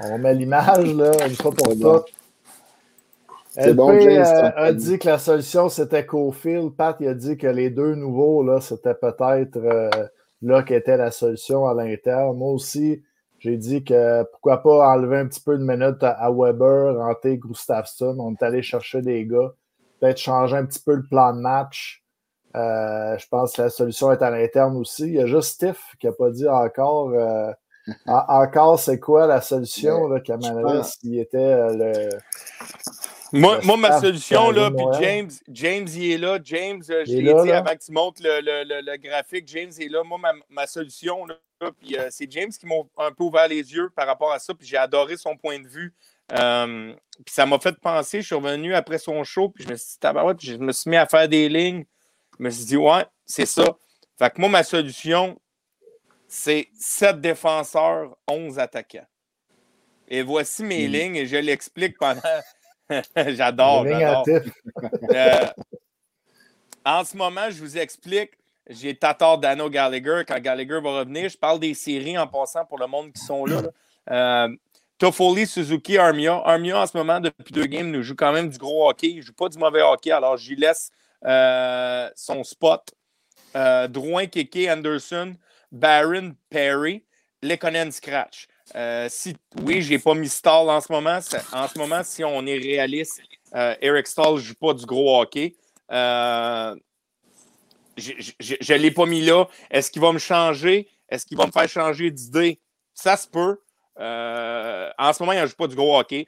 [0.00, 2.12] On met l'image, là, une fois pour toutes.
[3.56, 3.96] LP bon,
[4.56, 6.74] a dit que la solution c'était Cofield.
[6.74, 9.60] Pat il a dit que les deux nouveaux, là, c'était peut-être
[10.42, 12.36] là qu'était la solution à l'interne.
[12.36, 13.04] Moi aussi,
[13.38, 18.16] j'ai dit que pourquoi pas enlever un petit peu de minutes à, Weber, rentrer Gustafsson.
[18.18, 19.52] On est allé chercher des gars.
[20.00, 22.03] Peut-être changer un petit peu le plan de match.
[22.54, 25.02] Euh, je pense que la solution est à l'interne aussi.
[25.04, 27.10] Il y a juste Steve qui n'a pas dit encore.
[27.10, 27.52] Euh,
[28.06, 30.20] encore, c'est quoi la solution là,
[30.84, 32.08] s'il était euh, le.
[33.32, 36.38] Moi, moi ma solution, là, puis James, James, il est là.
[36.42, 39.48] James, je l'ai dit avant que tu montres le, le, le, graphique.
[39.48, 40.04] James est là.
[40.04, 41.34] Moi, ma, ma solution, là,
[41.80, 44.54] puis c'est James qui m'a un peu ouvert les yeux par rapport à ça.
[44.54, 45.92] Puis j'ai adoré son point de vue.
[46.28, 48.20] puis ça m'a fait penser.
[48.20, 50.88] Je suis revenu après son show, puis je me suis dit, puis je me suis
[50.88, 51.84] mis à faire des lignes.
[52.38, 53.76] Je me suis dit, ouais, c'est ça.
[54.18, 55.38] Fait que moi, ma solution,
[56.28, 59.06] c'est 7 défenseurs, 11 attaquants.
[60.08, 62.20] Et voici mes lignes et je l'explique pendant.
[63.16, 64.24] j'adore, j'adore.
[65.10, 65.46] Euh,
[66.84, 68.32] en ce moment, je vous explique.
[68.68, 70.22] J'ai Tatar Dano Gallagher.
[70.26, 73.46] Quand Gallagher va revenir, je parle des séries en passant pour le monde qui sont
[73.46, 73.62] là.
[74.10, 74.54] Euh,
[74.98, 76.42] Toffoli, Suzuki, Armia.
[76.44, 79.08] Armia, en ce moment, depuis deux games, nous joue quand même du gros hockey.
[79.08, 80.90] Il ne joue pas du mauvais hockey, alors j'y laisse
[81.24, 82.92] euh, son spot.
[83.56, 85.34] Euh, Drouin, Keke, Anderson,
[85.70, 87.04] Barron, Perry,
[87.42, 88.48] Lekonen, Scratch.
[88.74, 91.18] Euh, si, oui, je n'ai pas mis Stall en ce moment.
[91.52, 93.20] En ce moment, si on est réaliste,
[93.52, 95.54] Eric Stall ne joue pas du gros hockey.
[95.90, 96.74] je
[97.96, 99.46] ne l'ai pas mis là.
[99.70, 100.88] Est-ce qu'il va me changer?
[101.08, 102.60] Est-ce qu'il va me faire changer d'idée?
[102.94, 103.60] Ça se peut.
[103.96, 106.26] En ce moment, il ne joue pas du gros hockey.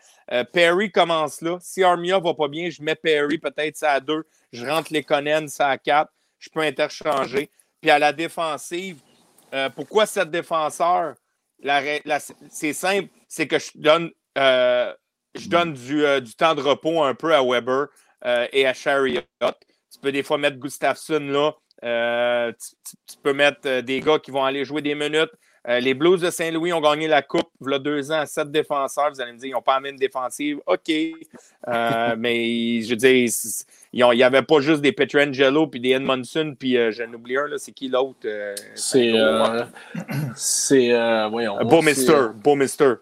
[0.52, 1.58] Perry commence là.
[1.60, 4.24] Si Armia va pas bien, je mets Perry peut-être ça à deux
[4.56, 7.50] je rentre les Conan, ça à 4, je peux interchanger.
[7.80, 9.00] Puis à la défensive,
[9.54, 11.14] euh, pourquoi cette défenseur?
[12.50, 14.92] c'est simple, c'est que je donne, euh,
[15.34, 17.86] je donne euh, du, temps de repos un peu à Weber
[18.52, 19.22] et à Chariot.
[19.40, 22.52] Tu peux des fois mettre Gustafsson là.
[22.52, 25.30] tu, peux mettre des gars qui vont aller jouer des minutes.
[25.68, 28.26] Euh, les Blues de Saint-Louis ont gagné la Coupe il y a deux ans à
[28.26, 29.10] sept défenseurs.
[29.12, 30.60] Vous allez me dire, ils n'ont pas amené une défensive.
[30.66, 30.88] OK.
[30.88, 33.28] Euh, mais je veux dire,
[33.92, 37.46] il n'y avait pas juste des Petrangelo puis des Edmondson, puis euh, j'en oublie un,
[37.56, 38.18] c'est qui l'autre?
[38.74, 39.12] c'est.
[40.36, 41.28] c'est.
[41.30, 41.58] voyons.
[41.64, 42.28] Beau Mister.
[42.34, 42.94] Beau Mister.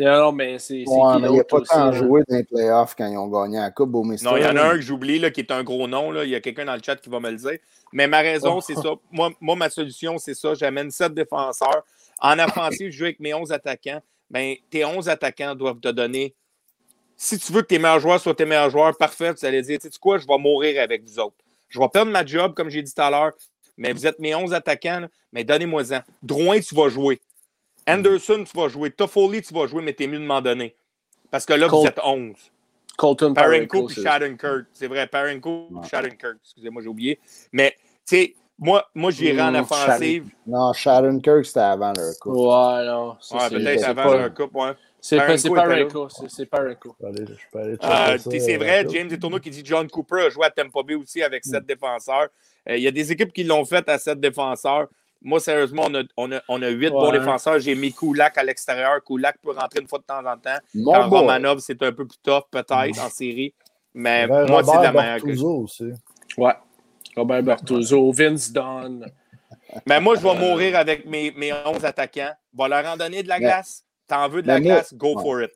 [0.00, 0.84] Non, mais c'est.
[0.86, 3.70] Ouais, il n'y a pas tant joué dans les playoffs quand ils ont gagné la
[3.70, 4.26] Coupe, Beau Mister.
[4.26, 6.10] Non, il y en a un que j'oublie, qui est un gros nom.
[6.10, 6.24] Là.
[6.24, 7.58] Il y a quelqu'un dans le chat qui va me le dire.
[7.92, 8.60] Mais ma raison, oh.
[8.60, 8.94] c'est ça.
[9.12, 10.54] Moi, moi, ma solution, c'est ça.
[10.54, 11.84] J'amène sept défenseurs.
[12.20, 14.02] En offensive, je joue avec mes 11 attaquants.
[14.30, 16.34] Bien, tes 11 attaquants doivent te donner.
[17.16, 19.78] Si tu veux que tes meilleurs joueurs soient tes meilleurs joueurs, parfait, tu allais dire,
[19.78, 21.36] tu sais quoi, je vais mourir avec vous autres.
[21.68, 23.32] Je vais perdre ma job, comme j'ai dit tout à l'heure,
[23.76, 26.00] mais vous êtes mes 11 attaquants, mais donnez-moi-en.
[26.22, 27.20] Drouin, tu vas jouer.
[27.86, 28.90] Anderson, tu vas jouer.
[28.90, 30.74] Toffoli, tu vas jouer, mais t'es mieux de m'en donner.
[31.30, 32.36] Parce que là, vous êtes 11.
[32.96, 34.66] Colton Parenko puis Shattenkirk.
[34.72, 36.36] C'est vrai, Parenko puis Shattenkirk.
[36.42, 37.18] Excusez-moi, j'ai oublié.
[37.52, 37.76] Mais,
[38.06, 40.28] tu sais, moi, moi j'irais en offensive.
[40.46, 42.34] Non, Shattenkirk, c'était avant leur coupe.
[42.34, 43.16] Ouais, non.
[43.32, 44.72] Ouais, peut-être avant leur coupe, ouais.
[45.00, 46.08] C'est Parenko.
[46.28, 46.94] C'est Parenko.
[47.02, 51.22] Euh, c'est vrai, James Detourneau qui dit John Cooper a joué à Tampa Bay aussi
[51.22, 52.28] avec sept défenseurs.
[52.68, 54.88] Euh, il y a des équipes qui l'ont fait à sept défenseurs.
[55.22, 57.58] Moi, sérieusement, on a, on a, on a huit bons défenseurs.
[57.58, 59.02] J'ai mis Kulak à l'extérieur.
[59.02, 60.58] Kulak peut rentrer une fois de temps en temps.
[60.84, 63.54] Quand Romanov, c'est un peu plus tough, peut-être, en série.
[63.94, 65.92] Mais moi, c'est la meilleure que aussi.
[66.36, 66.54] Ouais.
[67.20, 69.06] Robert Bertuzzo, Vince Dunn.
[69.86, 72.32] Mais moi, je vais mourir avec mes, mes 11 attaquants.
[72.54, 73.84] Va leur en donner de la glace.
[74.06, 75.52] T'en veux de la glace, go for it.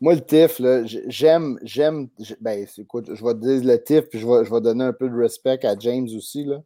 [0.00, 0.60] Moi, le TIF,
[1.08, 2.08] j'aime, j'aime,
[2.40, 4.92] ben, écoute, je vais te dire le TIF, puis je vais, je vais donner un
[4.92, 6.60] peu de respect à James aussi, là.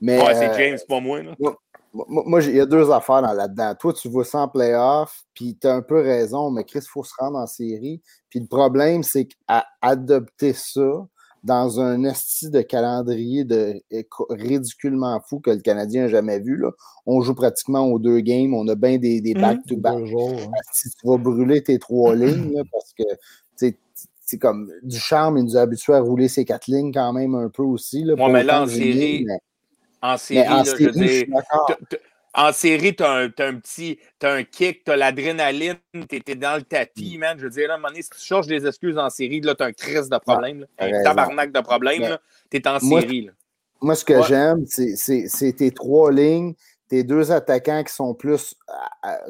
[0.00, 1.34] Mais, ouais, c'est euh, James, pas moi, là.
[1.92, 3.74] Moi, il y a deux affaires là-dedans.
[3.76, 6.88] Toi, tu vois ça en playoff, puis tu as un peu raison, mais Chris, il
[6.88, 8.02] faut se rendre en série.
[8.28, 11.06] Puis le problème, c'est qu'adopter ça,
[11.44, 13.80] dans un esti de calendrier de,
[14.30, 16.56] ridiculement fou que le Canadien n'a jamais vu.
[16.56, 16.70] Là.
[17.06, 19.40] On joue pratiquement aux deux games, on a bien des mmh.
[19.40, 20.04] back-to-back.
[20.72, 23.04] Si tu vas brûler tes trois lignes, parce que
[24.26, 27.34] c'est comme du charme, il nous a habitués à rouler ces quatre lignes quand même
[27.34, 28.04] un peu aussi.
[28.04, 29.26] Là, mais là, en série,
[30.00, 31.26] en série, je veux dire,
[32.34, 35.76] en série, tu as, un petit as un kick, tu as l'adrénaline,
[36.08, 37.20] tu es, dans le tapis, mm.
[37.20, 37.38] man.
[37.38, 39.40] Je veux dire, là, à un moment donné, si tu cherches des excuses en série,
[39.40, 42.18] là, tu as un crise de problème, un tabarnak de problème,
[42.50, 43.30] tu es en série.
[43.80, 46.54] Moi, ce que j'aime, c'est tes trois lignes,
[46.88, 48.54] tes deux attaquants qui sont plus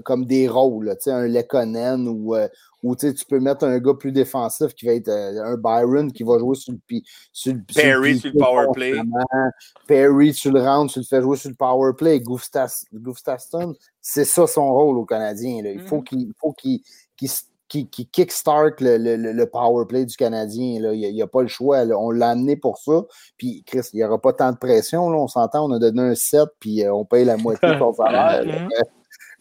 [0.05, 2.49] comme des rôles, un Lekonen ou, euh,
[2.83, 6.23] ou tu peux mettre un gars plus défensif qui va être euh, un Byron qui
[6.23, 7.01] va jouer sur le,
[7.33, 8.93] sur, Perry sur le, power play.
[9.87, 12.21] Perry, tu le rentres, tu le fais jouer sur le power play.
[12.21, 15.63] Gustafsson, c'est ça son rôle au Canadien.
[15.65, 16.55] Il faut mm-hmm.
[16.57, 16.83] qu'il
[17.75, 20.81] qui, qui, kickstart le, le, le, power play du Canadien.
[20.81, 20.95] Là.
[20.95, 21.85] Il n'y a, pas le choix.
[21.85, 23.03] On l'a amené pour ça.
[23.37, 25.11] Puis, Chris, il n'y aura pas tant de pression.
[25.11, 25.19] Là.
[25.19, 27.93] On s'entend, on a donné un 7, puis euh, on paye la moitié de son
[27.95, 28.45] salaire.
[28.45, 28.69] Mm-hmm.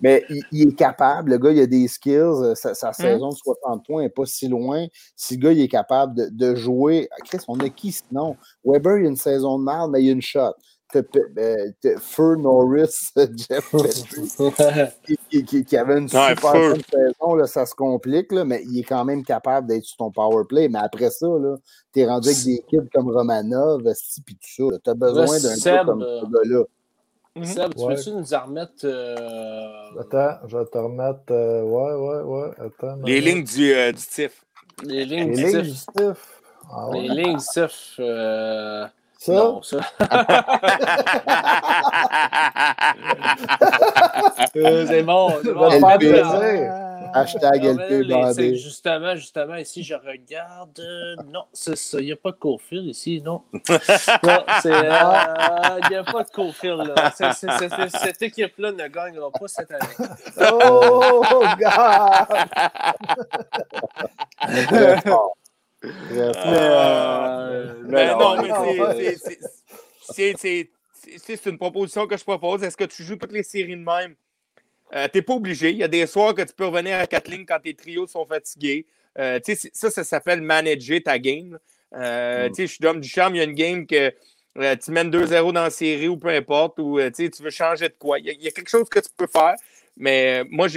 [0.01, 2.93] Mais il, est capable, le gars, il a des skills, euh, sa, sa mmh.
[2.93, 4.87] saison de 60 points n'est pas si loin.
[5.15, 7.07] Si le gars, il est capable de, de jouer.
[7.25, 8.35] Chris, on a qui sinon?
[8.65, 10.55] Weber, il a une saison de mal, mais il a une shot.
[10.95, 13.71] Euh, Fur Norris, Jeff
[15.29, 18.79] qui, qui, qui, avait une super bonne saison, là, ça se complique, là, mais il
[18.79, 20.69] est quand même capable d'être sur ton power play.
[20.69, 21.27] Mais après ça,
[21.93, 23.83] tu es rendu avec des kids comme Romanov,
[24.25, 24.77] puis tout ça.
[24.83, 26.63] Tu as besoin d'un gars comme ce gars-là.
[27.35, 27.45] Mhm.
[27.45, 28.73] Seb, tu peux-tu nous en remettre.
[28.83, 29.99] Euh...
[29.99, 31.31] Attends, je vais te remettre.
[31.31, 31.63] Euh...
[31.63, 32.51] Ouais, ouais, ouais.
[32.59, 34.45] Attends, les lignes du, euh, du TIF.
[34.83, 35.95] Les lignes les du lignes TIF.
[35.95, 36.41] Du TIF.
[36.71, 37.01] Ah, ouais.
[37.01, 37.99] Les lignes du TIF.
[39.23, 39.31] Ça?
[39.31, 39.77] Non, ça.
[44.55, 45.33] Euh, c'est bon.
[45.43, 45.69] C'est bon.
[47.13, 48.55] Hashtag LP bandé.
[48.55, 50.79] Justement, justement, ici, je regarde.
[50.79, 51.99] Euh, non, c'est ça.
[51.99, 53.41] Il n'y a pas de Cofield ici, non.
[53.53, 53.59] non
[54.61, 54.71] c'est.
[54.71, 57.11] Euh, il n'y a pas de Cofield, là.
[57.11, 59.95] cette équipe-là ne gagnera pas cette année.
[60.39, 62.27] oh, God!
[65.85, 69.15] Euh, mais, non, mais
[70.05, 72.63] c'est une proposition que je propose.
[72.63, 74.15] Est-ce que tu joues toutes les séries de même?
[74.95, 75.71] Euh, tu n'es pas obligé.
[75.71, 78.07] Il y a des soirs que tu peux revenir à quatre lignes quand tes trios
[78.07, 78.85] sont fatigués.
[79.17, 79.39] Euh,
[79.73, 81.57] ça, ça s'appelle manager ta game.
[81.95, 82.53] Euh, mm.
[82.57, 83.35] Je suis d'homme du charme.
[83.35, 84.09] Il y a une game que
[84.75, 88.19] tu mènes 2-0 dans la série ou peu importe, ou tu veux changer de quoi.
[88.19, 89.55] Il y, a, quelque chose que tu peux faire,
[89.97, 90.67] mais moi,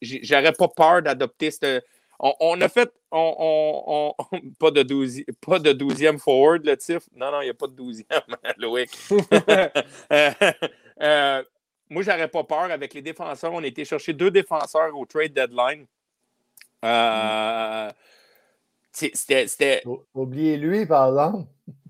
[0.00, 1.84] j'aurais pas peur d'adopter cette.
[2.22, 4.14] On, a fait on,
[4.58, 7.08] pas, de 12, pas de 12e forward, le TIF.
[7.16, 8.04] Non, non, il n'y a pas de 12e,
[8.58, 8.90] Loïc.
[11.90, 13.54] moi, j'aurais pas peur avec les défenseurs.
[13.54, 15.86] On a été chercher deux défenseurs au trade deadline.
[16.84, 17.90] Euh,
[18.92, 19.82] c'était.
[20.14, 21.46] Oubliez lui, par exemple.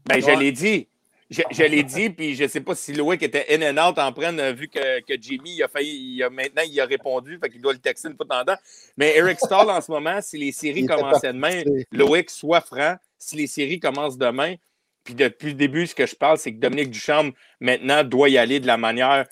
[0.06, 0.86] Ben, je l'ai dit.
[1.30, 4.12] Je, l'ai dit, puis je ne sais pas si Loïc était in and out en
[4.12, 7.48] prenne, vu que, que Jimmy, il a failli, il a, maintenant, il a répondu, fait
[7.48, 8.58] qu'il doit le texter une fois de temps.
[8.96, 13.36] Mais Eric Stahl, en ce moment, si les séries commençaient demain, Loïc, soit franc, si
[13.36, 14.56] les séries commencent demain,
[15.04, 18.36] puis depuis le début, ce que je parle, c'est que Dominique Duchamp, maintenant, doit y
[18.36, 19.26] aller de la manière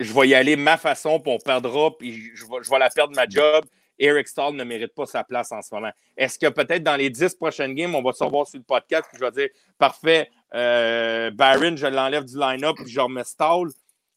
[0.00, 2.90] je vais y aller ma façon, puis on perdra, puis je vais, je vais la
[2.90, 3.64] perdre ma job.
[3.98, 5.90] Eric Stahl ne mérite pas sa place en ce moment.
[6.16, 9.04] Est-ce que peut-être dans les dix prochaines games, on va se revoir sur le podcast,
[9.08, 9.48] puis je vais dire
[9.78, 13.68] parfait, euh, Byron, je l'enlève du line-up, puis je remets Stahl.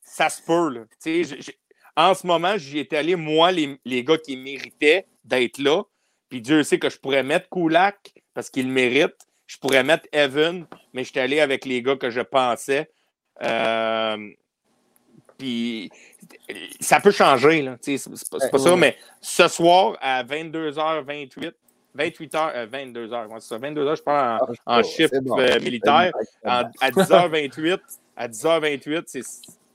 [0.01, 0.69] Ça se peut.
[0.69, 0.83] Là.
[1.95, 5.83] en ce moment, j'y étais allé, moi, les, les, gars qui méritaient d'être là.
[6.29, 9.15] Puis Dieu sait que je pourrais mettre Kulak parce qu'il mérite.
[9.47, 12.91] Je pourrais mettre Evan, mais j'étais allé avec les gars que je pensais.
[13.41, 14.29] Euh,
[15.37, 15.89] puis
[16.79, 17.77] ça peut changer, là.
[17.81, 17.97] C'est
[18.29, 21.53] pas, pas ça, mais ce soir, à 22h28,
[21.97, 23.29] 28 heures, euh, 22 heures.
[23.29, 25.39] Ouais, c'est ça, 22 heures, je pense, en, Ah, en c'est shift bon.
[25.39, 26.11] euh, militaire.
[26.45, 27.79] En- à 10h28,
[28.15, 29.21] à 10h28, c'est,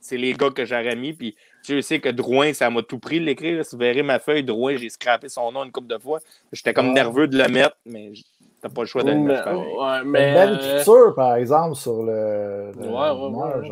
[0.01, 1.13] c'est les gars que j'aurais mis.
[1.13, 1.35] Puis
[1.67, 3.65] je sais que Drouin, ça m'a tout pris de l'écrire.
[3.65, 6.21] Si vous verrez ma feuille, Drouin, j'ai scrappé son nom une couple de fois.
[6.53, 6.95] J'étais comme Ouais.
[6.95, 8.13] nerveux de le mettre, mais
[8.61, 9.49] t'as pas le choix de le Mais, mettre.
[9.49, 12.73] ouais, Une mais, belle euh, culture, par exemple, sur le.
[12.77, 12.99] le Ouais, ouais, ouais.
[13.01, 13.15] Ah
[13.59, 13.69] ouais.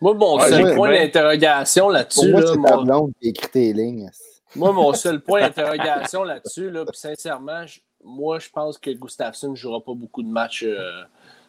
[0.00, 3.28] moi, Ouais, seul ouais, point d'interrogation Pour là-dessus, moi, là, c'est mon- ta blonde qui
[3.28, 4.10] écrit tes lignes.
[4.56, 9.50] Moi, mon seul point d'interrogation là-dessus, là, puis sincèrement, je- moi, je pense que Gustafsson
[9.50, 11.02] ne jouera pas beaucoup de matchs euh,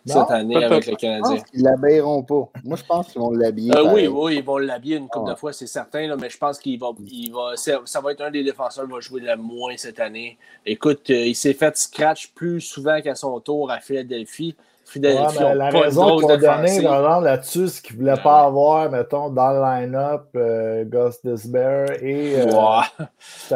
[0.06, 0.14] Non?
[0.22, 1.22] cette année avec le Je Canadien.
[1.38, 2.50] pense qu'ils l'habilleront pas.
[2.64, 3.76] Moi, je pense qu'ils vont l'habiller.
[3.76, 6.38] Euh, oui, oui, ils vont l'habiller une couple de fois, c'est certain, là, mais je
[6.38, 9.22] pense qu'il va, il va ça, ça va être un des défenseurs qui va jouer
[9.22, 10.38] le moins cette année.
[10.66, 14.56] Écoute, euh, il s'est fait scratch plus souvent qu'à son tour à Philadelphie.
[15.16, 16.84] Ouais, ont la pas raison qu'ils ont donné défensive.
[16.84, 21.16] par exemple, là-dessus, c'est qu'ils ne voulaient pas avoir, mettons, dans le line-up, euh, Gus
[21.24, 22.42] Disbear et.
[22.42, 23.06] euh, Ouais.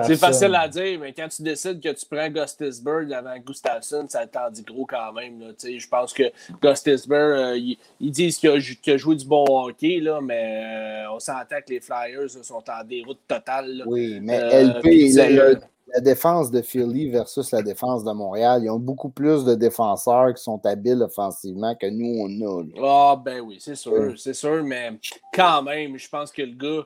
[0.03, 4.25] C'est facile à dire, mais quand tu décides que tu prends Gustisberg avant Gustafsson, ça
[4.25, 5.39] t'en dit gros quand même.
[5.39, 6.23] Là, Tu sais, je pense que
[6.61, 8.53] Gustisberg, euh, ils, ils disent qu'il a,
[8.93, 12.63] a joué du bon hockey, là, mais euh, on s'entend que les Flyers là, sont
[12.67, 13.77] en déroute totale.
[13.77, 13.83] là.
[13.87, 15.57] Oui, mais Euh, LP, tu sais,
[15.87, 19.55] la- euh, défense de Philly versus la défense de Montréal, ils ont beaucoup plus de
[19.55, 22.63] défenseurs qui sont habiles offensivement que nous, on a.
[22.83, 24.13] Ah, ben oui, c'est sûr, Ouais.
[24.17, 24.99] c'est sûr, mais
[25.33, 26.85] quand même, je pense que le gars,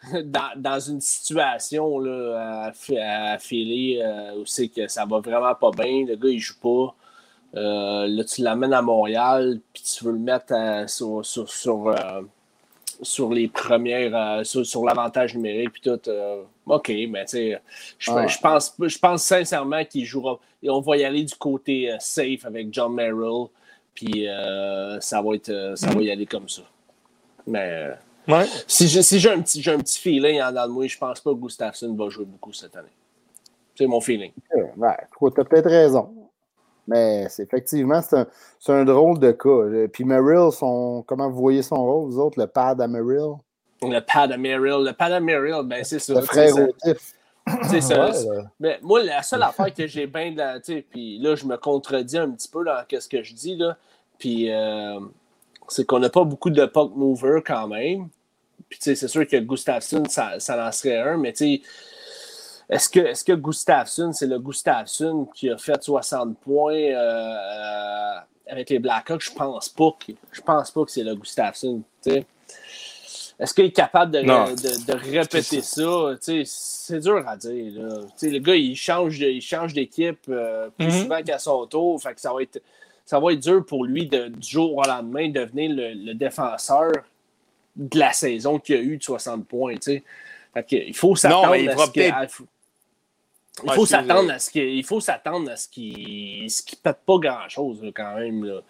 [0.24, 5.70] dans, dans une situation là, à, filer euh, où c'est que ça va vraiment pas
[5.70, 6.94] bien, le gars, il joue pas.
[7.58, 11.88] Euh, là, tu l'amènes à Montréal, puis tu veux le mettre à- sur, sur, sur,
[11.88, 12.22] euh,
[13.02, 16.00] sur les premières, euh, sur, sur l'avantage numérique, puis tout.
[16.08, 17.60] euh, OK, mais tu sais,
[17.98, 18.26] je, Ah.
[18.26, 20.38] je pense, je pense sincèrement qu'il jouera.
[20.62, 23.46] Et on va y aller du côté euh, safe avec John Merrill,
[23.94, 24.26] puis
[25.00, 26.62] ça, va être, ça va y aller comme ça.
[27.46, 27.90] Mais
[28.28, 28.44] Ouais.
[28.66, 31.36] si j'ai si un, petit- un petit feeling en de moi, je pense pas que
[31.36, 32.88] Gustafsson va jouer beaucoup cette année.
[33.76, 34.32] C'est mon feeling.
[34.76, 34.96] Ouais,
[35.32, 36.25] tu as peut-être raison.
[36.88, 38.26] Mais c'est effectivement, c'est un,
[38.60, 39.48] c'est un drôle de cas.
[39.48, 43.34] Euh, Puis Merrill, son, comment vous voyez son rôle, vous autres, le pad à Merrill?
[43.82, 46.14] Le pad à Merrill, le pad à Merrill, ben c'est ça.
[46.14, 46.54] Le frère
[47.70, 48.42] sais, ça- Ouais.
[48.58, 50.58] Mais moi, la seule affaire que j'ai bien de la.
[50.60, 53.56] Puis là, je me contredis un petit peu dans ce que je dis.
[53.56, 53.76] Là.
[54.18, 54.98] Puis euh,
[55.68, 58.08] c'est qu'on n'a pas beaucoup de puck mover quand même.
[58.68, 61.62] Puis tu sais, c'est sûr que Gustafsson, ça, ça en serait un, mais tu sais.
[62.68, 68.14] Est-ce que, est que Gustafsson, c'est le Gustafsson qui a fait 60 points euh, euh,
[68.48, 69.22] avec les Blackhawks?
[69.22, 71.82] Je pense pas que, je pense pas que c'est le Gustafsson.
[73.38, 76.14] Est-ce qu'il est capable de, de- de répéter ça?
[76.46, 77.72] C'est dur à dire.
[77.82, 77.98] là.
[78.22, 81.02] Le gars, il change, de- il change d'équipe euh, plus Mhm.
[81.02, 82.00] souvent qu'à son tour.
[82.02, 82.60] Fait que ça va être,
[83.04, 86.14] ça va être dur pour lui de, du jour au lendemain de devenir le, le
[86.14, 86.90] défenseur
[87.76, 89.74] de la saison qu'il a eu de 60 points.
[89.84, 90.02] Fait
[90.62, 92.42] que, il faut s'attendre mais il à ce qu'il- peut-être-
[93.64, 96.48] il faut s'attendre à ce qu'il il faut s'attendre à ce qu'il
[96.82, 98.60] pète pas grand chose quand même là.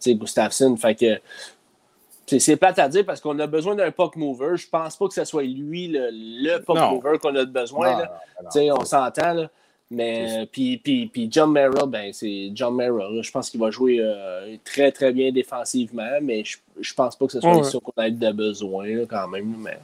[0.00, 4.16] Tu sais Gustafsson fait que c'est plate à dire parce qu'on a besoin d'un puck
[4.16, 4.56] mover.
[4.56, 6.92] Je pense pas que ce soit lui le, le puck Non.
[6.92, 7.92] mover qu'on a besoin.
[7.92, 8.20] Non, là.
[8.54, 9.46] non, on s'entend.
[9.90, 13.22] Mais, puis, puis, puis John Merrill, ben, c'est John Merrill.
[13.22, 17.24] Je pense qu'il va jouer euh, très, très bien défensivement, mais je, je pense pas
[17.24, 17.64] que ce soit Ouais.
[17.64, 19.56] ça qu'on a de besoin, là, quand même.
[19.60, 19.78] Mais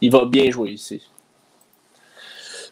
[0.00, 1.06] il va bien jouer ici.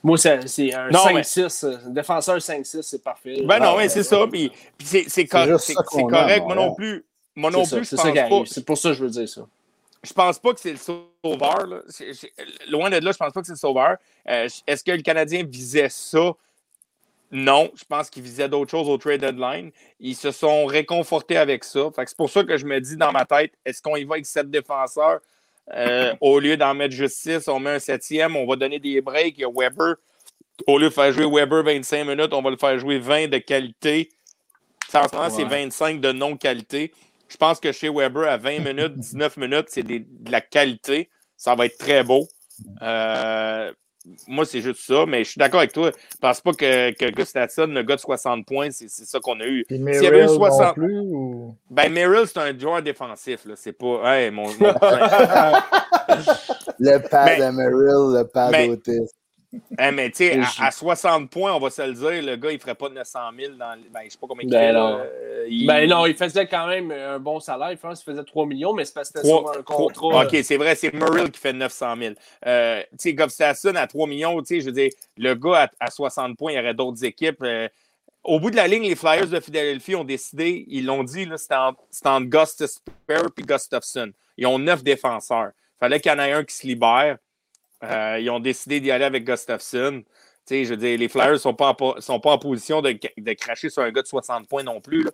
[0.05, 0.33] Moi, c'est
[0.75, 1.65] un Non, mais- 5-6.
[1.65, 3.43] euh, défenseur 5-6, c'est parfait.
[3.45, 4.27] Ben non, Ah, mais c'est ça.
[4.31, 6.45] Puis, puis c'est, correct.
[6.45, 7.05] Moi non plus.
[7.35, 8.39] Moi C'est non ça, plus, je c'est ça pense qui arrive.
[8.45, 8.45] pas.
[8.47, 9.41] C'est pour ça que je veux dire ça.
[10.05, 11.67] Je pense pas que c'est le sauveur.
[11.67, 11.79] là.
[12.69, 13.97] Loin de là, je pense pas que c'est le sauveur.
[14.29, 16.33] Euh, Est-ce que le Canadien visait ça?
[17.33, 19.71] Non, je pense qu'ils visaient d'autres choses au trade deadline.
[19.99, 21.89] Ils se sont réconfortés avec ça.
[22.07, 24.27] C'est pour ça que je me dis dans ma tête, est-ce qu'on y va avec
[24.27, 25.21] sept défenseurs?
[25.73, 29.01] Euh, au lieu d'en mettre juste six, on met un septième, on va donner des
[29.01, 29.39] breaks.
[29.39, 29.97] Il y a Weber.
[30.67, 33.39] Au lieu de faire jouer Weber 25 minutes, on va le faire jouer 20 de
[33.39, 34.11] qualité.
[34.89, 35.65] Ça, en c'est Ouais.
[35.65, 36.93] 25 de non-qualité.
[37.29, 41.09] Je pense que chez Weber, à 20 minutes, 19 minutes, c'est de la qualité.
[41.37, 42.29] Ça va être très beau.
[42.83, 43.73] Euh,
[44.29, 45.91] moi, c'est juste ça, mais je suis d'accord avec toi.
[46.13, 49.41] Je pense pas que, que Gustafsson, le gars de 60 points, c'est c'est ça qu'on
[49.41, 49.65] a eu.
[49.69, 51.57] S'il y avait eu Merrill non 60 plus ou...
[51.71, 53.47] Ben, Merrill, c'est un joueur défensif.
[53.47, 53.55] là.
[53.57, 54.01] C'est pas.
[54.05, 54.47] Hey, mon,
[56.79, 59.15] Le pad à Merrill, le pad autiste.
[59.79, 62.51] Hey, mais tu sais, à, à 60 points, on va se le dire, le gars,
[62.53, 63.77] il ferait pas 900 000 dans.
[63.93, 64.73] Ben, je sais pas combien il Ben fait.
[64.73, 64.99] non.
[65.01, 67.77] Euh, il- Ben non, il faisait quand même un bon salaire.
[67.81, 70.25] Pense qu'il faisait 3 millions, mais c'est parce que c'était sur un contrat.
[70.25, 72.15] OK, c'est vrai, c'est Merrill qui fait 900 000.
[72.47, 75.87] Euh, tu sais, Gustafsson à 3 millions, tu sais, je veux dire, le gars à,
[75.87, 77.43] à 60 points, il y aurait d'autres équipes.
[77.43, 77.69] Euh,
[78.23, 81.55] au bout de la ligne, les Flyers de Philadelphie ont décidé, ils l'ont dit, c'était
[81.57, 84.13] entre, entre et Gustafsson.
[84.39, 85.51] Ils ont neuf défenseurs.
[85.77, 87.19] Il fallait qu'il y en ait un qui se libère.
[87.91, 90.03] Euh, ils ont décidé d'y aller avec Gustafsson.
[90.51, 93.33] je veux dire, les Flyers ne sont, pas en, sont pas en position de, de,
[93.33, 95.07] cracher sur un gars de 60 points non plus.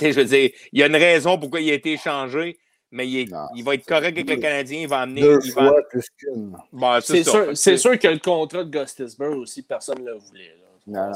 [0.00, 2.58] Je veux dire, il y a une raison pourquoi il a été échangé,
[2.90, 4.80] mais il, il va être correct avec le Canadien.
[4.82, 5.22] Il va amener.
[5.22, 6.56] Deux il fois plus qu'une.
[6.72, 10.54] Bon, c'est sûr, sûr, que le contrat de Gustisburg aussi, personne ne le voulait.
[10.60, 10.64] Là.
[10.86, 11.10] Non,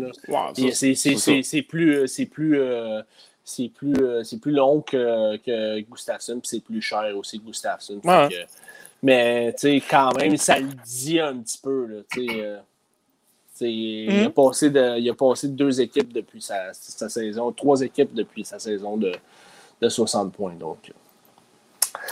[0.00, 0.72] non, ouais.
[0.72, 2.08] c'est plus.
[2.08, 3.02] C'est plus euh,
[3.44, 8.00] c'est plus, euh, plus long que, que Gustafsson, puis c'est plus cher aussi que Gustafsson.
[8.02, 8.46] Ouais.
[9.04, 12.40] Mais, tu sais, quand même, ça le dit un petit peu, là, tu sais.
[12.42, 12.58] Euh,
[13.60, 17.82] il, a passé de, il a passé de deux équipes depuis sa, sa saison, trois
[17.82, 19.12] équipes depuis sa saison de,
[19.80, 20.54] de 60 points.
[20.54, 20.90] Donc.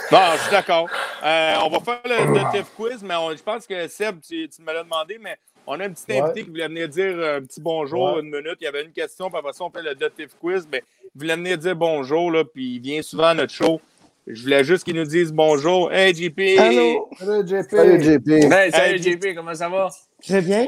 [0.09, 0.87] Bon, je suis d'accord.
[1.23, 4.47] Euh, on va faire le, le TIF quiz, mais on- je pense que Seb, tu,
[4.47, 6.43] tu me l'as demandé, mais on a un petit invité Ouais.
[6.43, 8.19] qui voulait venir dire un petit bonjour, Ouais.
[8.21, 8.57] une minute.
[8.61, 11.19] Il y avait une question, puis après ça, on fait le TIF quiz, mais il
[11.19, 13.81] voulait venir dire bonjour, là, puis il vient souvent à notre show.
[14.27, 15.91] Je voulais juste qu'il nous dise bonjour.
[15.91, 16.39] Hey, JP!
[16.57, 17.09] Allô?
[17.19, 17.69] Salut, JP.
[17.71, 18.27] Salut, JP.
[18.29, 19.89] Hey, salut Hey, JP, comment ça va?
[20.21, 20.67] Très bien.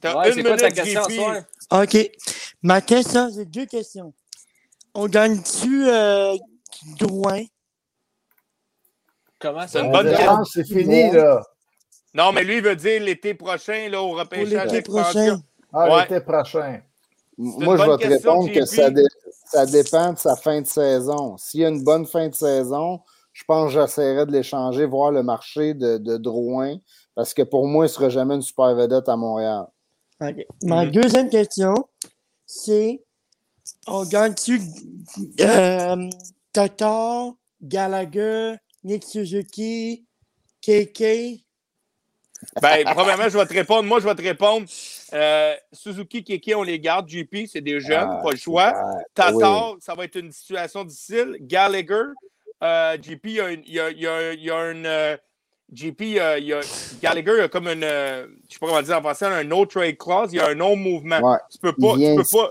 [0.00, 1.12] T'as Ouais, une c'est quoi ta minute, question JP.
[1.12, 1.36] soir?
[1.70, 2.10] OK.
[2.62, 4.12] Ma question, c'est deux questions.
[4.94, 6.34] On gagne-tu euh,
[6.98, 7.44] Drouin?
[9.38, 10.02] Comment C'est ça une va?
[10.02, 10.44] bonne question.
[10.44, 11.42] c'est fini, là.
[12.12, 15.12] Non, mais lui, il veut dire l'été prochain, là, au repêchage l'été d'expansion.
[15.12, 15.42] prochain?
[15.72, 16.02] Ah, Ouais.
[16.02, 16.80] l'été prochain.
[17.38, 19.06] Moi, je vais te question, répondre que ça, dé-
[19.46, 21.36] ça dépend de sa fin de saison.
[21.38, 23.00] S'il y a une bonne fin de saison,
[23.32, 26.76] je pense que j'essaierai de l'échanger, voir le marché de, de Drouin,
[27.14, 29.66] parce que pour moi, il ne sera jamais une super vedette à Montréal.
[30.20, 30.46] OK.
[30.62, 30.90] Ma Mhm.
[30.90, 31.74] deuxième question,
[32.44, 33.02] c'est
[33.86, 34.60] on gagne-tu
[35.40, 36.10] euh,
[36.52, 40.04] Tatar, Gallagher, Nick Suzuki,
[40.60, 41.44] KK?
[42.60, 43.84] Ben, premièrement, je vais te répondre.
[43.84, 44.66] Moi, je vais te répondre.
[45.12, 47.08] Euh, Suzuki, Keke, on les garde.
[47.08, 48.72] JP, c'est des jeunes, Ah, pas le choix.
[49.14, 51.36] Tatar, ça va être une situation difficile.
[51.40, 52.02] Gallagher,
[52.62, 53.62] euh, JP, il y a une.
[53.66, 55.16] il y a- il y a- il y a une, euh,
[55.72, 56.60] JP, euh, il y a,
[57.02, 57.80] Gallagher a comme une.
[57.82, 60.32] je sais pas comment dire en français, un no trade clause.
[60.32, 61.20] Il y a un non-mouvement.
[61.20, 61.94] Ouais, Tu peux pas.
[61.96, 62.50] Tu peux pas.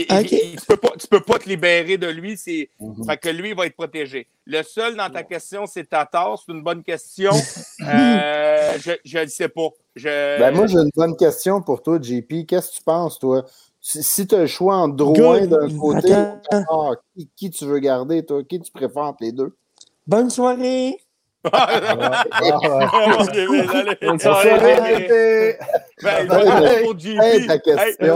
[0.00, 0.32] Il- Ok.
[0.32, 2.36] il- il- tu peux pas, tu peux pas te libérer de lui.
[2.36, 3.04] C'est, Mhm.
[3.04, 4.26] fait que lui, il va être protégé.
[4.46, 6.38] Le seul dans ta question, c'est Tatar.
[6.44, 7.32] C'est une bonne question.
[7.86, 9.68] Euh, je ne le sais pas.
[9.94, 10.38] Je...
[10.38, 12.46] Ben, moi, j'ai une bonne question pour toi, JP.
[12.46, 13.44] Qu'est-ce que tu penses, toi?
[13.80, 16.32] Si, tu as le choix entre Drouin d'un côté Attends.
[16.36, 18.42] ou Tatar, qui, qui tu veux garder, toi?
[18.42, 19.54] Qui tu préfères entre les deux?
[20.06, 20.98] Bonne soirée!
[21.52, 22.24] Ah.
[23.20, 23.96] Ok, ben, allez.
[24.00, 24.18] JP.
[24.84, 25.12] JP.
[26.02, 26.26] Ben,
[26.98, 27.20] JP.
[27.22, 28.14] hey, ta question.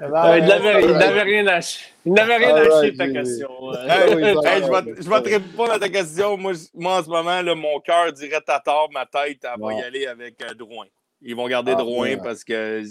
[0.00, 0.38] Voilà.
[0.38, 1.86] Il n'avait il rien à chier.
[2.06, 2.54] Il n'avait rien
[2.96, 3.48] ta question.
[3.88, 4.80] hey, oui, hey, ça je, va.
[4.80, 6.36] vais, je vais te répondre à ta question.
[6.36, 9.74] Moi, je- moi en ce moment, là, mon cœur dirait Tatar, ma tête, elle va
[9.74, 10.86] y aller avec euh, Drouin.
[11.20, 12.16] Ils vont garder Ah, Drouin ouais.
[12.16, 12.82] parce que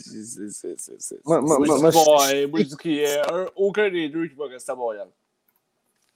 [1.26, 4.48] Moi, moi, Moi, moi, je dis qu'il n'y a un- aucun des deux qui va
[4.48, 5.08] rester à Montréal.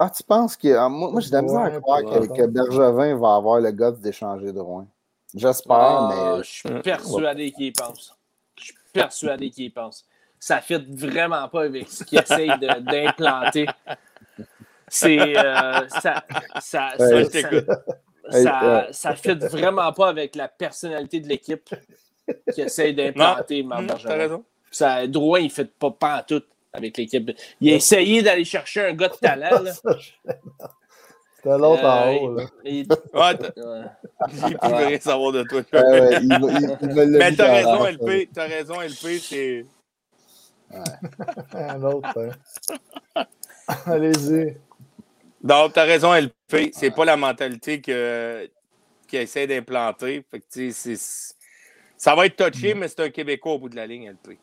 [0.04, 0.74] Ah, tu penses que.
[0.76, 4.02] ah, moi, moi j'ai de la misère à croire que, Bergevin va avoir le guts
[4.02, 4.88] d'échanger Drouin.
[5.36, 6.44] J'espère, Ah, mais.
[6.44, 8.16] Je suis persuadé qu'il y pense.
[8.58, 10.04] Je suis persuadé qu'il y pense.
[10.40, 13.68] Ça ne fit vraiment pas avec ce qu'il essaye de- d'implanter.
[14.88, 15.38] C'est.
[15.38, 16.24] euh, ça,
[16.60, 17.50] ça, Ouais, ça,
[18.32, 21.70] ça, euh, ça fit vraiment pas avec la personnalité de l'équipe
[22.54, 24.16] qui essaye d'implanter Marc T'as Bergevin.
[24.18, 24.44] raison.
[24.72, 27.32] Ça, Drouin, il ne fait pas pantoute avec l'équipe.
[27.60, 29.64] Il a essayé d'aller chercher un gars de talent.
[31.36, 32.36] C'était l'autre en haut.
[32.36, 32.44] Là.
[32.64, 32.88] il-.
[34.30, 35.62] J'ai plus rien savoir de toi.
[35.74, 38.30] ah ouais, il, va- il- il me l'a Mais t'as raison, LP.
[38.34, 39.20] T'as raison, LP.
[39.20, 39.66] C'est.
[41.54, 42.10] Un autre.
[43.16, 43.26] hein.
[43.86, 44.56] Allez-y.
[45.42, 46.72] Donc, t'as raison, LP.
[46.74, 48.50] C'est pas la mentalité que
[49.08, 50.24] qui essaie d'implanter.
[51.98, 54.38] Ça va être touché, mais c'est un Québécois au bout de la ligne, LP.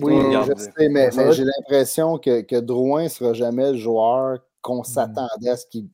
[0.00, 0.14] Oui,
[0.46, 5.50] je sais, mais, j'ai l'impression que, que Drouin ne sera jamais le joueur qu'on s'attendait
[5.50, 5.86] à ce qu'il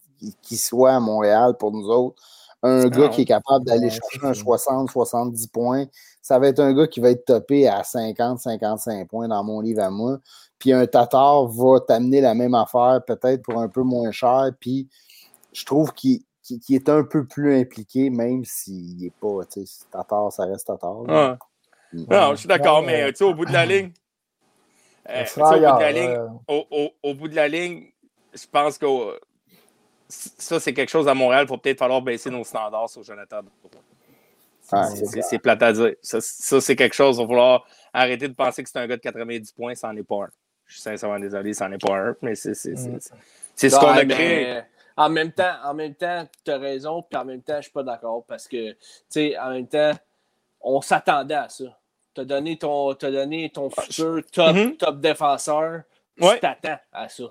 [0.42, 2.20] qu'il soit à Montréal pour nous autres.
[2.62, 3.08] Un gars non.
[3.10, 4.42] qui est capable d'aller chercher un ça.
[4.42, 5.84] 60-70 points.
[6.20, 9.82] Ça va être un gars qui va être topé à 50-55 points dans mon livre
[9.82, 10.18] à moi.
[10.58, 14.50] Puis un Tatar va t'amener la même affaire, peut-être pour un peu moins cher.
[14.58, 14.88] Puis
[15.52, 16.24] je trouve qu'il
[16.68, 19.44] est un peu plus impliqué, même s'il n'est pas.
[19.44, 21.38] tu sais, Tatar, ça reste Tatar.
[21.92, 23.92] Non, je suis d'accord, mais tu sais, au bout de la ligne.
[25.08, 26.10] euh, au, bout de la ligne
[26.48, 27.90] au, au- au bout de la ligne,
[28.34, 28.86] je pense que
[30.08, 31.44] ça, c'est quelque chose à Montréal.
[31.44, 33.40] Il faut peut-être falloir baisser nos standards sur Jonathan.
[34.70, 34.86] Ah,
[35.22, 35.94] C'est- plate à dire.
[36.02, 37.16] Ça, ça, c'est quelque chose.
[37.16, 39.74] Il va falloir arrêter de penser que c'est un gars de 90 points.
[39.74, 40.28] Ça n'en est pas un.
[40.66, 42.14] Je suis sincèrement désolé, ça n'en est pas un.
[42.20, 43.00] Mais c'est c'est- c'est- Mm.
[43.70, 44.60] ce qu'on a créé.
[44.96, 47.70] En même temps, en même temps, tu as raison, puis en même temps, je suis
[47.72, 48.76] pas d'accord parce que, tu
[49.08, 49.92] sais, en même temps,
[50.60, 51.64] on s'attendait à ça.
[52.14, 54.76] Tu as donné ton, donné ton futur top, Mhm.
[54.76, 55.82] top défenseur,
[56.20, 56.34] Ouais.
[56.34, 57.24] tu t'attends à ça.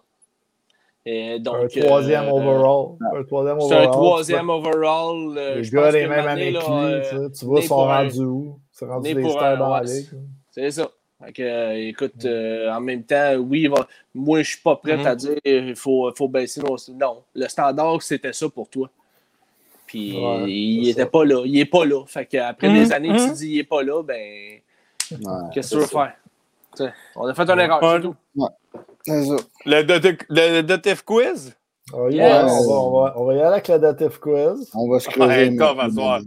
[1.10, 2.98] Et donc, un troisième euh, overall.
[3.16, 3.88] Un troisième C'est overall.
[3.88, 5.38] un troisième overall.
[5.38, 6.56] euh, Les je gars, les mêmes lui.
[6.58, 8.60] euh, tu vois, né sont rendus où?
[8.72, 10.10] C'est rendu né des stars un- dans la ouais, ligue.
[10.52, 10.90] C'est ça.
[11.40, 15.08] Euh, écoute, euh, en même temps, oui, va- moi, je suis pas prêt Mhm.
[15.08, 16.76] à dire il faut, faut baisser nos.
[16.94, 18.90] Non, le standard, c'était ça pour toi.
[19.88, 21.08] Puis Ouais, il était ça.
[21.08, 21.42] pas là.
[21.46, 22.04] Il est pas là.
[22.06, 23.34] Fait que après Mhm, des années que tu mhm.
[23.34, 24.16] dis il est pas là, ben,
[25.10, 25.18] Ouais,
[25.54, 26.14] qu'est-ce que tu veux faire?
[27.16, 27.96] On a fait une erreur, Ouais.
[27.96, 28.16] c'est tout.
[29.06, 29.36] c'est ça.
[29.66, 31.56] Le, Dot- le Dotif Quiz?
[31.94, 32.52] Oh, yeah, Yes.
[32.52, 34.70] on, va, on, va, on va y aller avec le dative quiz.
[34.76, 35.34] On va se creuser.
[35.52, 36.20] Hey, top à soir.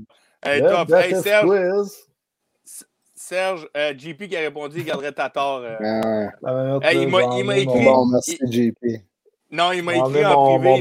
[0.42, 0.90] Hey, top.
[0.90, 2.06] Hey, Serge, quiz.
[3.14, 5.60] Serge euh, JP qui a répondu, il garderait ta tort.
[5.62, 5.76] euh.
[5.78, 6.78] Ouais, ouais.
[6.82, 7.08] Hey, il
[7.44, 9.02] m'a- écrit- Bon, merci, JP.
[9.50, 10.68] Non, il m'a écrit en mon- privé.
[10.68, 10.76] mon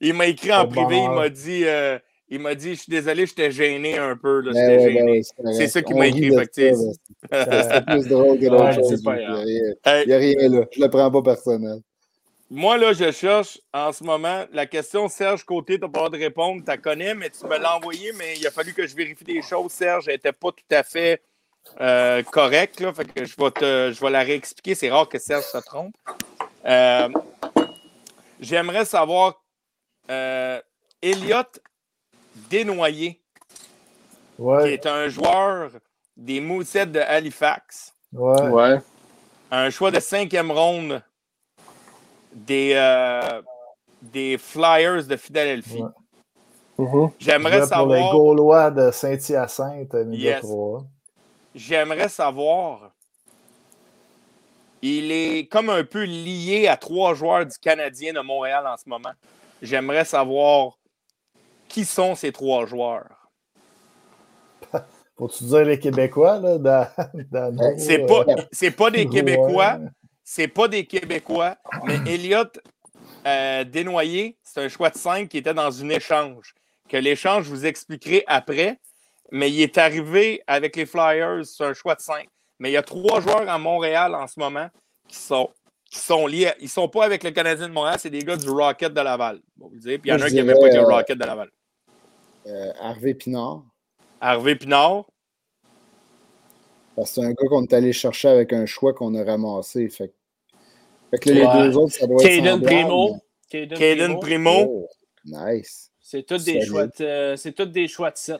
[0.00, 2.80] il m'a écrit- il écrit en privé, il m'a dit, euh, il m'a dit, je
[2.80, 5.12] suis désolé, j'étais gêné un peu, là, Ben j'étais ouais, ben gêné.
[5.12, 6.30] ouais, c'est ça qu'il m'a rit écrit,
[7.32, 9.02] C'est plus drôle que d'autres Ouais, choses.
[9.02, 10.64] Il n'y a rien là.
[10.72, 11.80] Je le prends pas personnel.
[12.50, 16.08] moi, là, je cherche en ce moment la question Serge Côté, tu n'as pas le
[16.08, 18.72] droit de répondre, tu la connais, mais tu me l'as envoyé, mais il a fallu
[18.72, 19.72] que je vérifie des choses.
[19.72, 21.20] Serge n'était pas tout à fait
[21.80, 24.74] euh, correct, là, fait que je vais, te, je vais la réexpliquer.
[24.74, 25.94] C'est rare que Serge se trompe.
[26.66, 27.08] Euh,
[28.40, 29.42] J'aimerais savoir,
[30.10, 30.60] euh,
[31.00, 31.42] Elliot
[32.50, 33.20] Desnoyers,
[34.36, 35.70] qui est un joueur
[36.16, 38.42] des Moussets de Halifax, ouais.
[38.48, 38.80] Ouais.
[39.50, 41.02] un choix de cinquième ronde
[42.32, 43.40] des, euh,
[44.02, 45.82] des Flyers de Philadelphie.
[45.82, 46.86] Ouais.
[46.86, 47.10] Mhm.
[47.18, 50.40] J'aimerais Jouait pour les savoir, Gaulois de Saint-Hyacinthe, Yes.
[50.40, 50.84] 3.
[51.54, 52.90] J'aimerais savoir,
[54.82, 58.88] il est comme un peu lié à trois joueurs du Canadien de Montréal en ce
[58.88, 59.12] moment.
[59.62, 60.78] J'aimerais savoir
[61.68, 63.30] qui sont ces trois joueurs.
[65.16, 66.88] Faut-tu dire les Québécois, là, dans,
[67.30, 69.06] dans nos, C'est euh, pas, c'est pas des?
[69.06, 69.78] Québécois,
[70.24, 72.44] c'est pas des Québécois, mais Elliot
[73.26, 76.54] euh, Desnoyers, c'est un choix de 5 qui était dans un échange.
[76.88, 78.78] Que l'échange, je vous expliquerai après,
[79.34, 82.28] mais il est arrivé avec les Flyers, c'est un choix de 5.
[82.60, 84.68] Mais il y a trois joueurs à Montréal en ce moment
[85.08, 85.50] qui sont,
[85.90, 86.52] qui sont liés.
[86.60, 89.40] Ils sont pas avec le Canadien de Montréal, c'est des gars du Rocket de Laval.
[89.56, 89.98] Bon, vous dire.
[90.00, 91.50] Puis il y en a un qui n'avait pas avec le euh, Rocket de Laval.
[92.46, 93.64] Euh, Harvey Pinard.
[94.20, 95.04] Harvey Pinard.
[96.94, 99.88] Parce que c'est un gars qu'on est allé chercher avec un choix qu'on a ramassé.
[99.88, 100.14] Fait, que-
[101.10, 101.62] fait que là, Ouais.
[101.64, 103.16] les deux autres, ça doit être Caden Primo.
[103.50, 104.64] Caden Caden Primo.
[104.68, 104.88] Oh,
[105.24, 105.90] nice.
[106.00, 108.38] C'est tous des choix de, euh, c'est tous des choix de 7.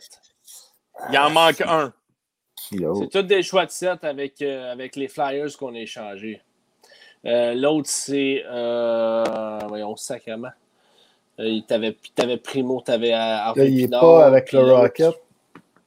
[1.10, 1.92] Il en manque un.
[2.56, 2.94] Kilo.
[3.02, 6.40] C'est tous des choix de 7 avec, euh, avec les Flyers qu'on a échangés.
[7.26, 8.42] Euh, L'autre, c'est.
[8.46, 10.50] Euh, voyons, sacrément.
[11.40, 15.14] Euh, t'avais, t'avais Primo, t'avais Harvey il n'est pas avec le Rocket.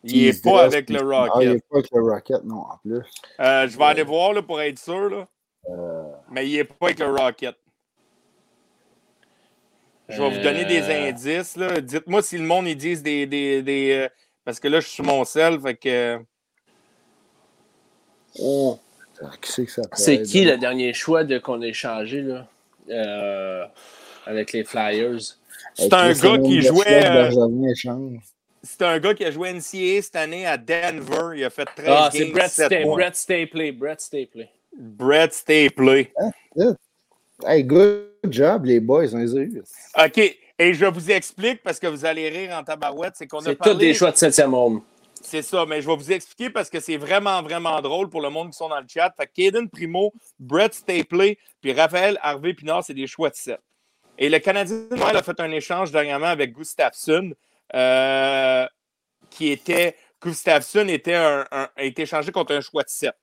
[0.03, 1.49] Il n'est pas avec le Ah, il Rocket.
[1.53, 3.03] n'est pas avec le Rocket, non, en plus.
[3.39, 5.09] Euh, je vais aller voir là, pour être sûr.
[5.09, 5.27] Là.
[5.69, 7.55] Euh, Mais il n'est pas avec le Rocket.
[10.09, 11.55] Je vais vous donner des indices.
[11.57, 11.81] là.
[11.81, 13.25] Dites-moi si le monde ils disent des.
[13.25, 14.07] des, des,
[14.47, 15.59] parce que là, je suis sur mon sel.
[15.59, 16.19] Fait que.
[18.39, 18.79] oh.
[19.41, 22.21] Qui c'est que ça peut C'est être, qui le dernier choix de, qu'on a échangé
[22.21, 22.47] là,
[22.89, 23.65] euh,
[24.25, 25.19] avec les Flyers?
[25.73, 27.05] C'est un gars qui jouait.
[27.05, 27.29] Euh.
[28.63, 31.35] C'est un gars qui a joué NCAA cette année à Denver.
[31.35, 32.95] Il a fait 13 Ah, c'est Brett, 7 Sta- points.
[32.95, 33.71] Brett Stapley.
[33.73, 34.49] Brett Stapley.
[34.77, 36.13] Brett Stapley.
[37.45, 39.61] Hey, good job, les boys, on les a eu.
[40.05, 40.37] OK.
[40.59, 43.13] Et je vous explique parce que vous allez rire en tabarouette.
[43.15, 43.87] C'est qu'on a C'est tous parlé.
[43.87, 44.81] des choix de 7e ronde.
[45.21, 48.29] C'est ça, mais je vais vous expliquer parce que c'est vraiment, vraiment drôle pour le
[48.29, 49.11] monde qui sont dans le chat.
[49.17, 53.59] Fait que Caden Primo, Brett Stapley, puis Raphaël Harvey Pinard, c'est des choix de 7.
[54.19, 57.33] Et le Canadien de Montréal a fait un échange dernièrement avec Gustafsson,
[57.75, 58.65] euh,
[59.29, 59.95] qui était.
[60.23, 63.13] Gustafsson était un, un- a été échangé contre un choix de 7.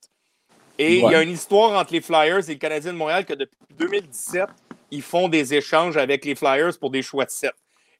[0.77, 3.33] Et il y a une histoire entre les Flyers et le Canadien de Montréal que
[3.33, 4.45] depuis 2017,
[4.91, 7.51] ils font des échanges avec les Flyers pour des choix de 7.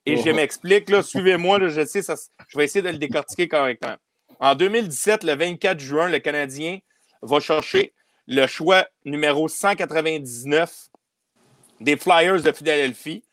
[0.06, 0.36] Et je Mhm.
[0.36, 2.16] m'explique, là, suivez-moi, là, je sais, ça,
[2.48, 3.96] je vais essayer de le décortiquer correctement.
[4.40, 6.80] En 2017, le 24 juin, le Canadien
[7.22, 7.94] va chercher
[8.28, 10.90] le choix numéro 199
[11.80, 13.24] des Flyers de Philadelphie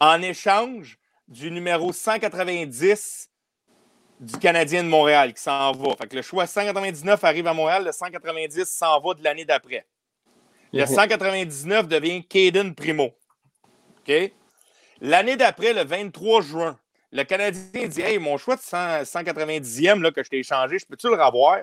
[0.00, 3.28] en échange du numéro 190
[4.20, 5.94] du Canadien de Montréal qui s'en va.
[5.96, 9.86] Fait que le choix 199 arrive à Montréal, le 190 s'en va de l'année d'après.
[10.72, 13.14] Le 199 devient Caden Primo.
[14.00, 14.32] OK?
[15.00, 16.78] L'année d'après, le 23 juin,
[17.12, 20.86] le Canadien dit Hey, mon choix de 100 190e là, que je t'ai échangé, je
[20.86, 21.58] peux-tu le revoir?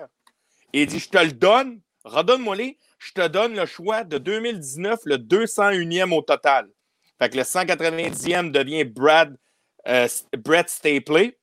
[0.72, 4.18] Et il dit Je te le donne, redonne-moi les, je te donne le choix de
[4.18, 6.68] 2019, le 201e au total.
[7.18, 9.36] Fait que le 190e devient Brad,
[9.86, 11.38] euh, Brett Stapley.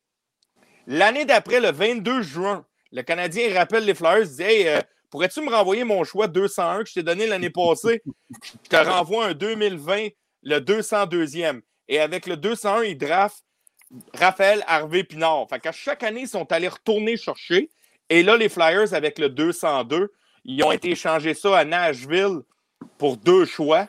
[0.85, 4.81] L'année d'après, le 22 juin, le Canadien rappelle les Flyers, dit Hey, euh,
[5.13, 8.01] pourrais-tu me renvoyer mon choix 201 que je t'ai donné l'année passée?
[8.41, 10.07] Je te renvoie un 2020,
[10.41, 11.61] le 202e.
[11.87, 13.43] Et avec le 201, il draft
[14.15, 15.45] Raphaël Harvey Pinard.
[15.51, 17.69] Fait qu'à chaque année, ils sont allés retourner chercher.
[18.09, 20.11] Et là, les Flyers, avec le 202,
[20.45, 22.39] ils ont été échangés ça à Nashville
[22.97, 23.87] pour deux choix.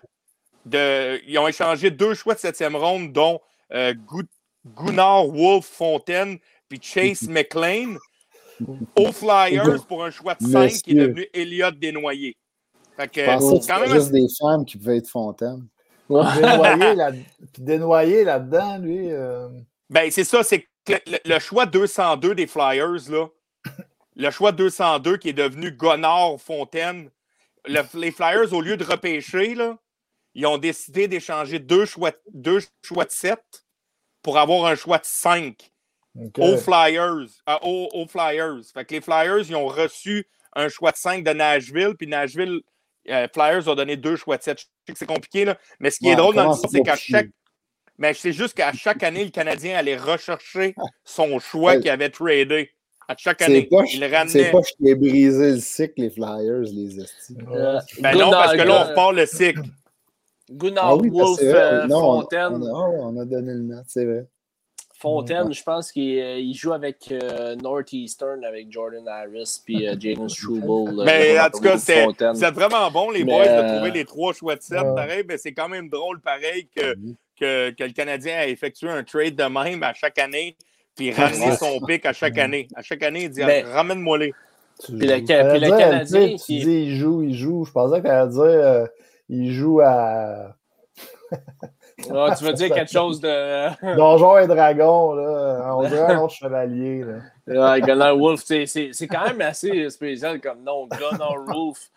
[0.67, 3.41] De, ils ont échangé deux choix de septième ronde, dont
[3.73, 3.95] euh,
[4.67, 6.39] Gunnar Wolf Fontaine
[6.69, 7.97] puis Chase McLean
[8.97, 12.37] aux Flyers pour un choix de 5 qui est devenu Elliott Desnoyers.
[12.97, 15.67] Fait que, c'est quand même juste des femmes qui pouvaient être Fontaine.
[17.59, 19.11] Desnoyers, là, dedans lui.
[19.11, 19.49] Euh,
[19.91, 23.27] ben, c'est ça, c'est le, le, choix 202 des Flyers, là,
[24.17, 27.11] le choix 202 qui est devenu Gonard Fontaine,
[27.67, 29.79] les Flyers, au lieu de repêcher, là,
[30.35, 33.41] ils ont décidé d'échanger deux choix, deux choix de 7
[34.23, 35.73] pour avoir un choix de 5
[36.39, 37.29] aux Flyers.
[37.49, 38.61] Euh, aux, Flyers.
[38.73, 42.61] Fait que les Flyers, ils ont reçu un choix de 5 de Nashville, puis Nashville,
[43.11, 44.59] euh, Flyers ont donné deux choix de 7.
[44.59, 46.97] Je sais que c'est compliqué, là, mais ce qui est drôle dans le c'est qu'à
[46.97, 47.29] chaque.
[47.97, 52.71] Mais c'est juste qu'à chaque année, le Canadien allait rechercher son choix qu'il avait tradé.
[53.07, 53.69] À chaque année.
[53.71, 54.29] il ramenait.
[54.29, 57.47] C'est pas qui ai brisé le cycle, les Flyers, les estimes.
[57.53, 59.63] Euh, ben non, parce que là, on repart le cycle.
[60.51, 62.63] Gunnar ah Wolf euh, Fontaine.
[62.63, 64.27] On, a donné le nom, c'est vrai.
[64.99, 71.05] Fontaine, je pense qu'il euh, joue avec euh, Northeastern, avec Jordan Harris puis Jaden Struble.
[71.05, 72.07] mais en tout cas, c'est
[72.53, 74.79] vraiment bon, les boys, de trouver les trois choix de 7.
[74.95, 76.95] Pareil, mais c'est quand même drôle, pareil, que,
[77.39, 80.57] que, que, le Canadien a effectué un trade de même à chaque année,
[80.95, 82.69] puis ramener son pic à chaque année.
[82.77, 84.33] À chaque année, il dit ramène-moi les.
[84.85, 86.37] Puis le, puis le Canadien.
[86.37, 86.61] Qui...
[86.61, 87.65] Tu dis, il joue, il joue.
[87.65, 88.89] Je pensais qu'elle allait dire
[89.29, 90.57] il joue à.
[92.11, 93.97] Ah, tu veux dire quelque chose de.
[93.97, 95.75] Donjons et Dragons, là.
[95.77, 97.05] On dirait un autre chevalier.
[97.05, 97.75] Là.
[97.75, 101.91] Ouais, Gunnar Wolf, c'est quand même assez spécial comme nom, Gunnar Wolf.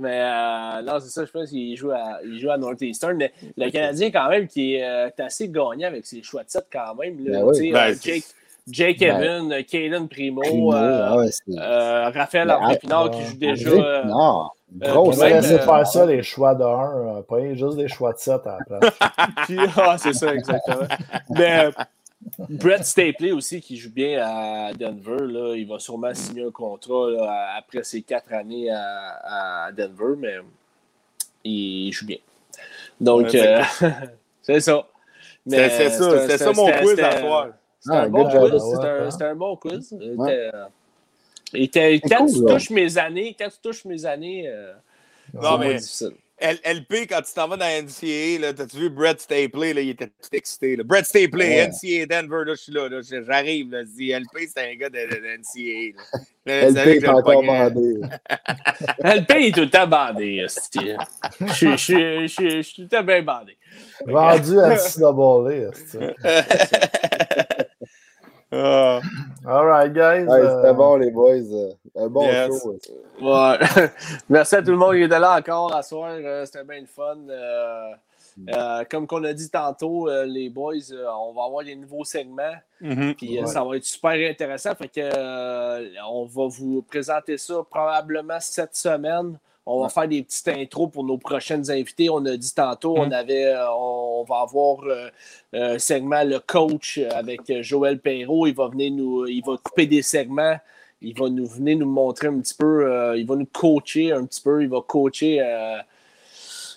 [0.00, 3.18] Mais euh, non, c'est ça, je pense qu'il joue à, il joue à Northeastern.
[3.18, 6.66] Mais le Canadien, quand même, qui est, euh, assez gagnant avec ses choix de 7
[6.72, 7.22] quand même.
[7.22, 7.70] Là, ben oui.
[7.70, 8.24] ben, Jake,
[8.66, 14.04] Jake ben, Evan, Caden Primo, Primo euh, ouais, euh, Raphaël Arpinard qui joue déjà.
[14.72, 14.88] Non.
[14.92, 18.58] Gros, ça faire ça, les choix de 1, pas juste des choix de 7 à
[18.58, 18.94] la place.
[19.76, 20.86] ah, c'est ça, exactement.
[21.30, 21.70] Mais euh,
[22.48, 27.10] Brett Stapley aussi, qui joue bien à Denver, là, il va sûrement signer un contrat
[27.10, 30.36] là, après ses quatre années à, à, Denver, mais
[31.42, 32.18] il joue bien.
[33.00, 33.62] Donc, euh,
[34.42, 34.86] c'est ça.
[35.46, 37.48] C'est ça, c'est ça mon quiz à soir.
[37.80, 38.62] C'était un, bon quiz.
[39.10, 39.96] C'était un, bon quiz.
[41.54, 41.68] Et
[42.00, 44.72] quand tu touches mes années, quand tu touches mes années, euh,
[45.34, 46.12] non, mais difficile.
[46.40, 50.30] LP, quand tu t'en vas dans NCAA, t'as-tu vu Brett Stapley, là, il était tout
[50.32, 50.74] excité.
[50.74, 50.84] Là.
[50.84, 54.70] Brett Stapley, NCAA Denver, là, je suis là, là j'arrive, là, je dis LP, c'est
[54.70, 55.92] un gars de, de, NCAA.
[56.46, 56.70] Là.
[56.70, 58.00] LP est encore bandé.
[59.04, 60.80] LP est tout le temps bandé, je,
[61.46, 63.58] je, je, je, suis tout le temps bien bandé.
[64.06, 65.70] Vendu à NCAA,
[68.52, 69.00] Uh,
[69.46, 70.26] all right, guys.
[70.26, 71.76] C'était uh, bon, les boys.
[71.96, 72.76] Un bon show.
[73.20, 73.58] Ouais.
[74.28, 76.10] Merci à tout le monde qui était là encore à soir.
[76.10, 77.16] Euh, c'était bien le fun.
[77.28, 77.92] Euh,
[78.48, 82.56] euh, comme qu'on a dit tantôt, les boys, on va avoir des nouveaux segments.
[82.82, 83.14] Mm-hmm.
[83.14, 84.74] Puis ça va être super intéressant.
[84.74, 89.38] Fait que, on va vous présenter ça probablement cette semaine.
[89.72, 92.10] On va faire des petites intros pour nos prochaines invités.
[92.10, 93.12] On a dit tantôt, on mm.
[93.12, 95.08] avait, euh, on va avoir euh,
[95.52, 98.48] un segment le coach avec Joël Perrault.
[98.48, 100.56] Il va venir nous, il va couper des segments.
[101.00, 104.24] Il va nous venir nous montrer un petit peu, euh, il va nous coacher un
[104.26, 104.62] petit peu.
[104.62, 105.36] Il va coacher.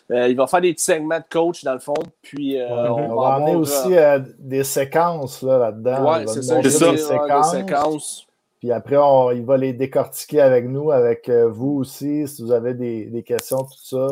[0.09, 1.95] il va faire des petits segments de coach dans le fond.
[2.21, 3.89] Puis on, va, amener aussi
[4.37, 6.19] des séquences là-dedans.
[6.19, 6.61] oui, c'est ça.
[6.61, 8.27] Des séquences.
[8.63, 8.95] Puis après,
[9.35, 13.57] il va les décortiquer avec nous, avec euh, vous aussi, si vous avez des, questions,
[13.57, 14.07] tout ça.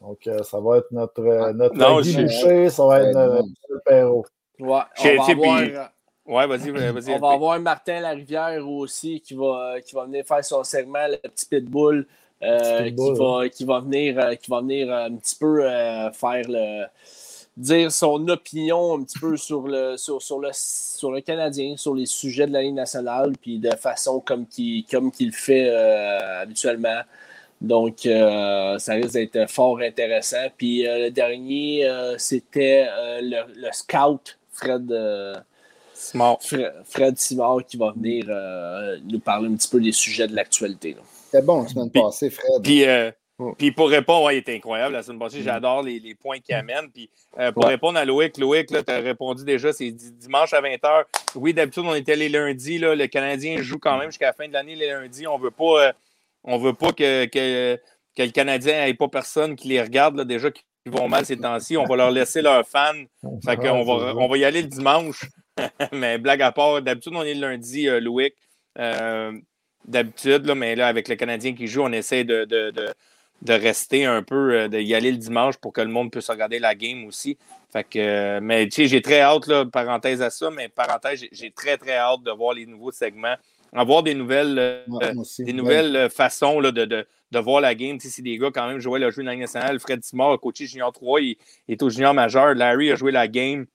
[0.00, 2.00] Donc, euh, ça va être notre, euh, notre non,
[2.70, 4.24] ça va être notre Perrault.
[4.60, 5.90] Ouais, on va
[6.24, 7.14] Ouais, vas-y, vas-y.
[7.14, 11.16] On va avoir Martin Larivière aussi qui va, qui va venir faire son segment, le
[11.28, 12.06] petit pitbull,
[12.40, 15.62] qui, va, qui, va venir, qui va venir un petit peu
[16.12, 16.86] faire le
[17.60, 21.94] dire son opinion un petit peu sur le, sur, sur, le, sur le Canadien, sur
[21.94, 26.42] les sujets de la Ligue nationale, puis de façon comme qu'il comme le fait euh,
[26.42, 27.00] habituellement.
[27.60, 30.48] Donc, euh, ça risque d'être fort intéressant.
[30.56, 32.88] Puis euh, le dernier, c'était
[33.20, 34.90] le, le, scout Fred,
[35.92, 36.38] Simard.
[36.86, 38.24] Fred, Simard qui va venir
[39.04, 40.96] nous parler un petit peu des sujets de l'actualité.
[41.26, 42.62] C'était bon la semaine passée, Fred.
[42.62, 42.84] Puis,
[43.58, 45.42] puis pour répondre, il était incroyable la semaine passée.
[45.42, 46.90] J'adore les, les, points qu'il amène.
[46.90, 51.04] Puis euh, pour répondre à Loïc, Loïc, tu as répondu déjà, c'est dimanche à 20h.
[51.34, 52.78] Oui, d'habitude, on était les lundis.
[52.78, 55.26] Là, le Canadien joue quand même jusqu'à la fin de l'année les lundis.
[55.26, 55.88] On veut pas.
[55.88, 55.92] Euh,
[56.44, 57.76] On veut pas que, que,
[58.16, 61.36] que le Canadien n'ait pas personne qui les regarde là, déjà qui vont mal ces
[61.36, 61.76] temps-ci.
[61.76, 63.04] On va leur laisser leurs fans.
[63.44, 65.26] Fait qu'on va, on va y aller le dimanche.
[65.92, 68.00] mais blague à part, d'habitude, on est le lundi, euh.
[68.78, 69.32] Euh,
[69.84, 72.88] d'habitude, là, mais là, avec le Canadien qui joue, on essaie de, de, de,
[73.42, 76.58] de rester un peu, euh, d'y aller le dimanche pour que le monde puisse regarder
[76.58, 77.38] la game aussi.
[77.72, 81.24] Fait que, euh, mais tu sais, j'ai très hâte, là, parenthèse à ça, mais parenthèse,
[81.32, 83.36] j'ai- très, très hâte de voir les nouveaux segments,
[83.72, 85.44] avoir des nouvelles, euh, Ouais, moi aussi.
[85.44, 85.56] des Ouais.
[85.56, 87.96] nouvelles façons là, de, de, de voir la game.
[87.96, 90.32] Tu sais, c'est des gars, quand même, Joël a joué dans la nationale, Fred Timor
[90.32, 91.36] a coaché Junior 3, il,
[91.68, 93.66] il est au Junior majeur, Larry a joué la game.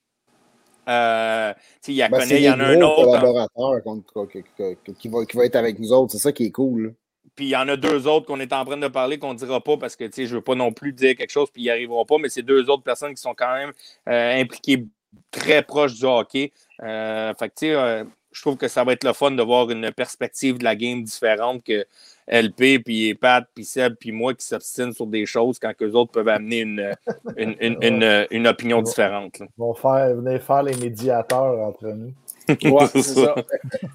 [0.88, 3.08] Euh, tu sais, il y a Ben, connaît, il y en a un autre.
[3.08, 6.12] en- que- qui, va, qui va être avec nous autres.
[6.12, 6.84] C'est ça qui est cool.
[6.84, 6.90] là.
[7.36, 9.38] Puis il y en a deux autres qu'on est en train de parler qu'on ne
[9.38, 11.50] dira pas parce que tu sais, je ne veux pas non plus dire quelque chose
[11.52, 13.72] puis ils n'y arriveront pas, mais c'est deux autres personnes qui sont quand même
[14.10, 14.86] euh, impliquées
[15.32, 16.52] très proches du hockey.
[16.84, 19.42] Euh, fait que tu sais, euh, je trouve que ça va être le fun de
[19.42, 21.86] voir une perspective de la game différente que
[22.28, 26.12] LP, puis Pat, puis Seb, puis moi qui s'obstinent sur des choses quand eux autres
[26.12, 26.92] peuvent amener une,
[27.38, 29.40] une, une, une- une opinion différente.
[29.40, 29.46] là.
[29.58, 32.14] Ils vont faire, venir faire les médiateurs entre nous.
[32.50, 33.36] Ouais, c'est ça.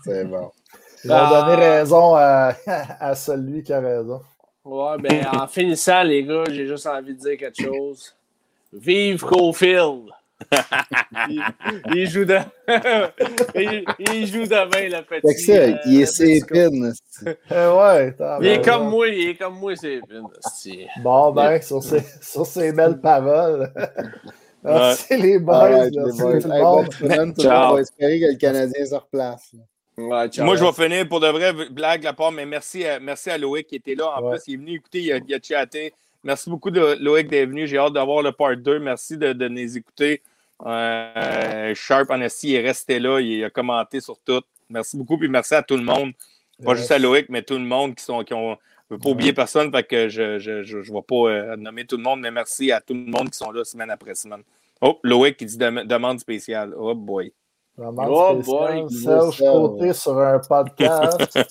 [0.04, 0.50] C'est bon.
[1.04, 1.42] Ils vont Ah.
[1.50, 2.52] donner raison à,
[3.00, 4.20] à celui qui a raison.
[4.64, 8.14] Ouais, ben, en finissant, les gars, j'ai juste envie de dire quelque chose.
[8.72, 10.10] Vive Cofield!
[11.28, 11.42] il,
[11.94, 12.38] il joue de...
[13.54, 15.26] il, il joue demain, le petit.
[15.26, 16.92] Fait que ça, euh, il est Co- sépine.
[17.50, 20.00] Eh ouais, t'as Il est comme moi, il est comme moi, c'est
[20.56, 23.70] c'est- Bon, ben, sur ces, sur ces belles paroles.
[24.62, 25.56] Merci les boys.
[25.64, 26.40] Alright, les boys.
[26.40, 26.84] tout le Hey, monde.
[26.84, 27.64] bonne semaine, tout le monde.
[27.70, 29.52] On va espérer que le Canadien se replace.
[30.08, 30.28] Ouais.
[30.38, 33.38] Moi, je vais finir pour de vrai, blague à part, mais merci à, merci à
[33.38, 34.18] Loïc qui était là.
[34.18, 34.36] En Ouais.
[34.36, 35.92] plus, il est venu écouter, il a, il a chatté.
[36.24, 37.66] Merci beaucoup, de, Loïc, d'être venu.
[37.66, 38.78] J'ai hâte d'avoir le part 2.
[38.78, 40.22] Merci de, de nous écouter.
[40.66, 43.20] Euh, Sharp, Honesty, est resté là.
[43.20, 44.42] Il a commenté sur tout.
[44.68, 45.18] Merci beaucoup.
[45.18, 46.12] Puis merci à tout le monde.
[46.62, 46.76] Pas Ouais.
[46.76, 48.22] juste à Loïc, mais tout le monde qui sont.
[48.24, 48.56] Qui ont,
[48.90, 51.14] je ne veux pas oublier personne, fait que je ne je, je, je vais pas
[51.30, 53.88] euh, nommer tout le monde, mais merci à tout le monde qui sont là semaine
[53.90, 54.42] après semaine.
[54.80, 56.74] Oh, Loïc qui dit dem- demande spéciale.
[56.76, 57.32] Oh boy.
[57.82, 58.86] Oh boy.
[58.90, 59.38] Serge.
[59.38, 61.38] Côté sur un podcast.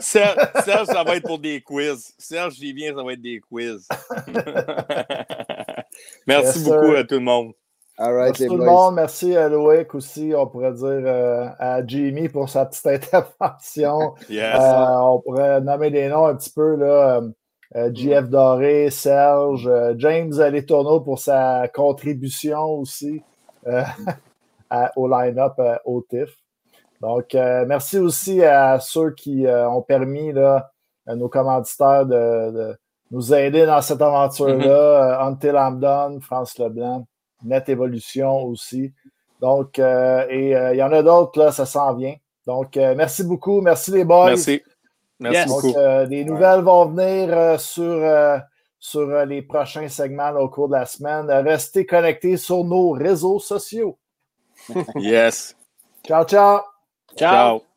[0.00, 2.14] Serge, Serge, ça va être pour des quiz.
[2.18, 3.88] Serge, j'y viens, ça va être des quiz.
[6.26, 6.98] Merci Yes, beaucoup sir.
[6.98, 7.52] à tout le monde.
[7.98, 8.94] All right, Merci tout le monde.
[8.94, 10.32] Merci à Loïc aussi.
[10.36, 14.14] On pourrait dire euh, à Jimmy pour sa petite intervention.
[14.30, 14.56] Yes.
[14.58, 16.76] Euh, on pourrait nommer des noms un petit peu.
[16.76, 17.28] Là, euh,
[17.74, 23.22] JF Doré, Serge, euh, James Letourneau pour sa contribution aussi
[23.66, 23.82] euh,
[24.70, 26.30] à- au line-up euh, au TIFF.
[27.00, 30.70] Donc, euh, merci aussi à ceux qui euh, ont permis là,
[31.06, 32.76] à nos commanditaires de, de
[33.10, 35.22] nous aider dans cette aventure-là.
[35.22, 37.06] Euh, Until I'm Done, France Leblanc,
[37.44, 38.92] Net Evolution aussi.
[39.40, 42.14] Donc, euh, et euh, il y en a d'autres, là, ça s'en vient.
[42.46, 43.60] Donc, euh, merci beaucoup.
[43.60, 44.26] Merci les boys.
[44.26, 44.62] Merci.
[45.22, 45.48] Merci Yes.
[45.48, 45.66] beaucoup.
[45.68, 48.38] Donc, euh, des nouvelles vont venir euh, sur, euh,
[48.78, 51.30] sur euh, les prochains segments là, au cours de la semaine.
[51.30, 53.96] Restez connectés sur nos réseaux sociaux.
[54.96, 55.56] Yes.
[56.04, 56.60] Ciao, ciao!
[57.16, 57.60] Ciao.
[57.60, 57.71] Ciao.